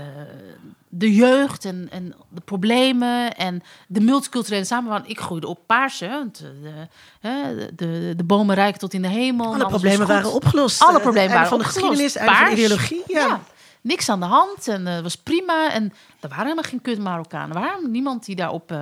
de 0.89 1.15
jeugd 1.15 1.65
en, 1.65 1.89
en 1.91 2.15
de 2.29 2.41
problemen 2.41 3.35
en 3.37 3.63
de 3.87 4.01
multiculturele 4.01 4.65
samenleving. 4.65 5.09
Ik 5.11 5.21
groeide 5.21 5.47
op 5.47 5.59
Paarse. 5.67 6.09
want, 6.09 6.43
eh, 6.45 6.49
De, 6.63 6.89
hè, 7.29 7.55
de, 7.57 7.75
de, 7.75 8.13
de 8.17 8.25
bomen 8.25 8.55
rijken 8.55 8.79
tot 8.81 8.95
in 8.95 9.03
de 9.03 9.09
hemel. 9.09 9.55
en 9.55 9.61
Alle 9.61 9.69
problemen 9.71 10.07
waren 10.07 10.33
opgelost. 10.33 10.83
Alle 10.83 11.01
problemen 11.01 11.33
waren 11.33 11.49
van 11.49 11.59
de 11.59 11.65
opgelost. 11.65 11.99
geschiedenis, 11.99 12.35
van 12.37 12.45
de 12.45 12.53
ideologie. 12.53 13.03
Ja. 13.07 13.41
niks 13.81 14.09
aan 14.09 14.21
de 14.21 14.27
hand 14.27 14.69
en 14.69 14.87
het 14.87 15.03
was 15.03 15.17
prima. 15.17 15.73
En 15.73 15.93
er 16.21 16.29
waren 16.29 16.43
helemaal 16.45 16.65
geen 16.71 16.83
kut 16.83 16.99
Marokkanen. 16.99 17.57
Er 17.57 17.63
waren 17.63 17.91
niemand 17.91 18.25
die 18.25 18.37
daarop... 18.37 18.73
eh, 18.73 18.81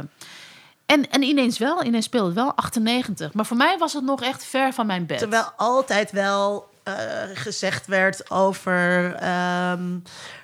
en, 0.87 1.11
en 1.11 1.23
ineens 1.23 1.59
wel, 1.59 1.85
ineens 1.85 2.05
speelde 2.05 2.27
het 2.27 2.35
wel, 2.37 2.53
98. 2.55 3.33
Maar 3.33 3.47
voor 3.47 3.57
mij 3.57 3.79
was 3.79 3.93
het 3.93 4.05
nog 4.05 4.23
echt 4.23 4.45
ver 4.45 4.73
van 4.73 4.87
mijn 4.87 5.07
bed. 5.07 5.19
Terwijl 5.19 5.53
altijd 5.57 6.11
wel 6.11 6.69
eh, 6.83 6.95
gezegd 7.35 7.87
werd 7.87 8.31
over 8.31 9.15
ehm, 9.15 9.83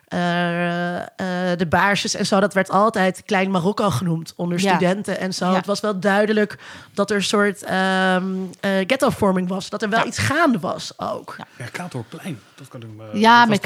eh, 0.09 0.97
eh, 0.97 1.59
de 1.59 1.67
baarsjes 1.69 2.15
en 2.15 2.27
zo. 2.27 2.41
Dat 2.41 2.55
werd 2.55 2.71
altijd 2.71 3.23
Klein 3.27 3.51
Marokko 3.51 3.91
genoemd 3.91 4.33
onder 4.37 4.61
Ja. 4.61 4.71
studenten 4.71 5.19
en 5.19 5.35
zo. 5.35 5.47
Ja. 5.51 5.55
Het 5.57 5.67
was 5.67 5.81
wel 5.81 6.01
duidelijk 6.01 6.59
dat 6.95 7.11
er 7.11 7.17
een 7.17 7.23
soort 7.23 7.63
ehm 7.63 8.25
eh, 8.61 8.71
ghettovorming 8.87 9.49
was. 9.49 9.69
Dat 9.71 9.83
er 9.83 9.89
wel 9.89 9.99
Ja. 9.99 10.05
iets 10.05 10.19
gaande 10.19 10.59
was 10.59 10.93
ook. 10.97 11.35
Ja. 11.39 11.47
ja, 11.59 11.65
Katorplein. 11.73 12.41
Dat 12.63 12.71
kan 12.71 12.83
ik 12.83 12.89
me... 12.97 13.19
ja, 13.19 13.45
met. 13.45 13.63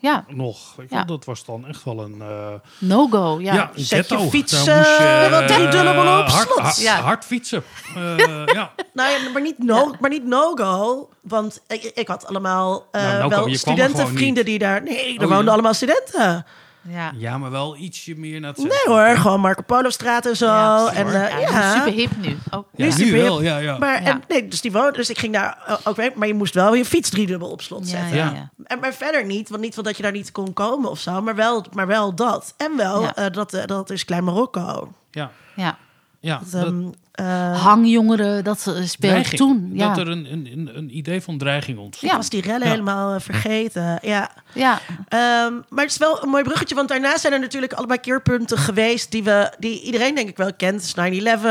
Ja, 0.00 0.24
Nog. 0.28 0.74
Je, 0.76 0.86
Ja. 0.90 1.04
Dat 1.04 1.24
was 1.24 1.44
dan 1.44 1.66
echt 1.66 1.84
wel 1.84 2.00
een... 2.00 2.20
eh, 2.20 2.52
no-go. 2.78 3.40
Ja. 3.40 3.54
ja, 3.54 3.70
een 3.74 3.84
Zet 3.84 4.08
je 4.08 4.14
ghetto. 4.14 4.28
fiets, 4.28 4.64
je, 4.64 4.70
eh, 4.70 6.18
op 6.20 6.26
hard, 6.28 6.48
slot. 6.48 6.58
hard, 6.58 6.80
Ja. 6.80 7.00
hard 7.00 7.24
fietsen. 7.24 7.62
Eh, 7.96 8.16
ja. 8.46 8.72
Nou 8.92 9.10
ja, 9.10 9.30
maar 9.32 9.42
niet 9.42 9.58
no, 9.58 9.94
maar 10.00 10.10
niet 10.10 10.24
no-go. 10.24 11.08
Want 11.22 11.60
ik, 11.66 11.82
ik 11.82 12.08
had 12.08 12.26
allemaal 12.26 12.86
eh, 12.90 13.02
Nou, 13.02 13.22
no-go, 13.30 13.44
wel 13.44 13.54
studentenvrienden 13.54 14.44
die 14.44 14.58
daar... 14.58 14.82
Nee, 14.82 15.06
er 15.18 15.22
Oh, 15.24 15.28
woonden 15.28 15.44
ja. 15.44 15.52
allemaal 15.52 15.74
studenten. 15.74 16.46
Ja. 16.82 17.12
ja, 17.16 17.38
maar 17.38 17.50
wel 17.50 17.76
ietsje 17.76 18.14
meer 18.16 18.40
naar 18.40 18.50
het 18.50 18.58
Nee 18.58 18.70
hoor, 18.84 19.16
gewoon 19.16 19.40
Marco 19.40 19.62
Polo 19.62 19.90
straat 19.90 20.26
en 20.26 20.36
zo. 20.36 20.46
Ja, 20.46 20.92
en, 20.92 21.06
eh, 21.06 21.12
Ja, 21.30 21.38
ja, 21.38 21.74
Super 21.74 21.92
hip 21.92 22.10
nu. 22.16 22.38
Oh. 22.50 22.64
Ja, 22.76 22.96
Nu 22.96 23.12
wel, 23.12 23.42
ja, 23.42 23.58
ja. 23.58 23.78
Maar, 23.78 24.02
Ja. 24.02 24.08
en, 24.08 24.22
nee, 24.28 24.48
dus 24.48 24.60
die 24.60 24.72
woonde, 24.72 24.92
dus 24.92 25.10
ik 25.10 25.18
ging 25.18 25.32
daar 25.32 25.58
eh, 25.66 25.76
ook 25.84 25.96
mee. 25.96 26.10
Maar 26.14 26.26
je 26.28 26.34
moest 26.34 26.54
wel 26.54 26.74
je 26.74 26.84
fiets 26.84 27.10
driedubbel 27.10 27.50
op 27.50 27.62
slot 27.62 27.90
Ja, 27.90 27.98
zetten. 28.00 28.16
ja. 28.16 28.50
En, 28.64 28.78
maar 28.80 28.92
verder 28.94 29.24
niet, 29.24 29.48
want 29.48 29.62
niet 29.62 29.74
van 29.74 29.84
dat 29.84 29.96
je 29.96 30.02
daar 30.02 30.12
niet 30.12 30.32
kon 30.32 30.52
komen 30.52 30.90
of 30.90 30.98
zo, 31.00 31.22
maar 31.22 31.34
wel, 31.34 31.64
maar 31.72 31.86
wel 31.86 32.14
dat. 32.14 32.54
En 32.56 32.76
wel, 32.76 33.02
Ja. 33.02 33.14
eh, 33.16 33.26
dat, 33.32 33.52
eh, 33.54 33.66
dat 33.66 33.90
is 33.90 34.04
Klein 34.04 34.24
Marokko. 34.24 34.92
ja. 35.10 35.30
ja. 35.54 35.76
ja. 36.20 36.38
Dat, 36.38 36.50
dat- 36.50 36.64
ehm, 36.66 36.88
eh, 37.20 37.62
Hangjongeren, 37.62 38.44
dat 38.44 38.60
speelde 38.60 38.96
dreiging. 38.98 39.36
toen. 39.40 39.70
Ja. 39.72 39.88
Dat 39.88 39.98
er 39.98 40.08
een, 40.12 40.32
een, 40.32 40.48
een, 40.52 40.70
een 40.76 40.96
idee 40.96 41.20
van 41.22 41.38
dreiging 41.38 41.78
ontstond. 41.78 42.12
ik 42.12 42.18
was 42.18 42.28
die 42.28 42.42
rellen 42.42 42.66
Ja. 42.66 42.70
helemaal 42.70 43.14
eh, 43.14 43.20
vergeten. 43.20 43.98
Ja. 44.02 44.30
ja. 44.52 44.78
Ehm, 45.08 45.52
maar 45.68 45.84
het 45.84 45.90
is 45.92 45.98
wel 45.98 46.22
een 46.22 46.28
mooi 46.28 46.42
bruggetje, 46.42 46.74
want 46.74 46.88
daarna 46.88 47.18
zijn 47.18 47.32
er 47.32 47.40
natuurlijk 47.40 47.72
allebei 47.72 48.00
keerpunten 48.00 48.58
geweest 48.58 49.10
die, 49.10 49.22
we, 49.22 49.52
die 49.58 49.82
iedereen 49.82 50.14
denk 50.14 50.28
ik 50.28 50.36
wel 50.36 50.54
kent. 50.54 50.80
Dus 50.80 50.94
9-11 50.94 51.42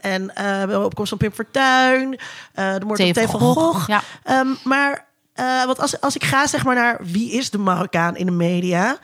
en 0.00 0.34
eh, 0.34 0.66
de 0.68 0.80
opkomst 0.84 1.08
van 1.08 1.18
Pim 1.18 1.32
Fortuyn, 1.32 2.18
eh 2.54 2.74
de 2.74 2.84
moord 2.84 3.00
op 3.00 3.04
Theo 3.04 3.12
Theo 3.12 3.26
van 3.26 3.40
van 3.40 3.54
Gogh. 3.54 3.88
Ja. 3.88 4.02
Ehm, 4.24 4.48
maar 4.64 5.06
eh, 5.32 5.64
want 5.64 5.80
als, 5.80 6.00
als 6.00 6.14
ik 6.16 6.24
ga 6.24 6.46
zeg 6.46 6.64
maar 6.64 6.74
naar 6.74 6.98
wie 7.02 7.32
is 7.32 7.50
de 7.50 7.58
Marokkaan 7.58 8.16
in 8.16 8.26
de 8.26 8.32
media... 8.32 8.98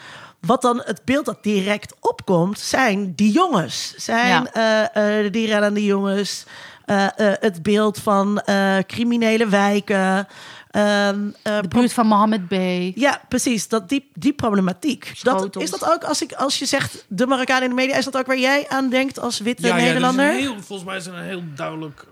Wat 0.47 0.62
dan 0.62 0.82
het 0.84 1.01
beeld 1.05 1.24
dat 1.24 1.42
direct 1.42 1.95
opkomt, 2.01 2.59
zijn 2.59 3.12
die 3.14 3.32
jongens. 3.32 3.95
Zijn 3.97 4.51
eh, 4.53 5.24
eh, 5.24 5.32
die 5.32 5.47
rellende 5.47 5.84
jongens. 5.84 6.45
eh, 6.84 7.05
eh, 7.05 7.11
het 7.40 7.62
beeld 7.62 7.99
van 7.99 8.40
eh, 8.40 8.76
criminele 8.86 9.47
wijken. 9.49 10.28
ehm, 10.70 11.18
eh, 11.42 11.61
De 11.61 11.68
buurt 11.68 11.92
van 11.92 12.07
Mohammed 12.07 12.49
B. 12.49 12.53
ja, 12.99 13.20
precies. 13.28 13.68
Dat, 13.68 13.88
die, 13.88 14.11
die 14.14 14.32
problematiek. 14.32 15.12
Dat, 15.22 15.57
is 15.57 15.70
dat 15.70 15.90
ook, 15.92 16.05
als, 16.05 16.22
ik, 16.22 16.32
als 16.32 16.59
je 16.59 16.66
zegt 16.66 17.05
de 17.09 17.26
Marokkaan 17.26 17.62
in 17.62 17.68
de 17.68 17.74
media, 17.74 17.97
is 17.97 18.05
dat 18.05 18.16
ook 18.16 18.26
waar 18.26 18.38
jij 18.38 18.68
aan 18.68 18.88
denkt 18.90 19.18
als 19.20 19.38
witte 19.38 19.66
Ja, 19.66 19.76
ja, 19.76 19.84
Nederlander? 19.84 20.28
een 20.30 20.36
heel, 20.36 20.55
volgens 20.61 20.88
mij 20.88 20.97
is 20.97 21.05
het 21.07 21.14
een 21.14 21.22
heel 21.22 21.42
duidelijk, 21.55 22.05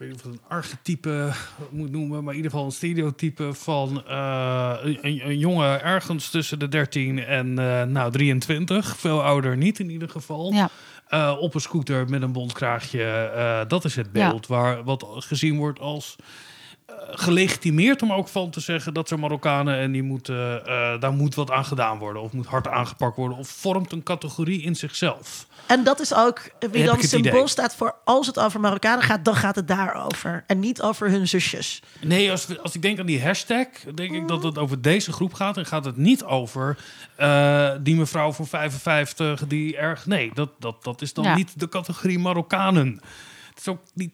weet 0.00 0.08
niet 0.08 0.18
of 0.18 0.24
het 0.24 0.34
een 0.34 0.48
archetype 0.48 1.32
moet 1.70 1.90
noemen, 1.90 2.24
maar 2.24 2.30
in 2.30 2.36
ieder 2.36 2.50
geval 2.50 2.66
een 2.66 2.72
stereotype 2.72 3.54
van 3.54 4.06
eh, 4.06 4.76
een, 4.82 5.26
een, 5.28 5.38
jongen 5.38 5.82
ergens 5.82 6.30
tussen 6.30 6.58
de 6.58 6.68
13 6.68 7.24
en 7.24 7.58
eh, 7.58 7.82
nou 7.82 8.12
23, 8.12 8.96
veel 8.96 9.22
ouder 9.22 9.56
niet 9.56 9.78
in 9.78 9.90
ieder 9.90 10.08
geval. 10.08 10.52
Ja. 10.52 10.70
Eh, 11.08 11.36
op 11.40 11.54
een 11.54 11.60
scooter 11.60 12.08
met 12.08 12.22
een 12.22 12.32
bondkraagje. 12.32 13.64
dat 13.68 13.84
is 13.84 13.96
het 13.96 14.08
Ja. 14.12 14.28
beeld 14.28 14.46
waar 14.46 14.84
wat 14.84 15.06
gezien 15.08 15.56
wordt 15.56 15.80
als 15.80 16.16
gelegitimeerd 17.10 18.02
om 18.02 18.12
ook 18.12 18.28
van 18.28 18.50
te 18.50 18.60
zeggen 18.60 18.94
dat 18.94 19.08
zijn 19.08 19.20
Marokkanen 19.20 19.78
en 19.78 19.92
die 19.92 20.02
moeten, 20.02 20.66
eh, 20.66 21.00
daar 21.00 21.12
moet 21.12 21.34
wat 21.34 21.50
aan 21.50 21.64
gedaan 21.64 21.98
worden 21.98 22.22
of 22.22 22.32
moet 22.32 22.46
hard 22.46 22.68
aangepakt 22.68 23.16
worden 23.16 23.38
of 23.38 23.48
vormt 23.48 23.92
een 23.92 24.02
categorie 24.02 24.62
in 24.62 24.76
zichzelf. 24.76 25.46
En 25.66 25.84
dat 25.84 26.00
is 26.00 26.14
ook 26.14 26.50
wie 26.70 26.84
dan 26.84 27.02
symbool 27.02 27.32
idee. 27.32 27.48
staat 27.48 27.74
voor 27.74 27.94
als 28.04 28.26
het 28.26 28.38
over 28.38 28.60
Marokkanen 28.60 29.04
gaat, 29.04 29.24
dan 29.24 29.34
gaat 29.34 29.56
het 29.56 29.68
daarover. 29.68 30.44
En 30.46 30.60
niet 30.60 30.82
over 30.82 31.10
hun 31.10 31.28
zusjes. 31.28 31.82
Nee, 32.00 32.30
als, 32.30 32.58
als 32.62 32.74
ik 32.74 32.82
denk 32.82 32.98
aan 32.98 33.06
die 33.06 33.22
hashtag, 33.22 33.66
denk 33.94 34.12
ik 34.14 34.28
dat 34.28 34.42
het 34.42 34.58
over 34.58 34.82
deze 34.82 35.12
groep 35.12 35.34
gaat. 35.34 35.56
En 35.56 35.66
gaat 35.66 35.84
het 35.84 35.96
niet 35.96 36.24
over 36.24 36.78
eh, 37.16 37.70
die 37.80 37.96
mevrouw 37.96 38.32
van 38.32 38.46
55 38.46 39.46
die 39.46 39.76
erg... 39.76 40.06
Nee, 40.06 40.30
dat, 40.34 40.50
dat, 40.58 40.84
dat 40.84 41.02
is 41.02 41.12
dan 41.12 41.24
Ja. 41.24 41.34
niet 41.36 41.60
de 41.60 41.68
categorie 41.68 42.18
Marokkanen. 42.18 43.00
Het 43.48 43.58
is 43.58 43.68
ook 43.68 43.80
niet... 43.94 44.12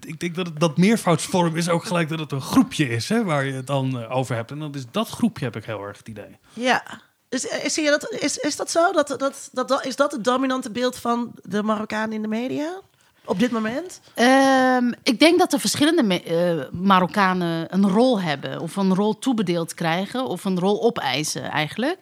Ik 0.00 0.20
denk 0.20 0.34
dat 0.34 0.46
het, 0.46 0.60
dat 0.60 0.76
meervoudsvorm 0.76 1.56
is 1.56 1.68
ook 1.68 1.84
gelijk 1.84 2.08
dat 2.08 2.18
het 2.18 2.32
een 2.32 2.40
groepje 2.40 2.88
is 2.88 3.08
hè, 3.08 3.24
waar 3.24 3.44
je 3.44 3.52
het 3.52 3.66
dan 3.66 4.00
eh, 4.00 4.16
over 4.16 4.34
hebt. 4.34 4.50
En 4.50 4.58
dat 4.58 4.74
is 4.74 4.84
dat 4.90 5.08
groepje 5.08 5.44
heb 5.44 5.56
ik 5.56 5.64
heel 5.64 5.82
erg 5.82 5.98
het 5.98 6.08
idee. 6.08 6.38
Ja. 6.52 6.82
Dus 7.28 7.48
eh, 7.48 7.68
zie 7.68 7.84
je 7.84 7.90
dat, 7.90 8.10
is, 8.10 8.36
is 8.36 8.56
dat 8.56 8.70
zo? 8.70 8.92
Dat, 8.92 9.08
dat, 9.08 9.48
dat, 9.52 9.68
dat, 9.68 9.86
is 9.86 9.96
dat 9.96 10.12
het 10.12 10.24
dominante 10.24 10.70
beeld 10.70 10.96
van 10.96 11.32
de 11.42 11.62
Marokkaan 11.62 12.12
in 12.12 12.22
de 12.22 12.28
media? 12.28 12.80
Op 13.24 13.38
dit 13.38 13.50
moment? 13.50 14.00
Ehm, 14.14 14.92
ik 15.02 15.18
denk 15.18 15.38
dat 15.38 15.52
er 15.52 15.60
verschillende 15.60 16.20
eh, 16.20 16.72
Marokkanen 16.80 17.74
een 17.74 17.88
rol 17.88 18.20
hebben. 18.20 18.60
Of 18.60 18.76
een 18.76 18.94
rol 18.94 19.18
toebedeeld 19.18 19.74
krijgen. 19.74 20.24
Of 20.24 20.44
een 20.44 20.58
rol 20.58 20.82
opeisen 20.82 21.50
eigenlijk. 21.50 21.98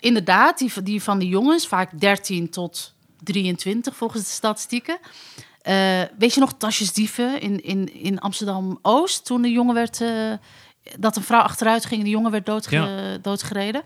Inderdaad, 0.00 0.58
die, 0.58 0.82
die 0.82 1.02
van 1.02 1.18
de 1.18 1.28
jongens, 1.28 1.66
vaak 1.66 2.00
13 2.00 2.50
tot 2.50 2.94
23 3.22 3.96
volgens 3.96 4.22
de 4.22 4.30
statistieken. 4.30 4.98
Eh, 5.64 6.02
weet 6.18 6.34
je 6.34 6.40
nog 6.40 6.52
tasjesdieven 6.58 7.40
in, 7.40 7.62
in, 7.64 7.94
in 8.02 8.18
Amsterdam-Oost? 8.20 9.24
Toen 9.24 9.42
de 9.42 9.50
jongen 9.50 9.74
werd... 9.74 10.00
eh, 10.00 10.32
dat 10.98 11.16
een 11.16 11.22
vrouw 11.22 11.40
achteruit 11.40 11.84
ging 11.84 11.98
en 12.00 12.04
de 12.04 12.12
jongen 12.12 12.30
werd 12.30 12.46
doodge- 12.46 12.76
Ja. 12.76 13.16
doodgereden. 13.22 13.82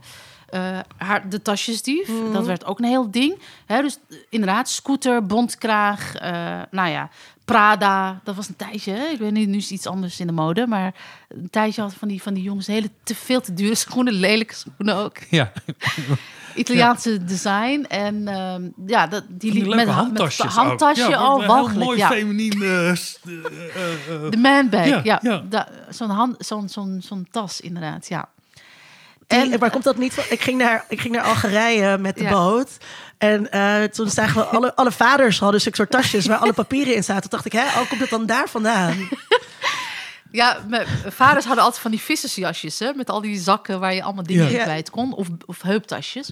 Eh, 0.48 0.78
haar, 0.96 1.28
de 1.28 1.42
tasjesdief, 1.42 2.10
dat 2.32 2.46
werd 2.46 2.64
ook 2.64 2.78
een 2.78 2.84
heel 2.84 3.10
ding. 3.10 3.38
Hè, 3.66 3.82
dus 3.82 3.98
inderdaad, 4.28 4.68
scooter, 4.68 5.26
bondkraag, 5.26 6.14
eh, 6.14 6.60
nou 6.70 6.88
ja, 6.90 7.08
Prada. 7.52 8.20
Dat 8.24 8.34
was 8.34 8.48
een 8.48 8.56
tijdje, 8.56 8.92
hè? 8.92 9.04
ik 9.06 9.18
weet 9.18 9.32
niet, 9.32 9.48
nu 9.48 9.56
is 9.56 9.70
iets 9.70 9.86
anders 9.86 10.20
in 10.20 10.26
de 10.26 10.32
mode. 10.32 10.66
Maar 10.66 10.94
een 11.28 11.50
tijdje 11.50 11.82
had 11.82 11.94
van 11.94 12.08
die, 12.08 12.22
van 12.22 12.34
die 12.34 12.42
jongens 12.42 12.66
hele 12.66 12.90
te 13.02 13.14
veel 13.14 13.40
te 13.40 13.54
dure 13.54 13.74
schoenen, 13.74 14.12
lelijke 14.12 14.54
schoenen 14.54 14.94
ook. 14.96 15.16
Ja, 15.30 15.52
Italiaanse 16.54 17.24
design. 17.24 17.84
En 17.88 18.28
ehm, 18.28 18.62
ja, 18.86 19.06
dat, 19.06 19.24
die 19.28 19.52
liep 19.52 19.74
met, 19.74 19.88
handtasjes 19.88 20.44
met 20.44 20.54
handtasje. 20.54 21.08
Ja, 21.08 21.08
heel 21.36 21.46
walgelijk. 21.46 21.84
mooi 21.84 21.98
Ja. 21.98 22.08
feminien... 22.10 22.52
eh, 22.62 22.88
eh, 22.90 22.94
eh, 22.94 24.30
De 24.30 24.36
manbag, 24.36 25.02
Ja, 25.04 25.20
ja. 25.22 25.68
Zo'n 25.90 26.10
hand- 26.10 26.36
zo'n 26.46 26.68
zo'n 26.68 27.00
zo'n 27.04 27.26
tas, 27.30 27.60
inderdaad, 27.60 28.08
ja. 28.08 28.28
En- 29.28 29.52
En, 29.52 29.58
maar 29.58 29.70
komt 29.70 29.84
dat 29.84 29.96
niet 29.96 30.14
van... 30.14 30.24
Ik 30.28 30.40
ging 30.40 30.58
naar, 30.58 30.84
ik 30.88 31.00
ging 31.00 31.14
naar 31.14 31.24
Algerije 31.24 31.98
met 31.98 32.16
de 32.16 32.22
Ja. 32.22 32.30
boot. 32.30 32.70
En 33.18 33.50
eh, 33.50 33.82
toen 33.84 34.10
zagen 34.10 34.34
we 34.40 34.44
alle, 34.46 34.74
alle 34.76 34.92
vaders 34.92 35.38
hadden 35.38 35.60
zulke 35.60 35.76
soort 35.76 35.90
tasjes 35.90 36.26
waar 36.26 36.38
alle 36.38 36.52
papieren 36.52 36.94
in 36.94 37.04
zaten. 37.04 37.20
Toen 37.22 37.30
dacht 37.30 37.44
ik, 37.44 37.52
hè, 37.52 37.64
oh, 37.80 37.88
komt 37.88 38.00
het 38.00 38.10
dan 38.10 38.26
daar 38.26 38.48
vandaan? 38.48 38.96
Ja, 40.32 40.58
mijn 40.68 40.86
vaders 41.06 41.44
hadden 41.44 41.64
altijd 41.64 41.82
van 41.82 41.90
die 41.90 42.00
vissersjasjes, 42.00 42.78
hè, 42.78 42.92
met 42.94 43.10
al 43.10 43.20
die 43.20 43.38
zakken 43.40 43.80
waar 43.80 43.94
je 43.94 44.02
allemaal 44.02 44.22
dingen 44.24 44.42
Ja. 44.44 44.50
in 44.50 44.56
Ja. 44.56 44.62
kwijt 44.62 44.90
kon, 44.90 45.12
of, 45.14 45.26
of 45.46 45.62
heuptasjes. 45.62 46.30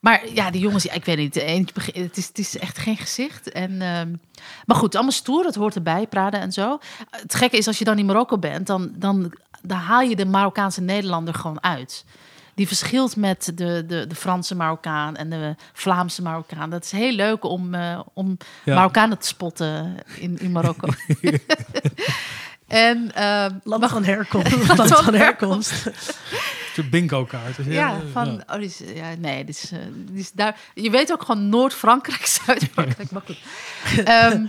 Maar 0.00 0.22
ja, 0.32 0.50
die 0.50 0.60
jongens, 0.60 0.82
ja, 0.82 0.92
ik 0.92 1.04
weet 1.04 1.16
niet, 1.16 1.36
eentje, 1.36 1.74
het, 1.92 2.16
is, 2.16 2.26
het 2.26 2.38
is 2.38 2.58
echt 2.58 2.78
geen 2.78 2.96
gezicht. 2.96 3.52
En, 3.52 3.82
ehm, 3.82 4.12
maar 4.66 4.76
goed, 4.76 4.94
allemaal 4.94 5.12
stoer, 5.12 5.44
het 5.44 5.54
hoort 5.54 5.74
erbij, 5.74 6.06
praten 6.06 6.40
en 6.40 6.52
zo. 6.52 6.78
Het 7.10 7.34
gekke 7.34 7.56
is, 7.56 7.66
als 7.66 7.78
je 7.78 7.84
dan 7.84 7.98
in 7.98 8.06
Marokko 8.06 8.38
bent, 8.38 8.66
dan, 8.66 8.90
dan, 8.96 9.32
dan 9.62 9.78
haal 9.78 10.00
je 10.00 10.16
de 10.16 10.26
Marokkaanse 10.26 10.80
Nederlander 10.80 11.34
gewoon 11.34 11.62
uit. 11.62 12.04
Die 12.54 12.66
verschilt 12.66 13.16
met 13.16 13.52
de, 13.54 13.84
de, 13.86 14.06
de 14.06 14.14
Franse 14.14 14.54
Marokkaan 14.54 15.16
en 15.16 15.30
de 15.30 15.54
Vlaamse 15.72 16.22
Marokkaan. 16.22 16.70
Dat 16.70 16.84
is 16.84 16.90
heel 16.90 17.12
leuk 17.12 17.44
om, 17.44 17.74
eh, 17.74 18.00
om 18.12 18.36
Ja. 18.64 18.74
Marokkanen 18.74 19.18
te 19.18 19.26
spotten 19.26 19.94
in, 20.18 20.38
in 20.38 20.52
Marokko. 20.52 20.88
en, 22.66 23.14
ehm, 23.14 23.54
Land 23.64 23.90
van 23.90 24.04
herkomst. 24.04 24.76
Land 24.76 24.90
van 24.90 25.14
herkomst. 25.14 25.84
De 26.74 26.84
bingo-kaart. 26.84 27.56
Dus 27.56 27.66
Ja, 27.66 28.00
van, 28.12 28.42
oh, 28.46 28.56
die 28.56 28.64
is, 28.64 28.80
ja, 28.94 29.14
nee, 29.18 29.44
dit 29.44 29.54
is, 29.54 29.68
dit 29.96 30.18
is 30.18 30.32
daar. 30.32 30.58
Je 30.74 30.90
weet 30.90 31.12
ook 31.12 31.22
gewoon 31.22 31.48
Noord-Frankrijk, 31.48 32.26
Zuid-Frankrijk, 32.46 33.10
maar 33.10 33.22
goed. 33.24 33.38
Ehm, 34.04 34.46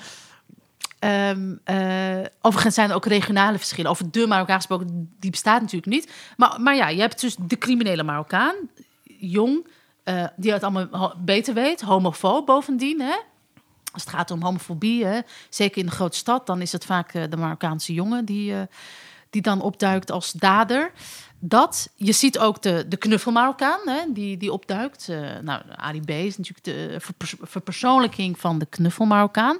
ehm, 1.05 1.55
eh, 1.63 2.25
overigens 2.41 2.75
zijn 2.75 2.89
er 2.89 2.95
ook 2.95 3.05
regionale 3.05 3.57
verschillen. 3.57 3.91
Over 3.91 4.11
de 4.11 4.27
Marokkaan 4.27 4.55
gesproken, 4.55 5.15
die 5.19 5.31
bestaat 5.31 5.61
natuurlijk 5.61 5.91
niet. 5.91 6.11
Maar, 6.37 6.61
maar 6.61 6.75
ja, 6.75 6.87
je 6.89 6.99
hebt 6.99 7.21
dus 7.21 7.35
de 7.39 7.57
criminele 7.57 8.03
Marokkaan, 8.03 8.55
jong, 9.03 9.67
eh, 10.03 10.25
die 10.35 10.51
het 10.51 10.63
allemaal 10.63 11.13
beter 11.17 11.53
weet, 11.53 11.81
homofoob 11.81 12.45
bovendien, 12.45 13.01
hè. 13.01 13.15
Als 13.93 14.03
het 14.03 14.13
gaat 14.13 14.31
om 14.31 14.43
homofobie, 14.43 15.05
hè, 15.05 15.19
zeker 15.49 15.77
in 15.77 15.85
de 15.85 15.91
grote 15.91 16.17
stad, 16.17 16.45
dan 16.45 16.61
is 16.61 16.71
het 16.71 16.85
vaak 16.85 17.13
eh, 17.13 17.23
de 17.29 17.37
Marokkaanse 17.37 17.93
jongen 17.93 18.25
die, 18.25 18.53
die 19.29 19.41
dan 19.41 19.61
opduikt 19.61 20.11
als 20.11 20.31
dader. 20.31 20.91
Dat. 21.39 21.89
Je 21.95 22.11
ziet 22.11 22.39
ook 22.39 22.61
de, 22.61 22.85
de 22.87 22.97
knuffel-Marokkaan, 22.97 23.79
hè, 23.85 23.99
die, 24.09 24.37
die 24.37 24.51
opduikt. 24.51 25.07
Nou, 25.41 25.61
Ali 25.75 26.01
B 26.01 26.09
is 26.09 26.37
natuurlijk 26.37 26.63
de 26.63 26.95
verpers- 26.99 27.35
verpersoonlijking 27.41 28.39
van 28.39 28.59
de 28.59 28.65
knuffel-Marokkaan. 28.65 29.59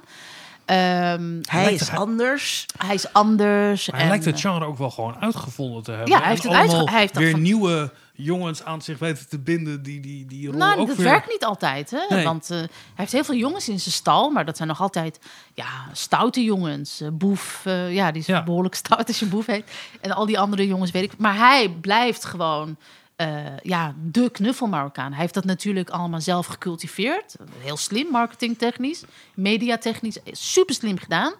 Ehm, 0.66 1.38
Hij 1.42 1.72
is 1.74 1.90
anders. 1.90 2.66
hij 2.78 2.94
is 2.94 3.12
anders. 3.12 3.86
Hij 3.86 4.00
en, 4.00 4.08
lijkt 4.08 4.24
het 4.24 4.40
genre 4.40 4.64
ook 4.64 4.78
wel 4.78 4.90
gewoon 4.90 5.16
uitgevonden 5.20 5.82
te 5.82 5.90
hebben. 5.90 6.08
Ja, 6.10 6.18
hij 6.20 6.28
heeft 6.28 6.44
En 6.44 6.48
het 6.50 6.58
uitge- 6.58 6.74
allemaal 6.76 6.92
hij 6.92 7.00
heeft 7.00 7.16
weer 7.16 7.30
van- 7.30 7.42
nieuwe 7.42 7.92
jongens 8.12 8.64
aan 8.64 8.82
zich 8.82 8.98
weten 8.98 9.28
te 9.28 9.38
binden 9.38 9.82
die 9.82 10.00
die, 10.00 10.26
die 10.26 10.48
rol 10.48 10.58
Nou, 10.58 10.78
ook 10.80 10.86
dat 10.86 10.96
weer... 10.96 11.06
werkt 11.06 11.28
niet 11.28 11.44
altijd, 11.44 11.90
hè? 11.90 12.14
Nee. 12.14 12.24
Want 12.24 12.50
eh, 12.50 12.56
hij 12.58 12.68
heeft 12.94 13.12
heel 13.12 13.24
veel 13.24 13.34
jongens 13.34 13.68
in 13.68 13.80
zijn 13.80 13.94
stal, 13.94 14.30
maar 14.30 14.44
dat 14.44 14.56
zijn 14.56 14.68
nog 14.68 14.80
altijd 14.80 15.18
ja, 15.54 15.68
stoute 15.92 16.42
jongens. 16.44 17.00
Eh, 17.00 17.08
boef, 17.12 17.60
eh, 17.64 17.94
ja, 17.94 18.10
die 18.10 18.20
is 18.20 18.26
Ja. 18.26 18.42
behoorlijk 18.42 18.74
stout 18.84 19.06
als 19.08 19.18
je 19.18 19.26
boef 19.26 19.46
heet. 19.46 19.70
En 20.00 20.12
al 20.12 20.26
die 20.26 20.38
andere 20.38 20.66
jongens 20.66 20.90
weet 20.90 21.02
ik. 21.12 21.18
Maar 21.18 21.36
hij 21.36 21.68
blijft 21.80 22.24
gewoon 22.24 22.76
eh, 23.16 23.58
ja, 23.62 23.94
de 24.02 24.30
knuffel 24.30 24.66
Marokkaan. 24.66 25.12
Hij 25.12 25.20
heeft 25.20 25.34
dat 25.34 25.44
natuurlijk 25.44 25.90
allemaal 25.90 26.20
zelf 26.20 26.46
gecultiveerd. 26.46 27.36
Heel 27.58 27.76
slim, 27.76 28.10
marketingtechnisch, 28.10 29.04
mediatechnisch, 29.34 30.18
super 30.30 30.74
slim 30.74 30.98
gedaan. 30.98 31.34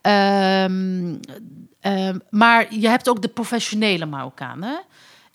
Ehm, 0.00 1.14
ehm, 1.80 2.18
maar 2.30 2.74
je 2.74 2.88
hebt 2.88 3.08
ook 3.08 3.22
de 3.22 3.28
professionele 3.28 4.06
Marokkaan. 4.06 4.64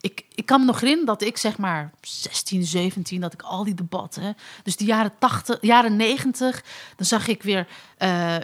Ik, 0.08 0.26
ik 0.36 0.46
kan 0.46 0.60
me 0.60 0.66
nog 0.66 0.80
herinneren 0.80 1.06
dat 1.06 1.22
ik 1.22 1.38
zeg 1.38 1.58
maar 1.58 1.92
16, 2.02 2.64
17, 2.64 3.22
dat 3.22 3.34
ik 3.34 3.42
al 3.42 3.64
die 3.64 3.74
debatten. 3.74 4.38
Dus 4.64 4.76
de 4.76 4.86
jaren 4.86 5.12
80, 5.20 5.58
jaren 5.62 5.96
90, 5.96 6.64
dan 6.96 7.06
zag 7.06 7.28
ik 7.28 7.44
weer 7.44 7.68
eh 7.98 8.36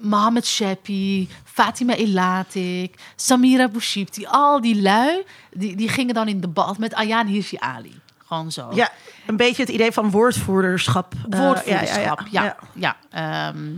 Mohamed 0.00 0.46
Shepi, 0.46 1.28
Fatima 1.44 1.94
Elatik, 1.94 3.00
Samira 3.16 3.68
Bouchibti, 3.68 4.26
al 4.26 4.60
die 4.60 4.82
lui, 4.82 5.22
die, 5.52 5.76
die 5.76 5.88
gingen 5.88 6.14
dan 6.14 6.28
in 6.28 6.40
debat 6.40 6.78
met 6.78 6.94
Ayaan 6.94 7.26
Hirsi 7.26 7.56
Ali. 7.58 8.00
Gewoon 8.26 8.52
zo. 8.52 8.68
Ja, 8.74 8.90
een 9.26 9.36
beetje 9.36 9.62
het 9.62 9.72
idee 9.72 9.92
van 9.92 10.10
woordvoerderschap. 10.10 11.14
Eh, 11.30 11.38
Woordvoerderschap, 11.38 12.26
ja. 12.30 12.56
ja, 12.74 12.96
Ehm, 13.10 13.76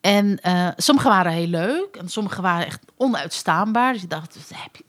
en 0.00 0.40
eh 0.40 0.68
sommige 0.76 1.08
waren 1.08 1.32
heel 1.32 1.46
leuk 1.46 1.96
en 1.96 2.08
sommige 2.08 2.42
waren 2.42 2.66
echt 2.66 2.80
onuitstaanbaar. 2.96 3.92
Dus 3.92 4.02
je 4.02 4.08
dacht, 4.08 4.36
wat 4.36 4.58
heb 4.58 4.76
je, 4.76 4.84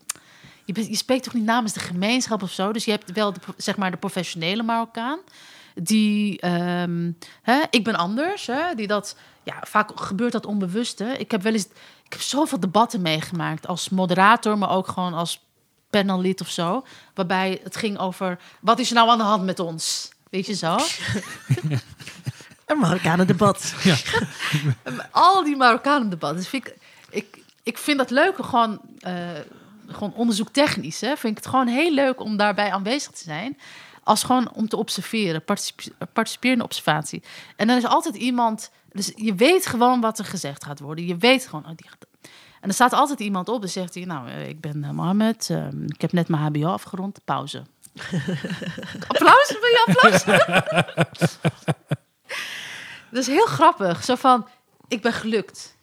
je, 0.67 0.73
bent- 0.73 0.87
je 0.87 0.95
spreekt 0.95 1.23
toch 1.23 1.33
niet 1.33 1.43
namens 1.43 1.73
de 1.73 1.79
gemeenschap 1.79 2.43
of 2.43 2.51
zo? 2.51 2.71
Dus 2.71 2.85
je 2.85 2.91
hebt 2.91 3.11
wel 3.11 3.33
de, 3.33 3.39
zeg 3.57 3.77
maar 3.77 3.91
de 3.91 3.97
professionele 3.97 4.63
Marokkaan. 4.63 5.19
Die, 5.75 6.39
ehm, 6.39 7.11
hè, 7.41 7.61
ik 7.69 7.83
ben 7.83 7.95
anders, 7.95 8.47
hè, 8.47 8.75
die 8.75 8.87
dat, 8.87 9.15
ja, 9.43 9.55
vaak 9.61 9.99
gebeurt 9.99 10.31
dat 10.31 10.45
onbewust. 10.45 10.99
Hè. 10.99 11.13
Ik 11.13 11.31
heb 11.31 11.41
wel 11.41 11.53
eens, 11.53 11.65
ik 12.03 12.11
heb 12.13 12.21
zoveel 12.21 12.59
debatten 12.59 13.01
meegemaakt 13.01 13.67
als 13.67 13.89
moderator, 13.89 14.57
maar 14.57 14.69
ook 14.69 14.87
gewoon 14.87 15.13
als 15.13 15.45
panellid 15.89 16.41
of 16.41 16.49
zo. 16.49 16.85
Waarbij 17.13 17.59
het 17.63 17.75
ging 17.75 17.97
over, 17.97 18.39
wat 18.59 18.79
is 18.79 18.89
er 18.89 18.95
nou 18.95 19.09
aan 19.09 19.17
de 19.17 19.23
hand 19.23 19.43
met 19.43 19.59
ons? 19.59 20.11
Weet 20.29 20.45
je 20.45 20.53
zo? 20.55 20.77
Een 22.65 22.77
Marokkanen 22.79 23.27
debat. 23.27 23.73
al 25.11 25.43
die 25.43 25.55
Marokkanen 25.55 26.09
debatten. 26.09 26.37
Dus 26.37 26.51
ik, 26.51 26.75
ik, 27.09 27.37
ik 27.63 27.77
vind 27.77 27.97
dat 27.97 28.09
leuk, 28.09 28.35
gewoon, 28.35 28.79
eh, 28.99 29.13
gewoon 29.87 30.13
onderzoektechnisch. 30.13 31.01
Hè, 31.01 31.07
vind 31.17 31.37
ik 31.37 31.43
het 31.43 31.47
gewoon 31.53 31.67
heel 31.67 31.91
leuk 31.93 32.19
om 32.21 32.37
daarbij 32.37 32.71
aanwezig 32.71 33.11
te 33.11 33.23
zijn. 33.23 33.57
Als 34.03 34.23
gewoon 34.23 34.51
om 34.53 34.67
te 34.67 34.77
observeren, 34.77 35.43
particip- 35.43 36.05
participerende 36.13 36.63
observatie. 36.63 37.23
En 37.55 37.67
dan 37.67 37.77
is 37.77 37.85
altijd 37.85 38.15
iemand, 38.15 38.71
dus 38.91 39.11
je 39.15 39.35
weet 39.35 39.65
gewoon 39.65 40.01
wat 40.01 40.19
er 40.19 40.25
gezegd 40.25 40.63
gaat 40.65 40.79
worden. 40.79 41.05
Je 41.05 41.17
weet 41.17 41.45
gewoon, 41.47 41.63
oh, 41.65 41.71
die 41.75 41.89
gaat- 41.89 42.05
en 42.61 42.67
er 42.69 42.73
staat 42.73 42.93
altijd 42.93 43.19
iemand 43.19 43.49
op, 43.49 43.61
dan 43.61 43.69
zegt 43.69 43.93
hij, 43.93 44.03
nou, 44.05 44.29
eh, 44.29 44.47
ik 44.49 44.61
ben 44.61 44.83
eh, 44.83 44.89
Mohammed, 44.89 45.49
eh, 45.49 45.67
ik 45.87 46.01
heb 46.01 46.11
net 46.11 46.27
mijn 46.27 46.41
HBO 46.41 46.65
afgerond, 46.67 47.19
pauze. 47.25 47.63
applaus, 49.07 49.47
wil 49.47 49.69
je 49.69 49.83
applaus? 49.87 50.23
Dat 53.11 53.21
is 53.21 53.27
heel 53.27 53.45
grappig. 53.45 54.03
Zo 54.03 54.15
van, 54.15 54.47
ik 54.87 55.01
ben 55.01 55.13
gelukt. 55.13 55.77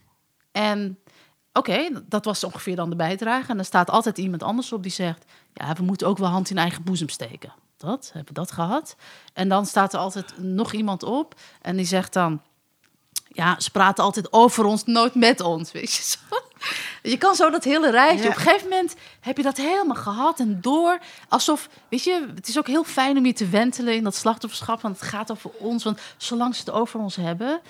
En 0.53 0.99
oké, 1.55 2.03
dat 2.09 2.25
was 2.25 2.45
ongeveer 2.45 2.77
dan 2.77 2.91
de 2.91 2.97
bijdrage. 2.97 3.51
En 3.51 3.59
er 3.59 3.65
staat 3.65 3.91
altijd 3.91 4.19
iemand 4.19 4.43
anders 4.43 4.73
op 4.73 4.83
die 4.83 4.93
zegt... 4.93 5.25
ja, 5.53 5.73
we 5.73 5.83
moeten 5.83 6.07
ook 6.07 6.19
wel 6.19 6.29
hand 6.29 6.51
in 6.51 6.59
eigen 6.59 6.83
boezem 6.83 7.09
steken. 7.09 7.53
Dat, 7.77 8.11
hebben 8.13 8.35
we 8.35 8.41
dat 8.41 8.53
gehad. 8.53 8.97
En 9.33 9.49
dan 9.49 9.67
staat 9.67 9.93
er 9.93 9.99
altijd 9.99 10.39
nog 10.39 10.73
iemand 10.73 11.03
op 11.03 11.35
en 11.61 11.77
die 11.77 11.87
zegt 11.87 12.13
dan... 12.13 12.41
ja, 13.29 13.61
ze 13.61 13.71
praten 13.71 14.05
altijd 14.05 14.33
over 14.33 14.65
ons, 14.65 14.85
nooit 14.85 15.15
met 15.15 15.41
ons, 15.41 15.73
weet 15.73 15.93
je 15.93 16.03
zo. 16.03 16.19
Je 17.03 17.19
kan 17.19 17.35
zo 17.35 17.51
dat 17.51 17.65
hele 17.65 17.91
rijtje. 17.91 18.25
Ja. 18.25 18.29
Op 18.29 18.37
een 18.37 18.41
gegeven 18.41 18.69
moment 18.69 18.95
heb 19.21 19.37
je 19.37 19.43
dat 19.43 19.57
helemaal 19.57 19.97
gehad 19.97 20.41
en 20.41 20.61
door. 20.61 20.99
Alsof, 21.29 21.69
weet 21.89 22.05
je, 22.05 22.27
het 22.35 22.49
is 22.49 22.59
ook 22.59 22.67
heel 22.67 22.85
fijn 22.85 23.17
om 23.17 23.27
je 23.27 23.33
te 23.33 23.49
wentelen 23.49 23.95
in 23.95 24.05
dat 24.05 24.15
slachtofferschap. 24.15 24.81
Want 24.81 25.01
het 25.01 25.09
gaat 25.09 25.31
over 25.31 25.51
ons. 25.59 25.85
Want 25.85 26.01
zolang 26.17 26.55
ze 26.55 26.61
het 26.61 26.71
over 26.71 27.01
ons 27.01 27.17
hebben, 27.17 27.61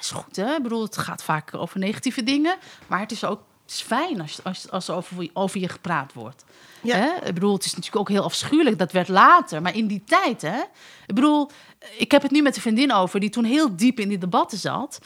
is 0.00 0.10
goed 0.10 0.36
hè. 0.36 0.54
Ik 0.54 0.62
bedoel, 0.62 0.82
het 0.82 0.98
gaat 0.98 1.22
vaak 1.22 1.54
over 1.54 1.78
negatieve 1.78 2.22
dingen. 2.22 2.56
Maar 2.86 3.00
het 3.00 3.12
is 3.12 3.24
ook 3.24 3.40
het 3.62 3.70
is 3.80 3.80
fijn 3.80 4.20
als, 4.20 4.44
als, 4.44 4.70
als 4.70 4.88
er 4.88 4.94
over, 4.94 5.30
over 5.32 5.60
je 5.60 5.68
gepraat 5.68 6.12
wordt. 6.12 6.44
Ja. 6.82 6.96
Hè? 6.96 7.26
Ik 7.28 7.34
bedoel, 7.34 7.52
het 7.52 7.64
is 7.64 7.74
natuurlijk 7.74 8.00
ook 8.00 8.08
heel 8.08 8.24
afschuwelijk. 8.24 8.78
Dat 8.78 8.92
werd 8.92 9.08
later. 9.08 9.62
Maar 9.62 9.76
in 9.76 9.86
die 9.86 10.02
tijd, 10.04 10.42
hè. 10.42 10.60
Ik 11.06 11.14
bedoel, 11.14 11.50
ik 11.98 12.10
heb 12.10 12.22
het 12.22 12.30
nu 12.30 12.42
met 12.42 12.56
een 12.56 12.62
vriendin 12.62 12.92
over... 12.92 13.20
die 13.20 13.30
toen 13.30 13.44
heel 13.44 13.76
diep 13.76 14.00
in 14.00 14.08
die 14.08 14.18
debatten 14.18 14.58
zat. 14.58 14.98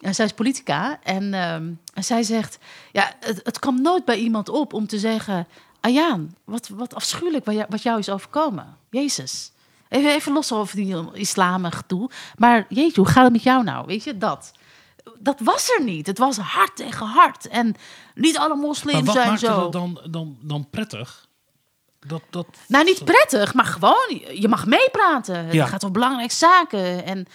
En 0.00 0.14
zij 0.14 0.24
is 0.24 0.32
politica. 0.32 0.98
En, 1.02 1.34
ehm, 1.34 1.70
en 1.94 2.04
zij 2.04 2.22
zegt... 2.22 2.58
Ja, 2.92 3.12
het, 3.20 3.40
het 3.42 3.58
kwam 3.58 3.82
nooit 3.82 4.04
bij 4.04 4.18
iemand 4.18 4.48
op 4.48 4.72
om 4.72 4.86
te 4.86 4.98
zeggen... 4.98 5.46
Ayaan, 5.80 6.34
wat, 6.44 6.68
wat 6.68 6.94
afschuwelijk 6.94 7.44
wat 7.44 7.54
jou, 7.54 7.66
wat 7.68 7.82
jou 7.82 7.98
is 7.98 8.08
overkomen. 8.08 8.76
Jezus. 8.90 9.52
Even, 9.88 10.10
even 10.10 10.32
los 10.32 10.52
over 10.52 10.76
die 10.76 10.96
islam 11.12 11.64
gedoe. 11.64 12.10
Maar 12.36 12.66
jeetje, 12.68 13.00
hoe 13.00 13.10
gaat 13.10 13.24
het 13.24 13.32
met 13.32 13.42
jou 13.42 13.64
nou? 13.64 13.86
Weet 13.86 14.04
je, 14.04 14.18
dat. 14.18 14.52
Dat 15.18 15.40
was 15.40 15.70
er 15.78 15.84
niet. 15.84 16.06
Het 16.06 16.18
was 16.18 16.36
hard 16.36 16.76
tegen 16.76 17.06
hard. 17.06 17.48
En 17.48 17.74
niet 18.14 18.38
alle 18.38 18.56
moslims 18.56 19.12
zijn 19.12 19.38
zo. 19.38 19.68
dan, 19.68 20.00
dan, 20.10 20.36
dan 20.40 20.66
prettig? 20.70 21.26
Dat, 22.06 22.22
dat, 22.30 22.46
Nou, 22.68 22.84
niet 22.84 23.04
prettig, 23.04 23.54
maar 23.54 23.64
gewoon, 23.64 24.20
je 24.32 24.48
mag 24.48 24.66
meepraten. 24.66 25.52
Ja. 25.52 25.60
Het 25.62 25.68
gaat 25.68 25.84
om 25.84 25.92
belangrijke 25.92 26.34
zaken. 26.34 27.04
En 27.04 27.26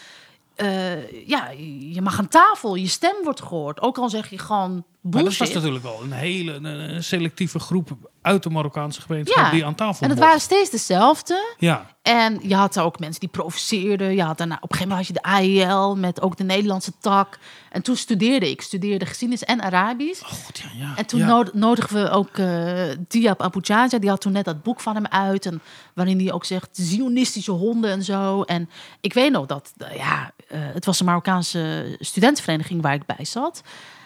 eh, 0.55 1.27
ja, 1.27 1.49
je 1.89 2.01
mag 2.01 2.19
aan 2.19 2.27
tafel, 2.27 2.75
je 2.75 2.87
stem 2.87 3.15
wordt 3.23 3.41
gehoord. 3.41 3.81
Ook 3.81 3.97
al 3.97 4.09
zeg 4.09 4.29
je 4.29 4.37
gewoon 4.37 4.83
Maar 5.11 5.23
dat 5.23 5.37
was 5.37 5.53
natuurlijk 5.53 5.83
wel 5.83 5.99
een 6.03 6.11
hele 6.11 6.53
een, 6.53 7.03
selectieve 7.03 7.59
groep 7.59 7.89
uit 8.21 8.43
de 8.43 8.49
Marokkaanse 8.49 9.01
gemeenschap 9.01 9.43
Ja, 9.45 9.51
die 9.51 9.65
aan 9.65 9.75
tafel 9.75 10.01
En 10.03 10.09
het 10.09 10.17
mocht. 10.17 10.27
waren 10.29 10.41
steeds 10.41 10.69
dezelfde. 10.69 11.53
Ja, 11.57 11.85
En 12.01 12.39
je 12.41 12.55
had 12.55 12.73
daar 12.73 12.85
ook 12.85 12.99
mensen 12.99 13.19
die 13.19 13.29
provoceerden. 13.29 14.15
Je 14.15 14.23
had 14.23 14.37
daarna, 14.37 14.57
op 14.61 14.71
een 14.71 14.77
gegeven 14.77 14.89
moment 14.89 15.07
had 15.07 15.15
je 15.17 15.21
de 15.53 15.67
AEL 15.69 15.95
met 15.97 16.21
ook 16.21 16.37
de 16.37 16.43
Nederlandse 16.43 16.91
tak. 16.99 17.39
En 17.71 17.81
toen 17.81 17.95
studeerde 17.95 18.49
ik. 18.49 18.61
Studeerde 18.61 19.05
geschiedenis 19.05 19.43
en 19.43 19.61
Arabisch. 19.61 20.21
oh, 20.21 20.27
god, 20.29 20.57
ja, 20.57 20.69
ja. 20.85 20.93
En 20.95 21.05
toen 21.05 21.19
ja. 21.19 21.25
nod- 21.27 21.53
nodigden 21.53 22.03
we 22.03 22.09
ook 22.09 22.37
eh 22.37 22.83
Diab 23.07 23.41
Abu 23.41 23.59
Jaja. 23.61 23.99
Die 23.99 24.09
had 24.09 24.21
toen 24.21 24.31
net 24.31 24.45
dat 24.45 24.63
boek 24.63 24.79
van 24.79 24.95
hem 24.95 25.07
uit. 25.07 25.45
En 25.45 25.61
waarin 25.93 26.19
hij 26.19 26.31
ook 26.33 26.45
zegt, 26.45 26.69
zionistische 26.71 27.51
honden 27.51 27.91
en 27.91 28.03
zo. 28.03 28.41
En 28.41 28.69
ik 29.01 29.13
weet 29.13 29.31
nog 29.31 29.45
dat, 29.45 29.73
eh, 29.77 29.95
ja, 29.95 30.31
eh, 30.47 30.59
het 30.73 30.85
was 30.85 30.99
een 30.99 31.05
Marokkaanse 31.05 31.95
studentenvereniging 31.99 32.81
waar 32.81 32.93
ik 32.93 33.05
bij 33.05 33.25
zat. 33.25 33.61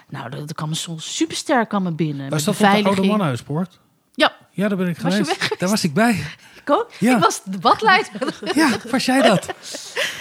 Nou, 0.09 0.29
dat, 0.29 0.39
dat 0.39 0.53
kwam 0.53 0.69
me 0.69 0.75
soms 0.75 1.15
supersterk 1.15 1.73
aan 1.73 1.83
me 1.83 1.91
binnen. 1.91 2.29
Was 2.29 2.43
dat 2.43 2.57
de 2.57 2.67
Oude. 2.67 3.01
Mannenhuispoort? 3.01 3.79
Ja, 4.13 4.31
Ja, 4.51 4.67
daar 4.67 4.77
ben 4.77 4.87
ik 4.87 4.97
Was 4.97 5.17
je 5.17 5.23
geweest. 5.25 5.59
Daar 5.59 5.69
was 5.69 5.83
ik 5.83 5.93
bij. 5.93 6.23
ik 6.55 6.69
ook. 6.69 6.89
Ja. 6.99 7.15
Ik 7.15 7.21
was 7.23 7.41
debatleider. 7.43 8.11
Ja, 8.55 8.69
was 8.91 9.05
jij 9.05 9.21
dat? 9.21 9.53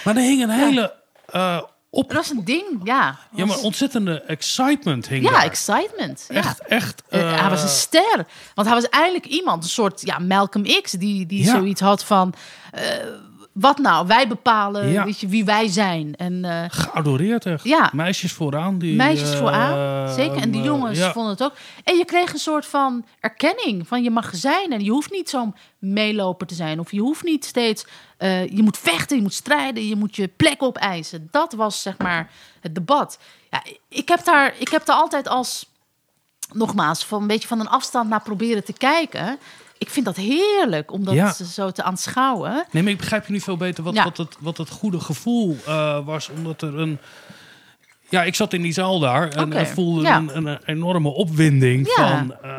Maar 0.03 0.15
er 0.15 0.21
hing 0.21 0.41
een 0.43 0.49
hele 0.49 0.93
eh, 1.25 1.61
op... 1.89 2.07
Dat 2.07 2.17
was 2.17 2.29
een 2.29 2.45
ding, 2.45 2.65
ja. 2.83 3.17
Ja, 3.31 3.45
maar 3.45 3.57
ontzettende 3.57 4.21
excitement 4.21 5.07
hing 5.07 5.23
Ja, 5.23 5.31
daar. 5.31 5.43
excitement. 5.43 6.25
Ja. 6.29 6.35
Echt, 6.35 6.59
echt. 6.59 7.03
Eh, 7.09 7.39
hij 7.41 7.49
was 7.49 7.63
een 7.63 7.69
ster. 7.69 8.25
Want 8.53 8.67
hij 8.67 8.75
was 8.81 8.89
eigenlijk 8.89 9.25
iemand, 9.25 9.63
een 9.63 9.69
soort 9.69 10.01
ja, 10.05 10.19
Malcolm 10.19 10.65
X, 10.81 10.91
die, 10.91 11.25
die 11.25 11.43
Ja. 11.43 11.51
zoiets 11.51 11.81
had 11.81 12.03
van... 12.03 12.33
wat 13.59 13.77
nou, 13.77 14.07
wij 14.07 14.27
bepalen 14.27 14.91
Ja. 14.91 15.03
weet 15.03 15.19
je, 15.19 15.27
wie 15.27 15.45
wij 15.45 15.67
zijn. 15.67 16.15
En 16.15 16.45
eh, 16.45 16.63
geadoreerd 16.67 17.45
echt. 17.45 17.63
Ja. 17.63 17.89
Meisjes 17.93 18.33
vooraan. 18.33 18.77
Die, 18.77 18.95
meisjes 18.95 19.31
eh, 19.31 19.37
vooraan, 19.37 20.13
zeker. 20.13 20.41
En 20.41 20.51
die 20.51 20.59
eh, 20.59 20.65
jongens 20.65 20.99
ja. 20.99 21.11
vonden 21.11 21.31
het 21.31 21.43
ook. 21.43 21.53
En 21.83 21.97
je 21.97 22.05
kreeg 22.05 22.33
een 22.33 22.39
soort 22.39 22.65
van 22.65 23.05
erkenning 23.19 23.87
van 23.87 24.03
je 24.03 24.11
mag 24.11 24.35
zijn. 24.35 24.71
En 24.71 24.83
je 24.83 24.91
hoeft 24.91 25.11
niet 25.11 25.29
zo'n 25.29 25.55
meeloper 25.79 26.47
te 26.47 26.55
zijn. 26.55 26.79
Of 26.79 26.91
je 26.91 26.99
hoeft 26.99 27.23
niet 27.23 27.45
steeds... 27.45 27.85
je 28.49 28.61
moet 28.63 28.77
vechten, 28.77 29.15
je 29.15 29.21
moet 29.21 29.33
strijden, 29.33 29.87
je 29.87 29.95
moet 29.95 30.15
je 30.15 30.27
plek 30.27 30.63
opeisen. 30.63 31.27
Dat 31.31 31.53
was 31.53 31.81
zeg 31.81 31.97
maar 31.97 32.29
het 32.61 32.75
debat. 32.75 33.19
Ja, 33.49 33.63
ik 33.89 34.07
heb 34.07 34.23
daar, 34.23 34.53
ik 34.57 34.69
heb 34.69 34.85
daar 34.85 34.95
altijd 34.95 35.27
als... 35.27 35.65
Nogmaals, 36.53 37.05
van 37.05 37.21
een 37.21 37.27
beetje 37.27 37.47
van 37.47 37.59
een 37.59 37.69
afstand 37.69 38.09
naar 38.09 38.21
proberen 38.21 38.63
te 38.63 38.73
kijken. 38.73 39.39
Ik 39.77 39.89
vind 39.89 40.05
dat 40.05 40.15
heerlijk 40.15 40.91
om 40.91 41.05
dat 41.05 41.13
Ja. 41.13 41.33
zo 41.33 41.71
te 41.71 41.83
aanschouwen. 41.83 42.65
Nee, 42.71 42.83
maar 42.83 42.91
ik 42.91 42.97
begrijp 42.97 43.25
je 43.25 43.31
nu 43.33 43.39
veel 43.39 43.57
beter 43.57 43.83
wat, 43.83 43.93
Ja. 43.93 44.03
wat, 44.03 44.17
het, 44.17 44.35
wat 44.39 44.57
het 44.57 44.69
goede 44.69 44.99
gevoel 44.99 45.57
eh, 45.65 46.05
was. 46.05 46.29
Omdat 46.29 46.61
er 46.61 46.79
een... 46.79 46.99
Ja, 48.09 48.23
ik 48.23 48.35
zat 48.35 48.53
in 48.53 48.61
die 48.61 48.73
zaal 48.73 48.99
daar 48.99 49.29
en 49.29 49.51
ik 49.53 49.67
voelde 49.67 50.01
ja. 50.01 50.17
een, 50.17 50.45
een 50.45 50.59
enorme 50.65 51.09
opwinding 51.09 51.87
Ja. 51.97 52.17
van... 52.17 52.35
eh, 52.41 52.49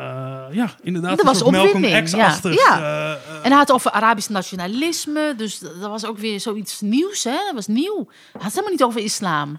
ja, 0.51 0.71
inderdaad, 0.83 1.19
Er 1.19 1.25
was 1.25 1.43
Malcolm 1.43 1.67
opwinding, 1.67 2.05
X-achtig. 2.05 2.55
eh, 2.57 3.11
En 3.11 3.19
hij 3.43 3.57
had 3.57 3.73
over 3.73 3.91
Arabisch 3.91 4.29
nationalisme. 4.29 5.35
Dus 5.37 5.59
dat 5.59 5.81
was 5.91 6.07
ook 6.07 6.19
weer 6.19 6.41
zoiets 6.41 6.81
nieuws. 6.81 7.25
Hè? 7.25 7.31
Dat 7.31 7.55
was 7.55 7.67
nieuw. 7.67 7.97
Hij 8.07 8.33
had 8.33 8.43
het 8.43 8.51
helemaal 8.53 8.71
niet 8.73 8.83
over 8.83 9.01
islam. 9.01 9.59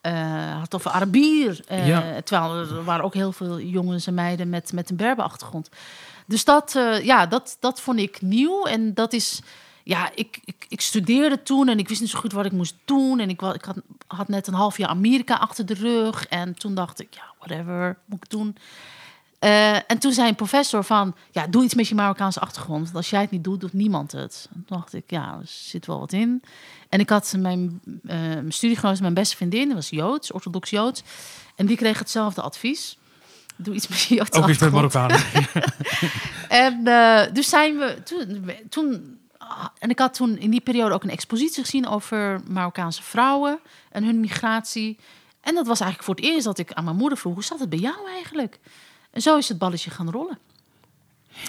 Hij 0.00 0.52
had 0.58 0.74
over 0.74 0.90
Arabier. 0.90 1.60
Ja. 1.68 2.04
Terwijl 2.24 2.54
er 2.58 2.84
waren 2.84 3.04
ook 3.04 3.14
heel 3.14 3.32
veel 3.32 3.60
jongens 3.60 4.06
en 4.06 4.14
meiden 4.14 4.48
met, 4.48 4.72
met 4.72 4.90
een 4.90 4.96
Berber-achtergrond. 4.96 5.68
Dus 6.26 6.44
dat, 6.44 6.74
eh, 6.76 7.04
ja, 7.04 7.26
dat, 7.26 7.56
dat 7.60 7.80
vond 7.80 7.98
ik 7.98 8.22
nieuw. 8.22 8.64
En 8.64 8.94
dat 8.94 9.12
is... 9.12 9.40
Ja, 9.86 10.10
ik, 10.14 10.40
ik, 10.44 10.66
ik 10.68 10.80
studeerde 10.80 11.42
toen 11.42 11.68
en 11.68 11.78
ik 11.78 11.88
wist 11.88 12.00
niet 12.00 12.10
zo 12.10 12.18
goed 12.18 12.32
wat 12.32 12.44
ik 12.44 12.52
moest 12.52 12.76
doen. 12.84 13.20
En 13.20 13.28
ik, 13.28 13.42
ik 13.42 13.64
had, 14.06 14.28
net 14.28 14.46
een 14.46 14.54
half 14.54 14.78
jaar 14.78 14.88
Amerika 14.88 15.34
achter 15.34 15.66
de 15.66 15.74
rug. 15.74 16.26
En 16.26 16.54
toen 16.54 16.74
dacht 16.74 17.00
ik, 17.00 17.14
ja, 17.14 17.32
whatever, 17.38 17.98
moet 18.04 18.24
ik 18.24 18.30
doen. 18.30 18.56
Eh, 19.44 19.74
en 19.74 19.98
toen 19.98 20.12
zei 20.12 20.28
een 20.28 20.34
professor 20.34 20.84
van, 20.84 21.14
ja, 21.30 21.46
doe 21.46 21.64
iets 21.64 21.74
met 21.74 21.88
je 21.88 21.94
Marokkaanse 21.94 22.40
achtergrond. 22.40 22.84
Want 22.84 22.96
als 22.96 23.10
jij 23.10 23.20
het 23.20 23.30
niet 23.30 23.44
doet, 23.44 23.60
doet 23.60 23.72
niemand 23.72 24.12
het. 24.12 24.48
En 24.54 24.64
toen 24.66 24.76
dacht 24.78 24.94
ik, 24.94 25.04
ja, 25.06 25.38
er 25.40 25.46
zit 25.46 25.86
wel 25.86 25.98
wat 25.98 26.12
in. 26.12 26.42
En 26.88 27.00
ik 27.00 27.08
had 27.08 27.34
mijn, 27.38 27.80
eh 28.06 28.18
mijn 28.18 28.52
studiegenoot, 28.52 29.00
mijn 29.00 29.14
beste 29.14 29.36
vriendin, 29.36 29.64
die 29.64 29.74
was 29.74 29.90
Joods, 29.90 30.32
orthodox 30.32 30.70
Joods. 30.70 31.02
En 31.54 31.66
die 31.66 31.76
kreeg 31.76 31.98
hetzelfde 31.98 32.42
advies. 32.42 32.98
Doe 33.56 33.74
iets 33.74 33.88
met 33.88 34.02
je 34.02 34.20
ook 34.20 34.48
iets 34.48 34.58
met. 34.58 34.72
Marokkanen. 34.72 35.20
En 36.48 36.86
eh, 36.86 37.32
dus 37.32 37.48
zijn 37.48 37.78
we 37.78 38.02
toen, 38.04 38.50
toen. 38.68 39.18
ah, 39.38 39.66
En 39.78 39.90
ik 39.90 39.98
had 39.98 40.14
toen 40.14 40.38
in 40.38 40.50
die 40.50 40.60
periode 40.60 40.94
ook 40.94 41.02
een 41.02 41.10
expositie 41.10 41.62
gezien 41.62 41.86
over 41.86 42.40
Marokkaanse 42.48 43.02
vrouwen 43.02 43.58
en 43.90 44.04
hun 44.04 44.20
migratie. 44.20 44.98
En 45.40 45.54
dat 45.54 45.66
was 45.66 45.80
eigenlijk 45.80 46.10
voor 46.10 46.14
het 46.14 46.34
eerst 46.34 46.44
dat 46.44 46.58
ik 46.58 46.72
aan 46.72 46.84
mijn 46.84 46.96
moeder 46.96 47.18
vroeg: 47.18 47.34
hoe 47.34 47.44
zat 47.44 47.60
het 47.60 47.68
bij 47.68 47.78
jou 47.78 48.08
eigenlijk? 48.10 48.58
En 49.10 49.20
zo 49.22 49.36
is 49.36 49.48
het 49.48 49.58
balletje 49.58 49.90
gaan 49.90 50.10
rollen. 50.10 50.38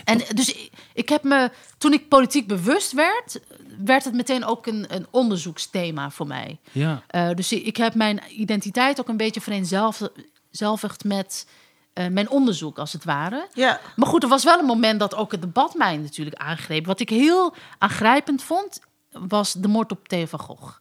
En 0.03 0.21
dus 0.33 0.49
ik, 0.49 0.69
ik 0.93 1.09
heb 1.09 1.23
me, 1.23 1.51
toen 1.77 1.93
ik 1.93 2.09
politiek 2.09 2.47
bewust 2.47 2.91
werd, 2.91 3.39
werd 3.83 4.03
het 4.03 4.13
meteen 4.13 4.45
ook 4.45 4.67
een, 4.67 4.85
een 4.95 5.07
onderzoeksthema 5.11 6.09
voor 6.11 6.27
mij. 6.27 6.59
ja. 6.71 7.03
Eh, 7.07 7.29
dus 7.35 7.51
ik 7.51 7.65
ik 7.65 7.77
heb 7.77 7.95
mijn 7.95 8.21
identiteit 8.29 8.99
ook 8.99 9.07
een 9.07 9.17
beetje 9.17 9.41
vereenzelvigd 9.41 11.03
met 11.03 11.47
eh, 11.95 12.07
mijn 12.07 12.29
onderzoek, 12.29 12.79
als 12.79 12.93
het 12.93 13.03
ware. 13.03 13.47
Ja, 13.53 13.79
Maar 13.95 14.07
goed, 14.07 14.23
er 14.23 14.29
was 14.29 14.43
wel 14.43 14.59
een 14.59 14.65
moment 14.65 14.99
dat 14.99 15.15
ook 15.15 15.31
het 15.31 15.41
debat 15.41 15.73
mij 15.73 15.97
natuurlijk 15.97 16.35
aangreep. 16.35 16.85
Wat 16.85 16.99
ik 16.99 17.09
heel 17.09 17.53
aangrijpend 17.77 18.43
vond, 18.43 18.79
was 19.11 19.53
de 19.53 19.67
moord 19.67 19.91
op 19.91 20.07
Theo 20.07 20.25
van 20.25 20.39
Gogh. 20.39 20.77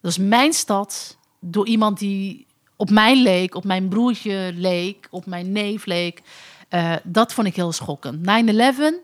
Dat 0.00 0.10
is 0.10 0.18
mijn 0.18 0.52
stad, 0.52 1.16
door 1.40 1.66
iemand 1.66 1.98
die 1.98 2.46
op 2.76 2.90
mij 2.90 3.16
leek, 3.16 3.54
op 3.54 3.64
mijn 3.64 3.88
broertje 3.88 4.52
leek, 4.54 5.08
op 5.10 5.26
mijn 5.26 5.52
neef 5.52 5.86
leek. 5.86 6.22
Eh, 6.68 6.94
dat 7.02 7.32
vond 7.32 7.46
ik 7.46 7.56
heel 7.56 7.72
schokkend. 7.72 8.22
9-11, 8.22 9.00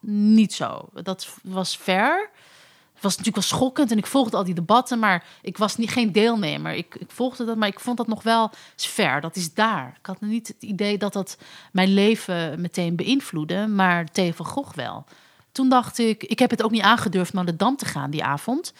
niet 0.00 0.54
zo. 0.54 0.88
Dat 1.02 1.28
was 1.42 1.76
ver. 1.76 2.30
Was 3.00 3.16
natuurlijk 3.16 3.46
wel 3.46 3.58
schokkend 3.58 3.90
en 3.90 3.98
ik 3.98 4.06
volgde 4.06 4.36
al 4.36 4.44
die 4.44 4.54
debatten, 4.54 4.98
maar 4.98 5.24
ik 5.42 5.58
was 5.58 5.76
niet, 5.76 5.90
geen 5.90 6.12
deelnemer. 6.12 6.72
Ik, 6.72 6.94
ik 6.94 7.10
volgde 7.10 7.44
dat, 7.44 7.56
maar 7.56 7.68
ik 7.68 7.80
vond 7.80 7.96
dat 7.96 8.06
nog 8.06 8.22
wel 8.22 8.50
ver. 8.76 9.20
Dat 9.20 9.36
is 9.36 9.54
daar. 9.54 9.94
Ik 9.98 10.06
had 10.06 10.20
niet 10.20 10.48
het 10.48 10.62
idee 10.62 10.98
dat 10.98 11.12
dat 11.12 11.38
mijn 11.72 11.94
leven 11.94 12.60
meteen 12.60 12.96
beïnvloedde, 12.96 13.66
maar 13.66 14.04
Theo 14.04 14.32
van 14.32 14.46
Gogh 14.46 14.74
wel. 14.74 15.04
Toen 15.52 15.68
dacht 15.68 15.98
ik, 15.98 16.24
ik 16.24 16.38
heb 16.38 16.50
het 16.50 16.62
ook 16.62 16.70
niet 16.70 16.82
aangedurfd 16.82 17.32
naar 17.32 17.44
de 17.44 17.56
Dam 17.56 17.76
te 17.76 17.84
gaan 17.84 18.10
die 18.10 18.24
avond. 18.24 18.72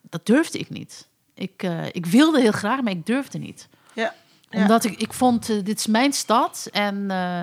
Dat 0.00 0.26
durfde 0.26 0.58
ik 0.58 0.70
niet. 0.70 1.08
Ik, 1.34 1.62
eh, 1.62 1.86
ik 1.86 2.06
wilde 2.06 2.40
heel 2.40 2.52
graag, 2.52 2.80
maar 2.80 2.92
ik 2.92 3.06
durfde 3.06 3.38
niet 3.38 3.68
ja. 3.92 4.14
ja. 4.48 4.60
omdat 4.60 4.84
ik, 4.84 5.00
ik 5.00 5.12
vond, 5.12 5.48
eh, 5.48 5.64
dit 5.64 5.78
is 5.78 5.86
mijn 5.86 6.12
stad. 6.12 6.68
En, 6.72 7.10
eh, 7.10 7.40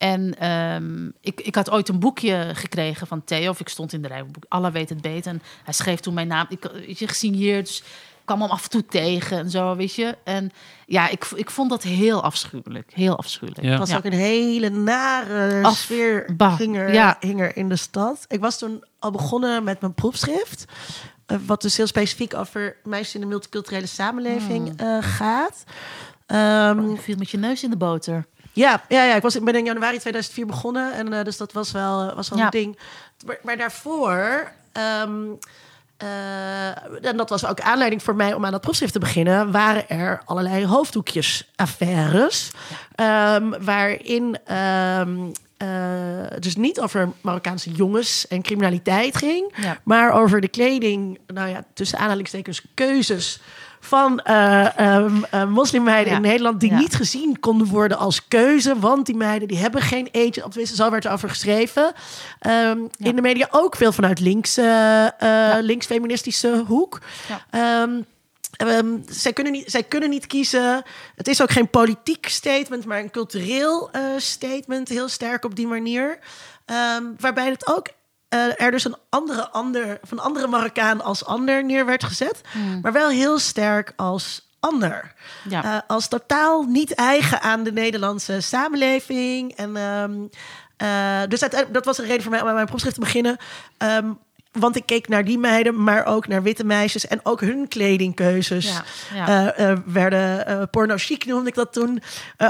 en 0.00 0.38
ehm, 0.38 1.06
ik, 1.20 1.40
ik 1.40 1.54
had 1.54 1.70
ooit 1.70 1.88
een 1.88 1.98
boekje 1.98 2.50
gekregen 2.54 3.06
van 3.06 3.24
Theo. 3.24 3.50
Of 3.50 3.60
ik 3.60 3.68
stond 3.68 3.92
in 3.92 4.02
de 4.02 4.08
rij. 4.08 4.24
Allah 4.48 4.72
weet 4.72 4.88
het 4.88 5.00
beter. 5.00 5.32
En 5.32 5.42
hij 5.64 5.72
schreef 5.74 6.00
toen 6.00 6.14
mijn 6.14 6.26
naam. 6.28 6.46
Ik 6.48 6.70
weet 6.72 6.98
je, 6.98 7.08
gesigneerd. 7.08 7.66
Dus 7.66 7.78
ik 7.78 8.36
kwam 8.36 8.40
hem 8.40 8.50
af 8.50 8.62
en 8.64 8.70
toe 8.70 8.86
tegen 8.86 9.38
en 9.38 9.50
zo, 9.50 9.76
weet 9.76 9.94
je. 9.94 10.16
En 10.24 10.50
ja, 10.86 11.08
ik, 11.08 11.24
ik 11.34 11.50
vond 11.50 11.70
dat 11.70 11.82
heel 11.82 12.22
afschuwelijk. 12.22 12.90
Heel 12.94 13.16
afschuwelijk. 13.18 13.64
Ja. 13.64 13.70
Het 13.70 13.78
was 13.78 13.90
Ja. 13.90 13.96
ook 13.96 14.04
een 14.04 14.12
hele 14.12 14.68
nare 14.68 15.62
Af- 15.62 15.76
sfeer 15.76 16.30
bah, 16.36 16.56
ging 16.56 16.76
er, 16.76 16.92
ja. 16.92 17.16
hing 17.20 17.40
er 17.40 17.56
in 17.56 17.68
de 17.68 17.76
stad. 17.76 18.24
Ik 18.28 18.40
was 18.40 18.58
toen 18.58 18.84
al 18.98 19.10
begonnen 19.10 19.64
met 19.64 19.80
mijn 19.80 19.94
proefschrift. 19.94 20.64
eh, 21.26 21.36
wat 21.46 21.62
dus 21.62 21.76
heel 21.76 21.86
specifiek 21.86 22.34
over 22.34 22.76
meisjes 22.84 23.14
in 23.14 23.20
de 23.20 23.26
multiculturele 23.26 23.86
samenleving 23.86 24.68
Hmm. 24.80 24.88
eh, 24.88 24.98
gaat. 25.02 25.64
Ehm, 26.26 26.90
Je 26.90 26.96
viel 26.96 27.16
met 27.16 27.30
je 27.30 27.38
neus 27.38 27.62
in 27.62 27.70
de 27.70 27.76
boter. 27.76 28.26
Ja, 28.52 28.82
ja, 28.88 29.04
ja, 29.04 29.14
ik 29.14 29.22
was, 29.22 29.36
ik 29.36 29.44
ben 29.44 29.54
in 29.54 29.64
januari 29.64 29.98
2004 29.98 30.46
begonnen. 30.46 30.92
En 30.94 31.12
eh, 31.12 31.24
dus 31.24 31.36
dat 31.36 31.52
was 31.52 31.72
wel, 31.72 32.14
was 32.14 32.28
wel 32.28 32.38
Ja. 32.38 32.44
een 32.44 32.50
ding. 32.50 32.78
Maar, 33.26 33.38
maar 33.42 33.56
daarvoor... 33.56 34.50
ehm, 34.72 35.12
eh, 35.96 36.68
en 37.08 37.16
dat 37.16 37.28
was 37.28 37.46
ook 37.46 37.60
aanleiding 37.60 38.02
voor 38.02 38.16
mij 38.16 38.34
om 38.34 38.44
aan 38.44 38.52
dat 38.52 38.60
proefschrift 38.60 38.92
te 38.92 38.98
beginnen. 38.98 39.50
Waren 39.52 39.88
er 39.88 40.22
allerlei 40.24 40.66
hoofddoekjes-affaires. 40.66 42.50
ehm, 42.94 43.52
waarin 43.64 44.38
eh, 44.44 45.02
dus 46.38 46.56
niet 46.56 46.80
over 46.80 47.10
Marokkaanse 47.20 47.70
jongens 47.70 48.26
en 48.28 48.42
criminaliteit 48.42 49.16
ging. 49.16 49.52
Ja. 49.56 49.78
Maar 49.84 50.12
over 50.12 50.40
de 50.40 50.48
kleding, 50.48 51.18
nou 51.26 51.48
ja, 51.48 51.64
tussen 51.74 51.98
aanhalingstekens, 51.98 52.62
keuzes 52.74 53.40
van 53.80 54.20
eh, 54.20 54.78
ehm, 54.78 55.22
eh, 55.30 55.44
moslimmeiden 55.46 56.10
Ja. 56.10 56.16
in 56.16 56.22
Nederland 56.22 56.60
die 56.60 56.70
Ja. 56.70 56.78
niet 56.78 56.94
gezien 56.94 57.40
konden 57.40 57.66
worden 57.66 57.98
als 57.98 58.28
keuze, 58.28 58.78
want 58.78 59.06
die 59.06 59.16
meiden 59.16 59.48
die 59.48 59.56
hebben 59.58 59.82
geen 59.82 60.08
age, 60.12 60.44
of 60.44 60.50
tenminste, 60.50 60.76
zo 60.76 60.90
werd 60.90 61.04
er 61.04 61.12
over 61.12 61.28
geschreven. 61.28 61.92
Ehm, 62.38 62.78
In 62.98 63.16
de 63.16 63.22
media 63.22 63.48
ook 63.50 63.76
veel 63.76 63.92
vanuit 63.92 64.20
links, 64.20 64.56
eh, 64.56 65.06
eh, 65.06 65.62
links-feministische 65.62 66.64
hoek. 66.66 67.00
Ehm, 67.50 67.90
zij, 69.06 69.32
kunnen 69.32 69.52
niet, 69.52 69.70
zij 69.70 69.82
kunnen 69.82 70.10
niet 70.10 70.26
kiezen. 70.26 70.82
Het 71.16 71.28
is 71.28 71.42
ook 71.42 71.50
geen 71.50 71.68
politiek 71.70 72.28
statement, 72.28 72.84
maar 72.84 72.98
een 72.98 73.10
cultureel 73.10 73.90
statement. 74.16 74.88
Heel 74.88 75.08
sterk 75.08 75.44
op 75.44 75.56
die 75.56 75.66
manier. 75.66 76.18
Waarbij 77.18 77.48
het 77.50 77.66
ook 77.66 77.86
eh, 78.30 78.60
er 78.62 78.70
dus 78.70 78.84
een 78.84 78.96
andere, 79.08 79.50
ander, 79.50 79.98
van 80.02 80.18
andere 80.18 80.46
Marokkaan 80.46 81.00
als 81.00 81.24
ander 81.24 81.64
neer 81.64 81.86
werd 81.86 82.04
gezet. 82.04 82.40
Maar 82.82 82.92
wel 82.92 83.08
heel 83.08 83.38
sterk 83.38 83.92
als 83.96 84.48
ander. 84.60 85.14
Ja. 85.48 85.64
Eh, 85.64 85.78
als 85.86 86.08
totaal 86.08 86.62
niet 86.62 86.94
eigen 86.94 87.40
aan 87.40 87.62
de 87.62 87.72
Nederlandse 87.72 88.40
samenleving. 88.40 89.56
En, 89.56 89.76
ehm, 89.76 90.12
eh, 90.76 91.28
dus 91.28 91.40
uiteindelijk- 91.40 91.72
dat 91.74 91.84
was 91.84 91.98
een 91.98 92.04
reden 92.06 92.22
voor 92.22 92.30
mij 92.30 92.40
om 92.42 92.48
aan 92.48 92.54
mijn 92.54 92.66
proefschrift 92.66 92.94
te 92.96 93.00
beginnen. 93.02 93.36
Ehm, 93.78 94.10
want 94.52 94.76
ik 94.76 94.86
keek 94.86 95.08
naar 95.08 95.24
die 95.24 95.38
meiden, 95.38 95.82
maar 95.84 96.06
ook 96.06 96.28
naar 96.28 96.42
witte 96.42 96.64
meisjes 96.64 97.06
en 97.06 97.20
ook 97.22 97.40
hun 97.40 97.68
kledingkeuzes. 97.68 98.66
Ja, 98.66 98.84
ja. 99.14 99.54
eh, 99.54 99.70
eh, 99.70 99.78
werden 99.84 100.46
eh, 100.46 100.62
porno 100.70 100.94
chic 100.96 101.26
noemde 101.26 101.48
ik 101.48 101.54
dat 101.54 101.72
toen. 101.72 102.02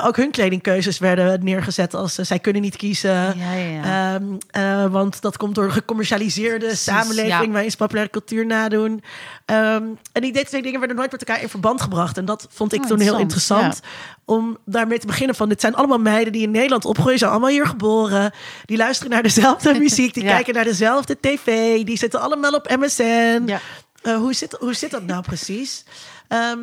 Ook 0.05 0.17
hun 0.17 0.31
kledingkeuzes 0.31 0.99
werden 0.99 1.45
neergezet 1.45 1.95
als 1.95 2.15
zij 2.15 2.39
kunnen 2.39 2.63
niet 2.63 2.77
kiezen. 2.77 3.39
Ja. 3.39 4.15
Ehm, 4.15 4.25
eh, 4.51 4.87
want 4.87 5.21
dat 5.21 5.37
komt 5.37 5.55
door 5.55 5.65
een 5.65 5.73
gecommercialiseerde 5.73 6.77
samenleving 6.77 7.53
waarin 7.53 7.71
ze 7.71 7.77
populaire 7.77 8.11
cultuur 8.11 8.47
nadoen. 8.47 9.03
Ehm, 9.51 9.85
en 10.13 10.23
die 10.23 10.45
twee 10.45 10.63
dingen 10.63 10.79
werden 10.79 10.97
nooit 10.97 11.11
met 11.13 11.25
elkaar 11.25 11.43
in 11.43 11.49
verband 11.49 11.81
gebracht. 11.81 12.17
En 12.19 12.25
dat 12.25 12.47
vond 12.51 12.73
ik 12.73 12.81
Oh, 12.83 12.87
toen 12.87 13.01
heel 13.01 13.19
interessant. 13.19 13.81
Om 14.25 14.59
daarmee 14.65 14.99
te 14.99 15.07
beginnen 15.07 15.37
van... 15.37 15.49
dit 15.49 15.61
zijn 15.61 15.75
allemaal 15.75 15.99
meiden 15.99 16.33
die 16.33 16.43
in 16.43 16.51
Nederland 16.51 16.85
opgroeien. 16.85 17.19
zijn 17.19 17.31
allemaal 17.31 17.49
hier 17.51 17.67
geboren. 17.67 18.33
Die 18.65 18.77
luisteren 18.77 19.13
naar 19.13 19.23
dezelfde 19.23 19.79
muziek. 19.79 20.15
Die 20.15 20.25
Ja. 20.25 20.35
kijken 20.35 20.55
naar 20.55 20.65
dezelfde 20.65 21.17
tv. 21.21 21.83
Die 21.85 21.99
zitten 21.99 22.21
allemaal 22.21 22.53
op 22.53 22.77
MSN. 22.79 23.43
Ja. 23.47 23.61
Eh, 24.03 24.17
hoe, 24.17 24.33
zit, 24.33 24.57
hoe 24.61 24.75
zit 24.75 24.91
dat 24.91 25.03
nou 25.05 25.23
precies? 25.23 25.85
Ehm, 26.29 26.59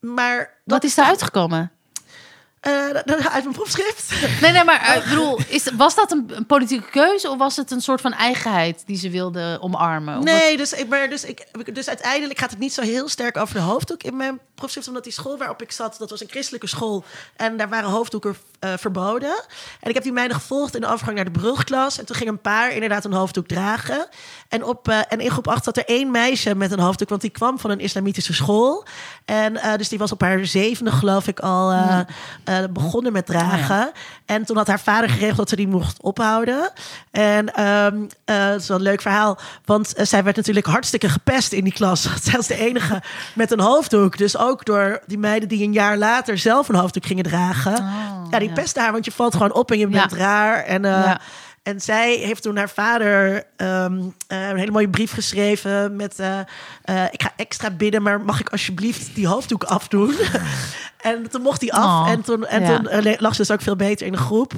maar 0.00 0.50
Wat 0.64 0.84
is 0.84 0.98
er 0.98 1.04
uitgekomen? 1.04 1.70
Eh, 2.60 2.88
uit 3.34 3.42
mijn 3.42 3.52
proefschrift... 3.52 4.12
Nee, 4.40 4.52
nee, 4.52 4.64
maar 4.64 4.80
eh, 4.80 4.96
ik 4.96 5.08
bedoel, 5.08 5.38
is, 5.48 5.70
was 5.76 5.94
dat 5.94 6.12
een, 6.12 6.30
een 6.34 6.46
politieke 6.46 6.90
keuze 6.90 7.30
of 7.30 7.38
was 7.38 7.56
het 7.56 7.70
een 7.70 7.80
soort 7.80 8.00
van 8.00 8.12
eigenheid 8.12 8.82
die 8.86 8.96
ze 8.96 9.10
wilde 9.10 9.58
omarmen? 9.60 10.24
Nee, 10.24 10.56
dus, 10.56 10.72
ik, 10.72 10.88
maar 10.88 11.08
dus, 11.08 11.24
ik, 11.24 11.74
dus 11.74 11.88
uiteindelijk 11.88 12.38
gaat 12.38 12.50
het 12.50 12.58
niet 12.58 12.72
zo 12.72 12.82
heel 12.82 13.08
sterk 13.08 13.36
over 13.36 13.54
de 13.54 13.60
hoofddoek 13.60 14.02
in 14.02 14.16
mijn 14.16 14.38
proefschrift. 14.54 14.88
Omdat 14.88 15.04
die 15.04 15.12
school 15.12 15.38
waarop 15.38 15.62
ik 15.62 15.72
zat, 15.72 15.96
dat 15.98 16.10
was 16.10 16.20
een 16.20 16.30
christelijke 16.30 16.66
school. 16.66 17.04
En 17.36 17.56
daar 17.56 17.68
waren 17.68 17.90
hoofddoeken 17.90 18.36
eh, 18.58 18.72
verboden. 18.76 19.42
En 19.80 19.88
ik 19.88 19.94
heb 19.94 20.02
die 20.02 20.12
meiden 20.12 20.36
gevolgd 20.36 20.74
in 20.74 20.80
de 20.80 20.86
overgang 20.86 21.16
naar 21.16 21.24
de 21.24 21.38
brugklas. 21.38 21.98
En 21.98 22.06
toen 22.06 22.16
ging 22.16 22.28
een 22.28 22.40
paar 22.40 22.72
inderdaad 22.72 23.04
een 23.04 23.12
hoofddoek 23.12 23.46
dragen. 23.46 24.08
En, 24.48 24.64
op, 24.64 24.88
eh, 24.88 24.98
en 25.08 25.20
in 25.20 25.30
groep 25.30 25.48
8 25.48 25.64
zat 25.64 25.76
er 25.76 25.84
één 25.84 26.10
meisje 26.10 26.54
met 26.54 26.72
een 26.72 26.78
hoofddoek. 26.78 27.08
Want 27.08 27.20
die 27.20 27.30
kwam 27.30 27.58
van 27.58 27.70
een 27.70 27.80
islamitische 27.80 28.34
school. 28.34 28.84
En 29.24 29.56
eh, 29.56 29.76
dus 29.76 29.88
die 29.88 29.98
was 29.98 30.12
op 30.12 30.20
haar 30.20 30.46
zevende, 30.46 30.90
geloof 30.90 31.26
ik, 31.26 31.40
al 31.40 31.70
eh, 31.70 32.00
eh, 32.48 32.64
begonnen 32.70 33.12
met 33.12 33.26
dragen. 33.26 33.90
En 34.26 34.44
toen 34.44 34.56
had 34.56 34.66
haar 34.66 34.80
vader 34.80 35.10
geregeld 35.10 35.36
dat 35.36 35.48
ze 35.48 35.56
die 35.56 35.68
mocht 35.68 36.02
ophouden. 36.02 36.72
En 37.10 37.54
eh, 37.54 37.86
dat 38.24 38.60
is 38.60 38.68
wel 38.68 38.76
een 38.76 38.82
leuk 38.82 39.00
verhaal. 39.00 39.38
Want 39.64 39.94
eh, 39.94 40.06
zij 40.06 40.24
werd 40.24 40.36
natuurlijk 40.36 40.66
hartstikke 40.66 41.08
gepest 41.08 41.52
in 41.52 41.64
die 41.64 41.72
klas. 41.72 42.02
Zij 42.24 42.32
was 42.32 42.46
de 42.46 42.58
enige 42.58 43.02
met 43.34 43.50
een 43.50 43.60
hoofddoek. 43.60 44.18
Dus 44.18 44.36
ook 44.38 44.64
door 44.64 45.00
die 45.06 45.18
meiden 45.18 45.48
die 45.48 45.64
een 45.64 45.72
jaar 45.72 45.96
later 45.96 46.38
zelf 46.38 46.68
een 46.68 46.74
hoofddoek 46.74 47.06
gingen 47.06 47.24
dragen. 47.24 47.84
ja, 48.30 48.38
die 48.38 48.48
ja. 48.48 48.54
pesten 48.54 48.82
haar, 48.82 48.92
want 48.92 49.04
je 49.04 49.12
valt 49.12 49.32
gewoon 49.32 49.52
op 49.52 49.70
en 49.70 49.78
je 49.78 49.88
Ja. 49.88 49.98
bent 49.98 50.12
raar. 50.12 50.64
En, 50.64 50.84
en 51.62 51.80
zij 51.80 52.14
heeft 52.14 52.42
toen 52.42 52.56
haar 52.56 52.70
vader 52.70 53.44
ehm, 53.56 54.00
eh, 54.26 54.48
een 54.48 54.56
hele 54.56 54.70
mooie 54.70 54.88
brief 54.90 55.12
geschreven 55.12 55.96
met... 55.96 56.18
ik 57.10 57.22
ga 57.22 57.32
extra 57.36 57.70
bidden, 57.70 58.02
maar 58.02 58.20
mag 58.20 58.40
ik 58.40 58.48
alsjeblieft 58.48 59.14
die 59.14 59.26
hoofddoek 59.26 59.64
afdoen? 59.64 60.14
en 60.98 61.30
toen 61.30 61.42
mocht 61.42 61.60
hij 61.60 61.70
af 61.70 61.84
Oh, 61.84 62.10
en 62.10 62.22
toen, 62.22 62.46
en 62.46 62.62
ja. 62.62 62.76
toen 62.76 62.88
eh, 62.88 63.20
lag 63.20 63.34
ze 63.34 63.40
dus 63.40 63.50
ook 63.50 63.60
veel 63.60 63.76
beter 63.76 64.06
in 64.06 64.12
de 64.12 64.18
groep. 64.18 64.52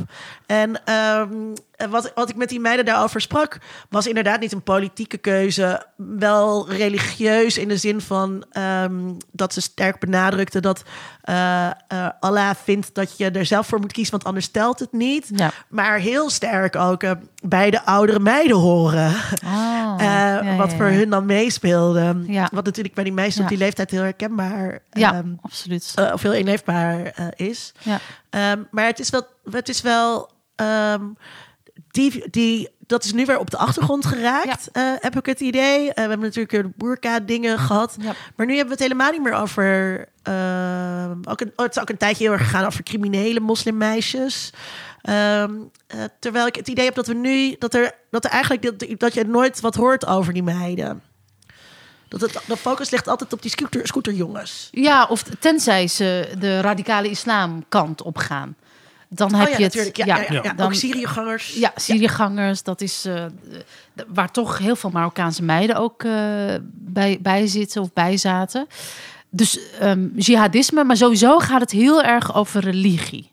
En 0.47 0.85
ehm, 0.85 1.53
en 1.81 1.91
wat, 1.91 2.12
wat 2.15 2.31
ik 2.31 2.37
met 2.37 2.49
die 2.49 2.61
meiden 2.61 2.85
daarover 2.85 3.21
sprak, 3.21 3.59
was 3.89 4.07
inderdaad 4.07 4.41
niet 4.41 4.53
een 4.53 4.62
politieke 4.62 5.17
keuze. 5.17 5.87
Wel 5.97 6.71
religieus 6.71 7.59
in 7.59 7.69
de 7.69 7.77
zin 7.77 8.01
van 8.01 8.45
ehm, 8.51 9.12
dat 9.33 9.53
ze 9.53 9.61
sterk 9.61 9.99
benadrukte 9.99 10.61
dat 10.61 10.83
eh, 11.23 11.71
Allah 12.21 12.51
vindt 12.65 12.95
dat 12.95 13.19
je 13.19 13.31
er 13.31 13.47
zelf 13.47 13.67
voor 13.67 13.81
moet 13.81 13.93
kiezen, 13.93 14.12
want 14.12 14.25
anders 14.25 14.49
telt 14.49 14.79
het 14.79 14.93
niet. 14.93 15.31
Ja. 15.35 15.51
Maar 15.69 15.99
heel 15.99 16.31
sterk 16.31 16.77
ook 16.77 17.03
bij 17.43 17.71
de 17.71 17.85
oudere 17.85 18.19
meiden 18.19 18.57
horen. 18.57 19.15
Oh, 19.45 19.95
ja, 19.99 20.57
wat 20.57 20.73
voor 20.73 20.87
hun 20.87 21.11
dan 21.11 21.27
meespeelde. 21.27 22.17
Wat 22.53 22.65
natuurlijk 22.65 22.95
bij 22.95 23.05
die 23.05 23.12
meisjes 23.12 23.43
op 23.43 23.49
die 23.49 23.59
leeftijd 23.59 23.91
heel 23.91 24.03
herkenbaar 24.03 24.83
Ja, 24.91 25.15
ehm, 25.15 25.33
absoluut. 25.41 25.95
of 26.12 26.23
heel 26.23 26.30
inleefbaar 26.39 27.05
eh, 27.05 27.27
is. 27.36 27.73
Ja. 27.78 28.01
Ehm, 28.31 28.62
maar 28.70 28.86
het 28.86 28.98
is 28.98 29.11
wel, 29.11 29.27
het 29.51 29.69
is 29.69 29.81
wel 29.81 30.31
ehm, 30.55 31.05
die, 31.90 32.31
die, 32.31 32.69
dat 32.78 33.05
is 33.05 33.12
nu 33.12 33.24
weer 33.24 33.39
op 33.39 33.51
de 33.51 33.57
achtergrond 33.57 34.07
geraakt, 34.12 34.70
eh, 34.70 34.93
heb 34.98 35.16
ik 35.16 35.27
het 35.27 35.40
idee. 35.40 35.89
Eh, 35.89 35.94
we 35.94 36.01
hebben 36.01 36.20
natuurlijk 36.20 36.51
weer 36.51 36.62
de 36.62 36.73
boerka-dingen 36.77 37.59
gehad. 37.59 37.97
Ja. 38.01 38.12
Maar 38.36 38.47
nu 38.47 38.57
hebben 38.57 38.77
we 38.77 38.82
het 38.82 38.93
helemaal 38.93 39.12
niet 39.12 39.23
meer 39.23 39.40
over. 39.40 39.98
ehm, 40.23 41.19
ook 41.28 41.40
een, 41.40 41.52
oh, 41.57 41.65
het 41.65 41.77
is 41.77 41.82
ook 41.82 41.89
een 41.89 41.97
tijdje 41.97 42.24
heel 42.24 42.32
erg 42.32 42.43
gegaan 42.43 42.66
over 42.66 42.82
criminele 42.82 43.40
moslimmeisjes. 43.40 44.52
Terwijl 46.19 46.47
ik 46.47 46.55
het 46.55 46.69
idee 46.69 46.85
heb 46.85 46.94
dat 46.94 47.07
we 47.07 47.15
nu. 47.15 47.57
dat 47.59 47.74
er, 47.74 47.93
dat 48.11 48.24
er 48.24 48.31
eigenlijk. 48.31 48.62
Dat, 48.62 48.98
dat 48.98 49.15
je 49.15 49.24
nooit 49.24 49.61
wat 49.61 49.74
hoort 49.74 50.07
over 50.07 50.32
die 50.32 50.43
meiden. 50.43 51.02
Dat 52.11 52.20
het, 52.20 52.39
de 52.47 52.57
focus 52.57 52.91
ligt 52.91 53.09
altijd 53.09 53.32
op 53.32 53.43
die 53.43 53.51
scooter, 53.51 53.87
scooterjongens. 53.87 54.69
Ja, 54.70 55.05
of 55.05 55.23
tenzij 55.23 55.89
ze 55.89 56.28
de 56.39 56.61
radicale 56.61 57.09
islamkant 57.09 58.03
opgaan. 58.03 58.57
Dan 59.09 59.35
heb 59.35 59.47
oh 59.47 59.53
ja, 59.53 59.59
je 59.59 59.65
het. 59.65 59.97
Ja, 59.97 60.05
ja, 60.05 60.16
ja, 60.16 60.43
ja. 60.43 60.53
dan- 60.53 60.66
ook 60.66 60.74
Syriëgangers. 60.74 61.53
Ja, 61.55 61.73
Syriëgangers, 61.77 62.62
dat 62.62 62.81
is 62.81 63.05
eh, 63.05 63.24
waar 64.07 64.31
toch 64.31 64.59
heel 64.59 64.77
veel 64.77 64.91
Marokkaanse 64.91 65.43
meiden 65.43 65.77
ook 65.77 66.03
eh, 66.03 66.12
bij, 66.70 67.19
bij 67.20 67.47
zitten 67.47 67.82
of 67.82 67.93
bij 67.93 68.16
zaten. 68.16 68.66
Dus 69.28 69.59
ehm, 69.78 70.09
jihadisme, 70.16 70.85
maar 70.85 70.97
sowieso 70.97 71.39
gaat 71.39 71.61
het 71.61 71.70
heel 71.70 72.03
erg 72.03 72.35
over 72.35 72.61
religie 72.61 73.31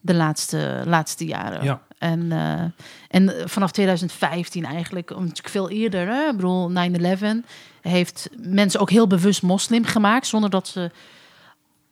de 0.00 0.14
laatste, 0.14 0.82
laatste 0.86 1.24
jaren. 1.24 1.64
Ja. 1.64 1.82
En, 1.98 2.32
eh, 2.32 2.64
en 3.08 3.48
vanaf 3.48 3.70
2015 3.70 4.64
eigenlijk, 4.64 5.10
natuurlijk 5.10 5.48
veel 5.48 5.70
eerder, 5.70 6.06
hè, 6.06 6.28
ik 6.28 6.36
bedoel 6.36 6.70
9-11, 6.70 7.44
heeft 7.80 8.28
mensen 8.36 8.80
ook 8.80 8.90
heel 8.90 9.06
bewust 9.06 9.42
moslim 9.42 9.84
gemaakt, 9.84 10.26
zonder 10.26 10.50
dat 10.50 10.68
ze 10.68 10.90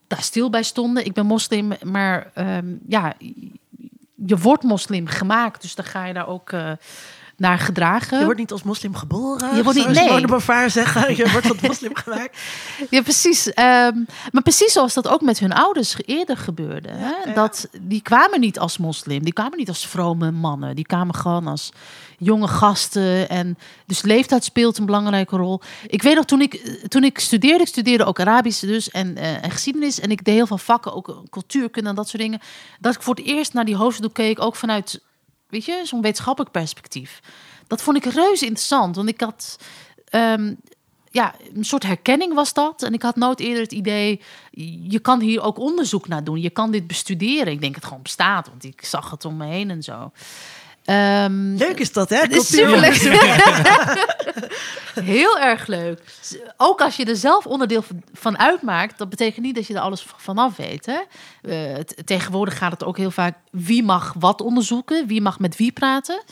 daar 0.06 0.22
stil 0.22 0.50
bij 0.50 0.62
stonden. 0.62 1.04
Ik 1.04 1.12
ben 1.12 1.26
moslim, 1.26 1.72
maar 1.82 2.30
ehm, 2.34 2.74
ja, 2.88 3.14
je 4.14 4.36
wordt 4.36 4.62
moslim 4.62 5.06
gemaakt, 5.06 5.62
dus 5.62 5.74
dan 5.74 5.84
ga 5.84 6.04
je 6.04 6.14
daar 6.14 6.28
ook 6.28 6.52
eh, 6.52 6.72
naar 7.36 7.58
gedragen. 7.58 8.18
Je 8.18 8.24
wordt 8.24 8.38
niet 8.40 8.52
als 8.52 8.62
moslim 8.62 8.94
geboren. 8.94 9.56
Je 9.56 9.62
wordt 9.62 9.78
niet- 9.78 9.88
nee. 9.88 10.04
Simone 10.04 10.26
Beauvoir 10.26 10.70
zeggen. 10.70 11.16
Je 11.16 11.30
wordt 11.30 11.46
tot 11.46 11.60
moslim 11.62 11.94
gemaakt. 11.94 12.38
Ja, 12.90 13.02
precies. 13.02 13.52
Ehm, 13.52 13.94
maar 14.32 14.42
precies 14.42 14.72
zoals 14.72 14.94
dat 14.94 15.08
ook 15.08 15.20
met 15.20 15.38
hun 15.38 15.52
ouders 15.52 15.96
eerder 16.06 16.36
gebeurde. 16.36 16.88
hè? 16.92 17.30
ja. 17.30 17.34
Dat, 17.34 17.68
die 17.80 18.02
kwamen 18.02 18.40
niet 18.40 18.58
als 18.58 18.78
moslim, 18.78 19.22
die 19.24 19.32
kwamen 19.32 19.58
niet 19.58 19.68
als 19.68 19.86
vrome 19.86 20.30
mannen. 20.30 20.76
Die 20.76 20.86
kwamen 20.86 21.14
gewoon 21.14 21.46
als 21.46 21.70
jonge 22.18 22.48
gasten. 22.48 23.28
En 23.28 23.58
dus 23.86 24.02
leeftijd 24.02 24.44
speelt 24.44 24.78
een 24.78 24.86
belangrijke 24.86 25.36
rol. 25.36 25.60
Ik 25.86 26.02
weet 26.02 26.14
nog, 26.14 26.24
toen 26.24 26.40
ik, 26.40 26.78
toen 26.88 27.04
ik 27.04 27.18
studeerde, 27.18 27.62
ik 27.62 27.68
studeerde 27.68 28.04
ook 28.04 28.20
Arabisch 28.20 28.60
dus 28.60 28.90
en, 28.90 29.16
eh, 29.16 29.44
en 29.44 29.50
geschiedenis. 29.50 30.00
En 30.00 30.10
ik 30.10 30.24
deed 30.24 30.34
heel 30.34 30.46
veel 30.46 30.58
vakken, 30.58 30.94
ook 30.94 31.22
cultuurkunde 31.30 31.88
en 31.88 31.94
dat 31.94 32.08
soort 32.08 32.22
dingen. 32.22 32.40
Dat 32.80 32.94
ik 32.94 33.02
voor 33.02 33.14
het 33.14 33.24
eerst 33.24 33.52
naar 33.52 33.64
die 33.64 33.76
hoofddoek 33.76 34.14
keek, 34.14 34.40
ook 34.42 34.56
vanuit, 34.56 35.00
weet 35.48 35.64
je, 35.64 35.80
zo'n 35.84 36.02
wetenschappelijk 36.02 36.52
perspectief. 36.52 37.20
Dat 37.66 37.82
vond 37.82 37.96
ik 37.96 38.04
reuze 38.04 38.44
interessant, 38.44 38.96
want 38.96 39.08
ik 39.08 39.20
had... 39.20 39.58
ehm, 40.08 40.54
ja, 41.10 41.34
een 41.54 41.64
soort 41.64 41.82
herkenning 41.82 42.34
was 42.34 42.52
dat. 42.52 42.82
En 42.82 42.92
ik 42.92 43.02
had 43.02 43.16
nooit 43.16 43.40
eerder 43.40 43.62
het 43.62 43.72
idee, 43.72 44.20
je 44.88 44.98
kan 44.98 45.20
hier 45.20 45.42
ook 45.42 45.58
onderzoek 45.58 46.08
naar 46.08 46.24
doen. 46.24 46.40
Je 46.40 46.50
kan 46.50 46.70
dit 46.70 46.86
bestuderen. 46.86 47.52
Ik 47.52 47.60
denk 47.60 47.74
het 47.74 47.84
gewoon 47.84 48.02
bestaat, 48.02 48.48
want 48.48 48.64
ik 48.64 48.84
zag 48.84 49.10
het 49.10 49.24
om 49.24 49.36
me 49.36 49.46
heen 49.46 49.70
en 49.70 49.82
zo. 49.82 50.12
Ehm, 50.86 51.54
Leuk 51.54 51.78
is 51.78 51.92
dat, 51.92 52.08
hè? 52.08 52.16
het 52.16 52.34
is 52.34 52.46
superleuk. 52.46 52.94
Heel 55.14 55.38
erg 55.38 55.66
leuk. 55.66 56.00
Ook 56.56 56.80
als 56.80 56.96
je 56.96 57.04
er 57.04 57.16
zelf 57.16 57.46
onderdeel 57.46 57.84
van- 58.12 58.38
uitmaakt, 58.38 58.98
dat 58.98 59.08
betekent 59.08 59.44
niet 59.44 59.54
dat 59.54 59.66
je 59.66 59.74
er 59.74 59.80
alles 59.80 60.06
vanaf 60.16 60.56
weet. 60.56 60.86
Hè? 60.86 60.98
Eh, 61.50 61.74
tegenwoordig 62.04 62.58
gaat 62.58 62.72
het 62.72 62.84
ook 62.84 62.96
heel 62.96 63.10
vaak 63.10 63.36
wie 63.50 63.82
mag 63.82 64.14
wat 64.18 64.40
onderzoeken, 64.40 65.06
wie 65.06 65.20
mag 65.20 65.38
met 65.38 65.56
wie 65.56 65.72
praten. 65.72 66.22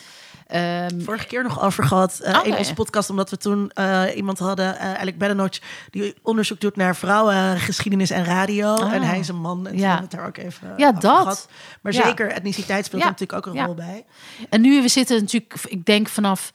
Ehm, 0.46 1.00
Vorige 1.00 1.26
keer 1.26 1.42
nog 1.42 1.62
over 1.62 1.84
gehad 1.84 2.18
eh, 2.20 2.32
in 2.44 2.50
Oké. 2.50 2.58
onze 2.58 2.74
podcast, 2.74 3.10
omdat 3.10 3.30
we 3.30 3.36
toen 3.36 3.70
eh, 3.70 4.02
iemand 4.16 4.38
hadden, 4.38 4.78
eh 4.78 4.94
Alec 4.94 5.18
Bedenoch, 5.18 5.58
die 5.90 6.14
onderzoek 6.22 6.60
doet 6.60 6.76
naar 6.76 6.96
vrouwengeschiedenis 6.96 8.10
en 8.10 8.24
radio. 8.24 8.74
Ah. 8.74 8.92
En 8.92 9.02
hij 9.02 9.18
is 9.18 9.28
een 9.28 9.40
man. 9.40 9.66
En 9.66 9.78
Ja. 9.78 10.00
het 10.00 10.10
daar 10.10 10.26
ook 10.26 10.36
even 10.36 10.74
Ja, 10.76 10.92
dat. 10.92 11.20
gehad. 11.20 11.48
Maar 11.82 11.92
Ja. 11.92 12.02
zeker, 12.06 12.28
etniciteit 12.30 12.84
speelt 12.84 13.02
Ja. 13.02 13.08
er 13.08 13.14
natuurlijk 13.18 13.46
ook 13.46 13.54
een 13.54 13.64
rol 13.64 13.74
bij. 13.74 14.04
En 14.50 14.60
nu 14.60 14.82
we 14.82 14.88
zitten 14.88 15.20
natuurlijk, 15.20 15.54
ik 15.68 15.84
denk 15.84 16.08
vanaf 16.08 16.52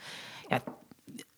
ja, 0.48 0.62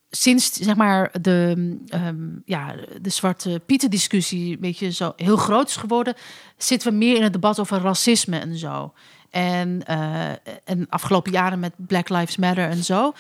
sinds 0.10 0.52
zeg 0.54 0.76
maar 0.76 1.12
de, 1.22 1.78
ehm, 1.88 2.16
ja, 2.46 2.76
de 3.02 3.10
zwarte 3.10 3.62
Pieten 3.66 3.90
discussie 3.90 4.54
een 4.54 4.60
beetje 4.62 4.92
zo 4.92 5.14
heel 5.16 5.38
groot 5.38 5.68
is 5.68 5.76
geworden, 5.76 6.14
zitten 6.58 6.92
we 6.92 6.98
meer 6.98 7.16
in 7.16 7.24
het 7.24 7.34
debat 7.34 7.60
over 7.60 7.82
racisme 7.82 8.40
en 8.40 8.58
zo. 8.58 8.94
En, 9.32 9.84
eh 9.86 10.30
en 10.64 10.86
afgelopen 10.90 11.32
jaren 11.32 11.60
met 11.60 11.74
Black 11.78 12.10
Lives 12.10 12.38
Matter 12.38 12.70
en 12.70 12.84
zo. 12.84 13.14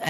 eh, 0.00 0.08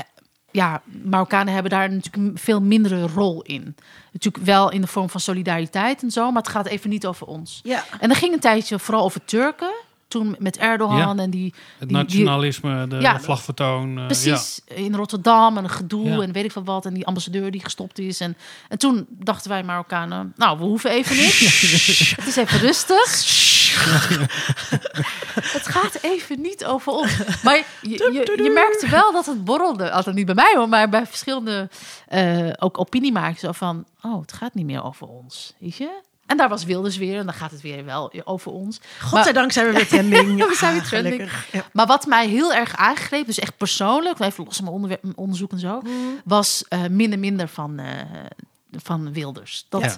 ja, 0.52 0.82
Marokkanen 1.04 1.52
hebben 1.54 1.70
daar 1.70 1.90
natuurlijk 1.90 2.16
een 2.16 2.38
veel 2.38 2.60
mindere 2.60 3.06
rol 3.06 3.42
in. 3.42 3.76
Natuurlijk 4.12 4.44
wel 4.44 4.70
in 4.70 4.80
de 4.80 4.86
vorm 4.86 5.10
van 5.10 5.20
solidariteit 5.20 6.02
en 6.02 6.10
zo, 6.10 6.30
maar 6.30 6.42
het 6.42 6.50
gaat 6.50 6.66
even 6.66 6.90
niet 6.90 7.06
over 7.06 7.26
ons. 7.26 7.60
Ja. 7.62 7.84
En 8.00 8.10
er 8.10 8.16
ging 8.16 8.32
een 8.32 8.40
tijdje 8.40 8.78
vooral 8.78 9.04
over 9.04 9.24
Turken. 9.24 9.70
Toen 10.08 10.36
met 10.38 10.56
Erdogan 10.56 10.96
Ja. 11.16 11.22
en 11.22 11.30
die... 11.30 11.54
Het 11.78 11.88
die- 11.88 11.96
nationalisme, 11.96 12.86
de 12.88 12.96
Ja, 12.96 13.20
vlagvertoon. 13.20 13.98
eh, 13.98 14.06
Precies, 14.06 14.60
in 14.66 14.94
Rotterdam 14.94 15.56
en 15.56 15.64
een 15.64 15.70
gedoe 15.70 16.08
Ja. 16.08 16.20
en 16.20 16.32
weet 16.32 16.44
ik 16.44 16.52
veel 16.52 16.64
wat. 16.64 16.86
En 16.86 16.94
die 16.94 17.06
ambassadeur 17.06 17.50
die 17.50 17.62
gestopt 17.62 17.98
is. 17.98 18.20
En, 18.20 18.36
en 18.68 18.78
toen 18.78 19.06
dachten 19.08 19.50
wij 19.50 19.62
Marokkanen, 19.62 20.32
nou, 20.36 20.58
we 20.58 20.64
hoeven 20.64 20.90
even 20.90 21.16
niet. 21.16 21.38
Het 22.18 22.26
is 22.26 22.36
even 22.36 22.58
rustig. 22.58 23.04
het 25.58 25.66
gaat 25.68 25.98
even 26.02 26.40
niet 26.40 26.64
over 26.64 26.92
ons. 26.92 27.16
Maar 27.42 27.56
je, 27.82 27.88
je, 27.90 28.42
je 28.42 28.50
merkte 28.50 28.88
wel 28.88 29.12
dat 29.12 29.26
het 29.26 29.44
borrelde. 29.44 29.90
Altijd 29.90 30.16
niet 30.16 30.26
bij 30.26 30.34
mij 30.34 30.52
hoor, 30.56 30.68
maar 30.68 30.88
bij 30.88 31.06
verschillende 31.06 31.68
eh, 32.08 32.48
ook 32.58 32.78
opiniemakers. 32.78 33.40
Zo 33.40 33.52
van, 33.52 33.86
oh, 34.02 34.20
het 34.20 34.32
gaat 34.32 34.54
niet 34.54 34.66
meer 34.66 34.84
over 34.84 35.06
ons. 35.06 35.54
Weet 35.58 35.76
je? 35.76 36.00
En 36.26 36.36
daar 36.36 36.48
was 36.48 36.64
Wilders 36.64 36.96
weer 36.96 37.18
en 37.18 37.24
dan 37.24 37.34
gaat 37.34 37.50
het 37.50 37.60
weer 37.60 37.84
wel 37.84 38.12
over 38.24 38.52
ons. 38.52 38.80
Godzijdank 39.00 39.52
zijn 39.52 39.66
we 39.66 39.72
weer 39.72 39.88
trending. 39.98 40.46
We 40.48 40.54
zijn 40.54 40.72
weer 40.72 40.82
Ah, 40.82 40.88
trending. 40.88 41.30
Ja. 41.52 41.64
Maar 41.72 41.86
wat 41.86 42.06
mij 42.06 42.28
heel 42.28 42.52
erg 42.54 42.76
aangreep, 42.76 43.26
dus 43.26 43.38
echt 43.38 43.56
persoonlijk, 43.56 44.20
even 44.20 44.44
los 44.44 44.56
van 44.56 44.96
onderzoek 45.16 45.52
en 45.52 45.58
zo, 45.58 45.82
was 46.24 46.64
eh, 46.68 46.80
minder 46.90 47.18
minder 47.18 47.48
van, 47.48 47.78
eh, 47.78 47.94
van 48.72 49.12
Wilders. 49.12 49.66
Dat, 49.68 49.82
Ja. 49.82 49.96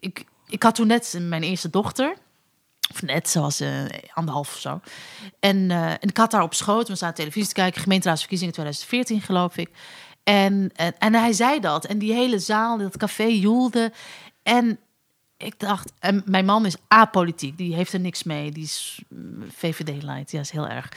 ik, 0.00 0.24
ik 0.48 0.62
had 0.62 0.74
toen 0.74 0.86
net 0.86 1.16
mijn 1.20 1.42
eerste 1.42 1.70
dochter. 1.70 2.14
Of 2.90 3.02
net, 3.02 3.28
zoals 3.28 3.60
eh 3.60 3.68
anderhalf 4.14 4.48
of 4.54 4.60
zo. 4.60 4.80
En, 5.40 5.70
eh, 5.70 5.90
en 5.90 6.08
ik 6.08 6.16
had 6.16 6.30
daar 6.30 6.42
op 6.42 6.54
schoot, 6.54 6.88
we 6.88 6.94
zaten 6.94 7.14
televisie 7.16 7.48
te 7.48 7.54
kijken, 7.54 7.80
gemeenteraadsverkiezingen 7.82 8.52
2014 8.54 9.20
geloof 9.20 9.56
ik. 9.56 9.70
En, 10.24 10.70
en, 10.74 10.94
en 10.98 11.14
hij 11.14 11.32
zei 11.32 11.60
dat. 11.60 11.84
En 11.84 11.98
die 11.98 12.12
hele 12.12 12.38
zaal, 12.38 12.78
dat 12.78 12.96
café 12.96 13.24
joelde. 13.24 13.92
En 14.42 14.78
ik 15.36 15.58
dacht, 15.58 15.92
en 15.98 16.22
mijn 16.24 16.44
man 16.44 16.66
is 16.66 16.76
apolitiek, 16.88 17.56
die 17.56 17.74
heeft 17.74 17.92
er 17.92 18.00
niks 18.00 18.22
mee. 18.22 18.52
Die 18.52 18.62
is 18.64 19.00
mm, 19.08 19.44
VVD-light, 19.56 20.30
ja, 20.30 20.40
is 20.40 20.50
heel 20.50 20.68
erg. 20.68 20.88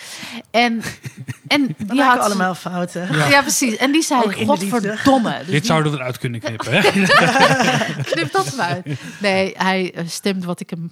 En, 0.51 0.81
en 1.47 1.75
die 1.77 2.01
had 2.01 2.19
allemaal 2.19 2.55
fouten. 2.55 3.15
Ja. 3.29 3.41
precies. 3.41 3.75
En 3.75 3.91
die 3.91 4.01
zei, 4.01 4.45
godverdomme. 4.45 5.37
Dus 5.37 5.45
Dit 5.45 5.55
die- 5.55 5.65
zouden 5.65 5.91
we 5.91 5.97
eruit 5.97 6.17
kunnen 6.17 6.39
knippen. 6.39 6.71
Hè? 6.71 6.81
Knip 8.11 8.31
dat 8.31 8.55
maar 8.55 8.65
uit. 8.65 8.85
Nee, 9.21 9.53
hij 9.57 9.93
eh, 9.93 10.07
stemt 10.07 10.43
wat 10.43 10.59
ik 10.59 10.69
hem 10.69 10.91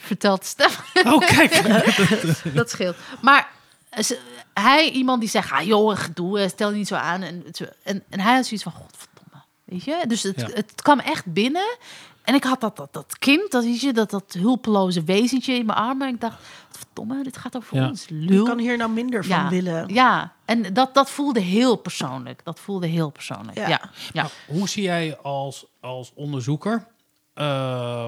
verteld 0.00 0.44
stem. 0.44 0.70
Oh, 1.04 1.18
kijk. 1.18 1.62
dat 2.54 2.70
scheelt. 2.70 2.96
Maar 3.20 3.48
eh, 3.90 4.02
ze- 4.02 4.20
hij, 4.54 4.90
iemand 4.90 5.20
die 5.20 5.28
zegt, 5.30 5.52
ah 5.52 5.62
joh, 5.62 5.96
gedoe, 5.96 6.40
eh, 6.40 6.48
stel 6.48 6.70
je 6.70 6.76
niet 6.76 6.88
zo 6.88 6.94
aan. 6.94 7.22
En, 7.22 7.44
en, 7.82 8.02
en 8.08 8.20
hij 8.20 8.34
had 8.34 8.44
zoiets 8.44 8.62
van, 8.62 8.72
godverdomme. 8.72 9.44
Weet 9.64 9.84
je? 9.84 10.04
Dus 10.08 10.22
het, 10.22 10.40
Ja. 10.40 10.48
het 10.54 10.82
kwam 10.82 10.98
echt 10.98 11.24
binnen. 11.26 11.76
En 12.24 12.34
ik 12.34 12.44
had 12.44 12.60
dat, 12.60 12.76
dat, 12.76 12.92
dat 12.92 13.18
kind, 13.18 13.50
dat, 13.50 13.64
weet 13.64 13.80
je, 13.80 13.92
dat, 13.92 14.10
dat 14.10 14.36
hulpeloze 14.38 15.02
wezentje 15.04 15.52
in 15.54 15.66
mijn 15.66 15.78
armen. 15.78 16.08
En 16.08 16.14
ik 16.14 16.20
dacht, 16.20 16.36
verdomme, 16.70 17.22
dit 17.22 17.36
gaat 17.36 17.56
over 17.56 17.76
Ja. 17.76 17.88
ons. 17.88 18.04
Je 18.08 18.14
Lul. 18.14 18.44
kan 18.44 18.58
hier 18.58 18.76
nou 18.76 18.90
minder 18.90 19.24
van 19.24 19.36
ja, 19.36 19.48
willen. 19.48 19.88
ja, 19.94 20.32
en 20.44 20.72
dat, 20.74 20.94
dat 20.94 21.10
voelde 21.10 21.40
heel 21.40 21.76
persoonlijk. 21.76 22.40
Dat 22.44 22.60
voelde 22.60 22.86
heel 22.86 23.10
persoonlijk. 23.10 23.58
Ja. 23.58 23.68
Ja, 23.68 23.80
ja. 24.12 24.26
Hoe 24.46 24.68
zie 24.68 24.82
jij 24.82 25.18
als, 25.18 25.66
als 25.80 26.12
onderzoeker... 26.14 26.86
eh, 27.34 28.06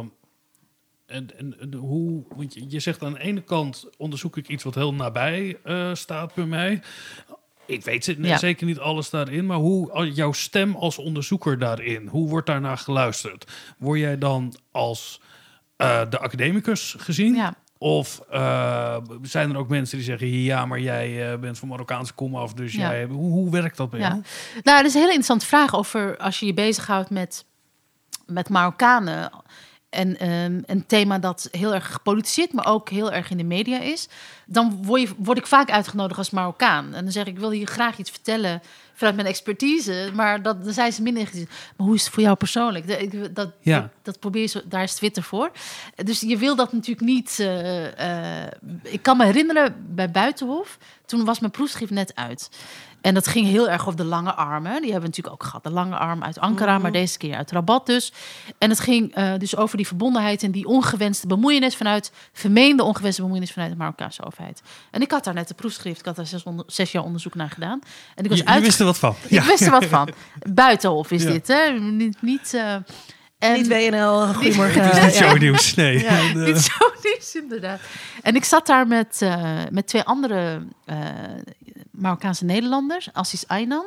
en, 1.12 1.39
en, 1.39 1.60
en 1.60 1.74
hoe, 1.74 2.22
want 2.36 2.55
je, 2.55 2.64
je 2.68 2.80
zegt 2.80 3.02
aan 3.02 3.12
de 3.12 3.20
ene 3.20 3.40
kant 3.43 3.86
onderzoek 3.98 4.36
ik 4.36 4.48
iets 4.48 4.64
wat 4.64 4.74
heel 4.74 4.94
nabij 4.94 5.59
eh, 5.64 5.94
staat 5.94 6.34
bij 6.34 6.44
mij. 6.47 6.82
Ik 7.66 7.84
weet 7.84 8.14
Ja. 8.18 8.39
zeker 8.39 8.66
niet 8.66 8.78
alles 8.78 9.10
daarin, 9.10 9.47
maar 9.47 9.56
hoe 9.56 10.12
jouw 10.12 10.32
stem 10.32 10.74
als 10.74 10.98
onderzoeker 10.98 11.59
daarin, 11.59 12.06
hoe 12.06 12.28
wordt 12.28 12.47
daarnaar 12.47 12.78
geluisterd? 12.78 13.51
Word 13.78 13.98
jij 14.01 14.18
dan 14.18 14.55
als 14.70 15.20
eh, 15.76 16.01
de 16.10 16.18
academicus 16.18 16.94
gezien? 16.98 17.34
Ja. 17.34 17.55
Of 17.78 18.20
eh, 18.30 18.97
zijn 19.22 19.51
er 19.51 19.56
ook 19.56 19.68
mensen 19.68 19.97
die 19.97 20.06
zeggen: 20.06 20.28
ja, 20.28 20.66
maar 20.66 20.80
jij 20.80 21.39
bent 21.40 21.59
van 21.59 21.68
Marokkaanse 21.68 22.12
kom 22.12 22.36
af, 22.36 22.55
dus 22.55 22.72
Ja. 22.72 22.90
jij. 22.90 23.05
Hoe, 23.05 23.32
hoe 23.32 23.51
werkt 23.51 23.76
dat 23.76 23.90
bij 23.90 24.01
Ja. 24.01 24.09
jou? 24.09 24.22
Nou, 24.62 24.76
dat 24.76 24.86
is 24.86 24.94
een 24.94 25.01
hele 25.01 25.12
interessante 25.12 25.47
vraag 25.47 25.74
over 25.74 26.16
als 26.16 26.40
je 26.40 26.47
je 26.47 26.55
bezighoudt 26.55 27.10
met, 27.10 27.44
met 28.26 28.48
Marokkanen. 28.48 29.30
En 29.93 30.19
ehm, 30.19 30.60
een 30.66 30.86
thema 30.86 31.19
dat 31.19 31.48
heel 31.51 31.74
erg 31.74 31.93
gepolitiseerd, 31.93 32.52
maar 32.52 32.66
ook 32.66 32.89
heel 32.90 33.12
erg 33.12 33.31
in 33.31 33.36
de 33.36 33.44
media 33.44 33.81
is. 33.81 34.09
Dan 34.47 34.78
word, 34.85 35.01
je, 35.01 35.09
word 35.16 35.39
ik 35.39 35.47
vaak 35.47 35.70
uitgenodigd 35.70 36.19
als 36.19 36.31
Marokkaan. 36.31 36.94
En 36.94 37.02
dan 37.05 37.12
zeg 37.12 37.27
ik, 37.27 37.32
ik 37.32 37.39
wil 37.39 37.51
je 37.51 37.66
graag 37.66 37.98
iets 37.98 38.10
vertellen 38.10 38.62
vanuit 38.94 39.16
mijn 39.16 39.28
expertise. 39.28 40.10
Maar 40.14 40.43
dat, 40.43 40.64
dan 40.64 40.73
zijn 40.73 40.93
ze 40.93 41.02
minder 41.02 41.27
gezien. 41.27 41.48
Maar 41.77 41.86
hoe 41.86 41.94
is 41.97 42.05
het 42.05 42.12
voor 42.14 42.23
jou 42.23 42.36
persoonlijk? 42.36 42.89
Dat, 42.89 43.01
ik- 43.01 43.35
dat, 43.35 43.51
Ja. 43.60 43.81
dat, 43.81 43.89
dat 44.02 44.19
probeer 44.20 44.43
je, 44.43 44.48
zo- 44.48 44.60
daar 44.64 44.82
is 44.82 44.94
Twitter 44.94 45.23
voor. 45.23 45.51
Dus 46.05 46.20
je 46.20 46.36
wil 46.36 46.56
dat 46.56 46.73
natuurlijk 46.73 47.06
niet. 47.06 47.36
eh, 47.39 48.44
eh, 48.44 48.51
ik 48.82 49.02
kan 49.02 49.16
me 49.16 49.24
herinneren 49.24 49.86
bij 49.94 50.10
Buitenhof, 50.10 50.78
toen 51.06 51.24
was 51.24 51.40
mijn 51.40 51.52
proefschrift 51.52 51.93
net 51.93 52.14
uit. 52.14 52.51
En 53.03 53.15
dat 53.15 53.27
ging 53.27 53.47
heel 53.47 53.69
erg 53.69 53.81
over 53.87 53.97
de 53.97 54.05
lange 54.05 54.35
armen. 54.35 54.73
Die 54.83 54.91
hebben 54.93 55.01
we 55.01 55.07
natuurlijk 55.07 55.35
ook 55.35 55.43
gehad. 55.45 55.62
De 55.62 55.70
lange 55.70 55.97
arm 55.97 56.23
uit 56.23 56.39
Ankara, 56.39 56.79
maar 56.79 56.93
deze 56.93 57.19
keer 57.19 57.37
uit 57.37 57.51
Rabat 57.51 57.87
dus. 57.87 58.12
En 58.59 58.70
het 58.70 58.81
ging 58.81 59.15
eh, 59.15 59.33
dus 59.39 59.57
over 59.57 59.77
die 59.77 59.87
verbondenheid 59.87 60.43
en 60.43 60.51
die 60.51 60.66
ongewenste 60.66 61.27
bemoeienis 61.27 61.77
vanuit, 61.77 62.12
vermeende 62.33 62.83
ongewenste 62.83 63.20
bemoeienis 63.20 63.53
vanuit 63.53 63.70
de 63.70 63.77
Marokkaanse 63.77 64.24
overheid. 64.24 64.62
En 64.91 65.01
ik 65.01 65.11
had 65.11 65.24
daar 65.24 65.35
net 65.35 65.49
de 65.49 65.55
proefschrift, 65.55 65.99
ik 65.99 66.05
had 66.05 66.16
daar 66.16 66.27
zes, 66.27 66.43
onder- 66.43 66.65
zes 66.66 66.93
jaar 66.93 67.03
onderzoek 67.05 67.35
naar 67.35 67.51
gedaan. 67.51 67.81
En 68.15 68.24
ik 68.24 68.31
was 68.31 68.39
Je, 68.39 68.45
je 68.45 68.51
uit... 68.51 68.62
wist 68.62 68.79
er 68.81 68.85
wat 68.87 68.99
van. 68.99 69.15
Ik 69.29 69.41
wist 69.43 69.61
er 69.61 69.70
wat 69.70 69.85
van. 69.85 70.09
Buitenhof 70.55 71.11
is 71.11 71.23
Ja. 71.23 71.31
dit, 71.31 71.49
hè? 71.49 71.70
Niet, 71.70 72.23
niet, 72.23 72.55
eh, 72.55 72.74
en, 73.39 73.53
Niet 73.53 73.69
WNL, 73.69 74.27
goedemorgen. 74.35 74.83
Het 74.83 74.97
is 74.97 75.03
niet 75.05 75.15
Ja. 75.15 75.29
shownieuws, 75.29 75.74
nee. 75.74 75.99
Ja. 76.03 76.09
En, 76.09 76.43
Niet 76.45 76.59
zo 76.59 76.91
nieuws, 77.03 77.35
inderdaad. 77.35 77.81
En 78.23 78.35
ik 78.35 78.45
zat 78.45 78.66
daar 78.66 78.87
met, 78.87 79.16
eh, 79.23 79.43
met 79.70 79.87
twee 79.87 80.03
andere 80.03 80.62
eh, 80.85 80.97
Marokkaanse 81.93 82.44
Nederlanders. 82.44 83.12
Assis 83.12 83.48
Aynan, 83.48 83.85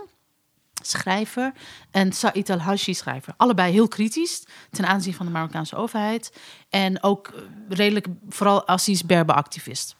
schrijver, 0.82 1.54
en 1.92 2.14
Said 2.14 2.50
al-Hashi, 2.50 2.94
schrijver. 2.94 3.34
Allebei 3.38 3.72
heel 3.72 3.88
kritisch 3.88 4.44
ten 4.72 4.88
aanzien 4.88 5.14
van 5.14 5.26
de 5.26 5.32
Marokkaanse 5.32 5.76
overheid. 5.76 6.38
En 6.70 7.04
ook 7.04 7.28
eh, 7.28 7.42
redelijk, 7.70 8.08
vooral 8.30 8.68
Assis 8.68 9.06
Berber-activist. 9.06 9.96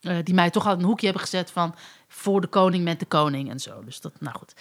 Eh, 0.00 0.16
die 0.22 0.34
mij 0.34 0.50
toch 0.50 0.66
al 0.66 0.72
een 0.72 0.82
hoekje 0.82 1.06
hebben 1.06 1.24
gezet 1.24 1.50
van 1.50 1.74
voor 2.08 2.40
de 2.40 2.46
koning 2.46 2.84
met 2.84 2.98
de 2.98 3.06
koning 3.06 3.50
en 3.50 3.60
zo. 3.60 3.84
Dus 3.84 4.00
dat, 4.00 4.20
nou 4.20 4.36
goed. 4.36 4.54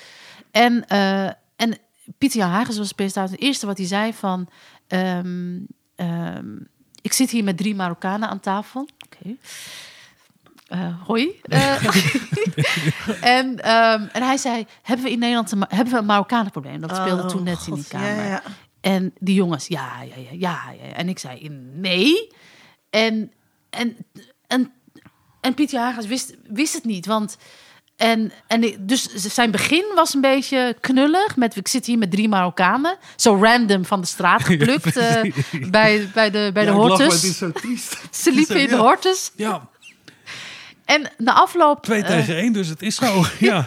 En, 0.51 0.87
eh, 0.87 1.25
en 1.55 1.77
Pieter 2.17 2.39
Jan 2.39 2.49
Hagens 2.49 2.77
was 2.77 2.91
presentator. 2.91 3.31
Het 3.31 3.41
eerste 3.41 3.65
wat 3.65 3.77
hij 3.77 3.87
zei 3.87 4.13
van... 4.13 4.49
ehm, 4.87 5.59
ehm, 5.95 6.57
ik 7.01 7.13
zit 7.13 7.29
hier 7.29 7.43
met 7.43 7.57
drie 7.57 7.75
Marokkanen 7.75 8.29
aan 8.29 8.39
tafel. 8.39 8.87
Oké. 9.05 9.35
Hoi. 11.05 11.39
Eh, 11.41 11.85
en, 13.37 13.59
ehm, 13.59 14.07
en 14.11 14.23
hij 14.23 14.37
zei, 14.37 14.65
hebben 14.81 15.05
we 15.05 15.11
in 15.11 15.19
Nederland 15.19 15.51
een, 15.51 15.65
hebben 15.67 15.93
we 15.93 15.99
een 15.99 16.05
Marokkanenprobleem? 16.05 16.81
Dat 16.81 16.95
speelde 16.95 17.21
Oh, 17.21 17.27
toen 17.27 17.43
net 17.43 17.67
in 17.67 17.73
die 17.73 17.87
kamer. 17.87 18.15
Ja, 18.15 18.25
ja. 18.25 18.43
En 18.81 19.13
die 19.19 19.35
jongens, 19.35 19.67
ja, 19.67 20.01
ja, 20.01 20.15
ja, 20.15 20.29
ja, 20.31 20.71
ja. 20.71 20.93
En 20.93 21.09
ik 21.09 21.19
zei, 21.19 21.49
nee. 21.73 22.31
En, 22.89 23.31
en, 23.69 23.97
en, 24.47 24.71
en 25.41 25.53
Pieter 25.53 25.79
Hagens 25.79 26.07
wist, 26.07 26.35
wist 26.47 26.73
het 26.73 26.83
niet, 26.83 27.05
want... 27.05 27.37
En, 27.95 28.31
en 28.47 28.75
dus 28.79 29.13
zijn 29.13 29.51
begin 29.51 29.85
was 29.95 30.13
een 30.13 30.21
beetje 30.21 30.75
knullig. 30.79 31.35
Met, 31.35 31.55
ik 31.55 31.67
zit 31.67 31.85
hier 31.85 31.97
met 31.97 32.11
drie 32.11 32.29
Marokkanen. 32.29 32.97
Zo 33.15 33.39
random 33.41 33.85
van 33.85 34.01
de 34.01 34.07
straat 34.07 34.43
geplukt. 34.53 34.97
eh, 34.97 35.21
bij, 35.69 36.09
bij 36.13 36.31
de, 36.31 36.49
bij 36.53 36.63
ja, 36.63 36.71
de 36.71 36.77
lach, 36.77 36.87
Hortus. 36.87 37.13
Het 37.13 37.23
is 37.23 37.37
zo 37.37 37.51
triest. 37.51 37.97
Ze 38.11 38.31
liepen 38.31 38.61
in 38.61 38.67
de. 38.67 38.75
Hortus. 38.75 39.31
Ja, 39.35 39.69
En 40.85 41.11
na 41.17 41.33
afloop... 41.33 41.83
twee 41.83 42.01
eh, 42.03 42.07
tegen 42.07 42.35
één, 42.35 42.53
dus 42.53 42.67
het 42.67 42.81
is 42.81 42.95
zo. 42.95 43.23
Ja. 43.39 43.65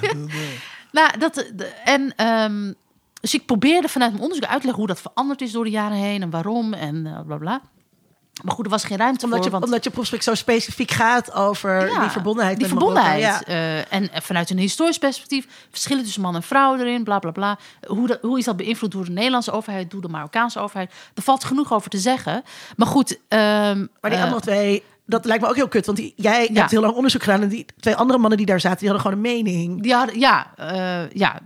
Nou, 0.92 1.18
dat, 1.18 1.34
de- 1.54 1.64
en, 1.84 2.12
ehm, 2.16 2.72
dus 3.20 3.34
ik 3.34 3.46
probeerde 3.46 3.88
vanuit 3.88 4.10
mijn 4.10 4.22
onderzoek 4.22 4.48
uit 4.48 4.60
te 4.60 4.66
leggen 4.66 4.84
hoe 4.84 4.92
dat 4.94 5.00
veranderd 5.00 5.40
is 5.40 5.52
door 5.52 5.64
de 5.64 5.70
jaren 5.70 5.96
heen 5.96 6.22
en 6.22 6.30
waarom 6.30 6.72
en 6.72 7.06
eh, 7.06 7.20
bla 7.26 7.36
bla. 7.36 7.60
Maar 8.42 8.54
goed, 8.54 8.64
er 8.64 8.70
was 8.70 8.84
geen 8.84 8.98
ruimte 8.98 9.24
Omdat 9.24 9.38
voor. 9.38 9.46
je, 9.46 9.52
want, 9.52 9.64
omdat 9.64 9.84
je 9.84 9.90
proefschrift 9.90 10.24
zo 10.24 10.34
specifiek 10.34 10.90
gaat 10.90 11.32
over 11.32 11.88
Ja, 11.88 12.00
die 12.00 12.08
verbondenheid. 12.10 12.58
die 12.58 12.66
verbondenheid. 12.66 13.20
Ja. 13.20 13.42
eh, 13.44 13.92
en 13.92 14.10
vanuit 14.22 14.50
een 14.50 14.58
historisch 14.58 14.98
perspectief, 14.98 15.46
verschillen 15.70 16.04
tussen 16.04 16.22
man 16.22 16.34
en 16.34 16.42
vrouw 16.42 16.76
erin, 16.78 17.04
bla 17.04 17.18
bla 17.18 17.30
bla. 17.30 17.58
Hoe, 17.86 18.06
dat, 18.06 18.18
hoe 18.22 18.38
is 18.38 18.44
dat 18.44 18.56
beïnvloed 18.56 18.90
door 18.92 19.04
de 19.04 19.10
Nederlandse 19.10 19.50
overheid, 19.52 19.90
door 19.90 20.00
de 20.00 20.08
Marokkaanse 20.08 20.58
overheid? 20.60 20.92
Er 21.14 21.22
valt 21.22 21.44
genoeg 21.44 21.72
over 21.72 21.90
te 21.90 21.98
zeggen. 21.98 22.42
Maar 22.76 22.86
goed. 22.86 23.18
ehm, 23.28 23.86
Maar 24.00 24.10
die 24.10 24.20
andere 24.22 24.40
twee, 24.40 24.82
dat 25.06 25.24
lijkt 25.24 25.42
me 25.42 25.48
ook 25.48 25.54
heel 25.56 25.68
kut. 25.68 25.86
Want 25.86 25.98
die, 25.98 26.12
jij 26.16 26.48
Ja. 26.52 26.58
hebt 26.58 26.70
heel 26.70 26.80
lang 26.80 26.94
onderzoek 26.94 27.22
gedaan. 27.22 27.42
En 27.42 27.48
die 27.48 27.66
twee 27.80 27.94
andere 27.96 28.18
mannen 28.18 28.36
die 28.38 28.46
daar 28.46 28.60
zaten, 28.60 28.78
die 28.78 28.88
hadden 28.88 29.06
gewoon 29.06 29.24
een 29.24 29.32
mening. 29.44 29.82
Die 29.82 29.94
hadden, 29.94 30.18
ja, 30.18 30.52
eh, 30.56 31.10
ja, 31.10 31.40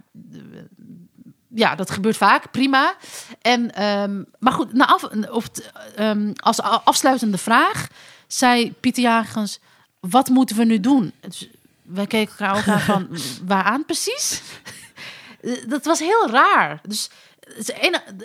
ja, 1.55 1.75
dat 1.75 1.91
gebeurt 1.91 2.17
vaak, 2.17 2.51
prima. 2.51 2.95
En, 3.43 3.75
ehm, 3.75 4.23
maar 4.39 4.53
goed, 4.53 4.73
na 4.73 4.87
af, 4.87 5.05
of 5.31 5.49
ehm, 5.97 6.31
als 6.37 6.61
afsluitende 6.63 7.39
vraag 7.39 7.87
zei 8.27 8.73
Pieter 8.73 9.03
Jagens: 9.03 9.61
wat 10.01 10.29
moeten 10.29 10.57
we 10.57 10.65
nu 10.65 10.81
doen? 10.81 11.13
Dus 11.21 11.49
wij 11.83 12.07
keken 12.07 12.33
elkaar 12.39 12.57
ook 12.59 12.69
aan 12.69 12.81
van 12.81 13.09
waaraan 13.47 13.85
precies? 13.85 14.43
dat 15.69 15.85
was 15.85 15.99
heel 15.99 16.29
raar. 16.31 16.81
Dus 16.83 17.11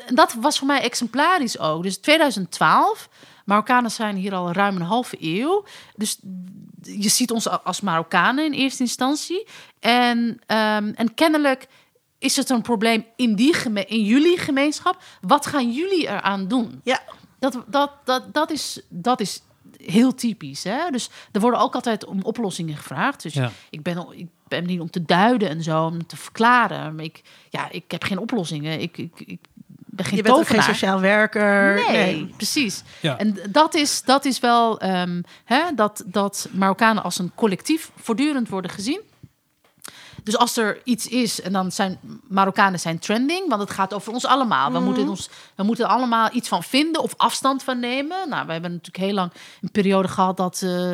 dat 0.08 0.34
was 0.34 0.58
voor 0.58 0.68
mij 0.68 0.82
exemplarisch 0.82 1.60
ook. 1.60 1.84
Dus 1.84 1.98
2012, 1.98 3.10
Marokkanen 3.46 3.92
zijn 3.92 4.16
hier 4.16 4.34
al 4.34 4.52
ruim 4.52 4.76
een 4.76 4.82
halve 4.82 5.18
eeuw. 5.20 5.66
Dus 5.96 6.20
je 6.82 7.10
ziet 7.10 7.32
ons 7.32 7.48
als 7.50 7.82
Marokkanen 7.82 8.46
in 8.46 8.52
eerste 8.54 8.84
instantie. 8.84 9.48
En, 9.80 10.40
ehm, 10.46 10.92
en 10.96 11.14
kennelijk 11.14 11.68
is 12.20 12.36
het 12.36 12.50
een 12.50 12.62
probleem 12.62 13.06
in, 13.16 13.36
die 13.36 13.54
geme- 13.54 13.86
in 13.86 14.04
jullie 14.04 14.38
gemeenschap. 14.38 15.04
Wat 15.22 15.46
gaan 15.46 15.72
jullie 15.72 16.08
eraan 16.08 16.48
doen? 16.48 16.82
Ja, 16.84 17.00
Dat, 17.40 17.64
dat, 17.68 17.92
dat, 18.04 18.34
dat, 18.34 18.52
is, 18.52 18.82
dat 18.90 19.20
is 19.20 19.42
heel 19.78 20.14
typisch. 20.16 20.64
Hè? 20.64 20.90
Dus 20.92 21.10
er 21.32 21.40
worden 21.42 21.60
ook 21.60 21.76
altijd 21.76 22.06
om 22.06 22.22
oplossingen 22.22 22.78
gevraagd. 22.78 23.22
Dus 23.22 23.34
Ja. 23.34 23.52
ik, 23.70 23.84
ben, 23.84 23.98
al- 23.98 24.14
ik 24.14 24.28
ben 24.48 24.66
niet 24.66 24.80
om 24.80 24.90
te 24.90 25.04
duiden 25.06 25.50
en 25.50 25.64
zo, 25.64 25.86
om 25.86 26.06
te 26.08 26.18
verklaren. 26.18 26.96
Maar 26.96 27.06
ik, 27.06 27.22
ja, 27.50 27.70
ik 27.72 27.92
heb 27.92 28.04
geen 28.04 28.18
oplossingen. 28.20 28.82
Ik, 28.82 28.98
ik, 28.98 29.20
ik 29.26 29.40
geen 30.04 30.16
je 30.16 30.24
bent 30.24 30.36
ook 30.36 30.48
geen 30.48 30.64
sociaal 30.64 31.00
werker. 31.00 31.84
Nee, 31.92 32.34
precies. 32.38 32.84
Ja. 33.02 33.18
En 33.18 33.38
dat 33.50 33.74
is, 33.74 34.02
dat 34.04 34.26
is 34.26 34.40
wel 34.40 34.80
ehm, 34.80 35.22
hè, 35.46 35.62
dat, 35.76 36.04
dat 36.06 36.48
Marokkanen 36.52 37.04
als 37.04 37.20
een 37.20 37.32
collectief 37.36 37.92
voortdurend 37.96 38.50
worden 38.50 38.72
gezien. 38.72 39.02
Dus 40.24 40.38
als 40.38 40.58
er 40.58 40.82
iets 40.84 41.08
is, 41.08 41.42
en 41.42 41.52
dan 41.52 41.72
zijn 41.72 42.00
Marokkanen 42.28 42.80
zijn 42.80 43.00
trending, 43.00 43.50
want 43.50 43.62
het 43.62 43.72
gaat 43.72 43.94
over 43.94 44.14
ons 44.14 44.26
allemaal. 44.26 44.72
We, 44.72 44.80
moeten 44.80 45.10
ons, 45.10 45.30
we 45.56 45.64
moeten 45.64 45.86
er 45.86 45.92
allemaal 45.92 46.30
iets 46.32 46.48
van 46.48 46.64
vinden 46.64 47.02
of 47.02 47.14
afstand 47.18 47.64
van 47.64 47.80
nemen. 47.80 48.30
Nou, 48.30 48.46
we 48.46 48.52
hebben 48.52 48.72
natuurlijk 48.72 49.06
heel 49.06 49.14
lang 49.14 49.32
een 49.62 49.72
periode 49.72 50.08
gehad 50.08 50.38
dat. 50.38 50.62
eh, 50.64 50.92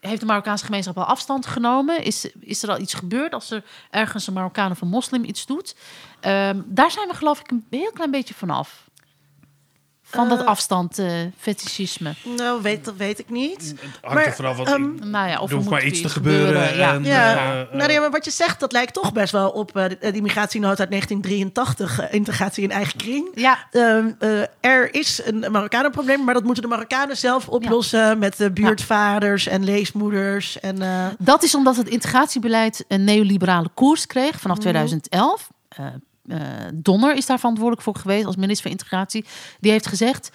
heeft 0.00 0.20
de 0.20 0.26
Marokkaanse 0.26 0.64
gemeenschap 0.64 0.98
al 0.98 1.04
afstand 1.04 1.46
genomen? 1.46 2.04
Is, 2.04 2.30
is 2.40 2.62
er 2.62 2.70
al 2.70 2.78
iets 2.78 2.94
gebeurd 2.94 3.34
als 3.34 3.50
er 3.50 3.64
ergens 3.90 4.26
een 4.26 4.32
Marokkaan 4.34 4.70
of 4.70 4.80
een 4.80 4.88
moslim 4.88 5.24
iets 5.24 5.46
doet? 5.46 5.74
Ehm, 6.20 6.60
daar 6.64 6.90
zijn 6.90 7.08
we 7.08 7.14
geloof 7.14 7.40
ik 7.40 7.50
een 7.50 7.66
heel 7.70 7.92
klein 7.92 8.10
beetje 8.10 8.34
vanaf. 8.34 8.90
Van 10.12 10.28
dat 10.28 10.40
Eh. 10.40 10.46
afstand, 10.46 10.98
eh 10.98 11.06
fetischisme. 11.38 12.14
Nou, 12.36 12.62
weet, 12.62 12.84
dat 12.84 12.96
weet 12.96 13.18
ik 13.18 13.30
niet. 13.30 13.60
Het 13.70 13.80
hangt 14.02 14.14
Maar, 14.14 14.26
er 14.26 14.32
vanaf 14.34 14.56
wat 14.56 14.66
ehm, 14.68 15.10
Nou 15.10 15.28
ja, 15.28 15.40
of 15.40 15.44
er 15.44 15.50
er 15.50 15.56
hoeft 15.56 15.68
maar 15.70 15.84
iets 15.84 16.00
te 16.00 16.08
gebeuren. 16.08 16.76
ja. 16.76 16.94
en, 16.94 17.04
Ja, 17.04 17.34
eh, 17.62 17.74
nou, 17.74 17.88
nee, 17.88 18.00
maar 18.00 18.10
wat 18.10 18.24
je 18.24 18.30
zegt, 18.30 18.60
dat 18.60 18.72
lijkt 18.72 18.92
toch 18.94 19.12
best 19.12 19.32
wel 19.32 19.50
op 19.50 19.76
eh, 19.76 19.84
de, 20.00 20.10
die 20.12 20.22
migratienood 20.22 20.80
uit 20.80 20.90
1983, 20.90 22.00
eh, 22.00 22.14
integratie 22.14 22.62
in 22.62 22.70
eigen 22.70 22.96
kring. 22.98 23.28
ja, 23.34 23.58
Ehm, 23.70 24.10
eh, 24.18 24.40
er 24.60 24.94
is 24.94 25.20
een 25.24 25.44
Marokkanenprobleem, 25.50 26.24
maar 26.24 26.34
dat 26.34 26.44
moeten 26.44 26.62
de 26.62 26.68
Marokkanen 26.68 27.16
zelf 27.16 27.48
oplossen 27.48 28.18
met 28.18 28.36
de 28.36 28.50
buurtvaders 28.50 29.46
en 29.46 29.64
leesmoeders. 29.64 30.60
En, 30.60 30.82
eh, 30.82 31.06
dat 31.18 31.42
is 31.42 31.54
omdat 31.54 31.76
het 31.76 31.88
integratiebeleid 31.88 32.84
een 32.88 33.04
neoliberale 33.04 33.68
koers 33.74 34.06
kreeg 34.06 34.40
vanaf 34.40 34.58
2011. 34.58 35.48
Eh, 35.68 35.86
eh, 35.86 35.92
Donner 36.74 37.16
is 37.16 37.26
daar 37.26 37.38
verantwoordelijk 37.38 37.82
voor 37.82 37.96
geweest 37.96 38.26
als 38.26 38.36
minister 38.36 38.62
van 38.62 38.70
Integratie. 38.70 39.24
Die 39.60 39.70
heeft 39.70 39.86
gezegd: 39.86 40.30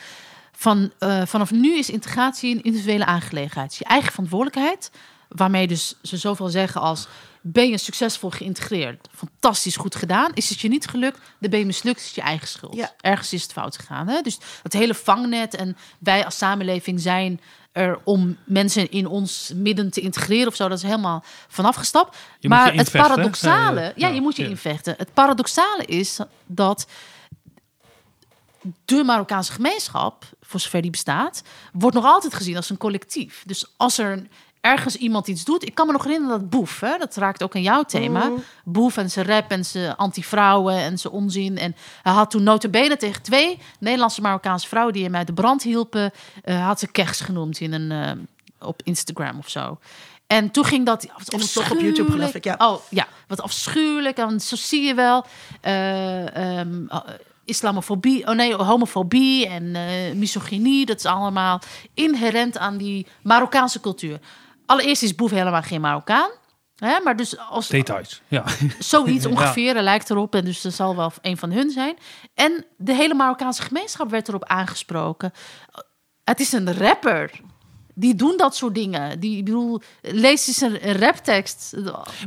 van, 0.60 0.92
eh, 1.00 1.22
vanaf 1.26 1.52
nu 1.52 1.78
is 1.78 1.90
integratie 1.90 2.56
een 2.56 2.64
individuele 2.64 3.06
aangelegenheid. 3.06 3.76
Je 3.76 3.86
eigen 3.86 4.12
verantwoordelijkheid. 4.12 4.92
Waarmee 5.28 5.68
dus 5.68 5.96
ze 6.02 6.18
zoveel 6.18 6.50
zeggen 6.50 6.82
als: 6.82 7.08
ben 7.42 7.70
je 7.70 7.78
succesvol 7.78 8.30
geïntegreerd? 8.30 9.08
Fantastisch 9.16 9.76
goed 9.76 9.96
gedaan. 9.96 10.32
Is 10.34 10.50
het 10.50 10.60
je 10.60 10.68
niet 10.68 10.88
gelukt? 10.88 11.20
Dan 11.40 11.50
ben 11.50 11.60
je 11.60 11.66
mislukt. 11.66 12.00
Is 12.00 12.06
het 12.06 12.16
je 12.16 12.22
eigen 12.22 12.48
schuld. 12.48 12.76
Ja. 12.76 12.94
Ergens 13.02 13.34
is 13.34 13.44
het 13.44 13.52
fout 13.52 13.78
gegaan. 13.78 14.08
Hè? 14.08 14.22
Dus 14.22 14.38
het 14.64 14.74
hele 14.74 14.94
vangnet 14.94 15.56
en 15.56 15.78
wij 16.00 16.26
als 16.26 16.38
samenleving 16.38 17.00
zijn 17.00 17.40
er 17.78 18.00
om 18.04 18.38
mensen 18.44 18.92
in 18.92 19.08
ons 19.08 19.52
midden 19.56 19.92
te 19.92 20.02
integreren 20.02 20.48
of 20.48 20.56
zo. 20.56 20.68
Dat 20.68 20.78
is 20.78 20.84
helemaal 20.84 21.24
vanaf 21.48 21.76
gestapt. 21.76 22.18
Maar 22.42 22.74
het 22.74 22.92
paradoxale, 22.92 23.80
hè? 23.80 23.86
ja, 23.86 23.94
Ja, 23.96 24.08
je 24.08 24.22
moet 24.22 24.36
je 24.36 24.44
ja. 24.44 24.50
invechten. 24.50 24.94
Het 24.98 25.14
paradoxale 25.14 25.86
is 25.86 26.20
dat 26.46 26.88
de 28.86 29.04
Marokkaanse 29.04 29.52
gemeenschap, 29.52 30.26
voor 30.42 30.60
zover 30.60 30.82
die 30.82 30.92
bestaat, 30.92 31.42
wordt 31.72 31.96
nog 31.96 32.06
altijd 32.06 32.34
gezien 32.34 32.56
als 32.56 32.70
een 32.70 32.78
collectief. 32.78 33.44
Dus 33.46 33.74
als 33.78 33.98
er 33.98 34.28
ergens 34.68 34.96
iemand 34.96 35.28
iets 35.28 35.44
doet, 35.46 35.66
ik 35.66 35.76
kan 35.76 35.86
me 35.86 35.92
nog 35.92 36.04
herinneren 36.04 36.40
dat 36.40 36.50
Boef, 36.50 36.80
hè, 36.80 36.98
dat 36.98 37.16
raakt 37.16 37.44
ook 37.44 37.56
aan 37.56 37.62
jouw 37.62 37.84
thema, 37.84 38.32
Boef 38.66 38.98
en 38.98 39.10
zijn 39.12 39.26
rap 39.26 39.52
en 39.52 39.66
zijn 39.66 39.96
anti-vrouwen 39.96 40.76
en 40.76 40.98
zijn 40.98 41.14
onzin. 41.14 41.58
En 41.58 41.76
hij 42.02 42.14
had 42.14 42.32
toen 42.32 42.44
notabene 42.44 42.98
tegen 42.98 43.22
twee 43.22 43.60
Nederlandse 43.80 44.22
Marokkaanse 44.22 44.68
vrouwen 44.68 44.94
die 44.94 45.04
hem 45.04 45.16
uit 45.16 45.28
de 45.28 45.34
brand 45.34 45.64
hielpen, 45.64 46.12
eh, 46.44 46.66
had 46.66 46.80
ze 46.80 46.88
keks 46.92 47.22
genoemd 47.22 47.60
in 47.60 47.74
een, 47.74 47.92
eh, 47.92 48.12
op 48.68 48.82
Instagram 48.84 49.38
of 49.38 49.50
zo. 49.50 49.78
En 50.28 50.52
toen 50.52 50.66
ging 50.66 50.86
dat 50.86 51.02
het 51.02 51.54
toch 51.54 51.72
op 51.72 51.80
YouTube, 51.80 52.12
geloof 52.12 52.36
ik, 52.36 52.44
ja. 52.44 52.56
Oh 52.58 52.82
ja, 52.90 53.08
wat 53.28 53.42
afschuwelijk. 53.42 54.18
En 54.18 54.40
zo 54.42 54.56
zie 54.56 54.84
je 54.84 54.94
wel. 54.94 55.26
eh, 55.62 56.60
ehm, 56.60 56.88
eh, 56.88 57.00
islamofobie, 57.46 58.28
oh 58.28 58.36
nee, 58.36 58.56
homofobie 58.56 59.48
en 59.48 59.72
misogynie. 60.20 60.86
Dat 60.86 60.98
is 60.98 61.06
allemaal 61.06 61.62
inherent 61.94 62.58
aan 62.58 62.78
die 62.78 63.06
Marokkaanse 63.22 63.80
cultuur. 63.80 64.20
Allereerst 64.68 65.04
is 65.04 65.16
Boef 65.16 65.32
helemaal 65.32 65.62
geen 65.62 65.82
Marokkaan. 65.82 66.30
Hè, 66.76 67.00
maar 67.04 67.16
dus 67.16 67.38
als 67.38 67.68
Details, 67.68 68.22
ja. 68.28 68.44
zoiets 68.80 69.26
ongeveer, 69.36 69.76
er 69.76 69.84
lijkt 69.84 70.10
erop. 70.10 70.36
En 70.36 70.46
dus 70.46 70.62
dat 70.62 70.74
zal 70.74 70.96
wel 70.96 71.12
een 71.22 71.38
van 71.38 71.52
hun 71.52 71.70
zijn. 71.70 71.98
En 72.34 72.66
de 72.78 72.94
hele 72.94 73.14
Marokkaanse 73.14 73.62
gemeenschap 73.62 74.10
werd 74.10 74.28
erop 74.28 74.44
aangesproken. 74.44 75.34
Het 76.24 76.40
is 76.40 76.52
een 76.52 76.74
rapper. 76.74 77.32
Die 78.00 78.16
doen 78.16 78.38
dat 78.38 78.56
soort 78.56 78.76
dingen. 78.76 79.20
Die, 79.20 79.38
ik 79.38 79.46
bedoel, 79.46 79.82
lees 80.02 80.48
eens 80.48 80.62
een, 80.62 81.00
raptekst. 81.00 81.76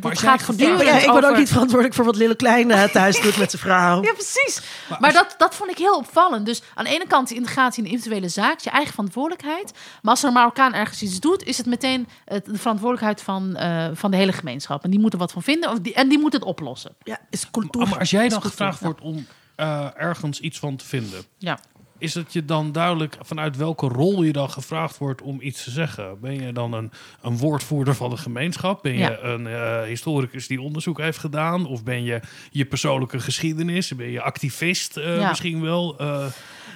Jij 0.01 0.17
gaat 0.17 0.43
voortdurend 0.43 0.83
ja, 0.83 0.99
ik 0.99 1.13
ben 1.13 1.31
ook 1.31 1.37
niet 1.37 1.49
verantwoordelijk 1.49 1.95
voor 1.95 2.05
wat 2.05 2.17
Lille 2.17 2.37
Klein 2.37 2.71
eh, 2.71 2.85
thuis 2.85 3.21
doet 3.21 3.37
met 3.37 3.51
zijn 3.51 3.63
vrouw. 3.63 4.03
Ja, 4.03 4.13
precies. 4.13 4.61
Maar, 4.99 5.13
dat, 5.13 5.35
dat 5.39 5.55
vond 5.55 5.71
ik 5.71 5.79
heel 5.79 5.97
opvallend. 5.97 6.47
Dus 6.47 6.63
aan 6.75 6.85
de 6.85 6.91
ene 6.91 7.07
kant 7.07 7.29
die 7.29 7.37
integratie 7.37 7.79
in 7.79 7.85
de 7.85 7.91
individuele 7.91 8.29
zaak, 8.29 8.59
je 8.59 8.71
eigen 8.71 8.91
verantwoordelijkheid. 8.91 9.73
Maar 10.03 10.11
als 10.11 10.23
er 10.23 10.29
een 10.29 10.35
Marokkaan 10.35 10.75
ergens 10.75 11.03
iets 11.03 11.21
doet, 11.21 11.45
is 11.45 11.57
het 11.57 11.67
meteen 11.67 12.09
het, 12.25 12.45
de 12.45 12.59
verantwoordelijkheid 12.59 13.23
van, 13.23 13.57
eh, 13.57 13.87
van 13.93 14.11
de 14.11 14.17
hele 14.17 14.33
gemeenschap. 14.33 14.85
En 14.85 14.91
die 14.91 15.01
moeten 15.01 15.19
wat 15.19 15.33
van 15.33 15.43
vinden 15.43 15.71
of 15.71 15.79
die, 15.79 15.95
en 15.95 16.09
die 16.09 16.19
moeten 16.19 16.41
het 16.41 16.49
oplossen. 16.49 16.95
Ja, 17.03 17.19
is 17.31 17.51
cultuur. 17.51 17.89
Maar 17.89 17.99
als 17.99 18.11
jij 18.11 18.29
dan 18.29 18.43
gevraagd 18.43 18.81
ja. 18.81 18.85
wordt 18.85 19.01
om 19.01 19.27
eh, 19.55 19.87
ergens 19.97 20.41
iets 20.41 20.59
van 20.59 20.77
te 20.77 20.85
vinden, 20.85 21.23
Ja. 21.39 21.59
Is 22.01 22.15
het 22.15 22.33
je 22.33 22.45
dan 22.45 22.73
duidelijk 22.73 23.17
vanuit 23.23 23.57
welke 23.57 23.89
rol 23.89 24.23
je 24.23 24.33
dan 24.33 24.51
gevraagd 24.51 24.99
wordt 24.99 25.23
om 25.23 25.41
iets 25.41 25.65
te 25.65 25.71
zeggen? 25.71 26.21
Ben 26.21 26.43
je 26.43 26.53
dan 26.53 26.73
een, 26.73 26.91
een 27.23 27.39
woordvoerder 27.39 27.95
van 27.95 28.11
de 28.11 28.17
gemeenschap? 28.17 28.83
Ben 28.83 28.93
je 28.93 28.99
Ja. 28.99 29.19
een 29.23 29.47
eh, 29.47 29.83
historicus 29.83 30.47
die 30.47 30.61
onderzoek 30.61 30.99
heeft 30.99 31.19
gedaan? 31.19 31.67
Of 31.67 31.85
ben 31.85 32.03
je 32.05 32.21
je 32.51 32.65
persoonlijke 32.65 33.21
geschiedenis? 33.21 33.95
Ben 33.97 34.11
je 34.11 34.21
activist 34.23 34.97
eh, 34.97 35.17
Ja. 35.17 35.29
misschien 35.29 35.61
wel? 35.63 35.99
Eh, 35.99 36.27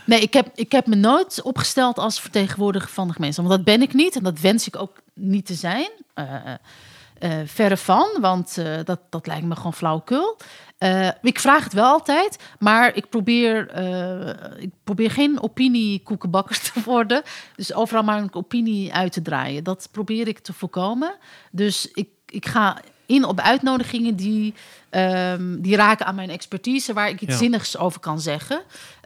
Nee, 0.06 0.20
ik 0.20 0.32
heb, 0.32 0.48
ik 0.54 0.72
heb 0.72 0.86
me 0.86 0.94
nooit 0.96 1.42
opgesteld 1.42 1.98
als 1.98 2.20
vertegenwoordiger 2.20 2.88
van 2.90 3.06
de 3.08 3.14
gemeenschap. 3.14 3.44
Want 3.46 3.56
dat 3.56 3.74
ben 3.78 3.82
ik 3.88 3.94
niet 3.94 4.16
en 4.16 4.22
dat 4.22 4.40
wens 4.40 4.66
ik 4.66 4.76
ook 4.76 5.02
niet 5.14 5.46
te 5.46 5.54
zijn. 5.54 5.90
Eh, 7.24 7.32
verre 7.44 7.76
van, 7.76 8.08
want 8.20 8.58
eh, 8.58 8.78
dat, 8.84 9.00
dat 9.10 9.26
lijkt 9.26 9.46
me 9.46 9.56
gewoon 9.56 9.74
flauwekul. 9.74 10.36
Eh, 10.78 11.08
ik 11.22 11.38
vraag 11.38 11.64
het 11.64 11.72
wel 11.72 11.84
altijd, 11.84 12.38
maar 12.58 12.96
ik 12.96 13.08
probeer, 13.08 13.78
ik 14.58 14.70
probeer 14.84 15.10
geen 15.10 15.42
opiniekoekenbakker 15.42 16.60
te 16.72 16.80
worden. 16.84 17.22
Dus 17.56 17.74
overal 17.74 18.02
maar 18.02 18.18
een 18.18 18.34
opinie 18.34 18.92
uit 18.94 19.12
te 19.12 19.22
draaien. 19.22 19.64
Dat 19.64 19.88
probeer 19.90 20.28
ik 20.28 20.38
te 20.38 20.52
voorkomen. 20.52 21.14
Dus 21.50 21.90
ik, 21.92 22.08
ik 22.26 22.46
ga 22.46 22.80
in 23.06 23.24
op 23.24 23.40
uitnodigingen 23.40 24.16
die, 24.16 24.54
ehm, 24.90 25.60
die 25.60 25.76
raken 25.76 26.06
aan 26.06 26.14
mijn 26.14 26.30
expertise, 26.30 26.92
waar 26.92 27.08
ik 27.08 27.20
iets 27.20 27.32
Ja. 27.32 27.38
zinnigs 27.38 27.76
over 27.78 28.00
kan 28.00 28.20
zeggen. 28.20 28.62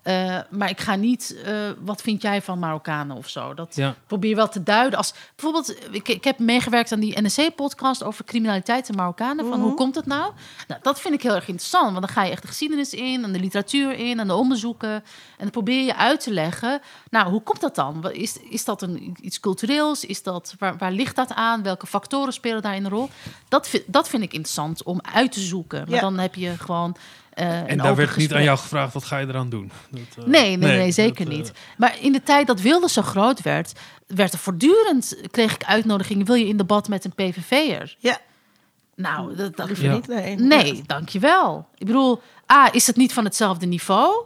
Eh, 0.08 0.38
maar 0.50 0.70
ik 0.70 0.80
ga 0.80 0.94
niet, 0.94 1.36
eh, 1.44 1.54
wat 1.80 2.02
vind 2.02 2.22
jij 2.22 2.42
van 2.42 2.58
Marokkanen 2.58 3.16
of 3.16 3.28
zo? 3.28 3.54
Dat 3.54 3.76
Ja. 3.76 3.94
probeer 4.06 4.36
wel 4.36 4.48
te 4.48 4.62
duiden. 4.62 4.98
Als 4.98 5.14
bijvoorbeeld, 5.36 5.94
ik, 5.94 6.08
ik 6.08 6.24
heb 6.24 6.38
meegewerkt 6.38 6.92
aan 6.92 7.00
die 7.00 7.20
NSC-podcast 7.22 8.02
over 8.04 8.24
criminaliteit 8.24 8.88
en 8.88 8.94
Marokkanen. 8.94 9.46
Van 9.48 9.60
hoe 9.60 9.74
komt 9.74 9.94
het 9.94 10.06
nou? 10.06 10.32
nou? 10.68 10.80
Dat 10.82 11.00
vind 11.00 11.14
ik 11.14 11.22
heel 11.22 11.34
erg 11.34 11.48
interessant, 11.48 11.84
want 11.92 12.06
dan 12.06 12.08
ga 12.14 12.22
je 12.24 12.30
echt 12.30 12.42
de 12.42 12.48
geschiedenis 12.48 12.94
in 12.94 13.24
en 13.24 13.32
de 13.32 13.38
literatuur 13.40 13.92
in 13.98 14.20
en 14.20 14.26
de 14.26 14.34
onderzoeken. 14.34 14.90
En 14.90 15.02
dan 15.38 15.50
probeer 15.50 15.84
je 15.84 15.96
uit 15.96 16.20
te 16.20 16.32
leggen. 16.32 16.80
Nou, 17.10 17.30
hoe 17.30 17.42
komt 17.42 17.60
dat 17.60 17.74
dan? 17.74 18.10
Is, 18.12 18.38
is 18.40 18.64
dat 18.64 18.82
een, 18.82 19.16
iets 19.20 19.40
cultureels? 19.40 20.04
Is 20.04 20.22
dat, 20.22 20.54
waar, 20.58 20.76
waar 20.76 20.92
ligt 20.92 21.16
dat 21.16 21.34
aan? 21.34 21.62
Welke 21.62 21.86
factoren 21.86 22.32
spelen 22.32 22.62
daarin 22.62 22.84
een 22.84 22.90
rol? 22.90 23.08
Dat, 23.48 23.68
vind- 23.68 23.84
dat 23.86 24.08
vind 24.08 24.22
ik 24.22 24.32
interessant 24.32 24.82
om 24.82 25.00
uit 25.12 25.32
te 25.32 25.40
zoeken. 25.40 25.80
Maar 25.80 25.94
Ja. 25.94 26.00
dan 26.00 26.18
heb 26.18 26.34
je 26.34 26.50
gewoon. 26.58 26.96
Eh, 27.38 27.70
en 27.70 27.78
daar 27.78 27.94
werd 27.96 28.16
niet 28.16 28.34
aan 28.34 28.42
jou 28.42 28.58
gevraagd, 28.58 28.92
wat 28.92 29.04
ga 29.04 29.18
je 29.18 29.26
eraan 29.26 29.48
doen? 29.48 29.70
Dat, 29.90 30.00
eh, 30.18 30.24
Nee, 30.24 30.56
nee, 30.56 30.78
nee, 30.78 30.90
zeker 30.92 31.24
dat, 31.24 31.34
eh, 31.34 31.40
niet. 31.40 31.52
Maar 31.76 31.96
in 32.00 32.12
de 32.12 32.22
tijd 32.22 32.46
dat 32.46 32.60
Wilde 32.60 32.88
zo 32.88 33.02
groot 33.02 33.42
werd, 33.42 33.72
werd 34.06 34.32
er 34.32 34.38
voortdurend, 34.38 35.16
kreeg 35.30 35.54
ik 35.54 35.64
uitnodigingen, 35.64 36.26
wil 36.26 36.34
je 36.34 36.46
in 36.48 36.56
debat 36.56 36.88
met 36.88 37.04
een 37.04 37.14
PVV'er? 37.14 37.96
Ja, 37.98 38.18
Nou, 38.94 39.36
dat, 39.36 39.56
dat, 39.56 39.66
liever 39.66 39.84
Ja. 39.84 39.92
niet. 39.94 40.06
Nee, 40.08 40.36
nee, 40.36 40.82
dankjewel. 40.86 41.66
Ik 41.76 41.86
bedoel, 41.86 42.20
A, 42.52 42.72
is 42.72 42.86
het 42.86 42.96
niet 42.96 43.12
van 43.12 43.24
hetzelfde 43.24 43.66
niveau? 43.66 44.24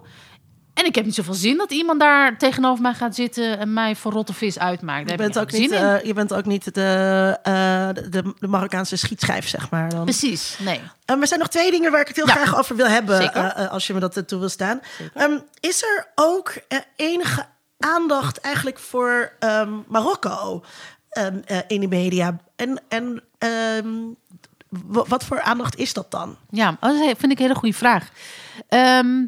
En 0.74 0.84
ik 0.84 0.94
heb 0.94 1.04
niet 1.04 1.14
zoveel 1.14 1.34
zin 1.34 1.56
dat 1.56 1.70
iemand 1.70 2.00
daar 2.00 2.38
tegenover 2.38 2.82
mij 2.82 2.94
gaat 2.94 3.14
zitten 3.14 3.58
en 3.58 3.72
mij 3.72 3.96
voor 3.96 4.12
rotte 4.12 4.32
vis 4.34 4.58
uitmaakt. 4.58 5.10
Je 5.10 5.16
bent, 5.16 5.38
ook 5.38 5.52
niet, 5.52 5.70
eh, 5.70 6.02
je 6.02 6.12
bent 6.12 6.34
ook 6.34 6.44
niet 6.44 6.74
de, 6.74 7.38
eh, 7.42 7.88
de, 8.10 8.34
de 8.38 8.48
Marokkaanse 8.48 8.96
schietschijf, 8.96 9.48
zeg 9.48 9.70
maar. 9.70 9.88
Dan. 9.88 10.04
Precies, 10.04 10.56
nee. 10.58 10.80
Um, 11.06 11.20
er 11.20 11.26
zijn 11.26 11.40
nog 11.40 11.48
twee 11.48 11.70
dingen 11.70 11.90
waar 11.90 12.00
ik 12.00 12.06
het 12.08 12.16
heel 12.16 12.26
Ja. 12.26 12.32
graag 12.32 12.58
over 12.58 12.76
wil 12.76 12.86
hebben, 12.88 13.32
als 13.70 13.86
je 13.86 13.94
me 13.94 14.00
dat 14.00 14.28
toe 14.28 14.38
wil 14.38 14.48
staan. 14.48 14.80
Ehm, 15.14 15.38
is 15.60 15.82
er 15.82 16.06
ook 16.14 16.54
enige 16.96 17.46
aandacht 17.78 18.40
eigenlijk 18.40 18.78
voor 18.78 19.32
ehm, 19.38 19.72
Marokko 19.86 20.64
ehm, 21.08 21.40
eh, 21.44 21.58
in 21.66 21.80
de 21.80 21.88
media? 21.88 22.36
En, 22.56 22.80
en 22.88 23.22
wat 25.06 25.24
voor 25.24 25.40
aandacht 25.40 25.76
is 25.76 25.92
dat 25.92 26.10
dan? 26.10 26.36
Ja, 26.50 26.76
oh, 26.80 27.06
dat 27.06 27.18
vind 27.18 27.32
ik 27.32 27.38
een 27.38 27.44
hele 27.44 27.54
goede 27.54 27.76
vraag. 27.76 28.08
Ehm, 28.68 29.24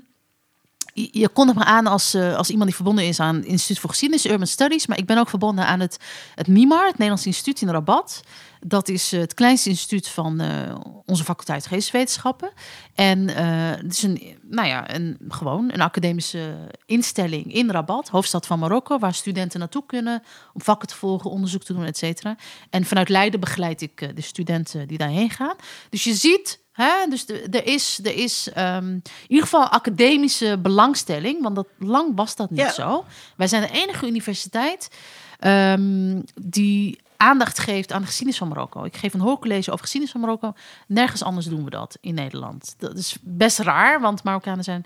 je, 0.94 1.28
kondigt 1.28 1.58
me 1.58 1.64
aan 1.64 1.86
als, 1.86 2.14
eh, 2.14 2.36
als 2.36 2.48
iemand 2.48 2.66
die 2.66 2.74
verbonden 2.74 3.04
is 3.04 3.20
aan 3.20 3.34
het 3.34 3.44
Instituut 3.44 3.78
voor 3.78 3.90
Geschiedenis, 3.90 4.26
Urban 4.26 4.46
Studies. 4.46 4.86
Maar 4.86 4.98
ik 4.98 5.06
ben 5.06 5.18
ook 5.18 5.28
verbonden 5.28 5.66
aan 5.66 5.80
het, 5.80 5.98
het 6.34 6.46
het 6.86 6.92
Nederlands 6.92 7.26
Instituut 7.26 7.60
in 7.60 7.68
Rabat. 7.68 8.22
Dat 8.66 8.88
is 8.88 9.12
eh, 9.12 9.20
het 9.20 9.34
kleinste 9.34 9.68
instituut 9.68 10.08
van 10.08 10.40
eh, 10.40 10.74
onze 11.06 11.24
faculteit 11.24 11.66
Geesteswetenschappen. 11.66 12.50
En 12.94 13.28
eh, 13.28 13.70
het 13.82 13.92
is 13.92 14.02
een, 14.02 14.38
nou 14.42 14.68
ja, 14.68 14.94
een, 14.94 15.18
gewoon 15.28 15.72
een 15.72 15.80
academische 15.80 16.54
instelling 16.86 17.52
in 17.54 17.70
Rabat, 17.70 18.08
hoofdstad 18.08 18.46
van 18.46 18.58
Marokko, 18.58 18.98
waar 18.98 19.14
studenten 19.14 19.58
naartoe 19.58 19.86
kunnen 19.86 20.22
om 20.54 20.62
vakken 20.62 20.88
te 20.88 20.94
volgen, 20.96 21.30
onderzoek 21.30 21.62
te 21.62 21.72
doen, 21.72 21.84
et 21.84 21.96
cetera. 21.96 22.36
En 22.70 22.84
vanuit 22.84 23.08
Leiden 23.08 23.40
begeleid 23.40 23.80
ik 23.80 24.16
de 24.16 24.22
studenten 24.22 24.88
die 24.88 24.98
daarheen 24.98 25.30
gaan. 25.30 25.56
Dus 25.90 26.04
je 26.04 26.14
ziet 26.14 26.62
Hè? 26.72 27.06
Dus 27.08 27.28
er 27.28 27.66
is, 27.66 28.00
er 28.02 28.14
is 28.14 28.48
ehm, 28.54 28.88
in 28.88 29.02
ieder 29.28 29.44
geval 29.44 29.68
academische 29.68 30.58
belangstelling, 30.62 31.42
want 31.42 31.54
dat, 31.54 31.66
lang 31.78 32.12
was 32.16 32.36
dat 32.36 32.50
niet 32.50 32.58
Ja. 32.60 32.72
zo. 32.72 33.04
Wij 33.36 33.46
zijn 33.46 33.62
de 33.62 33.70
enige 33.70 34.06
universiteit 34.06 34.90
ehm, 35.38 36.20
die 36.42 36.98
aandacht 37.24 37.59
geeft 37.59 37.92
aan 37.92 38.01
de 38.01 38.06
geschiedenis 38.06 38.38
van 38.38 38.48
Marokko. 38.48 38.84
Ik 38.84 38.96
geef 38.96 39.14
een 39.14 39.20
hoorcollege 39.20 39.70
over 39.70 39.82
geschiedenis 39.82 40.12
van 40.16 40.24
Marokko. 40.24 40.52
Nergens 40.86 41.22
anders 41.22 41.46
doen 41.46 41.64
we 41.64 41.70
dat 41.70 41.98
in 42.01 42.14
Nederland. 42.14 42.74
Dat 42.78 42.96
is 42.96 43.16
best 43.22 43.59
raar, 43.59 44.01
want 44.01 44.24
Marokkanen 44.24 44.64
zijn 44.64 44.84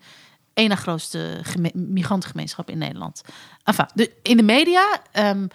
na 0.54 0.74
grootste 0.74 1.38
geme- 1.42 1.70
migrantengemeenschap 1.74 2.70
in 2.70 2.78
Nederland. 2.78 3.22
Enfin, 3.64 3.86
de, 3.94 4.12
in 4.22 4.36
de 4.36 4.42
media. 4.42 5.00
ehm, 5.12 5.46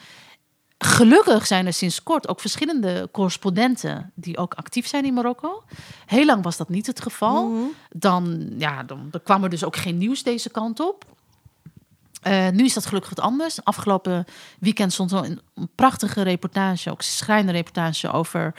Gelukkig 0.77 1.47
zijn 1.47 1.65
er 1.65 1.73
sinds 1.73 2.03
kort 2.03 2.27
ook 2.27 2.39
verschillende 2.39 3.09
correspondenten 3.11 4.11
die 4.15 4.37
ook 4.37 4.53
actief 4.53 4.87
zijn 4.87 5.05
in 5.05 5.13
Marokko. 5.13 5.63
Heel 6.05 6.25
lang 6.25 6.43
was 6.43 6.57
dat 6.57 6.69
niet 6.69 6.87
het 6.87 7.01
geval. 7.01 7.51
Dan, 7.89 8.53
ja, 8.57 8.83
dan, 8.83 9.07
dan 9.11 9.23
kwam 9.23 9.43
er 9.43 9.49
dus 9.49 9.63
ook 9.63 9.75
geen 9.75 9.97
nieuws 9.97 10.23
deze 10.23 10.49
kant 10.49 10.79
op. 10.79 11.05
Eh, 12.23 12.49
nu 12.49 12.63
is 12.63 12.73
dat 12.73 12.85
gelukkig 12.85 13.15
wat 13.15 13.25
anders. 13.25 13.63
Afgelopen 13.63 14.25
weekend 14.59 14.93
stond 14.93 15.11
er 15.11 15.23
een, 15.23 15.41
prachtige 15.75 16.21
reportage, 16.21 16.91
ook 16.91 17.01
schrijnende 17.01 17.51
reportage 17.51 18.11
over 18.11 18.53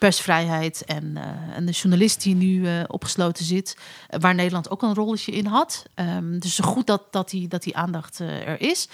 persvrijheid 0.00 0.84
en, 0.84 1.16
eh, 1.16 1.56
en 1.56 1.66
de 1.66 1.72
journalist 1.72 2.22
die 2.22 2.34
nu 2.34 2.66
eh, 2.66 2.72
opgesloten 2.86 3.44
zit, 3.44 3.76
eh, 4.08 4.20
waar 4.20 4.34
Nederland 4.34 4.70
ook 4.70 4.82
een 4.82 4.94
rolletje 4.94 5.32
in 5.32 5.46
had. 5.46 5.82
Ehm, 5.94 6.38
dus 6.38 6.54
zo 6.54 6.64
goed 6.64 6.86
dat, 6.86 7.02
dat, 7.10 7.30
die, 7.30 7.48
dat 7.48 7.62
die 7.62 7.76
aandacht 7.76 8.18
er 8.18 8.60
is. 8.60 8.88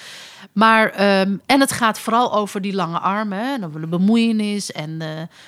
Maar, 0.53 0.91
ehm, 0.91 1.37
en 1.47 1.61
het 1.61 1.73
gaat 1.73 1.99
vooral 1.99 2.33
over 2.35 2.61
die 2.61 2.75
lange 2.75 2.99
armen, 2.99 3.39
hè, 3.39 3.55
en 3.55 3.65
over 3.65 3.81
de 3.81 3.87
bemoeienis 3.87 4.73
en 4.73 4.99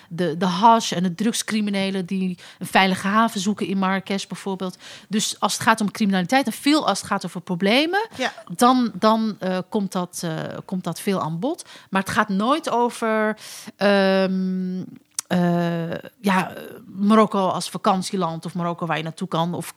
de, 0.09 0.35
de 0.39 0.47
hash 0.47 0.93
en 0.93 1.03
de 1.03 1.15
drugscriminelen 1.15 2.07
die 2.07 2.39
een 2.59 2.67
veilige 2.67 3.07
haven 3.07 3.41
zoeken 3.41 3.67
in 3.67 3.79
Marrakesh 3.79 4.27
bijvoorbeeld. 4.27 4.79
Dus 5.09 5.41
als 5.41 5.53
het 5.53 5.63
gaat 5.63 5.81
om 5.81 5.91
criminaliteit 5.91 6.47
en 6.47 6.53
veel 6.53 6.87
als 6.89 6.99
het 6.99 7.09
gaat 7.09 7.25
over 7.25 7.41
problemen, 7.41 8.09
Ja. 8.17 8.33
dan, 8.57 8.93
dan 8.95 9.39
komt, 9.69 9.93
dat, 9.93 10.27
komt 10.65 10.85
dat 10.85 11.01
veel 11.01 11.21
aan 11.21 11.39
bod. 11.39 11.65
Maar 11.91 12.03
het 12.03 12.11
gaat 12.11 12.29
nooit 12.29 12.71
over 12.71 13.37
ehm, 13.77 14.83
eh, 15.29 16.11
ja, 16.21 16.53
Marokko 16.87 17.47
als 17.49 17.71
vakantieland 17.71 18.45
of 18.45 18.55
Marokko 18.55 18.87
waar 18.87 18.97
je 18.97 19.03
naartoe 19.03 19.29
kan. 19.29 19.55
Of 19.55 19.75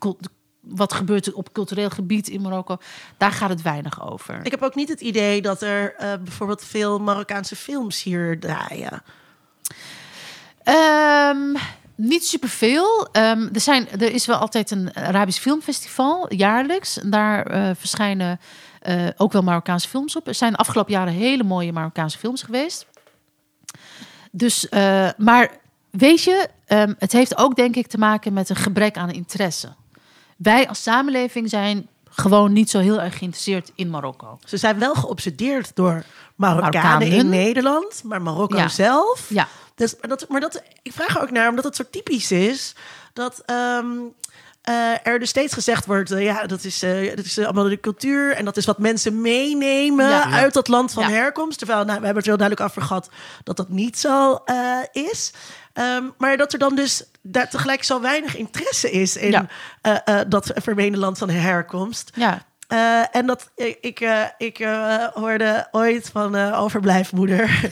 wat 0.60 0.92
gebeurt 0.92 1.26
er 1.26 1.34
op 1.34 1.52
cultureel 1.52 1.90
gebied 1.90 2.28
in 2.28 2.40
Marokko. 2.40 2.76
Daar 3.16 3.32
gaat 3.32 3.48
het 3.48 3.62
weinig 3.62 4.10
over. 4.10 4.40
Ik 4.42 4.50
heb 4.50 4.62
ook 4.62 4.74
niet 4.74 4.88
het 4.88 5.00
idee 5.00 5.42
dat 5.42 5.62
er 5.62 5.94
eh, 5.94 6.12
bijvoorbeeld 6.22 6.64
veel 6.64 6.98
Marokkaanse 6.98 7.56
films 7.56 8.02
hier 8.02 8.40
draaien. 8.40 9.02
Ehm, 10.62 11.56
niet 11.94 12.26
superveel. 12.26 13.08
Ehm 13.12 13.48
er, 13.52 13.60
zijn, 13.60 13.90
er 13.90 14.12
is 14.12 14.26
wel 14.26 14.36
altijd 14.36 14.70
een 14.70 14.94
Arabisch 14.94 15.40
filmfestival, 15.40 16.34
jaarlijks. 16.34 16.98
En 16.98 17.10
daar 17.10 17.46
eh, 17.46 17.70
verschijnen 17.76 18.40
ook 19.16 19.32
wel 19.32 19.42
Marokkaanse 19.42 19.88
films 19.88 20.16
op. 20.16 20.26
Er 20.26 20.34
zijn 20.34 20.52
de 20.52 20.58
afgelopen 20.58 20.92
jaren 20.92 21.12
hele 21.12 21.42
mooie 21.42 21.72
Marokkaanse 21.72 22.18
films 22.18 22.42
geweest. 22.42 22.86
Dus, 24.34 24.68
eh, 24.68 25.08
maar 25.16 25.50
weet 25.90 26.22
je, 26.22 26.48
ehm, 26.66 26.92
het 26.98 27.12
heeft 27.12 27.36
ook 27.36 27.56
denk 27.56 27.76
ik 27.76 27.86
te 27.86 27.98
maken 27.98 28.32
met 28.32 28.48
een 28.48 28.56
gebrek 28.56 28.96
aan 28.96 29.10
interesse. 29.10 29.72
Wij 30.36 30.68
als 30.68 30.82
samenleving 30.82 31.48
zijn 31.48 31.86
gewoon 32.10 32.52
niet 32.52 32.70
zo 32.70 32.78
heel 32.78 33.00
erg 33.00 33.18
geïnteresseerd 33.18 33.72
in 33.74 33.90
Marokko. 33.90 34.38
Ze 34.44 34.56
zijn 34.56 34.78
wel 34.78 34.94
geobsedeerd 34.94 35.70
door 35.76 36.04
Marokkanen, 36.36 36.82
Marokkanen. 36.82 37.08
in 37.18 37.28
Nederland, 37.28 38.02
maar 38.04 38.22
Marokko 38.22 38.56
Ja. 38.56 38.68
zelf. 38.68 39.26
Ja. 39.28 39.48
Dus, 39.74 39.94
maar 40.00 40.08
dat, 40.08 40.28
maar 40.28 40.40
dat, 40.40 40.62
ik 40.82 40.92
vraag 40.92 41.16
er 41.16 41.22
ook 41.22 41.30
naar, 41.30 41.48
omdat 41.48 41.64
het 41.64 41.76
zo 41.76 41.82
typisch 41.90 42.30
is 42.32 42.74
dat 43.12 43.42
ehm, 43.46 43.86
eh, 44.62 45.06
er 45.06 45.18
dus 45.18 45.28
steeds 45.28 45.54
gezegd 45.54 45.86
wordt: 45.86 46.10
eh, 46.10 46.22
ja, 46.22 46.46
dat 46.46 46.64
is, 46.64 46.82
eh, 46.82 47.16
dat 47.16 47.24
is 47.24 47.38
allemaal 47.38 47.68
de 47.68 47.80
cultuur 47.80 48.34
en 48.34 48.44
dat 48.44 48.56
is 48.56 48.66
wat 48.66 48.78
mensen 48.78 49.20
meenemen 49.20 50.08
Ja. 50.08 50.28
Ja. 50.28 50.30
uit 50.30 50.52
dat 50.52 50.68
land 50.68 50.92
van 50.92 51.02
Ja. 51.02 51.08
herkomst. 51.10 51.58
Terwijl 51.58 51.84
nou, 51.84 51.98
we 51.98 52.04
hebben 52.04 52.16
het 52.22 52.26
heel 52.26 52.36
duidelijk 52.36 52.68
over 52.68 52.82
gehad 52.82 53.08
dat 53.44 53.56
dat 53.56 53.68
niet 53.68 53.98
zo 53.98 54.38
is. 54.92 55.32
Ehm, 55.72 56.04
maar 56.18 56.36
dat 56.36 56.52
er 56.52 56.58
dan 56.58 56.74
dus 56.74 57.04
daar 57.22 57.50
tegelijk 57.50 57.84
zo 57.84 58.00
weinig 58.00 58.36
interesse 58.36 58.90
is 58.90 59.16
in 59.16 59.48
dat 60.28 60.50
vermeende 60.54 60.98
land 60.98 61.18
van 61.18 61.30
herkomst. 61.30 62.10
Ja, 62.14 62.42
Eh, 62.72 63.16
en 63.16 63.26
dat 63.26 63.50
ik, 63.54 63.78
ik, 63.80 64.00
eh, 64.00 64.20
ik 64.38 64.58
eh, 64.58 65.04
hoorde 65.14 65.68
ooit 65.70 66.10
van 66.12 66.34
een 66.34 66.52
overblijfmoeder 66.54 67.50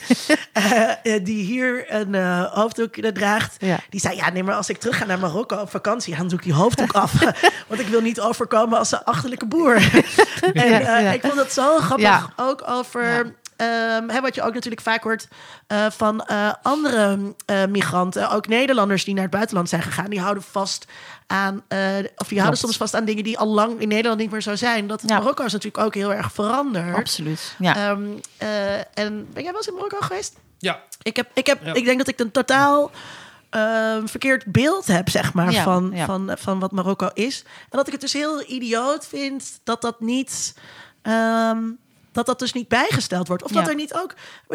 eh, 0.53 0.89
eh, 1.03 1.23
die 1.25 1.43
hier 1.43 1.93
een 1.93 2.15
eh, 2.15 2.53
hoofddoek 2.53 2.95
draagt. 2.95 3.55
Ja. 3.59 3.77
Die 3.89 3.99
zei: 3.99 4.15
Ja, 4.15 4.29
nee, 4.29 4.43
maar 4.43 4.55
als 4.55 4.69
ik 4.69 4.77
terug 4.77 4.97
ga 4.97 5.05
naar 5.05 5.19
Marokko 5.19 5.55
op 5.55 5.69
vakantie, 5.69 6.15
dan 6.15 6.27
doe 6.27 6.37
ik 6.37 6.43
die 6.43 6.53
hoofddoek 6.53 6.91
af. 6.91 7.13
Want 7.67 7.81
ik 7.81 7.87
wil 7.87 8.01
niet 8.01 8.19
overkomen 8.19 8.77
als 8.77 8.91
een 8.91 9.03
achterlijke 9.03 9.45
boer. 9.45 9.75
en 10.53 10.69
Ja, 10.69 10.79
eh, 10.79 11.03
ja. 11.03 11.11
ik 11.11 11.21
vond 11.21 11.35
het 11.35 11.53
zo 11.53 11.77
grappig. 11.77 12.29
Ook 12.35 12.63
over. 12.67 13.35
Ehm, 13.61 14.09
hè, 14.09 14.21
wat 14.21 14.35
je 14.35 14.41
ook 14.41 14.53
natuurlijk 14.53 14.81
vaak 14.81 15.03
hoort 15.03 15.27
eh, 15.67 15.85
van 15.89 16.25
eh, 16.25 16.53
andere 16.61 17.33
eh, 17.45 17.65
migranten, 17.65 18.29
ook 18.29 18.47
Nederlanders 18.47 19.03
die 19.03 19.13
naar 19.13 19.23
het 19.23 19.31
buitenland 19.31 19.69
zijn 19.69 19.81
gegaan, 19.81 20.09
die 20.09 20.19
houden 20.19 20.43
vast 20.43 20.85
aan, 21.27 21.63
eh, 21.67 21.79
of 22.17 22.27
die 22.27 22.37
houden 22.39 22.59
soms 22.59 22.77
vast 22.77 22.93
aan 22.93 23.05
dingen 23.05 23.23
die 23.23 23.37
al 23.37 23.47
lang 23.47 23.79
in 23.79 23.87
Nederland 23.87 24.19
niet 24.19 24.31
meer 24.31 24.41
zo 24.41 24.55
zijn. 24.55 24.87
Dat 24.87 25.03
Ja. 25.05 25.17
Marokko 25.19 25.43
is 25.45 25.51
natuurlijk 25.51 25.83
ook 25.83 25.93
heel 25.93 26.13
erg 26.13 26.31
veranderd. 26.33 26.95
absoluut. 26.95 27.55
Ja. 27.59 27.75
Ehm, 27.75 28.01
eh, 28.37 28.75
en 28.77 29.27
ben 29.33 29.43
jij 29.43 29.51
wel 29.51 29.55
eens 29.55 29.67
in 29.67 29.73
Marokko 29.73 29.97
geweest? 29.99 30.35
Ja, 30.57 30.79
Ik, 31.01 31.15
heb, 31.15 31.29
ik, 31.33 31.47
heb, 31.47 31.65
Ja. 31.65 31.73
ik 31.73 31.85
denk 31.85 31.97
dat 31.97 32.07
ik 32.07 32.19
een 32.19 32.31
totaal 32.31 32.91
ehm, 33.49 34.05
verkeerd 34.07 34.45
beeld 34.45 34.87
heb, 34.87 35.09
zeg 35.09 35.33
maar, 35.33 35.51
Ja, 35.51 35.63
van, 35.63 35.91
ja. 35.93 36.05
Van, 36.05 36.31
van 36.39 36.59
wat 36.59 36.71
Marokko 36.71 37.09
is. 37.13 37.43
En 37.69 37.77
dat 37.77 37.85
ik 37.87 37.91
het 37.91 38.01
dus 38.01 38.13
heel 38.13 38.43
idioot 38.49 39.07
vind 39.07 39.59
dat 39.63 39.81
dat 39.81 39.99
niet. 39.99 40.53
ehm, 41.01 41.57
dat 42.11 42.25
dat 42.25 42.39
dus 42.39 42.53
niet 42.53 42.67
bijgesteld 42.67 43.27
wordt. 43.27 43.43
Of 43.43 43.51
dat 43.51 43.67
er 43.67 43.75
niet 43.75 43.93
ook... 43.93 44.13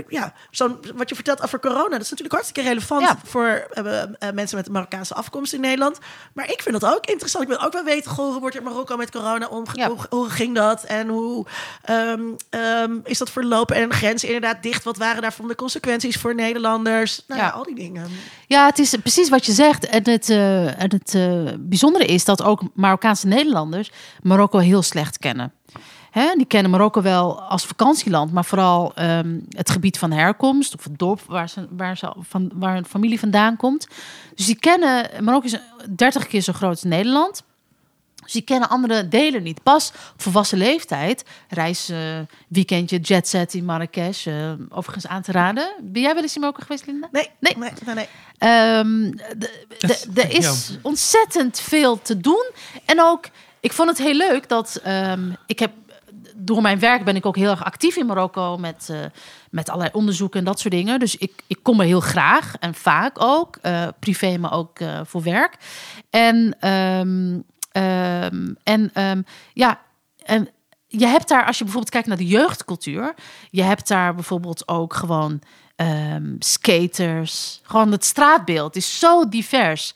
Ja, 0.09 0.33
zo'n, 0.51 0.79
wat 0.95 1.09
je 1.09 1.15
vertelt 1.15 1.43
over 1.43 1.61
corona... 1.61 1.89
dat 1.89 2.01
is 2.01 2.11
natuurlijk 2.11 2.35
hartstikke 2.35 2.69
relevant... 2.69 3.03
Ja. 3.03 3.19
voor 3.25 3.47
eh, 3.47 4.03
eh, 4.03 4.09
mensen 4.35 4.57
met 4.57 4.67
een 4.67 4.73
Marokkaanse 4.73 5.15
afkomst 5.15 5.53
in 5.53 5.61
Nederland. 5.61 5.99
Maar 6.33 6.51
ik 6.51 6.63
vind 6.63 6.81
dat 6.81 6.95
ook 6.95 7.07
interessant. 7.07 7.45
Ik 7.45 7.51
wil 7.51 7.67
ook 7.67 7.73
wel 7.73 7.85
weten... 7.85 8.11
Goh, 8.11 8.31
hoe 8.31 8.41
wordt 8.41 8.57
er 8.57 8.63
in 8.63 8.69
Marokko 8.69 8.97
met 8.97 9.11
corona 9.11 9.47
omgegaan? 9.47 9.91
Ja. 9.91 9.97
Hoe, 9.97 10.07
hoe 10.19 10.31
ging 10.31 10.55
dat? 10.55 10.85
En 10.85 11.09
hoe 11.09 11.47
ehm, 11.83 12.23
ehm, 12.51 12.99
is 13.05 13.19
dat 13.19 13.31
verlopen? 13.31 13.77
En 13.77 13.89
de 13.89 13.95
grenzen 13.95 14.29
inderdaad 14.29 14.63
dicht? 14.63 14.85
Wat 14.85 14.97
waren 14.97 15.23
daarvan 15.23 15.49
de 15.49 15.55
consequenties 15.55 16.17
voor 16.17 16.35
Nederlanders? 16.35 17.23
Nou 17.27 17.41
ja, 17.41 17.49
al 17.49 17.63
die 17.63 17.75
dingen. 17.75 18.09
Ja, 18.47 18.67
het 18.67 18.79
is 18.79 18.97
precies 18.97 19.29
wat 19.29 19.47
je 19.47 19.53
zegt. 19.53 19.87
En 19.87 20.11
het, 20.11 20.31
eh, 20.31 20.83
en 20.83 20.91
het 20.91 21.15
eh, 21.15 21.55
bijzondere 21.59 22.05
is 22.05 22.25
dat 22.25 22.43
ook 22.43 22.63
Marokkaanse 22.75 23.27
Nederlanders 23.27 23.93
Marokko 24.23 24.59
heel 24.59 24.83
slecht 24.83 25.19
kennen. 25.19 25.53
Hè, 26.17 26.35
die 26.37 26.47
kennen 26.47 26.71
Marokko 26.71 27.03
wel 27.03 27.41
als 27.41 27.67
vakantieland, 27.67 28.33
maar 28.33 28.45
vooral 28.45 28.93
ehm, 28.95 29.39
het 29.51 29.71
gebied 29.71 29.99
van 29.99 30.11
herkomst 30.11 30.75
of 30.75 30.85
het 30.85 30.99
dorp 30.99 31.21
waar, 31.27 31.49
ze, 31.49 31.67
waar, 31.71 31.97
ze 31.97 32.13
van, 32.21 32.51
waar 32.55 32.75
hun 32.75 32.85
familie 32.87 33.19
vandaan 33.19 33.57
komt. 33.57 33.87
Dus 34.35 34.47
die 34.47 34.59
kennen, 34.59 35.25
Marokko 35.25 35.47
is 35.47 35.59
30 35.91 36.27
keer 36.27 36.41
zo 36.41 36.53
groot 36.53 36.71
als 36.71 36.83
Nederland. 36.83 37.43
Dus 38.23 38.33
die 38.33 38.43
kennen 38.43 38.69
andere 38.69 39.09
delen 39.09 39.43
niet. 39.43 39.63
Pas 39.63 39.93
op 40.15 40.23
volwassen 40.23 40.59
leeftijd, 40.59 41.25
reis, 41.49 41.89
eh, 41.89 41.99
weekendje, 42.49 42.99
jetset 42.99 43.55
in 43.55 43.65
Marrakesh, 43.65 44.27
eh, 44.27 44.53
overigens 44.69 45.07
aan 45.07 45.23
te 45.23 45.33
raden. 45.33 45.73
Ben 45.83 46.03
jij 46.03 46.15
wel 46.15 46.23
eens 46.23 46.35
in 46.35 46.41
Marokko 46.41 46.63
geweest, 46.63 46.87
Linda? 46.87 47.09
Nee, 47.13 47.31
Nee. 47.41 47.55
nee, 47.57 47.71
nee. 47.85 47.95
nee. 47.95 48.09
Ehm, 48.39 49.13
Er 50.15 50.31
is 50.31 50.79
ontzettend 50.83 51.61
veel 51.61 52.03
te 52.03 52.21
doen. 52.21 52.51
En 52.85 53.03
ook 53.03 53.25
ik 53.61 53.73
vond 53.73 53.89
het 53.89 53.99
heel 53.99 54.15
leuk 54.15 54.49
dat 54.49 54.81
ehm, 54.83 55.31
ik 55.47 55.59
heb 55.59 55.71
door 56.37 56.63
mijn 56.63 56.79
werk 56.79 57.05
ben 57.05 57.17
ik 57.17 57.27
ook 57.27 57.37
heel 57.37 57.51
erg 57.51 57.65
actief 57.65 57.97
in 57.97 58.07
Marokko 58.07 58.57
met, 58.57 58.89
uh, 58.91 58.99
met 59.51 59.69
allerlei 59.69 59.95
onderzoeken 59.95 60.39
en 60.39 60.45
dat 60.45 60.61
soort 60.61 60.75
dingen. 60.75 60.99
Dus 60.99 61.17
ik, 61.17 61.43
ik 61.47 61.59
kom 61.63 61.81
er 61.81 61.87
heel 61.87 62.01
graag 62.01 62.55
en 62.61 62.75
vaak 62.75 63.23
ook, 63.23 63.59
uh, 63.63 63.89
privé, 63.99 64.39
maar 64.39 64.53
ook 64.53 64.81
uh, 64.81 65.01
voor 65.05 65.23
werk. 65.23 65.57
En, 66.11 66.69
um, 66.69 67.45
um, 67.73 68.57
en 68.63 68.91
um, 69.03 69.25
ja, 69.53 69.81
en 70.25 70.49
je 70.87 71.07
hebt 71.07 71.29
daar, 71.29 71.47
als 71.47 71.59
je 71.59 71.65
bijvoorbeeld 71.65 71.93
kijkt 71.93 72.09
naar 72.09 72.17
de 72.17 72.27
jeugdcultuur, 72.27 73.15
je 73.51 73.63
hebt 73.63 73.89
daar 73.89 74.15
bijvoorbeeld 74.15 74.69
ook 74.69 74.95
gewoon 74.95 75.41
skaters, 76.39 77.61
gewoon 77.63 77.93
het 77.93 78.05
straatbeeld 78.05 78.77
is 78.77 78.99
zo 78.99 79.29
divers 79.29 79.95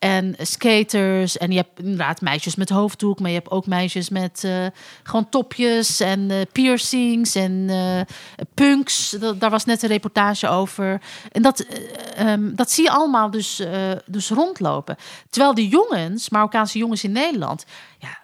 en 0.00 0.34
skaters. 0.38 1.38
En 1.38 1.50
je 1.50 1.56
hebt 1.56 1.78
inderdaad 1.78 2.20
meisjes 2.20 2.54
met 2.54 2.68
hoofddoek, 2.68 3.20
maar 3.20 3.30
je 3.30 3.36
hebt 3.36 3.50
ook 3.50 3.66
meisjes 3.66 4.08
met 4.08 4.42
uh, 4.44 4.66
gewoon 5.02 5.28
topjes 5.28 6.00
en 6.00 6.20
uh, 6.30 6.40
piercings 6.52 7.34
en 7.34 7.52
uh, 7.68 8.00
punks. 8.54 9.10
Dat, 9.10 9.40
daar 9.40 9.50
was 9.50 9.64
net 9.64 9.82
een 9.82 9.88
reportage 9.88 10.48
over. 10.48 11.00
En 11.32 11.42
dat, 11.42 11.66
um, 12.18 12.56
dat 12.56 12.70
zie 12.70 12.84
je 12.84 12.90
allemaal 12.90 13.30
dus, 13.30 13.62
dus 14.06 14.30
rondlopen. 14.30 14.96
Terwijl 15.30 15.54
de 15.54 15.68
jongens, 15.68 16.30
Marokkaanse 16.30 16.78
jongens 16.78 17.04
in 17.04 17.12
Nederland, 17.12 17.64
ja, 17.98 18.18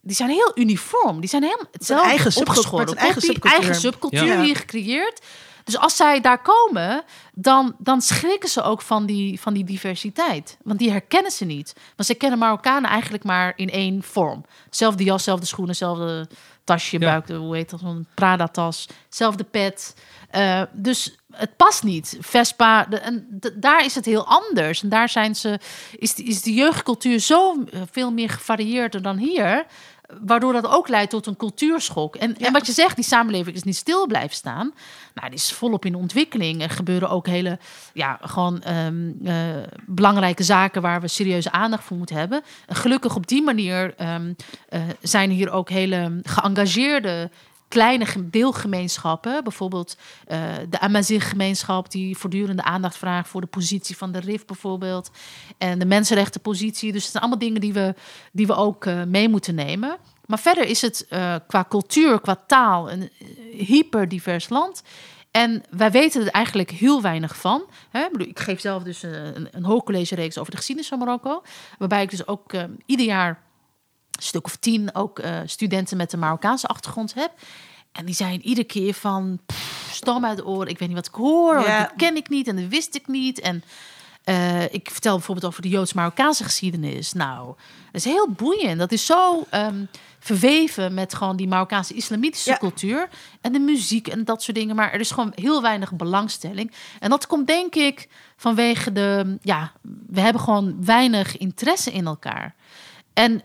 die 0.00 0.16
zijn 0.16 0.30
heel 0.30 0.52
uniform. 0.54 1.20
Die 1.20 1.28
zijn 1.28 1.42
helemaal 1.42 1.68
hetzelfde 1.72 2.08
eigen 2.08 2.32
subcultuur, 2.32 2.96
eigen 2.96 3.22
subcultuur, 3.22 3.58
eigen 3.58 3.74
subcultuur 3.74 4.26
ja. 4.26 4.42
hier 4.42 4.56
gecreëerd. 4.56 5.20
Dus 5.64 5.78
als 5.78 5.96
zij 5.96 6.20
daar 6.20 6.42
komen, 6.42 7.02
dan, 7.34 7.74
dan 7.78 8.00
schrikken 8.00 8.48
ze 8.48 8.62
ook 8.62 8.82
van 8.82 9.06
die, 9.06 9.40
van 9.40 9.54
die 9.54 9.64
diversiteit. 9.64 10.58
Want 10.62 10.78
die 10.78 10.90
herkennen 10.90 11.32
ze 11.32 11.44
niet. 11.44 11.72
Want 11.96 12.08
ze 12.08 12.14
kennen 12.14 12.38
Marokkanen 12.38 12.90
eigenlijk 12.90 13.24
maar 13.24 13.52
in 13.56 13.70
één 13.70 14.02
vorm. 14.02 14.44
Zelfde 14.70 15.04
jas, 15.04 15.24
zelfde 15.24 15.46
schoenen, 15.46 15.74
zelfde 15.74 16.28
tasje, 16.64 16.98
ja. 16.98 17.06
buik, 17.06 17.28
hoe 17.40 17.56
heet 17.56 17.70
dat, 17.70 17.80
een 17.82 18.06
Prada-tas, 18.14 18.88
zelfde 19.08 19.44
pet. 19.44 19.94
Uh, 20.36 20.62
dus 20.72 21.16
het 21.32 21.56
past 21.56 21.82
niet. 21.82 22.16
Vespa, 22.20 22.84
de, 22.84 22.96
en 22.96 23.26
de, 23.30 23.58
daar 23.58 23.84
is 23.84 23.94
het 23.94 24.04
heel 24.04 24.26
anders. 24.26 24.82
En 24.82 24.88
daar 24.88 25.08
zijn 25.08 25.34
ze, 25.34 25.58
is, 25.98 26.14
is 26.14 26.42
de 26.42 26.54
jeugdcultuur 26.54 27.18
zo 27.18 27.64
veel 27.90 28.12
meer 28.12 28.28
gevarieerder 28.28 29.02
dan 29.02 29.16
hier 29.16 29.66
waardoor 30.20 30.52
dat 30.52 30.66
ook 30.66 30.88
leidt 30.88 31.10
tot 31.10 31.26
een 31.26 31.36
cultuurschok. 31.36 32.16
En, 32.16 32.34
ja. 32.38 32.46
en 32.46 32.52
wat 32.52 32.66
je 32.66 32.72
zegt, 32.72 32.96
die 32.96 33.04
samenleving 33.04 33.56
is 33.56 33.62
niet 33.62 33.76
stil 33.76 34.06
blijven 34.06 34.36
staan. 34.36 34.72
Nou, 35.14 35.28
die 35.28 35.38
is 35.38 35.52
volop 35.52 35.84
in 35.84 35.94
ontwikkeling. 35.94 36.62
Er 36.62 36.70
gebeuren 36.70 37.10
ook 37.10 37.26
hele, 37.26 37.58
ja, 37.92 38.18
gewoon 38.22 38.62
um, 38.68 39.16
uh, 39.22 39.34
belangrijke 39.86 40.42
zaken 40.42 40.82
waar 40.82 41.00
we 41.00 41.08
serieuze 41.08 41.52
aandacht 41.52 41.84
voor 41.84 41.96
moeten 41.96 42.16
hebben. 42.16 42.42
En 42.66 42.76
gelukkig 42.76 43.16
op 43.16 43.26
die 43.26 43.42
manier 43.42 43.94
um, 44.14 44.36
uh, 44.70 44.80
zijn 45.00 45.30
hier 45.30 45.50
ook 45.50 45.70
hele 45.70 46.20
geëngageerde 46.22 47.30
kleine 47.72 48.06
deelgemeenschappen, 48.30 49.44
bijvoorbeeld 49.44 49.96
uh, 50.28 50.38
de 50.68 50.80
Amazigh-gemeenschap, 50.80 51.90
die 51.90 52.16
voortdurende 52.16 52.62
aandacht 52.62 52.96
vraagt 52.96 53.28
voor 53.28 53.40
de 53.40 53.46
positie 53.46 53.96
van 53.96 54.12
de 54.12 54.20
RIF 54.20 54.44
bijvoorbeeld, 54.44 55.10
en 55.58 55.78
de 55.78 55.84
mensenrechtenpositie. 55.84 56.92
Dus 56.92 57.02
het 57.02 57.10
zijn 57.10 57.22
allemaal 57.22 57.40
dingen 57.40 57.60
die 57.60 57.72
we, 57.72 57.94
die 58.32 58.46
we 58.46 58.54
ook 58.54 58.84
uh, 58.84 59.02
mee 59.02 59.28
moeten 59.28 59.54
nemen. 59.54 59.96
Maar 60.26 60.38
verder 60.38 60.64
is 60.64 60.80
het 60.80 61.06
uh, 61.10 61.34
qua 61.46 61.66
cultuur, 61.68 62.20
qua 62.20 62.36
taal 62.46 62.90
een 62.90 63.10
hyperdivers 63.52 64.48
land. 64.48 64.82
En 65.30 65.62
wij 65.70 65.90
weten 65.90 66.22
er 66.22 66.30
eigenlijk 66.30 66.70
heel 66.70 67.02
weinig 67.02 67.36
van. 67.36 67.64
Ik 68.16 68.38
geef 68.38 68.60
zelf 68.60 68.82
dus 68.82 69.02
een, 69.02 69.48
een 69.50 69.64
hoogcollege-reeks 69.64 70.38
over 70.38 70.50
de 70.50 70.56
geschiedenis 70.56 70.90
van 70.90 70.98
Marokko. 70.98 71.42
Waarbij 71.78 72.02
ik 72.02 72.10
dus 72.10 72.26
ook 72.26 72.52
ieder 72.86 73.06
jaar 73.06 73.42
stuk 74.20 74.46
of 74.46 74.56
tien 74.56 74.94
ook 74.94 75.18
uh, 75.18 75.40
studenten 75.44 75.96
met 75.96 76.12
een 76.12 76.18
Marokkaanse 76.18 76.66
achtergrond 76.66 77.14
heb. 77.14 77.30
En 77.92 78.04
die 78.04 78.14
zijn 78.14 78.42
iedere 78.42 78.66
keer 78.66 78.94
van 78.94 79.38
pff, 79.46 79.90
stam 79.92 80.24
uit 80.24 80.36
de 80.36 80.46
oren. 80.46 80.68
Ik 80.68 80.78
weet 80.78 80.88
niet 80.88 80.96
wat 80.96 81.06
ik 81.06 81.14
hoor. 81.14 81.60
Ja. 81.60 81.78
Dat 81.78 81.92
ken 81.96 82.16
ik 82.16 82.28
niet 82.28 82.48
en 82.48 82.56
dat 82.56 82.68
wist 82.68 82.94
ik 82.94 83.06
niet. 83.06 83.40
En 83.40 83.64
uh, 84.24 84.62
ik 84.62 84.90
vertel 84.90 85.16
bijvoorbeeld 85.16 85.46
over 85.46 85.62
de 85.62 85.68
Joods-Marokkaanse 85.68 86.44
geschiedenis. 86.44 87.12
Nou, 87.12 87.46
dat 87.46 87.56
is 87.92 88.04
heel 88.04 88.28
boeiend. 88.30 88.78
Dat 88.78 88.92
is 88.92 89.06
zo 89.06 89.46
um, 89.54 89.88
verweven 90.18 90.94
met 90.94 91.14
gewoon 91.14 91.36
die 91.36 91.48
Marokkaanse 91.48 91.94
islamitische 91.94 92.50
ja. 92.50 92.56
cultuur. 92.56 93.08
En 93.40 93.52
de 93.52 93.58
muziek 93.58 94.08
en 94.08 94.24
dat 94.24 94.42
soort 94.42 94.56
dingen. 94.56 94.76
Maar 94.76 94.92
er 94.92 95.00
is 95.00 95.10
gewoon 95.10 95.32
heel 95.34 95.62
weinig 95.62 95.92
belangstelling. 95.92 96.72
En 97.00 97.10
dat 97.10 97.26
komt 97.26 97.46
denk 97.46 97.74
ik 97.74 98.08
vanwege 98.36 98.92
de... 98.92 99.38
Ja, 99.42 99.72
we 100.06 100.20
hebben 100.20 100.42
gewoon 100.42 100.84
weinig 100.84 101.38
interesse 101.38 101.92
in 101.92 102.06
elkaar. 102.06 102.54
En 103.12 103.42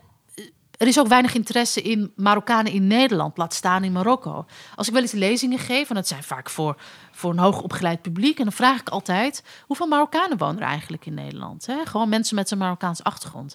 er 0.78 0.86
is 0.86 0.98
ook 0.98 1.06
weinig 1.08 1.34
interesse 1.34 1.82
in 1.82 2.12
Marokkanen 2.16 2.72
in 2.72 2.86
Nederland, 2.86 3.36
laat 3.36 3.54
staan 3.54 3.84
in 3.84 3.92
Marokko. 3.92 4.46
Als 4.74 4.86
ik 4.86 4.92
wel 4.92 5.02
eens 5.02 5.12
lezingen 5.12 5.58
geef, 5.58 5.88
en 5.88 5.94
dat 5.94 6.08
zijn 6.08 6.22
vaak 6.22 6.50
voor, 6.50 6.76
voor 7.12 7.30
een 7.30 7.38
hoogopgeleid 7.38 8.02
publiek, 8.02 8.38
en 8.38 8.44
dan 8.44 8.52
vraag 8.52 8.80
ik 8.80 8.88
altijd: 8.88 9.42
hoeveel 9.66 9.86
Marokkanen 9.86 10.38
wonen 10.38 10.62
er 10.62 10.68
eigenlijk 10.68 11.06
in 11.06 11.14
Nederland? 11.14 11.66
Hè? 11.66 11.86
Gewoon 11.86 12.08
mensen 12.08 12.34
met 12.36 12.50
een 12.50 12.58
Marokkaans 12.58 13.02
achtergrond. 13.02 13.54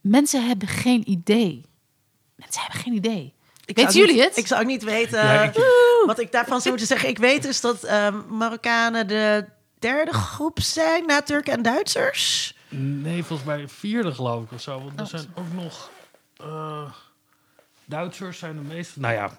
Mensen 0.00 0.46
hebben 0.46 0.68
geen 0.68 1.10
idee. 1.10 1.64
Mensen 2.36 2.62
hebben 2.62 2.80
geen 2.80 2.94
idee. 2.94 3.34
Ik 3.64 3.76
Weten 3.76 3.92
jullie 3.94 4.14
niet, 4.14 4.24
het? 4.24 4.36
Ik 4.36 4.46
zou 4.46 4.60
ook 4.60 4.66
niet 4.66 4.82
weten 4.84 5.24
Ja, 5.24 5.42
ik- 5.42 6.02
wat 6.06 6.18
ik 6.18 6.32
daarvan 6.32 6.56
zou 6.60 6.68
moeten 6.68 6.86
zeggen. 6.86 7.08
Ik 7.08 7.18
weet 7.18 7.42
dus 7.42 7.60
dat 7.60 7.82
ehm, 7.82 8.20
Marokkanen 8.28 9.08
de 9.08 9.44
derde 9.78 10.12
groep 10.12 10.60
zijn 10.60 11.06
na 11.06 11.22
Turken 11.22 11.52
en 11.52 11.62
Duitsers. 11.62 12.54
Nee, 12.68 13.24
volgens 13.24 13.48
mij 13.48 13.68
vierde 13.68 14.12
geloof 14.14 14.42
ik 14.44 14.52
of 14.52 14.60
zo. 14.60 14.78
Want 14.84 14.92
er 14.96 15.02
Oh. 15.04 15.08
zijn 15.10 15.26
ook 15.34 15.62
nog... 15.62 15.90
eh, 16.36 16.82
Duitsers 17.84 18.38
zijn 18.38 18.56
de 18.56 18.74
meeste... 18.74 19.00
Nou 19.00 19.14
ja, 19.14 19.30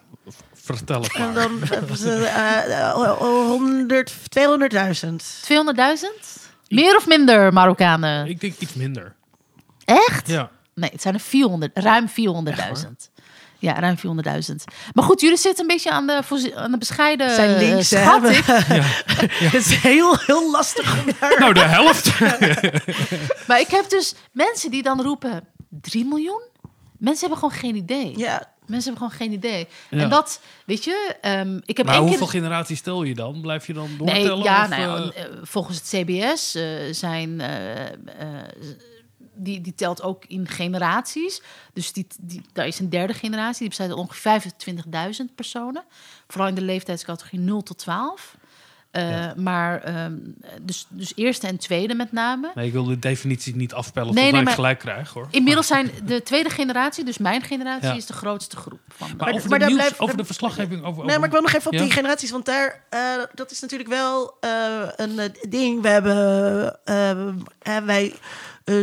vertel 0.54 1.02
het 1.02 1.14
En 1.14 1.32
maar. 1.32 1.34
dan 1.34 1.96
ze 1.96 2.26
eh, 2.26 2.80
eh, 2.80 2.92
100, 3.18 4.12
200.000. 4.12 4.16
200.000? 5.14 6.46
Meer 6.68 6.96
of 6.96 7.06
minder 7.06 7.52
Marokkanen? 7.52 8.26
Ik 8.26 8.40
denk 8.40 8.54
iets 8.58 8.74
minder. 8.74 9.14
Echt? 9.84 10.28
Ja. 10.28 10.50
Nee, 10.74 10.90
het 10.90 11.02
zijn 11.02 11.14
er 11.14 11.20
400, 11.20 11.78
ruim 11.78 12.08
400.000. 12.08 13.10
Ja, 13.58 13.78
ruim 13.78 13.96
400.000. 13.96 14.02
Maar 14.92 15.04
goed, 15.04 15.20
jullie 15.20 15.36
zitten 15.36 15.60
een 15.60 15.66
beetje 15.66 15.90
aan 15.90 16.06
de, 16.06 16.52
aan 16.54 16.70
de 16.70 16.78
bescheiden 16.78 17.34
Zijn 17.34 17.58
links, 17.58 17.92
eh, 17.92 17.98
hè? 17.98 18.04
schatting. 18.04 18.44
Het 19.50 19.54
is 19.54 19.74
heel, 19.74 20.16
heel 20.18 20.50
lastig. 20.50 21.04
Nou, 21.38 21.52
de 21.52 21.60
helft. 21.60 22.20
Maar 23.48 23.60
ik 23.60 23.68
heb 23.68 23.88
dus 23.88 24.14
mensen 24.32 24.70
die 24.70 24.82
dan 24.82 25.02
roepen 25.02 25.48
3 25.68 26.04
miljoen. 26.04 26.42
Mensen 26.98 27.28
hebben 27.28 27.38
gewoon 27.38 27.60
geen 27.60 27.76
idee. 27.76 28.18
Ja, 28.18 28.54
Mensen 28.66 28.92
hebben 28.92 29.10
gewoon 29.10 29.28
geen 29.28 29.38
idee. 29.38 29.68
Ja. 29.90 29.98
En 30.02 30.08
dat, 30.08 30.40
weet 30.64 30.84
je, 30.84 31.16
ehm, 31.20 31.60
ik 31.64 31.76
heb 31.76 31.86
Maar 31.86 31.94
één 31.94 32.04
hoeveel 32.06 32.26
keer... 32.26 32.40
generaties 32.40 32.78
stel 32.78 33.02
je 33.02 33.14
dan? 33.14 33.40
Blijf 33.40 33.66
je 33.66 33.72
dan 33.72 33.88
Nee, 33.88 33.96
doortellen? 33.98 34.42
ja, 34.42 34.62
of, 34.62 34.68
nou 34.68 34.82
ja, 34.82 35.12
eh, 35.12 35.24
eh, 35.24 35.32
volgens 35.42 35.76
het 35.76 35.86
CBS 35.86 36.54
eh, 36.54 36.64
zijn... 36.90 37.42
die, 39.34 39.60
die 39.60 39.74
telt 39.74 40.02
ook 40.02 40.24
in 40.24 40.48
generaties. 40.48 41.42
Dus 41.72 41.92
die, 41.92 42.06
die, 42.20 42.42
daar 42.52 42.66
is 42.66 42.78
een 42.78 42.90
derde 42.90 43.14
generatie. 43.14 43.58
Die 43.58 43.68
bestaat 43.68 43.88
uit 43.88 43.98
ongeveer 43.98 44.42
25.000 45.28 45.34
personen. 45.34 45.84
Vooral 46.28 46.48
in 46.48 46.54
de 46.54 46.62
leeftijdscategorie 46.62 47.40
0 47.40 47.62
tot 47.62 47.78
12. 47.78 48.36
Eh, 48.96 49.34
Maar 49.36 49.82
ehm, 49.82 50.12
dus, 50.62 50.86
dus 50.88 51.12
eerste 51.16 51.46
en 51.46 51.56
tweede 51.58 51.94
met 51.94 52.12
name. 52.12 52.50
Nee, 52.54 52.66
ik 52.66 52.72
wil 52.72 52.84
de 52.84 52.98
definitie 52.98 53.56
niet 53.56 53.72
afpellen 53.74 54.14
Nee, 54.14 54.32
nee, 54.32 54.40
ik 54.42 54.48
gelijk 54.48 54.78
krijg, 54.78 55.12
hoor. 55.12 55.26
Inmiddels 55.30 55.66
zijn 55.66 55.90
de 56.06 56.22
tweede 56.22 56.50
generatie, 56.50 57.04
dus 57.04 57.18
mijn 57.18 57.42
generatie, 57.42 57.88
Ja. 57.88 57.94
is 57.94 58.06
de 58.06 58.12
grootste 58.12 58.56
groep. 58.56 58.80
Van 58.88 59.08
Maar, 59.16 59.32
over, 59.32 59.48
maar 59.48 59.58
de 59.58 59.64
daar 59.64 59.68
nieuws, 59.74 59.80
blijft- 59.80 60.00
over 60.00 60.16
de 60.16 60.24
verslaggeving 60.24 60.84
over... 60.84 60.96
Nee, 61.04 61.04
over- 61.06 61.18
maar 61.18 61.24
ik 61.24 61.32
wil 61.34 61.40
nog 61.42 61.52
even 61.52 61.66
op 61.66 61.72
Ja? 61.72 61.82
die 61.82 61.90
generaties, 61.90 62.30
want 62.30 62.44
daar, 62.44 62.82
eh, 62.88 63.00
dat 63.34 63.50
is 63.50 63.60
natuurlijk 63.60 63.90
wel 63.90 64.36
eh, 64.40 64.50
een 64.96 65.20
ding. 65.48 65.82
We 65.82 65.88
hebben, 65.88 66.78
wij 67.86 68.14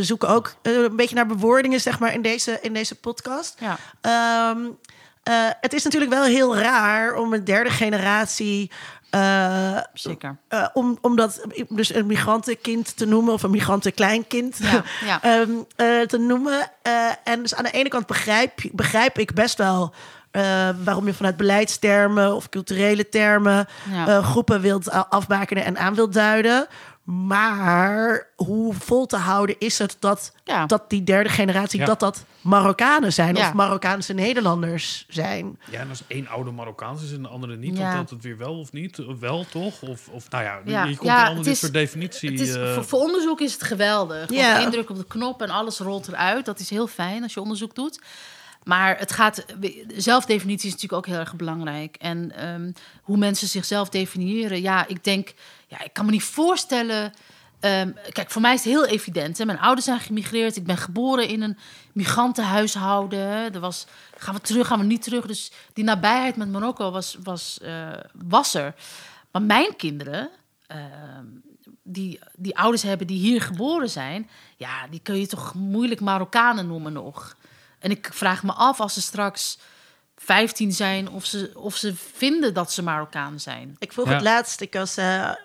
zoeken 0.02 0.30
ook 0.30 0.56
een 0.62 0.96
beetje 0.96 1.16
naar 1.16 1.28
bewoordingen, 1.28 1.82
zeg 1.82 2.00
maar, 2.00 2.14
in 2.14 2.22
deze, 2.22 2.58
in 2.62 2.74
deze 2.74 2.96
podcast. 2.96 3.58
Ja. 3.60 3.78
Ehm, 4.02 4.60
eh, 5.24 5.34
het 5.62 5.74
is 5.74 5.84
natuurlijk 5.84 6.12
wel 6.12 6.24
heel 6.24 6.58
raar 6.58 7.16
om 7.16 7.34
een 7.34 7.44
derde 7.44 7.70
generatie. 7.70 8.72
Eh, 9.14 9.78
Zeker. 9.94 10.38
eh, 10.48 10.66
om, 10.74 10.98
om 11.02 11.16
dat 11.16 11.46
dus 11.70 11.94
een 11.94 12.06
migrantenkind 12.06 12.98
te 12.98 13.06
noemen 13.06 13.34
of 13.34 13.44
een 13.44 13.52
migrantenkleinkind 13.52 14.58
Ja, 14.58 14.84
ja. 15.06 15.22
ehm, 15.22 15.50
eh, 15.76 16.02
te 16.02 16.18
noemen. 16.18 16.72
En 17.24 17.42
dus 17.42 17.56
aan 17.56 17.64
de 17.64 17.72
ene 17.72 17.90
kant 17.90 18.06
begrijp, 18.08 18.54
begrijp 18.72 19.18
ik 19.18 19.34
best 19.34 19.58
wel 19.58 19.94
waarom 20.84 21.06
je 21.06 21.14
vanuit 21.14 21.38
beleidstermen 21.38 22.36
of 22.36 22.50
culturele 22.50 23.10
termen 23.10 23.68
Ja. 23.92 24.22
groepen 24.22 24.62
wilt 24.62 24.92
afbakenen 24.92 25.66
en 25.66 25.78
aan 25.78 25.96
wilt 25.96 26.14
duiden. 26.14 26.68
Maar 27.04 28.28
hoe 28.36 28.74
vol 28.74 29.06
te 29.06 29.18
houden 29.18 29.56
is 29.60 29.78
het 29.80 29.96
dat, 30.00 30.34
Ja. 30.44 30.66
dat 30.66 30.90
die 30.90 31.04
derde 31.04 31.30
generatie... 31.30 31.80
Ja. 31.80 31.86
dat 31.86 32.00
dat 32.00 32.26
Marokkanen 32.42 33.14
zijn 33.14 33.36
Ja. 33.36 33.48
of 33.48 33.54
Marokkaanse 33.54 34.14
Nederlanders 34.14 35.06
zijn? 35.10 35.60
Ja, 35.72 35.80
en 35.80 35.90
als 35.90 36.04
één 36.08 36.28
oude 36.28 36.52
Marokkaans 36.52 37.04
is 37.04 37.12
en 37.12 37.22
de 37.22 37.28
andere 37.28 37.56
niet, 37.58 37.78
Ja. 37.78 37.84
dan 37.84 37.94
telt 37.94 38.10
het 38.10 38.22
weer 38.24 38.38
wel 38.38 38.60
of 38.60 38.72
niet. 38.72 39.00
Wel 39.20 39.46
toch? 39.52 39.82
Of, 39.82 40.08
of 40.08 40.30
nou 40.30 40.44
ja, 40.44 40.60
Ja, 40.66 40.84
je 40.84 40.96
komt 40.96 41.10
ja, 41.10 41.20
in 41.20 41.26
allemaal 41.26 41.44
dit 41.44 41.58
soort 41.58 41.74
definitie. 41.74 42.32
Het 42.32 42.40
is, 42.40 42.56
eh, 42.56 42.74
voor, 42.74 42.86
voor 42.86 43.00
onderzoek 43.00 43.42
is 43.42 43.54
het 43.54 43.64
geweldig. 43.64 44.30
Ja. 44.30 44.48
Want 44.52 44.62
één 44.64 44.72
druk 44.72 44.90
op 44.90 44.98
de 44.98 45.06
knop 45.08 45.42
en 45.42 45.50
alles 45.50 45.80
rolt 45.80 46.08
eruit. 46.08 46.46
Dat 46.46 46.60
is 46.60 46.70
heel 46.70 46.88
fijn 46.88 47.24
als 47.24 47.34
je 47.34 47.42
onderzoek 47.42 47.76
doet. 47.76 48.00
Maar 48.64 48.98
het 48.98 49.12
gaat, 49.12 49.46
zelfdefinitie 49.88 50.68
is 50.68 50.74
natuurlijk 50.74 51.08
ook 51.08 51.14
heel 51.14 51.20
erg 51.20 51.36
belangrijk. 51.36 51.96
En 51.96 52.32
ehm, 52.36 52.72
hoe 53.02 53.18
mensen 53.18 53.48
zichzelf 53.48 53.90
definiëren. 53.90 54.62
Ja, 54.62 54.88
ik 54.88 55.04
denk, 55.04 55.34
ja, 55.74 55.84
ik 55.84 55.94
kan 55.94 56.06
me 56.06 56.12
niet 56.12 56.24
voorstellen. 56.24 57.14
ehm, 57.60 57.92
kijk, 58.12 58.32
voor 58.32 58.42
mij 58.42 58.54
is 58.54 58.64
het 58.64 58.74
heel 58.74 58.86
evident. 58.86 59.46
Mijn 59.46 59.60
ouders 59.60 59.86
zijn 59.86 60.00
gemigreerd. 60.00 60.56
Ik 60.56 60.66
ben 60.66 60.78
geboren 60.78 61.28
in 61.28 61.42
een 61.42 61.58
migrantenhuishouden. 61.94 63.54
Er 63.54 63.60
was, 63.60 63.86
gaan 64.18 64.36
we 64.36 64.42
terug, 64.42 64.68
gaan 64.68 64.80
we 64.80 64.86
niet 64.86 65.02
terug. 65.04 65.26
Dus 65.26 65.52
die 65.74 65.84
nabijheid 65.84 66.36
met 66.36 66.52
Marokko 66.52 66.92
was, 66.92 67.18
was, 67.24 67.60
eh, 67.60 67.92
was 68.14 68.54
er. 68.54 68.76
Maar 69.32 69.42
mijn 69.42 69.76
kinderen, 69.76 70.30
ehm, 70.68 71.26
die, 71.84 72.20
die 72.36 72.58
ouders 72.58 72.84
hebben 72.84 73.08
die 73.08 73.20
hier 73.20 73.42
geboren 73.42 73.90
zijn, 73.90 74.30
ja, 74.58 74.88
die 74.88 75.00
kun 75.04 75.20
je 75.20 75.28
toch 75.28 75.54
moeilijk 75.54 76.02
Marokkanen 76.02 76.68
noemen 76.68 76.94
nog. 76.94 77.36
En 77.80 77.92
ik 77.92 78.10
vraag 78.14 78.44
me 78.44 78.52
af 78.54 78.80
als 78.80 78.94
ze 78.94 79.02
straks 79.02 79.58
15 80.16 80.72
zijn 80.72 81.10
of 81.10 81.26
ze, 81.26 81.52
of 81.56 81.76
ze 81.76 81.94
vinden 82.14 82.54
dat 82.54 82.72
ze 82.72 82.84
Marokkaan 82.84 83.40
zijn. 83.40 83.76
Ik 83.80 83.94
vroeg 83.94 84.08
Ja. 84.08 84.14
het 84.14 84.22
laatst, 84.22 84.62
ik 84.62 84.74
was 84.74 84.98
eh, 84.98 85.24
eh, 85.24 85.36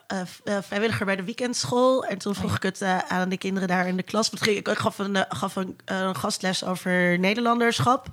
eh, 0.45 0.57
vrijwilliger 0.61 1.07
bij 1.07 1.17
de 1.17 1.25
weekendschool. 1.25 2.05
En 2.05 2.19
toen 2.19 2.35
vroeg 2.35 2.57
ik 2.57 2.63
het 2.63 2.83
aan 3.09 3.29
de 3.29 3.37
kinderen 3.39 3.69
daar 3.69 3.87
in 3.87 3.97
de 3.97 4.03
klas. 4.03 4.31
Ik 4.31 4.69
gaf 4.69 4.99
een, 4.99 5.25
gaf 5.29 5.57
een, 5.57 5.79
een 5.85 6.17
gastles 6.17 6.65
over 6.65 7.19
Nederlanderschap. 7.19 8.07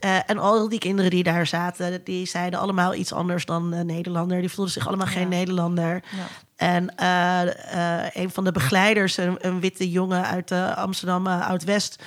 Eh, 0.00 0.18
en 0.26 0.38
al 0.38 0.68
die 0.68 0.78
kinderen 0.78 1.10
die 1.10 1.22
daar 1.22 1.46
zaten, 1.46 2.04
die 2.04 2.26
zeiden 2.26 2.58
allemaal 2.60 2.94
iets 2.94 3.12
anders 3.12 3.44
dan 3.44 3.72
eh, 3.74 3.80
Nederlander. 3.80 4.40
Die 4.40 4.48
voelden 4.50 4.72
zich 4.72 4.86
allemaal 4.86 5.06
geen. 5.06 5.28
Nederlander. 5.28 5.94
Ja. 6.16 6.26
En 6.56 6.96
eh, 6.96 8.02
eh, 8.04 8.10
een 8.12 8.30
van 8.30 8.44
de 8.44 8.52
begeleiders, 8.52 9.16
een, 9.16 9.36
een 9.46 9.60
witte 9.60 9.90
jongen 9.90 10.24
uit 10.26 10.50
eh, 10.50 10.76
Amsterdam 10.76 11.26
Oud-West, 11.26 12.02